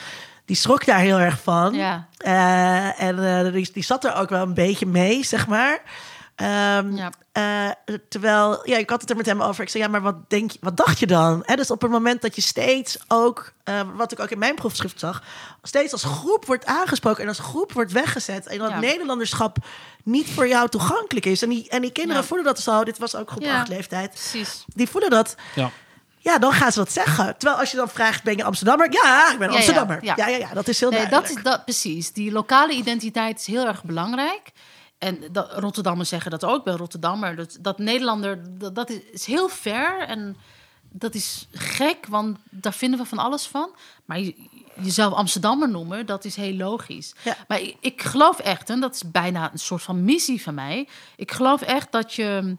die 0.45 0.55
schrok 0.55 0.85
daar 0.85 0.99
heel 0.99 1.19
erg 1.19 1.39
van. 1.43 1.73
Ja. 1.73 2.07
Eh, 2.17 3.01
en 3.01 3.45
eh, 3.45 3.53
die, 3.53 3.69
die 3.73 3.83
zat 3.83 4.03
er 4.05 4.15
ook 4.15 4.29
wel 4.29 4.41
een 4.41 4.53
beetje 4.53 4.85
mee, 4.85 5.23
zeg 5.23 5.47
maar. 5.47 5.81
Ehm, 6.35 6.95
Ja. 6.95 7.09
eh, 7.31 7.95
terwijl, 8.09 8.69
ja, 8.69 8.77
ik 8.77 8.89
had 8.89 9.01
het 9.01 9.09
er 9.09 9.15
met 9.15 9.25
hem 9.25 9.41
over. 9.41 9.63
Ik 9.63 9.69
zei, 9.69 9.83
ja, 9.83 9.89
maar 9.89 10.01
wat 10.01 10.29
denk 10.29 10.51
je, 10.51 10.57
wat 10.61 10.77
dacht 10.77 10.99
je 10.99 11.07
dan? 11.07 11.41
Hè, 11.45 11.55
dus 11.55 11.71
op 11.71 11.81
het 11.81 11.91
moment 11.91 12.21
dat 12.21 12.35
je 12.35 12.41
steeds 12.41 12.97
ook, 13.07 13.53
eh, 13.63 13.79
wat 13.95 14.11
ik 14.11 14.19
ook 14.19 14.29
in 14.29 14.39
mijn 14.39 14.55
proefschrift 14.55 14.99
zag, 14.99 15.23
steeds 15.63 15.91
als 15.91 16.03
groep 16.03 16.45
wordt 16.45 16.65
aangesproken 16.65 17.21
en 17.23 17.27
als 17.29 17.39
groep 17.39 17.71
wordt 17.73 17.91
weggezet. 17.91 18.47
En 18.47 18.57
dat 18.57 18.69
Ja. 18.69 18.79
Nederlanderschap 18.79 19.57
niet 20.03 20.29
voor 20.29 20.47
jou 20.47 20.69
toegankelijk 20.69 21.25
is. 21.25 21.41
En 21.41 21.49
die, 21.49 21.69
en 21.69 21.81
die 21.81 21.91
kinderen 21.91 22.21
Ja. 22.21 22.27
voelen 22.27 22.45
dat 22.45 22.59
zo. 22.59 22.83
Dit 22.83 22.97
was 22.97 23.15
ook 23.15 23.29
groep 23.29 23.43
Ja. 23.43 23.59
8 23.59 23.67
leeftijd. 23.67 24.09
Precies. 24.09 24.63
Die 24.67 24.89
voelen 24.89 25.09
dat. 25.09 25.35
ja. 25.55 25.69
Ja, 26.25 26.37
dan 26.37 26.51
gaan 26.53 26.71
ze 26.71 26.79
dat 26.79 26.91
zeggen. 26.91 27.37
Terwijl 27.37 27.59
als 27.59 27.71
je 27.71 27.77
dan 27.77 27.89
vraagt, 27.89 28.23
ben 28.23 28.37
je 28.37 28.43
Amsterdammer? 28.43 28.91
Ja, 28.91 29.31
ik 29.31 29.37
ben 29.37 29.47
Ja, 29.47 29.53
ja, 29.53 29.57
Amsterdammer. 29.57 30.03
Ja, 30.03 30.13
ja. 30.15 30.27
ja, 30.27 30.37
ja, 30.37 30.53
dat 30.53 30.67
is 30.67 30.79
heel 30.79 30.89
Nee, 30.89 30.99
dat 30.99 31.09
duidelijk. 31.09 31.45
is 31.45 31.51
dat 31.51 31.63
precies. 31.63 32.11
Die 32.11 32.31
lokale 32.31 32.73
identiteit 32.73 33.39
is 33.39 33.45
heel 33.47 33.65
erg 33.67 33.83
belangrijk. 33.83 34.51
En 34.97 35.19
dat, 35.31 35.59
Rotterdammers 35.59 36.09
zeggen 36.09 36.31
dat 36.31 36.43
ook 36.43 36.63
bij 36.63 36.73
Rotterdammer. 36.73 37.35
Dat, 37.35 37.57
dat 37.59 37.77
Nederlander, 37.77 38.57
dat, 38.59 38.75
dat 38.75 38.89
is 39.11 39.25
heel 39.25 39.49
ver. 39.49 39.99
En 39.99 40.37
dat 40.91 41.15
is 41.15 41.47
gek, 41.51 42.05
want 42.09 42.37
daar 42.49 42.73
vinden 42.73 42.99
we 42.99 43.05
van 43.05 43.17
alles 43.17 43.45
van. 43.47 43.69
Maar 44.05 44.19
je, 44.19 44.35
jezelf 44.81 45.13
Amsterdammer 45.13 45.69
noemen, 45.69 46.05
dat 46.05 46.25
is 46.25 46.35
heel 46.35 46.55
logisch. 46.55 47.13
Ja. 47.23 47.37
Maar 47.47 47.61
ik, 47.61 47.75
ik 47.79 48.01
geloof 48.01 48.39
echt, 48.39 48.69
en 48.69 48.79
dat 48.79 48.95
is 48.95 49.11
bijna 49.11 49.51
een 49.51 49.59
soort 49.59 49.81
van 49.81 50.03
missie 50.03 50.41
van 50.41 50.53
mij. 50.53 50.87
Ik 51.15 51.31
geloof 51.31 51.61
echt 51.61 51.91
dat 51.91 52.13
je 52.13 52.57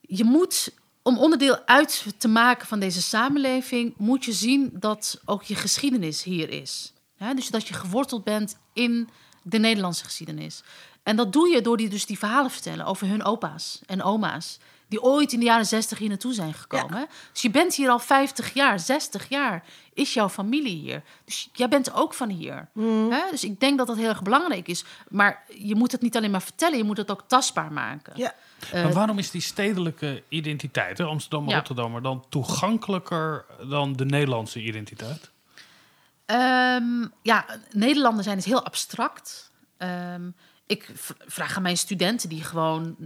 je 0.00 0.24
moet, 0.24 0.72
om 1.06 1.18
onderdeel 1.18 1.58
uit 1.66 2.04
te 2.18 2.28
maken 2.28 2.66
van 2.66 2.80
deze 2.80 3.02
samenleving, 3.02 3.94
moet 3.96 4.24
je 4.24 4.32
zien 4.32 4.70
dat 4.72 5.20
ook 5.24 5.42
je 5.42 5.54
geschiedenis 5.54 6.22
hier 6.22 6.50
is. 6.50 6.92
Dus 7.34 7.48
dat 7.48 7.68
je 7.68 7.74
geworteld 7.74 8.24
bent 8.24 8.58
in 8.72 9.08
de 9.42 9.58
Nederlandse 9.58 10.04
geschiedenis. 10.04 10.62
En 11.02 11.16
dat 11.16 11.32
doe 11.32 11.48
je 11.48 11.60
door 11.60 11.76
die, 11.76 11.88
dus 11.88 12.06
die 12.06 12.18
verhalen 12.18 12.50
vertellen 12.50 12.86
over 12.86 13.06
hun 13.06 13.24
opa's 13.24 13.80
en 13.86 14.02
oma's. 14.02 14.58
Die 14.88 15.02
ooit 15.02 15.32
in 15.32 15.38
de 15.38 15.44
jaren 15.44 15.66
60 15.66 15.98
hier 15.98 16.08
naartoe 16.08 16.34
zijn 16.34 16.54
gekomen. 16.54 17.06
Dus 17.32 17.42
je 17.42 17.50
bent 17.50 17.74
hier 17.74 17.90
al 17.90 17.98
50 17.98 18.54
jaar, 18.54 18.80
60 18.80 19.28
jaar 19.28 19.64
is 19.94 20.14
jouw 20.14 20.28
familie 20.28 20.76
hier. 20.76 21.02
Dus 21.24 21.48
jij 21.52 21.68
bent 21.68 21.92
ook 21.92 22.14
van 22.14 22.28
hier. 22.28 22.68
Hè? 23.10 23.30
Dus 23.30 23.44
ik 23.44 23.60
denk 23.60 23.78
dat 23.78 23.86
dat 23.86 23.96
heel 23.96 24.08
erg 24.08 24.22
belangrijk 24.22 24.68
is. 24.68 24.84
Maar 25.08 25.44
je 25.58 25.74
moet 25.74 25.92
het 25.92 26.00
niet 26.00 26.16
alleen 26.16 26.30
maar 26.30 26.42
vertellen, 26.42 26.76
je 26.76 26.84
moet 26.84 26.96
het 26.96 27.10
ook 27.10 27.24
tastbaar 27.26 27.72
maken. 27.72 28.12
Ja. 28.16 28.34
Maar 28.72 28.92
waarom 28.92 29.18
is 29.18 29.30
die 29.30 29.40
stedelijke 29.40 30.22
identiteit, 30.28 30.98
hè, 30.98 31.04
Amsterdam, 31.04 31.48
Ja. 31.48 31.54
Rotterdammer, 31.54 32.02
dan 32.02 32.24
toegankelijker 32.28 33.44
dan 33.68 33.92
de 33.92 34.04
Nederlandse 34.04 34.62
identiteit? 34.62 35.30
Ehm, 36.26 37.06
ja, 37.22 37.46
Nederlander 37.70 38.24
zijn 38.24 38.38
is 38.38 38.44
heel 38.44 38.64
abstract. 38.64 39.50
Ehm, 39.76 40.30
ik 40.66 40.90
vraag 41.26 41.56
aan 41.56 41.62
mijn 41.62 41.76
studenten 41.76 42.28
die 42.28 42.44
gewoon 42.44 42.96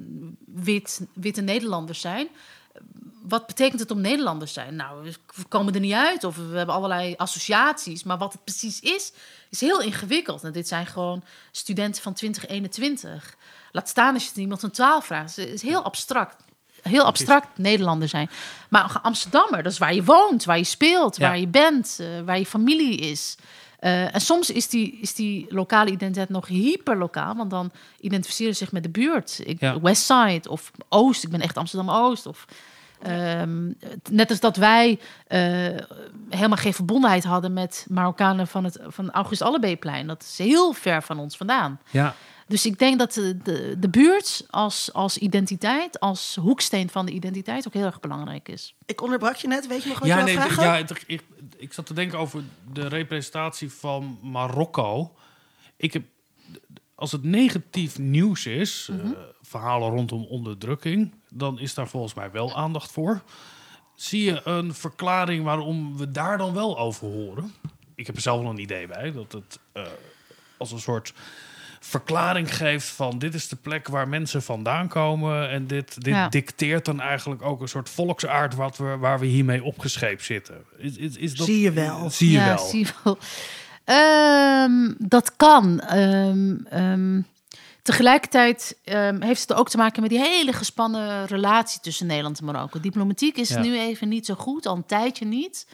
wit, 0.47 1.06
witte 1.14 1.40
Nederlanders 1.40 2.01
zijn. 2.01 2.28
Wat 3.22 3.47
betekent 3.47 3.81
het 3.81 3.90
om 3.90 4.01
Nederlanders 4.01 4.52
te 4.52 4.60
zijn? 4.60 4.77
Nou, 4.77 5.02
we 5.35 5.44
komen 5.48 5.74
er 5.74 5.81
niet 5.81 5.93
uit 5.93 6.24
of 6.24 6.36
we 6.36 6.56
hebben 6.56 6.74
allerlei 6.74 7.14
associaties. 7.16 8.02
Maar 8.02 8.18
wat 8.18 8.32
het 8.32 8.44
precies 8.44 8.81
is, 8.81 9.12
is 9.51 9.60
heel 9.60 9.81
ingewikkeld. 9.81 10.44
En 10.44 10.52
dit 10.52 10.68
zijn 10.68 10.86
gewoon 10.86 11.24
studenten 11.51 12.02
van 12.02 12.14
2021. 12.14 13.36
Laat 13.70 13.88
staan 13.88 14.14
als 14.14 14.30
je 14.34 14.40
iemand 14.40 14.62
een 14.62 14.70
taal 14.70 15.01
vraagt. 15.01 15.36
Het 15.36 15.48
is 15.48 15.62
heel 15.62 15.82
abstract. 15.82 16.36
Heel 16.82 17.05
abstract 17.05 17.59
Nederlander 17.59 18.09
zijn. 18.09 18.30
Maar 18.68 18.98
Amsterdammer, 19.02 19.62
dat 19.62 19.72
is 19.72 19.78
waar 19.78 19.94
je 19.94 20.05
woont, 20.05 20.44
waar 20.44 20.59
je 20.59 20.64
speelt, 20.64 21.16
Ja. 21.16 21.28
waar 21.28 21.38
je 21.38 21.48
bent, 21.48 21.97
eh, 22.01 22.06
waar 22.24 22.38
je 22.38 22.47
familie 22.47 22.97
is. 22.97 23.36
Eh, 23.78 24.14
en 24.14 24.20
soms 24.20 24.51
is 24.51 24.68
die, 24.68 24.98
is 25.01 25.14
die 25.14 25.47
lokale 25.48 25.90
identiteit 25.90 26.28
nog 26.28 26.47
hyperlokaal, 26.47 27.34
want 27.34 27.51
dan 27.51 27.70
identificeren 28.01 28.52
ze 28.55 28.64
zich 28.64 28.72
met 28.72 28.82
de 28.82 28.88
buurt. 28.88 29.40
Ik, 29.44 29.60
Ja. 29.60 29.80
Westside 29.80 30.48
of 30.48 30.70
Oost, 30.88 31.24
ik 31.24 31.30
ben 31.30 31.40
echt 31.40 31.56
Amsterdam-Oost. 31.56 32.26
Of, 32.26 32.44
ehm, 33.02 33.66
net 34.10 34.30
als 34.30 34.40
dat 34.40 34.56
wij 34.56 34.98
eh, 35.26 35.40
helemaal 36.28 36.56
geen 36.56 36.74
verbondenheid 36.74 37.24
hadden 37.24 37.52
met 37.52 37.86
Marokkanen 37.88 38.47
van 38.47 38.64
het 38.64 38.78
van 38.86 39.10
August 39.10 39.42
Allebeeplein. 39.42 40.06
Dat 40.06 40.22
is 40.22 40.38
heel 40.38 40.72
ver 40.72 41.02
van 41.02 41.18
ons 41.18 41.36
vandaan. 41.36 41.80
Ja. 41.90 42.14
Dus 42.51 42.66
ik 42.66 42.78
denk 42.78 42.98
dat 42.98 43.12
de, 43.12 43.36
de, 43.43 43.77
de 43.78 43.89
buurt 43.89 44.47
als, 44.51 44.93
als 44.93 45.18
identiteit, 45.18 46.01
als 46.01 46.35
hoeksteen 46.40 46.89
van 46.90 47.06
de 47.06 47.12
identiteit 47.12 47.66
ook 47.66 47.72
heel 47.74 47.85
erg 47.85 48.01
belangrijk 48.01 48.48
is. 48.48 48.74
Ik 48.86 49.01
onderbrak 49.02 49.36
je 49.36 49.48
net, 49.48 49.66
weet 49.66 49.82
je 49.82 49.89
nog 49.89 49.98
wat 49.98 50.09
Ja, 50.09 50.18
je 50.18 50.24
nee, 50.24 50.35
vragen? 50.35 50.62
ja 50.62 50.77
het- 50.77 51.02
ik, 51.06 51.22
ik 51.56 51.72
zat 51.72 51.86
te 51.86 51.94
denken 51.94 52.18
over 52.18 52.43
de 52.72 52.89
representatie 52.89 53.70
van 53.72 54.18
Marokko. 54.22 55.14
Ik 55.77 55.93
heb, 55.93 56.02
als 56.94 57.12
het 57.12 57.22
negatief 57.22 57.98
nieuws 57.98 58.47
is, 58.47 58.89
eh, 58.90 59.10
verhalen 59.43 59.90
rondom 59.90 60.24
onderdrukking, 60.24 61.14
dan 61.28 61.59
is 61.59 61.74
daar 61.74 61.89
volgens 61.89 62.14
mij 62.14 62.31
wel 62.31 62.55
aandacht 62.56 62.93
voor. 62.93 63.22
Zie 63.94 64.22
je 64.24 64.40
een 64.44 64.74
verklaring 64.74 65.44
waarom 65.44 65.97
we 65.97 66.10
daar 66.10 66.39
dan 66.39 66.55
wel 66.55 66.78
over 66.78 67.06
horen? 67.09 67.55
Ik 67.94 68.06
heb 68.06 68.16
er 68.16 68.22
zelf 68.22 68.40
wel 68.43 68.51
een 68.51 68.59
idee 68.60 68.86
bij, 68.86 69.12
dat 69.12 69.32
het 69.32 69.59
eh, 69.72 69.82
als 70.56 70.72
een 70.72 70.81
soort 70.81 71.12
verklaring 71.82 72.57
geeft 72.57 72.86
van 72.89 73.19
dit 73.19 73.35
is 73.35 73.48
de 73.48 73.57
plek 73.57 73.89
waar 73.89 74.09
mensen 74.09 74.43
vandaan 74.43 74.89
komen 74.89 75.48
en 75.51 75.66
dit, 75.66 75.94
dit 76.02 76.15
Ja. 76.15 76.28
dicteert 76.28 76.85
dan 76.85 77.01
eigenlijk 77.01 77.43
ook 77.43 77.61
een 77.61 77.69
soort 77.69 77.89
volksaard 77.89 78.55
wat 78.55 78.77
we, 78.77 78.97
waar 78.98 79.19
we 79.19 79.27
hiermee 79.27 79.65
opgescheept 79.65 80.24
zitten. 80.24 80.65
Is, 80.77 80.97
is, 80.97 81.16
is 81.16 81.35
dat, 81.36 81.47
Zie 81.47 81.61
je 81.61 81.73
wel. 81.73 82.11
Zie 82.11 82.31
je 82.31 82.39
ja, 82.39 82.47
wel. 82.55 82.59
zie 82.66 82.86
je 82.86 82.93
wel. 83.05 83.19
Ehm, 83.85 84.93
dat 84.98 85.36
kan. 85.36 85.81
Ehm, 85.81 86.55
ehm, 86.69 87.20
tegelijkertijd 87.82 88.77
ehm, 88.85 89.23
heeft 89.23 89.40
het 89.40 89.52
ook 89.52 89.69
te 89.70 89.77
maken 89.77 90.01
met 90.01 90.11
die 90.11 90.19
hele 90.20 90.52
gespannen 90.52 91.27
relatie 91.27 91.81
tussen 91.81 92.07
Nederland 92.07 92.39
en 92.39 92.44
Marokko. 92.44 92.81
Diplomatiek 92.81 93.36
is 93.36 93.48
Ja. 93.48 93.61
nu 93.61 93.78
even 93.78 94.09
niet 94.09 94.27
zo 94.27 94.35
goed, 94.35 94.66
al 94.66 94.77
een 94.77 94.86
tijdje 94.86 95.24
niet. 95.24 95.66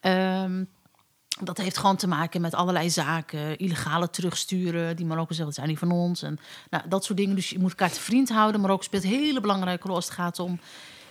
Ehm, 0.00 0.64
dat 1.42 1.58
heeft 1.58 1.78
gewoon 1.78 1.96
te 1.96 2.08
maken 2.08 2.40
met 2.40 2.54
allerlei 2.54 2.90
zaken. 2.90 3.56
Illegale 3.58 4.10
terugsturen. 4.10 4.96
Die 4.96 5.06
Marokko 5.06 5.34
zegt, 5.34 5.46
dat 5.46 5.54
zijn 5.54 5.68
niet 5.68 5.78
van 5.78 5.90
ons. 5.90 6.22
En 6.22 6.38
nou, 6.70 6.84
dat 6.88 7.04
soort 7.04 7.18
dingen. 7.18 7.34
Dus 7.34 7.50
je 7.50 7.58
moet 7.58 7.70
elkaar 7.70 7.90
te 7.90 8.00
vriend 8.00 8.28
houden. 8.28 8.60
Marokko 8.60 8.84
speelt 8.84 9.04
een 9.04 9.10
hele 9.10 9.40
belangrijke 9.40 9.86
rol 9.86 9.96
als 9.96 10.04
het 10.04 10.14
gaat 10.14 10.38
om 10.38 10.60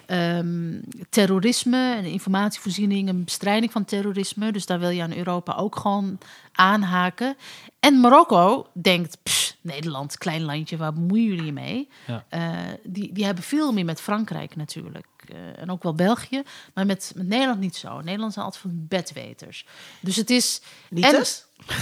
ehm, 0.05 0.81
terrorisme 1.09 1.95
en 1.95 2.05
informatievoorziening 2.05 3.07
en 3.07 3.23
bestrijding 3.23 3.71
van 3.71 3.85
terrorisme. 3.85 4.51
Dus 4.51 4.65
daar 4.65 4.79
wil 4.79 4.89
je 4.89 5.01
aan 5.01 5.15
Europa 5.15 5.55
ook 5.55 5.75
gewoon 5.75 6.17
aanhaken. 6.51 7.35
En 7.79 7.99
Marokko 7.99 8.67
denkt, 8.73 9.17
"Pss, 9.23 9.57
Nederland, 9.61 10.17
klein 10.17 10.43
landje, 10.43 10.77
waar 10.77 10.93
bemoeien 10.93 11.25
jullie 11.25 11.45
je 11.45 11.53
mee? 11.53 11.89
Ja. 12.07 12.25
Eh, 12.29 12.73
die, 12.83 13.13
die 13.13 13.25
hebben 13.25 13.43
veel 13.43 13.71
meer 13.71 13.85
met 13.85 14.01
Frankrijk 14.01 14.55
natuurlijk. 14.55 15.05
Eh, 15.29 15.61
en 15.61 15.71
ook 15.71 15.83
wel 15.83 15.93
België. 15.93 16.43
Maar 16.73 16.85
met, 16.85 17.11
met 17.15 17.27
Nederland 17.27 17.59
niet 17.59 17.75
zo. 17.75 18.01
Nederland 18.01 18.33
zijn 18.33 18.45
altijd 18.45 18.63
van 18.63 18.85
bedweters. 18.87 19.65
Dus 19.99 20.15
het 20.15 20.29
is... 20.29 20.61
Niet 20.89 21.05
en- 21.05 21.11
dus? 21.11 21.43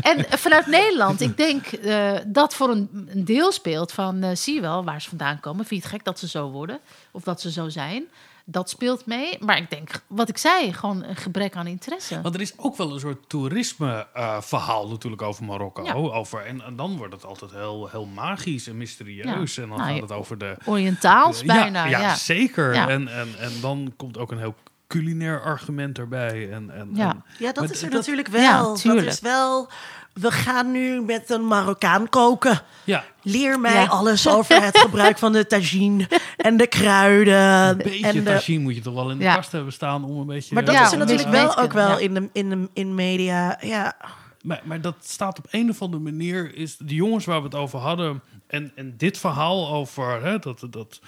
En 0.00 0.24
vanuit 0.38 0.66
Nederland, 0.66 1.20
ik 1.20 1.36
denk 1.36 1.66
eh, 1.66 2.12
dat 2.26 2.54
voor 2.54 2.70
een, 2.70 3.08
een 3.08 3.24
deel 3.24 3.52
speelt 3.52 3.92
van... 3.92 4.22
eh, 4.22 4.36
zie 4.36 4.54
je 4.54 4.60
wel 4.60 4.84
waar 4.84 5.02
ze 5.02 5.08
vandaan 5.08 5.40
komen. 5.40 5.66
Vind 5.66 5.80
je 5.82 5.86
het 5.86 5.96
gek 5.96 6.04
dat 6.04 6.18
ze 6.18 6.28
zo 6.28 6.50
worden? 6.50 6.80
Of 7.10 7.22
dat 7.22 7.40
ze 7.40 7.50
zo 7.50 7.68
zijn? 7.68 8.04
Dat 8.44 8.70
speelt 8.70 9.06
mee. 9.06 9.38
Maar 9.40 9.56
ik 9.56 9.70
denk, 9.70 9.90
wat 10.06 10.28
ik 10.28 10.38
zei, 10.38 10.72
gewoon 10.72 11.04
een 11.04 11.16
gebrek 11.16 11.56
aan 11.56 11.66
interesse. 11.66 12.20
Want 12.20 12.34
er 12.34 12.40
is 12.40 12.52
ook 12.58 12.76
wel 12.76 12.92
een 12.92 13.00
soort 13.00 13.28
toerisme-verhaal 13.28 14.88
natuurlijk 14.88 15.22
over 15.22 15.44
Marokko. 15.44 15.84
Ja. 15.84 15.92
Over, 15.92 16.44
en, 16.46 16.62
en 16.64 16.76
dan 16.76 16.96
wordt 16.96 17.12
het 17.14 17.24
altijd 17.24 17.50
heel, 17.50 17.88
heel 17.90 18.06
magisch 18.06 18.66
en 18.66 18.76
mysterieus. 18.76 19.54
Ja. 19.54 19.62
En 19.62 19.68
dan 19.68 19.78
Nou, 19.78 19.92
gaat 19.92 20.00
het 20.00 20.12
over 20.12 20.38
de... 20.38 20.56
Oriëntaals 20.64 21.44
bijna, 21.44 21.84
ja, 21.84 21.90
ja. 21.90 22.00
ja, 22.00 22.14
zeker. 22.14 22.74
Ja. 22.74 22.88
En, 22.88 23.08
en, 23.08 23.28
en 23.38 23.52
dan 23.60 23.92
komt 23.96 24.18
ook 24.18 24.30
een 24.30 24.38
heel 24.38 24.54
culinair 24.86 25.42
argument 25.42 25.98
erbij. 25.98 26.50
En, 26.52 26.70
en, 26.70 26.90
Ja. 26.94 27.10
en- 27.10 27.24
Ja, 27.38 27.52
dat 27.52 27.70
is 27.70 27.82
er 27.82 27.90
dat- 27.90 27.98
natuurlijk 27.98 28.28
wel. 28.28 28.42
Ja, 28.82 28.94
dat 28.94 29.02
is 29.02 29.20
wel... 29.20 29.68
We 30.12 30.30
gaan 30.30 30.70
nu 30.70 31.00
met 31.02 31.30
een 31.30 31.46
Marokkaan 31.46 32.08
koken. 32.08 32.60
ja, 32.84 33.04
Leer 33.22 33.60
mij 33.60 33.72
Ja. 33.74 33.84
alles 33.86 34.28
over 34.36 34.62
het 34.62 34.78
gebruik 34.78 35.18
van 35.18 35.32
de 35.32 35.46
tagine 35.46 36.08
en 36.36 36.56
de 36.56 36.66
kruiden. 36.66 37.34
een 37.42 37.76
beetje 37.76 38.06
en 38.06 38.14
de, 38.14 38.22
tagine 38.22 38.62
moet 38.62 38.74
je 38.74 38.80
toch 38.80 38.94
wel 38.94 39.10
in 39.10 39.18
de 39.18 39.24
Ja. 39.24 39.34
kast 39.34 39.52
hebben 39.52 39.72
staan 39.72 40.04
om 40.04 40.20
een 40.20 40.26
beetje... 40.26 40.54
maar 40.54 40.64
dat 40.64 40.74
Ja, 40.74 40.84
is 40.84 40.92
er 40.92 40.98
natuurlijk 40.98 41.28
wel 41.28 41.56
ook 41.58 41.72
wel 41.72 41.98
in, 41.98 42.14
de, 42.14 42.28
in, 42.32 42.50
de, 42.50 42.68
in 42.72 42.94
media. 42.94 43.58
Ja, 43.60 43.96
Maar, 44.42 44.60
maar 44.64 44.80
dat 44.80 44.94
staat 45.00 45.38
op 45.38 45.46
een 45.50 45.70
of 45.70 45.82
andere 45.82 46.02
manier, 46.02 46.54
is 46.56 46.76
de 46.76 46.94
jongens 46.94 47.24
waar 47.24 47.38
we 47.38 47.44
het 47.44 47.54
over 47.54 47.78
hadden, 47.78 48.22
en, 48.46 48.72
en 48.74 48.94
dit 48.96 49.18
verhaal 49.18 49.68
over 49.72 50.22
hè, 50.24 50.38
dat, 50.38 50.66
dat 50.70 51.00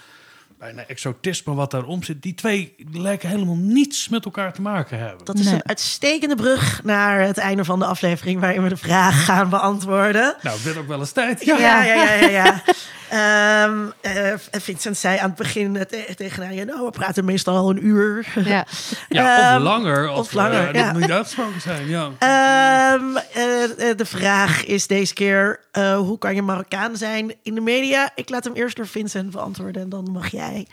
bijna 0.59 0.85
exotisme 0.87 1.53
wat 1.53 1.71
daarom 1.71 2.03
zit, 2.03 2.21
die 2.21 2.33
twee 2.33 2.75
lijken 2.91 3.29
helemaal 3.29 3.55
niets 3.55 4.09
met 4.09 4.25
elkaar 4.25 4.53
te 4.53 4.61
maken 4.61 4.99
hebben. 4.99 5.25
dat 5.25 5.39
is 5.39 5.45
Nee. 5.45 5.53
een 5.53 5.67
uitstekende 5.67 6.35
brug 6.35 6.83
naar 6.83 7.19
het 7.21 7.37
einde 7.37 7.63
van 7.65 7.79
de 7.79 7.85
aflevering... 7.85 8.39
waarin 8.39 8.63
we 8.63 8.69
de 8.69 8.77
vraag 8.77 9.25
gaan 9.25 9.49
beantwoorden. 9.49 10.35
Nou, 10.41 10.55
het 10.55 10.63
werd 10.63 10.77
ook 10.77 10.87
wel 10.87 10.99
eens 10.99 11.11
tijd. 11.11 11.45
Ja, 11.45 11.57
ja, 11.57 11.83
ja, 11.83 11.93
ja. 11.93 12.13
ja, 12.13 12.27
ja. 12.27 12.63
Ehm, 13.09 13.85
eh, 14.01 14.33
Vincent 14.51 14.97
zei 14.97 15.17
aan 15.17 15.27
het 15.29 15.37
begin 15.37 15.75
eh, 15.75 15.81
te- 15.81 16.13
tegen 16.15 16.45
haar... 16.45 16.65
Nou, 16.65 16.85
we 16.85 16.89
praten 16.91 17.25
meestal 17.25 17.55
al 17.55 17.69
een 17.69 17.85
uur. 17.85 18.27
Ja. 18.45 18.65
Ja, 19.09 19.47
Ehm, 19.53 19.57
of 19.57 19.63
langer, 19.63 20.07
als 20.07 20.19
of 20.19 20.29
we, 20.29 20.35
langer, 20.35 20.67
eh, 20.67 20.73
ja. 20.73 20.83
dat 20.83 20.91
moet 20.93 21.01
niet 21.01 21.11
uitgesproken 21.11 21.61
zijn. 21.61 21.87
Ja. 21.87 22.09
Ehm, 22.19 23.15
eh, 23.33 23.89
eh, 23.89 23.97
de 23.97 24.05
vraag 24.05 24.65
is 24.65 24.87
deze 24.87 25.13
keer: 25.13 25.59
eh, 25.71 25.97
hoe 25.97 26.17
kan 26.17 26.35
je 26.35 26.41
Marokkaan 26.41 26.97
zijn 26.97 27.33
in 27.43 27.55
de 27.55 27.61
media? 27.61 28.09
Ik 28.15 28.29
laat 28.29 28.43
hem 28.43 28.53
eerst 28.53 28.75
door 28.75 28.87
Vincent 28.87 29.31
beantwoorden 29.31 29.81
en 29.81 29.89
dan 29.89 30.11
mag 30.11 30.27
jij. 30.31 30.67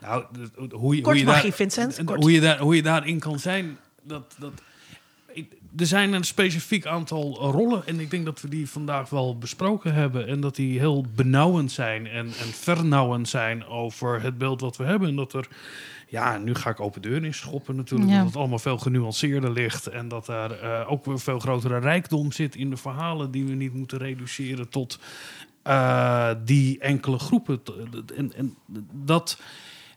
Nou, 0.00 0.24
hoe 0.70 0.96
je, 0.96 1.02
Kort 1.02 1.04
hoe 1.04 1.16
je 1.18 1.24
mag 1.24 1.34
daar, 1.34 1.46
je, 1.46 1.52
Vincent, 1.52 1.98
en 1.98 2.04
kort. 2.04 2.20
Hoe 2.20 2.32
je, 2.32 2.40
daar, 2.40 2.58
hoe 2.58 2.76
je 2.76 2.82
daarin 2.82 3.18
kan 3.18 3.38
zijn, 3.38 3.78
dat, 4.02 4.34
dat, 4.38 4.52
er 5.76 5.86
zijn 5.86 6.12
een 6.12 6.24
specifiek 6.24 6.86
aantal 6.86 7.36
rollen 7.40 7.86
en 7.86 8.00
ik 8.00 8.10
denk 8.10 8.24
dat 8.24 8.40
we 8.40 8.48
die 8.48 8.68
vandaag 8.68 9.10
wel 9.10 9.38
besproken 9.38 9.94
hebben 9.94 10.26
en 10.26 10.40
dat 10.40 10.56
die 10.56 10.78
heel 10.78 11.04
benauwend 11.14 11.72
zijn 11.72 12.06
en, 12.06 12.26
en 12.26 12.52
vernauwend 12.52 13.28
zijn 13.28 13.66
over 13.66 14.22
het 14.22 14.38
beeld 14.38 14.60
wat 14.60 14.76
we 14.76 14.84
hebben 14.84 15.08
en 15.08 15.16
dat 15.16 15.32
er, 15.32 15.48
ja, 16.08 16.38
nu 16.38 16.54
ga 16.54 16.70
ik 16.70 16.80
open 16.80 17.02
deur 17.02 17.24
in 17.24 17.34
schoppen 17.34 17.76
natuurlijk, 17.76 18.10
Ja. 18.10 18.16
dat 18.16 18.26
het 18.26 18.36
allemaal 18.36 18.58
veel 18.58 18.78
genuanceerder 18.78 19.52
ligt 19.52 19.86
en 19.86 20.08
dat 20.08 20.28
er 20.28 20.60
eh, 20.60 20.90
ook 20.90 21.04
weer 21.04 21.20
veel 21.20 21.38
grotere 21.38 21.78
rijkdom 21.78 22.32
zit 22.32 22.56
in 22.56 22.70
de 22.70 22.76
verhalen 22.76 23.30
die 23.30 23.44
we 23.44 23.52
niet 23.54 23.74
moeten 23.74 23.98
reduceren 23.98 24.68
tot 24.68 24.98
eh, 25.62 26.30
die 26.44 26.78
enkele 26.78 27.18
groepen. 27.18 27.60
En, 28.16 28.32
en 28.36 28.54
dat, 28.92 29.38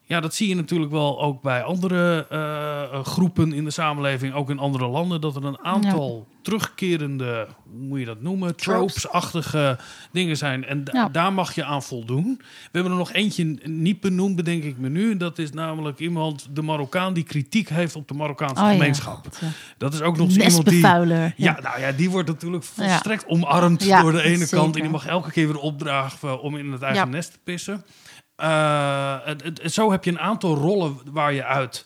ja, 0.05 0.19
dat 0.19 0.33
zie 0.35 0.47
je 0.47 0.55
natuurlijk 0.55 0.91
wel 0.91 1.21
ook 1.21 1.41
bij 1.41 1.63
andere 1.63 2.25
eh, 2.29 3.03
groepen 3.05 3.53
in 3.53 3.63
de 3.63 3.71
samenleving, 3.71 4.33
ook 4.33 4.49
in 4.49 4.59
andere 4.59 4.87
landen, 4.87 5.21
dat 5.21 5.35
er 5.35 5.43
een 5.45 5.59
aantal 5.63 6.27
terugkerende, 6.41 7.47
hoe 7.71 7.81
moet 7.87 7.99
je 7.99 8.05
dat 8.05 8.21
noemen, 8.21 8.55
tropes-achtige 8.55 9.77
dingen 10.11 10.37
zijn. 10.37 10.65
En 10.65 10.83
Ja. 10.91 11.09
daar 11.09 11.33
mag 11.33 11.55
je 11.55 11.63
aan 11.63 11.83
voldoen. 11.83 12.35
We 12.37 12.69
hebben 12.71 12.91
er 12.91 12.97
nog 12.97 13.11
eentje 13.13 13.43
niet 13.63 13.99
benoemd, 14.01 14.35
bedenk 14.35 14.63
ik 14.63 14.77
me 14.77 14.89
nu. 14.89 15.17
Dat 15.17 15.37
is 15.37 15.51
namelijk 15.51 15.99
iemand, 15.99 16.47
de 16.51 16.61
Marokkaan, 16.61 17.13
die 17.13 17.23
kritiek 17.23 17.69
heeft 17.69 17.95
op 17.95 18.07
de 18.07 18.13
Marokkaanse 18.13 18.63
Oh 18.63 18.69
gemeenschap. 18.69 19.27
Ja. 19.39 19.47
Dat 19.77 19.93
is 19.93 20.01
ook 20.01 20.17
nog 20.17 20.27
eens 20.27 20.37
iemand 20.37 20.69
die... 20.69 20.81
Ja, 21.35 21.59
nou 21.61 21.79
ja, 21.79 21.91
die 21.91 22.09
wordt 22.09 22.27
natuurlijk 22.27 22.63
volstrekt 22.63 23.25
omarmd 23.27 23.87
door 24.01 24.11
de 24.11 24.21
ene 24.21 24.37
zeker. 24.37 24.57
kant. 24.57 24.75
En 24.75 24.81
die 24.81 24.91
mag 24.91 25.05
elke 25.07 25.31
keer 25.31 25.47
weer 25.47 25.59
opdragen 25.59 26.41
om 26.41 26.57
in 26.57 26.71
het 26.71 26.81
eigen 26.81 27.09
nest 27.09 27.31
te 27.31 27.37
pissen. 27.43 27.83
Eh, 28.43 29.15
het, 29.23 29.43
het- 29.43 29.73
zo 29.73 29.91
heb 29.91 30.03
je 30.03 30.11
een 30.11 30.19
aantal 30.19 30.55
rollen 30.55 30.97
waar 31.11 31.33
je 31.33 31.43
uit 31.45 31.85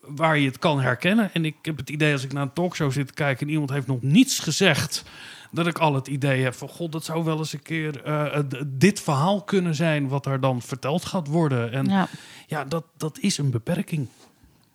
waar 0.00 0.38
je 0.38 0.46
het 0.46 0.58
kan 0.58 0.80
herkennen. 0.80 1.30
En 1.32 1.44
ik 1.44 1.54
heb 1.62 1.76
het 1.76 1.90
idee 1.90 2.12
als 2.12 2.24
ik 2.24 2.32
naar 2.32 2.42
een 2.42 2.52
talkshow 2.52 2.92
zit 2.92 3.06
te 3.06 3.12
kijken 3.14 3.46
en 3.46 3.52
iemand 3.52 3.70
heeft 3.70 3.86
nog 3.86 4.02
niets 4.02 4.38
gezegd. 4.38 5.02
Dat 5.50 5.66
ik 5.66 5.78
al 5.78 5.94
het 5.94 6.06
idee 6.06 6.42
heb 6.42 6.54
van 6.54 6.68
god, 6.68 6.92
dat 6.92 7.04
zou 7.04 7.24
wel 7.24 7.38
eens 7.38 7.52
een 7.52 7.62
keer 7.62 8.02
eh, 8.04 8.38
dit 8.66 9.00
verhaal 9.00 9.42
kunnen 9.42 9.74
zijn 9.74 10.08
wat 10.08 10.26
er 10.26 10.40
dan 10.40 10.62
verteld 10.62 11.04
gaat 11.04 11.26
worden. 11.26 11.72
En 11.72 11.86
ja, 11.86 12.08
Ja. 12.46 12.64
dat, 12.64 12.84
dat 12.96 13.18
is 13.18 13.38
een 13.38 13.50
beperking. 13.50 14.08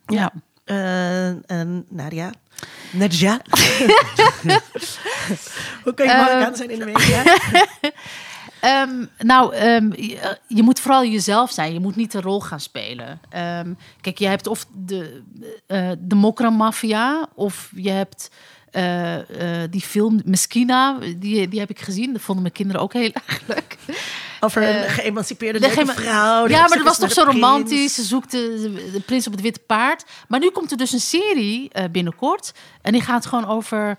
Ja. 0.06 0.32
Eh, 0.64 1.50
en 1.50 1.86
Nadia. 1.88 2.32
Nadja. 2.92 3.40
hoe 5.84 5.94
kan 5.94 6.06
je 6.06 6.12
Eh, 6.12 6.20
Marokkaan 6.20 6.56
zijn 6.56 6.70
in 6.70 6.78
de 6.78 6.84
media? 6.84 7.22
Ehm, 8.60 9.04
nou, 9.18 9.54
ehm, 9.54 9.92
je, 9.92 10.38
je 10.46 10.62
moet 10.62 10.80
vooral 10.80 11.04
jezelf 11.04 11.50
zijn. 11.50 11.72
Je 11.72 11.80
moet 11.80 11.96
niet 11.96 12.12
de 12.12 12.20
rol 12.20 12.40
gaan 12.40 12.60
spelen. 12.60 13.20
Ehm, 13.28 13.72
kijk, 14.00 14.18
je 14.18 14.26
hebt 14.26 14.46
of 14.46 14.66
de, 14.74 15.22
eh 15.66 15.90
de 15.98 16.14
Mokra-maffia... 16.14 17.28
of 17.34 17.70
je 17.74 17.90
hebt 17.90 18.30
eh, 18.70 19.62
eh, 19.62 19.70
die 19.70 19.80
film 19.80 20.20
Meskina. 20.24 20.98
Die, 21.16 21.48
die 21.48 21.60
heb 21.60 21.70
ik 21.70 21.80
gezien. 21.80 22.12
Dat 22.12 22.22
vonden 22.22 22.42
mijn 22.42 22.54
kinderen 22.54 22.82
ook 22.82 22.92
heel 22.92 23.10
erg 23.26 23.40
leuk. 23.46 23.76
Over 24.40 24.62
een 24.62 24.88
geëmancipeerde 24.90 25.58
de 25.60 25.66
leuke 25.66 25.92
vrouw. 25.92 26.48
ja, 26.48 26.60
maar 26.68 26.76
dat 26.76 26.86
was 26.86 26.98
toch 26.98 27.12
zo 27.12 27.22
prins. 27.22 27.40
romantisch. 27.40 27.94
Ze 27.94 28.02
zoekt 28.02 28.30
de, 28.30 28.88
de 28.92 29.00
prins 29.00 29.26
op 29.26 29.32
het 29.32 29.42
witte 29.42 29.60
paard. 29.66 30.04
Maar 30.28 30.40
nu 30.40 30.50
komt 30.50 30.70
er 30.70 30.76
dus 30.76 30.92
een 30.92 31.00
serie 31.00 31.70
binnenkort. 31.90 32.52
En 32.82 32.92
die 32.92 33.02
gaat 33.02 33.26
gewoon 33.26 33.46
over 33.46 33.98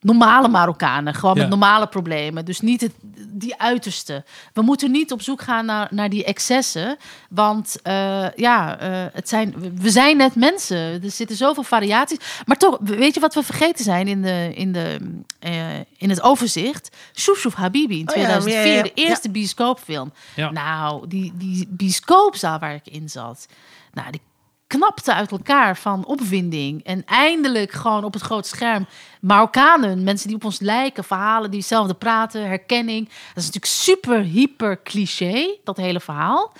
normale 0.00 0.48
Marokkanen. 0.48 1.14
Gewoon 1.14 1.34
Ja. 1.34 1.40
met 1.40 1.50
normale 1.50 1.86
problemen. 1.86 2.44
Dus 2.44 2.60
niet 2.60 2.80
het, 2.80 2.92
die 3.28 3.60
uiterste. 3.60 4.24
We 4.52 4.62
moeten 4.62 4.90
niet 4.90 5.12
op 5.12 5.22
zoek 5.22 5.42
gaan 5.42 5.64
naar, 5.66 5.88
naar 5.90 6.08
die 6.08 6.24
excessen. 6.24 6.96
Want 7.30 7.76
eh, 7.82 8.30
ja, 8.34 8.78
eh, 8.78 9.04
het 9.12 9.28
zijn, 9.28 9.54
we- 9.80 9.90
zijn 9.90 10.16
net 10.16 10.34
mensen. 10.34 10.76
Er 11.02 11.10
zitten 11.10 11.36
zoveel 11.36 11.62
variaties. 11.62 12.18
Maar 12.46 12.56
toch, 12.56 12.78
weet 12.80 13.14
je 13.14 13.20
wat 13.20 13.34
we 13.34 13.42
vergeten 13.42 13.84
zijn 13.84 14.08
in, 14.08 14.22
de, 14.22 14.52
in, 14.54 14.72
de, 14.72 14.98
eh, 15.38 15.78
in 15.96 16.10
het 16.10 16.22
overzicht? 16.22 16.96
Shoef 17.14 17.54
Habibi 17.54 17.98
in 17.98 18.08
Oh 18.08 18.14
ja, 18.16 18.22
2004. 18.22 18.54
ja, 18.60 18.68
ja, 18.70 18.76
ja. 18.76 18.82
De 18.82 18.92
eerste 18.94 19.30
bioscoopfilm. 19.30 20.12
Ja. 20.36 20.50
Nou, 20.50 21.08
die, 21.08 21.32
die 21.36 21.66
bioscoopzaal 21.70 22.58
waar 22.58 22.74
ik 22.74 22.86
in 22.86 23.08
zat. 23.08 23.46
Nou, 23.92 24.10
die 24.10 24.20
knapte 24.68 25.14
uit 25.14 25.30
elkaar 25.30 25.76
van 25.76 26.04
opwinding. 26.06 26.84
En 26.84 27.04
eindelijk 27.06 27.72
gewoon 27.72 28.04
op 28.04 28.12
het 28.12 28.22
grote 28.22 28.48
scherm 28.48 28.86
Marokkanen, 29.20 30.02
mensen 30.04 30.26
die 30.26 30.36
op 30.36 30.44
ons 30.44 30.60
lijken, 30.60 31.04
verhalen 31.04 31.50
die 31.50 31.58
hetzelfde 31.58 31.94
praten, 31.94 32.46
herkenning. 32.46 33.04
Dat 33.08 33.16
is 33.44 33.46
natuurlijk 33.46 33.66
super 33.72 34.20
hyper 34.22 34.82
cliché, 34.82 35.56
dat 35.64 35.76
hele 35.76 36.00
verhaal. 36.00 36.52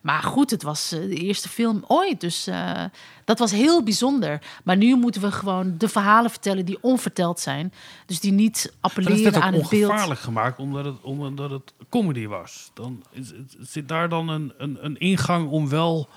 Maar 0.00 0.22
goed, 0.22 0.50
het 0.50 0.62
was 0.62 0.92
eh, 0.92 1.00
de 1.00 1.14
eerste 1.16 1.48
film 1.48 1.84
ooit, 1.86 2.20
dus 2.20 2.46
eh, 2.46 2.84
dat 3.24 3.38
was 3.38 3.50
heel 3.50 3.82
bijzonder. 3.82 4.40
Maar 4.64 4.76
nu 4.76 4.94
moeten 4.96 5.20
we 5.20 5.32
gewoon 5.32 5.74
de 5.78 5.88
verhalen 5.88 6.30
vertellen 6.30 6.64
die 6.64 6.78
onverteld 6.80 7.40
zijn. 7.40 7.72
Dus 8.06 8.20
die 8.20 8.32
niet 8.32 8.62
het 8.62 8.74
appelleren 8.80 9.42
aan 9.42 9.52
het 9.54 9.68
beeld. 9.68 9.90
ongevaarlijk 9.90 10.20
gemaakt 10.20 10.58
omdat 10.58 10.84
het, 10.84 11.00
omdat 11.02 11.50
het 11.50 11.72
comedy 11.88 12.26
was. 12.26 12.70
Dan 12.74 13.02
is, 13.10 13.28
het- 13.28 13.56
zit 13.60 13.88
daar 13.88 14.08
dan 14.08 14.28
een, 14.28 14.52
een, 14.58 14.78
een 14.84 14.98
ingang 14.98 15.48
om 15.50 15.68
wel 15.68 16.08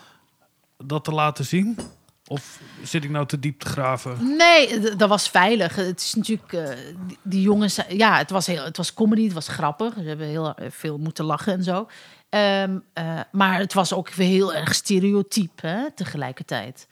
dat 0.86 1.04
te 1.04 1.12
laten 1.12 1.46
zien? 1.46 1.78
Of 2.28 2.60
zit 2.84 3.04
ik 3.04 3.10
nou 3.10 3.26
te 3.26 3.40
diep 3.40 3.60
te 3.60 3.66
graven? 3.66 4.36
Nee, 4.38 4.80
dat 4.96 5.10
was 5.10 5.30
veilig. 5.30 5.76
Het 5.76 6.00
is 6.00 6.14
natuurlijk, 6.14 6.54
eh, 6.54 6.70
die, 7.24 7.42
jongens, 7.42 7.80
ja, 7.88 8.18
het 8.18 8.30
was, 8.30 8.48
heel, 8.48 8.64
het 8.64 8.78
was 8.78 8.94
comedy, 8.94 9.24
het 9.24 9.34
was 9.34 9.48
grappig. 9.48 9.94
Ze 9.94 10.08
hebben 10.08 10.28
heel 10.28 10.56
eh, 10.56 10.68
veel 10.70 10.98
moeten 10.98 11.26
lachen 11.26 11.54
en 11.54 11.64
zo. 11.64 11.88
Ehm, 12.30 12.78
eh, 12.94 13.20
maar 13.32 13.60
het 13.60 13.74
was 13.74 13.94
ook 13.94 14.10
weer 14.10 14.28
heel 14.28 14.54
erg 14.54 14.76
stereotyp 14.76 15.62
hè, 15.62 15.92
tegelijkertijd. 15.92 16.88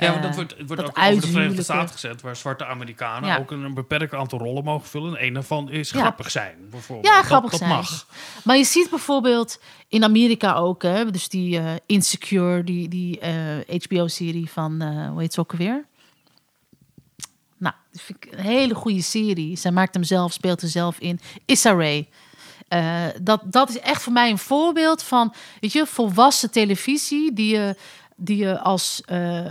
Ja, 0.00 0.06
want 0.12 0.16
Eh, 0.20 0.22
dat 0.26 0.34
wordt, 0.34 0.50
het 0.58 0.66
wordt 0.66 0.82
dat 0.82 0.90
ook 0.90 0.98
over 1.04 1.20
de 1.20 1.26
Verenigde. 1.26 1.62
Staten 1.62 1.88
gezet, 1.94 2.20
waar 2.22 2.36
zwarte 2.36 2.64
Amerikanen 2.66 3.28
Ja. 3.28 3.38
ook 3.38 3.50
een, 3.50 3.62
een 3.62 3.74
beperkt 3.74 4.14
aantal 4.14 4.38
rollen 4.38 4.64
mogen 4.64 4.88
vullen. 4.88 5.16
En 5.16 5.26
een 5.26 5.32
daarvan 5.34 5.70
is 5.70 5.90
Ja. 5.90 6.00
grappig 6.00 6.30
zijn, 6.30 6.56
bijvoorbeeld. 6.70 7.06
Ja, 7.08 7.16
Dat- 7.16 7.24
grappig 7.26 7.50
dat, 7.50 7.58
zijn. 7.60 7.70
mag. 7.72 8.06
Maar 8.44 8.56
je 8.56 8.64
ziet 8.64 8.90
bijvoorbeeld 8.90 9.60
in 9.88 10.04
Amerika 10.04 10.54
ook, 10.54 10.82
hè, 10.82 11.10
dus 11.10 11.28
die 11.28 11.58
eh, 11.58 11.72
Insecure, 11.86 12.64
die, 12.64 12.88
die 12.88 13.20
HBO-serie 13.84 14.50
van, 14.50 14.80
eh, 14.80 15.08
hoe 15.08 15.20
heet 15.20 15.34
ze 15.34 15.40
ook 15.40 15.50
alweer? 15.52 15.84
Nou, 17.58 17.74
dat 17.92 18.00
vind 18.02 18.24
ik 18.24 18.32
een 18.32 18.44
hele 18.44 18.74
goede 18.74 19.02
serie. 19.02 19.56
Zij 19.56 19.70
maakt 19.70 19.94
hem 19.94 20.04
zelf, 20.04 20.32
speelt 20.32 20.62
er 20.62 20.68
zelf 20.68 20.98
in. 20.98 21.20
Issa 21.44 21.72
Rae. 21.74 22.06
Eh, 22.68 23.04
dat, 23.22 23.40
dat 23.44 23.68
is 23.68 23.78
echt 23.78 24.02
voor 24.02 24.12
mij 24.12 24.30
een 24.30 24.38
voorbeeld 24.38 25.02
van, 25.02 25.34
weet 25.60 25.72
je, 25.72 25.86
volwassen 25.86 26.50
televisie 26.50 27.32
die 27.32 27.54
je, 27.54 27.76
die 28.16 28.36
je 28.36 28.58
als 28.60 29.02
eh, 29.06 29.46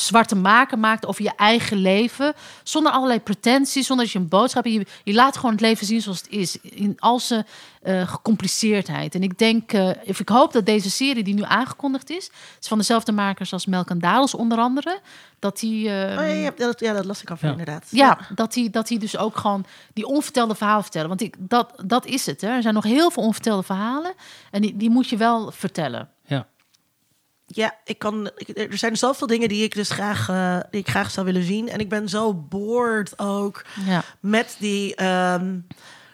zwarte 0.00 0.36
maker 0.36 0.78
maakt 0.78 1.06
over 1.06 1.22
je 1.22 1.32
eigen 1.36 1.76
leven. 1.76 2.34
Zonder 2.62 2.92
allerlei 2.92 3.20
pretenties, 3.20 3.86
zonder 3.86 4.04
dat 4.04 4.14
je 4.14 4.18
een 4.20 4.28
boodschap 4.28 4.64
hebt. 4.64 4.76
Je, 4.76 4.86
je 5.04 5.14
laat 5.14 5.36
gewoon 5.36 5.50
het 5.52 5.60
leven 5.60 5.86
zien 5.86 6.00
zoals 6.02 6.18
het 6.18 6.28
is. 6.30 6.60
In 6.60 6.94
al 6.98 7.18
zijn 7.20 7.46
eh, 7.82 8.08
gecompliceerdheid. 8.08 9.14
En 9.14 9.22
ik 9.22 9.38
denk, 9.38 9.72
eh, 9.72 9.90
of 10.06 10.20
ik 10.20 10.28
hoop 10.28 10.52
dat 10.52 10.66
deze 10.66 10.90
serie 10.90 11.24
die 11.24 11.34
nu 11.34 11.42
aangekondigd 11.44 12.10
is... 12.10 12.30
is 12.60 12.68
van 12.68 12.78
dezelfde 12.78 13.12
makers 13.12 13.52
als 13.52 13.66
Melk 13.66 13.90
en 13.90 13.98
Dadels 13.98 14.34
onder 14.34 14.58
andere... 14.58 15.00
dat 15.38 15.58
die... 15.58 15.88
eh, 15.88 16.18
Oh, 16.18 16.24
ja, 16.26 16.32
ja, 16.32 16.50
dat, 16.56 16.80
ja, 16.80 16.92
dat 16.92 17.04
las 17.04 17.22
ik 17.22 17.30
af, 17.30 17.40
Ja. 17.42 17.50
inderdaad. 17.50 17.84
ja, 17.90 18.18
dat 18.34 18.54
hij 18.54 18.68
dat 18.70 18.86
die 18.88 18.98
dus 18.98 19.16
ook 19.16 19.36
gewoon 19.36 19.64
die 19.92 20.06
onvertelde 20.06 20.54
verhalen 20.54 20.82
vertellen. 20.82 21.08
Want 21.08 21.20
ik, 21.20 21.34
dat, 21.38 21.72
dat 21.86 22.06
is 22.06 22.26
het. 22.26 22.40
Hè. 22.40 22.48
Er 22.48 22.62
zijn 22.62 22.74
nog 22.74 22.84
heel 22.84 23.10
veel 23.10 23.22
onvertelde 23.22 23.62
verhalen. 23.62 24.12
En 24.50 24.60
die, 24.62 24.76
die 24.76 24.90
moet 24.90 25.08
je 25.08 25.16
wel 25.16 25.50
vertellen. 25.50 26.08
Ja. 27.50 27.74
Ik 27.84 27.98
kan, 27.98 28.30
er 28.54 28.78
zijn 28.78 28.96
zoveel 28.96 29.26
dingen 29.26 29.48
die 29.48 29.62
ik 29.62 29.74
dus 29.74 29.90
graag, 29.90 30.28
eh, 30.28 30.58
die 30.70 30.80
ik 30.80 30.88
graag 30.88 31.10
zou 31.10 31.26
willen 31.26 31.42
zien. 31.44 31.68
En 31.68 31.78
ik 31.80 31.88
ben 31.88 32.08
zo 32.08 32.34
bored 32.34 33.18
ook 33.18 33.64
Ja. 33.86 34.02
met 34.20 34.56
die... 34.58 34.94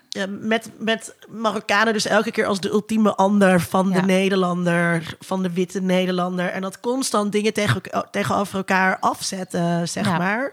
ja, 0.09 0.27
met, 0.29 0.71
met 0.79 1.15
Marokkanen 1.29 1.93
dus 1.93 2.07
elke 2.07 2.31
keer 2.31 2.47
als 2.47 2.61
de 2.61 2.71
ultieme 2.71 3.15
ander 3.15 3.61
van 3.61 3.91
de. 3.93 4.01
Nederlander, 4.03 5.17
van 5.21 5.43
de 5.43 5.51
witte 5.53 5.81
Nederlander. 5.81 6.49
En 6.51 6.61
dat 6.63 6.81
constant 6.81 7.33
dingen 7.33 7.53
tegen, 7.53 7.81
tegenover 8.11 8.57
elkaar 8.57 8.99
afzetten, 9.01 9.89
zeg 9.89 10.05
Ja. 10.07 10.19
maar. 10.19 10.53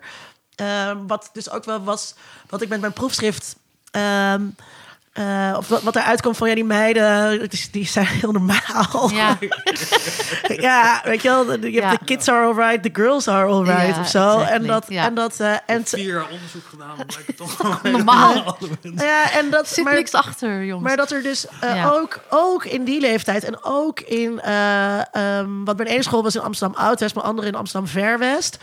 Ehm, 0.56 0.98
wat 1.08 1.30
dus 1.34 1.50
ook 1.50 1.66
wel 1.66 1.84
was, 1.84 2.16
wat 2.50 2.62
ik 2.62 2.70
met 2.70 2.80
mijn 2.82 2.94
proefschrift... 2.94 3.56
ehm, 3.92 4.46
eh, 5.14 5.54
of 5.58 5.68
wat, 5.68 5.82
wat 5.82 5.96
eruit 5.96 6.22
kwam 6.22 6.36
van 6.36 6.50
ja, 6.50 6.56
die 6.56 6.64
meiden, 6.64 7.40
die, 7.50 7.68
die 7.72 7.88
zijn 7.88 8.06
heel 8.06 8.32
normaal. 8.32 9.10
Ja. 9.14 9.38
ja, 10.68 11.02
weet 11.04 11.22
je 11.22 11.30
wel, 11.30 11.46
je 11.46 11.52
hebt 11.60 11.74
Ja. 11.74 11.90
de 11.92 11.98
kids 12.06 12.28
are 12.30 12.46
alright, 12.46 12.84
the 12.84 12.90
girls 12.94 13.28
are 13.28 13.46
alright 13.48 13.96
Ja, 13.96 14.00
of 14.02 14.08
zo. 14.08 14.40
En 14.40 14.68
dat, 14.68 14.86
Ja. 14.88 15.06
en 15.06 15.14
dat, 15.14 15.40
eh, 15.40 15.54
en 15.66 15.86
Vier 15.86 16.14
jaar 16.14 16.30
onderzoek 16.32 16.64
gedaan, 16.70 16.98
het 16.98 17.38
toch 17.38 17.82
Normaal. 17.84 18.58
ja, 18.96 19.32
en 19.32 19.50
dat, 19.50 19.62
Er 19.68 19.74
zit 19.74 19.84
maar, 19.84 19.94
niks 19.94 20.14
achter, 20.14 20.64
jongens. 20.64 20.88
maar 20.88 20.98
dat 20.98 21.12
er 21.12 21.24
dus 21.24 21.46
eh, 21.60 21.76
Ja. 21.76 21.90
ook, 21.90 22.20
ook 22.30 22.66
in 22.66 22.84
die 22.84 23.00
leeftijd 23.02 23.44
en 23.44 23.64
ook 23.64 24.00
in, 24.00 24.42
eh, 24.42 25.16
ehm, 25.16 25.64
wat 25.64 25.78
mijn 25.78 25.90
ene 25.90 26.04
school 26.04 26.24
was 26.24 26.36
in 26.36 26.42
Amsterdam 26.42 26.78
Oud-West, 26.80 27.16
mijn 27.16 27.28
andere 27.28 27.48
in 27.48 27.56
Amsterdam 27.56 27.90
Ver-West, 27.90 28.58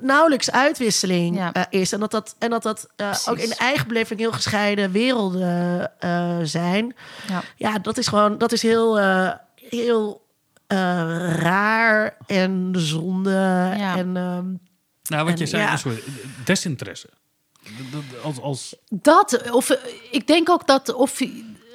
nauwelijks 0.00 0.50
uitwisseling 0.50 1.36
Ja. 1.36 1.52
eh, 1.52 1.80
is. 1.80 1.92
En 1.92 2.00
dat 2.00 2.10
dat, 2.10 2.34
en 2.38 2.50
dat, 2.50 2.62
dat 2.62 2.88
eh, 2.96 3.16
ook 3.28 3.38
in 3.38 3.52
eigen 3.52 3.88
beleving 3.88 4.20
heel 4.20 4.32
gescheiden 4.32 4.90
werelden 4.92 5.92
eh, 6.00 6.38
zijn. 6.42 6.94
Ja. 7.28 7.42
Ja, 7.56 7.78
dat 7.78 7.98
is 7.98 8.06
gewoon, 8.06 8.38
dat 8.38 8.52
is 8.52 8.62
heel, 8.62 8.98
eh, 8.98 9.30
heel 9.54 10.26
eh, 10.66 10.76
raar 11.36 12.16
en 12.26 12.72
zonde. 12.76 13.30
Ja. 13.30 13.96
En 13.96 14.16
ehm, 14.16 14.46
Nou, 15.02 15.24
wat 15.28 15.38
je 15.38 15.46
zei, 15.46 15.62
ja. 15.62 15.76
sorry, 15.76 16.02
desinteresse. 16.44 17.08
Als, 18.22 18.40
als, 18.40 18.76
Dat, 18.88 19.50
of 19.50 19.70
eh, 19.70 19.92
ik 20.10 20.26
denk 20.26 20.50
ook 20.50 20.66
dat, 20.66 20.92
of 20.94 21.20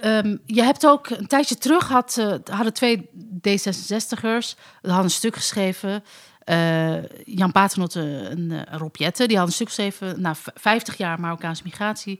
ehm, 0.02 0.38
je 0.45 0.64
hebt 0.64 0.85
ook 0.88 1.10
een 1.10 1.27
tijdje 1.27 1.57
terug 1.57 1.88
had, 1.88 2.18
eh, 2.18 2.34
hadden 2.56 2.73
twee 2.73 3.10
D66'ers, 3.38 4.56
die 4.81 4.91
hadden 4.91 5.03
een 5.03 5.10
stuk 5.10 5.35
geschreven. 5.35 6.03
Eh, 6.46 7.04
Jan 7.26 7.52
Paternotte 7.52 8.28
en 8.30 8.52
eh, 8.68 8.78
Rob 8.78 8.96
Jetten, 8.96 9.28
die 9.28 9.38
hadden 9.38 9.56
een 9.60 9.66
stuk 9.68 9.68
geschreven 9.88 10.22
na 10.22 10.36
v- 10.36 10.48
50 10.56 10.98
jaar 10.98 11.20
Marokkaanse 11.20 11.62
migratie. 11.66 12.20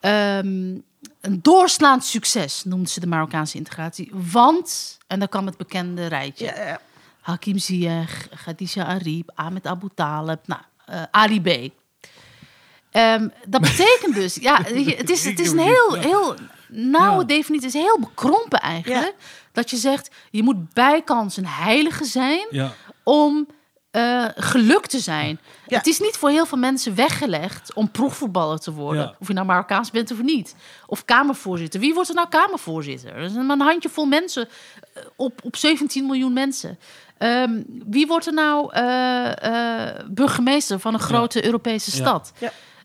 Ehm, 0.00 0.74
een 1.20 1.38
doorslaand 1.42 2.04
succes 2.04 2.64
noemden 2.64 2.88
ze 2.88 3.00
de 3.00 3.06
Marokkaanse 3.06 3.56
integratie. 3.56 4.10
Want, 4.12 4.98
en 5.06 5.18
dan 5.18 5.28
kwam 5.28 5.46
het 5.46 5.56
bekende 5.56 6.06
rijtje. 6.06 6.44
ja, 6.46 6.64
ja. 6.66 6.80
Hakim 7.20 7.58
Ziyech, 7.58 8.28
Khadija 8.28 8.84
Arib, 8.84 9.30
Ahmed 9.34 9.66
Abu 9.66 9.88
Talib, 9.94 10.38
nou, 10.46 10.60
eh 10.86 11.02
Ali 11.10 11.40
B. 11.42 11.72
Ehm, 12.90 13.28
dat 13.48 13.60
betekent 13.70 14.14
dus, 14.14 14.34
ja, 14.34 14.56
het 14.62 15.10
is, 15.10 15.24
het 15.24 15.38
is 15.40 15.50
een 15.50 15.58
heel, 15.58 15.94
heel 15.94 16.34
nauwe 16.68 17.20
Ja. 17.20 17.26
definitie, 17.26 17.66
het 17.66 17.74
is 17.74 17.82
heel 17.82 17.98
bekrompen 18.00 18.60
eigenlijk. 18.60 19.14
Dat 19.52 19.70
je 19.70 19.76
zegt, 19.76 20.10
je 20.30 20.42
moet 20.42 20.72
bijkans 20.72 21.36
een 21.36 21.46
heilige 21.46 22.04
zijn 22.04 22.46
ja, 22.50 22.72
om 23.08 23.46
eh 23.90 24.24
geluk 24.36 24.86
te 24.86 24.98
zijn. 24.98 25.40
Ja. 25.66 25.76
Het 25.76 25.86
is 25.86 26.00
niet 26.00 26.16
voor 26.16 26.30
heel 26.30 26.46
veel 26.46 26.58
mensen 26.58 26.94
weggelegd 26.94 27.74
om 27.74 27.90
proefvoetballer 27.90 28.58
te 28.58 28.72
worden. 28.72 29.02
Ja. 29.02 29.16
Of 29.18 29.28
je 29.28 29.34
nou 29.34 29.46
Marokkaans 29.46 29.90
bent 29.90 30.10
of 30.10 30.22
niet. 30.22 30.54
Of 30.86 31.04
Kamervoorzitter. 31.04 31.80
Wie 31.80 31.94
wordt 31.94 32.08
er 32.08 32.14
nou 32.14 32.28
Kamervoorzitter? 32.28 33.14
Dat 33.14 33.30
is 33.30 33.36
maar 33.36 33.48
een 33.48 33.60
handjevol 33.60 34.04
mensen 34.04 34.48
eh, 34.94 35.02
op, 35.16 35.40
op 35.44 35.56
17 35.56 36.06
miljoen 36.06 36.32
mensen. 36.32 36.78
Ehm, 37.18 37.62
wie 37.86 38.06
wordt 38.06 38.26
er 38.26 38.34
nou 38.34 38.72
eh, 38.72 40.04
burgemeester 40.08 40.78
van 40.80 40.94
een 40.94 41.00
grote 41.00 41.44
Europese 41.44 41.90
stad? 41.90 42.32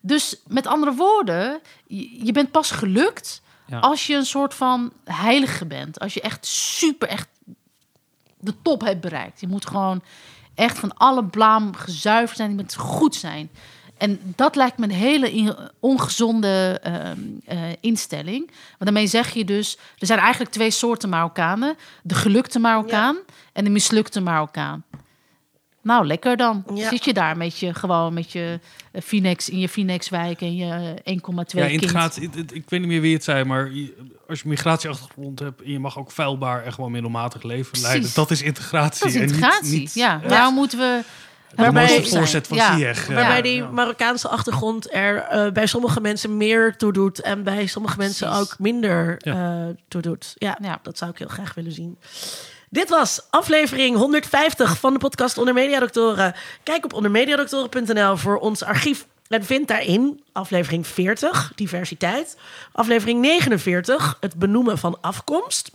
Dus 0.01 0.41
met 0.47 0.67
andere 0.67 0.93
woorden, 0.93 1.59
je, 1.87 2.25
je 2.25 2.31
bent 2.31 2.51
pas 2.51 2.71
gelukt 2.71 3.41
als 3.79 4.07
je 4.07 4.15
een 4.15 4.25
soort 4.25 4.53
van 4.53 4.93
heilige 5.03 5.65
bent. 5.65 5.99
Als 5.99 6.13
je 6.13 6.21
echt 6.21 6.45
super, 6.45 7.07
echt 7.07 7.27
de 8.41 8.53
top 8.61 8.81
hebt 8.81 9.01
bereikt. 9.01 9.39
Je 9.39 9.47
moet 9.47 9.65
gewoon 9.65 10.01
echt 10.55 10.79
van 10.79 10.97
alle 10.97 11.25
blaam 11.25 11.75
gezuiverd 11.75 12.37
zijn. 12.37 12.49
Je 12.49 12.55
moet 12.55 12.75
goed 12.75 13.15
zijn. 13.15 13.49
En 13.97 14.19
dat 14.35 14.55
lijkt 14.55 14.77
me 14.77 14.83
een 14.83 14.91
hele 14.91 15.71
ongezonde 15.79 16.79
ehm, 16.83 17.19
eh, 17.45 17.59
instelling. 17.79 18.45
Want 18.47 18.83
daarmee 18.83 19.07
zeg 19.07 19.33
je 19.33 19.45
dus... 19.45 19.77
Er 19.97 20.07
zijn 20.07 20.19
eigenlijk 20.19 20.51
twee 20.51 20.71
soorten 20.71 21.09
Marokkanen. 21.09 21.75
De 22.03 22.15
gelukte 22.15 22.59
Marokkaan 22.59 23.17
en 23.53 23.63
de 23.63 23.69
mislukte 23.69 24.21
Marokkaan. 24.21 24.83
Nou, 25.83 26.05
lekker 26.05 26.37
dan. 26.37 26.63
Ja. 26.73 26.89
Zit 26.89 27.05
je 27.05 27.13
daar 27.13 27.37
met 27.37 27.59
je, 27.59 27.73
gewoon 27.73 28.13
met 28.13 28.31
je 28.31 28.59
eh, 28.91 29.01
Finex 29.01 29.49
in 29.49 29.59
je 29.59 29.69
Finex-wijk 29.69 30.41
en 30.41 30.55
je 30.55 30.93
1,2 30.95 31.03
ja, 31.03 31.43
kind. 31.43 31.71
integratie. 31.71 32.29
Ik 32.53 32.69
weet 32.69 32.79
niet 32.79 32.87
meer 32.89 33.01
wie 33.01 33.13
het 33.13 33.23
zei, 33.23 33.43
maar 33.43 33.71
als 34.27 34.41
je 34.41 34.47
migratieachtergrond 34.47 35.39
hebt 35.39 35.61
en 35.61 35.71
je 35.71 35.79
mag 35.79 35.97
ook 35.97 36.11
vuilbaar 36.11 36.63
en 36.63 36.73
gewoon 36.73 36.91
middelmatig 36.91 37.43
leven 37.43 37.71
Precies. 37.71 37.87
leiden, 37.87 38.09
dat 38.13 38.31
is 38.31 38.41
integratie. 38.41 38.99
Dat 39.03 39.09
is 39.09 39.15
en 39.15 39.21
niet- 39.21 39.29
integratie. 39.35 39.79
niet- 39.79 39.93
ja, 39.93 40.19
Ja. 40.23 40.29
waarom 40.29 40.53
moeten 40.53 40.77
we... 40.79 41.01
de 41.49 41.61
Waarbij- 41.61 42.03
voorzet 42.05 42.47
van 42.47 42.57
Ja. 42.57 42.75
Ziyech. 42.75 43.09
eh, 43.09 43.15
Waarbij 43.15 43.35
Ja. 43.35 43.41
die 43.41 43.63
Marokkaanse 43.63 44.27
achtergrond 44.29 44.93
er 44.93 45.17
eh, 45.17 45.51
bij 45.51 45.65
sommige 45.65 46.01
mensen 46.01 46.37
meer 46.37 46.77
toe 46.77 46.93
doet 46.93 47.21
en 47.21 47.43
bij 47.43 47.65
sommige 47.65 47.97
mensen 47.97 48.27
Precies. 48.27 48.51
ook 48.51 48.59
minder 48.59 49.15
Ja. 49.17 49.59
eh, 49.67 49.75
toe 49.87 50.01
doet. 50.01 50.33
Ja, 50.37 50.57
Ja. 50.61 50.79
dat 50.83 50.97
zou 50.97 51.11
ik 51.11 51.17
heel 51.17 51.27
graag 51.27 51.53
willen 51.53 51.71
zien. 51.71 51.97
Dit 52.73 52.89
was 52.89 53.21
aflevering 53.29 53.97
150 53.97 54.77
van 54.77 54.93
de 54.93 54.99
podcast 54.99 55.37
Onder 55.37 55.53
Mediadoktoren. 55.53 56.35
Kijk 56.63 56.83
op 56.83 56.93
ondermediadoktoren.nl 56.93 58.17
voor 58.17 58.37
ons 58.37 58.63
archief. 58.63 59.07
En 59.27 59.43
vind 59.43 59.67
daarin 59.67 60.23
aflevering 60.31 60.87
40, 60.87 61.51
diversiteit. 61.55 62.37
Aflevering 62.71 63.21
49, 63.21 64.17
het 64.19 64.35
benoemen 64.35 64.77
van 64.77 64.97
afkomst. 65.01 65.71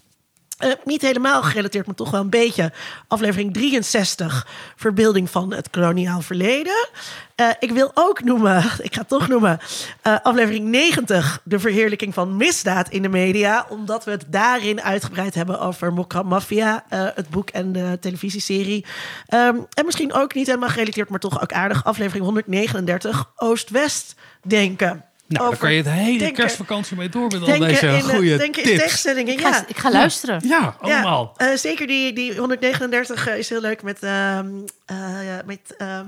Eh, 0.57 0.71
niet 0.85 1.03
helemaal 1.03 1.43
gerelateerd, 1.43 1.87
maar 1.87 1.95
toch 1.95 2.11
wel 2.11 2.21
een 2.21 2.31
beetje. 2.31 2.73
Aflevering 3.09 3.53
63, 3.53 4.47
verbeelding 4.77 5.31
van 5.31 5.53
het 5.53 5.71
koloniaal 5.71 6.21
verleden. 6.21 6.89
Eh, 7.35 7.51
ik 7.61 7.71
wil 7.71 7.91
ook 7.95 8.23
noemen, 8.23 8.57
ik 8.83 8.95
ga 8.95 9.01
het 9.01 9.09
toch 9.09 9.29
noemen, 9.29 9.59
eh, 10.03 10.17
aflevering 10.23 10.69
90, 10.69 11.41
de 11.45 11.59
verheerlijking 11.59 12.15
van 12.15 12.37
misdaad 12.37 12.89
in 12.89 13.03
de 13.03 13.09
media. 13.09 13.67
Omdat 13.69 14.05
we 14.05 14.11
het 14.11 14.25
daarin 14.29 14.83
uitgebreid 14.83 15.35
hebben 15.35 15.61
over 15.61 15.93
Mokram 15.93 16.27
Mafia, 16.27 16.85
het 16.89 17.29
boek 17.31 17.51
en 17.51 17.73
de 17.73 17.99
televisieserie. 18.01 18.85
Ehm, 19.27 19.57
en 19.75 19.85
misschien 19.85 20.13
ook 20.13 20.35
niet 20.35 20.47
helemaal 20.47 20.69
gerelateerd, 20.69 21.09
maar 21.09 21.21
toch 21.21 21.43
ook 21.43 21.53
aardig. 21.53 21.85
Aflevering 21.85 22.25
139, 22.25 23.33
Oost-West 23.37 24.15
denken. 24.43 25.05
Nou, 25.29 25.39
daar 25.45 25.47
Over 25.47 25.59
kan 25.59 25.71
je 25.73 25.83
het 25.83 25.91
hele 25.93 26.19
denken- 26.19 26.37
kerstvakantie 26.37 26.97
mee 26.97 27.09
door 27.09 27.23
met 27.27 27.41
al 27.41 27.47
deze 27.59 27.87
in, 27.87 27.95
eh, 27.95 28.03
goede 28.05 28.37
denken 28.37 28.63
in 28.63 28.69
tips. 28.69 28.83
tegenstellingen, 28.83 29.33
Ik 29.33 29.41
ga, 29.41 29.49
ja. 29.49 29.65
ik 29.67 29.77
ga 29.79 29.91
luisteren. 29.91 30.41
Ja, 30.49 30.77
allemaal. 30.81 31.35
Ja, 31.37 31.51
eh, 31.51 31.57
zeker 31.59 31.87
die, 31.87 32.13
die 32.13 32.39
139 32.39 33.27
eh, 33.27 33.39
is 33.39 33.49
heel 33.49 33.61
leuk 33.61 33.83
met, 33.83 33.99
ehm, 34.03 34.49
eh, 34.87 34.97
met 35.45 35.75
ehm, 35.79 36.07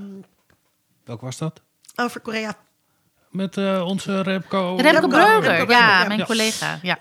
Welk 1.05 1.21
was 1.21 1.39
dat? 1.39 1.61
over 1.97 2.21
Korea. 2.21 2.55
Met 3.31 3.57
eh, 3.57 3.85
onze 3.87 4.21
Remco. 4.23 4.77
Remco 4.81 5.09
Remco 5.41 5.73
ja, 5.73 6.01
ja. 6.01 6.07
mijn 6.07 6.19
Ja. 6.19 6.25
collega. 6.25 6.79
Ja. 6.83 6.99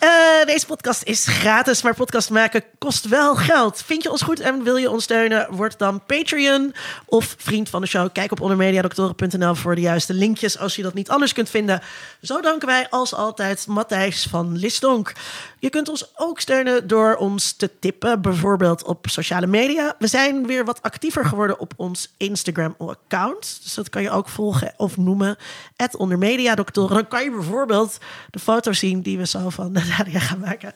Eh, 0.00 0.46
deze 0.46 0.66
podcast 0.66 1.02
is 1.02 1.26
gratis, 1.26 1.82
maar 1.82 1.94
podcast 1.94 2.30
maken 2.30 2.62
kost 2.78 3.08
wel 3.08 3.34
geld. 3.34 3.82
Vind 3.82 4.02
je 4.02 4.10
ons 4.10 4.22
goed 4.22 4.40
en 4.40 4.62
wil 4.62 4.76
je 4.76 4.90
ons 4.90 5.04
steunen? 5.04 5.46
Word 5.50 5.78
dan 5.78 6.02
Patreon 6.06 6.74
of 7.06 7.34
vriend 7.38 7.68
van 7.68 7.80
de 7.80 7.86
show. 7.86 8.08
Kijk 8.12 8.32
op 8.32 8.40
ondermediadoktoren.nl 8.40 9.54
voor 9.54 9.74
de 9.74 9.80
juiste 9.80 10.14
linkjes 10.14 10.58
als 10.58 10.76
je 10.76 10.82
dat 10.82 10.94
niet 10.94 11.10
anders 11.10 11.32
kunt 11.32 11.50
vinden. 11.50 11.82
Zo 12.22 12.40
danken 12.40 12.68
wij 12.68 12.86
als 12.90 13.14
altijd 13.14 13.66
Matthijs 13.66 14.26
van 14.30 14.58
Listonk. 14.58 15.12
Je 15.60 15.70
kunt 15.70 15.88
ons 15.88 16.12
ook 16.16 16.40
steunen 16.40 16.86
door 16.86 17.14
ons 17.16 17.52
te 17.52 17.78
tippen, 17.78 18.22
bijvoorbeeld 18.22 18.84
op 18.84 19.06
sociale 19.08 19.46
media. 19.46 19.94
We 19.98 20.06
zijn 20.06 20.46
weer 20.46 20.64
wat 20.64 20.82
actiever 20.82 21.24
geworden 21.24 21.58
op 21.58 21.72
ons 21.76 22.14
Instagram-account. 22.16 23.60
Dus 23.62 23.74
dat 23.74 23.88
kan 23.88 24.02
je 24.02 24.10
ook 24.10 24.28
volgen 24.28 24.72
of 24.76 24.96
noemen. 24.96 25.36
Het 25.76 25.96
ondermediadoktoren. 25.96 26.94
Dan 26.94 27.08
kan 27.08 27.24
je 27.24 27.30
bijvoorbeeld 27.30 27.98
de 28.30 28.38
foto's 28.38 28.78
zien 28.78 29.02
die 29.02 29.18
we 29.18 29.26
zo 29.26 29.48
van 29.48 29.72
Nadia 29.98 30.18
gaan 30.18 30.38
maken. 30.40 30.72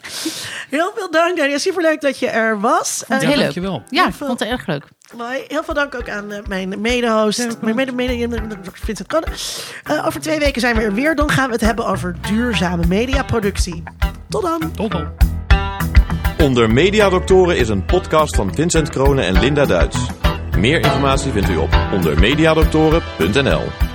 Heel 0.70 0.92
veel 0.96 1.10
dank, 1.10 1.36
Nadia. 1.36 1.58
Superleuk 1.58 2.00
dat 2.00 2.18
je 2.18 2.28
er 2.28 2.60
was. 2.60 3.04
Uh, 3.08 3.18
Heel 3.18 3.28
leuk. 3.28 3.38
dankjewel. 3.38 3.82
Ja, 3.90 4.06
ik 4.08 4.14
vond 4.14 4.40
het 4.40 4.48
erg 4.48 4.66
leuk. 4.66 4.88
Mooi. 5.16 5.44
Heel 5.48 5.64
veel 5.64 5.74
dank 5.74 5.94
ook 5.94 6.08
aan 6.08 6.32
eh, 6.32 6.38
mijn 6.48 6.80
mede-host, 6.80 7.56
mijn 7.60 7.74
mede 7.74 7.92
mede 7.92 8.40
Vincent 8.72 9.08
Kanne. 9.08 9.26
Eh, 9.84 10.06
over 10.06 10.20
twee 10.20 10.38
weken 10.38 10.60
zijn 10.60 10.76
we 10.76 10.82
er 10.82 10.94
weer. 10.94 11.14
Dan 11.14 11.30
gaan 11.30 11.46
we 11.46 11.52
het 11.52 11.60
hebben 11.60 11.86
over 11.86 12.16
duurzame 12.20 12.86
mediaproductie. 12.86 13.82
Tot 14.28 14.42
dan. 14.42 14.72
Tot 14.72 14.90
dan. 14.90 15.06
Onder 16.38 16.70
Mediadoktoren 16.70 17.56
is 17.56 17.68
een 17.68 17.84
podcast 17.84 18.36
van 18.36 18.54
Vincent 18.54 18.88
Kronen 18.88 19.24
en 19.24 19.40
Linda 19.40 19.64
Duits. 19.64 19.98
Meer 20.58 20.80
informatie 20.80 21.32
vindt 21.32 21.48
u 21.48 21.56
op 21.56 21.78
ondermediadoktoren.nl. 21.92 23.93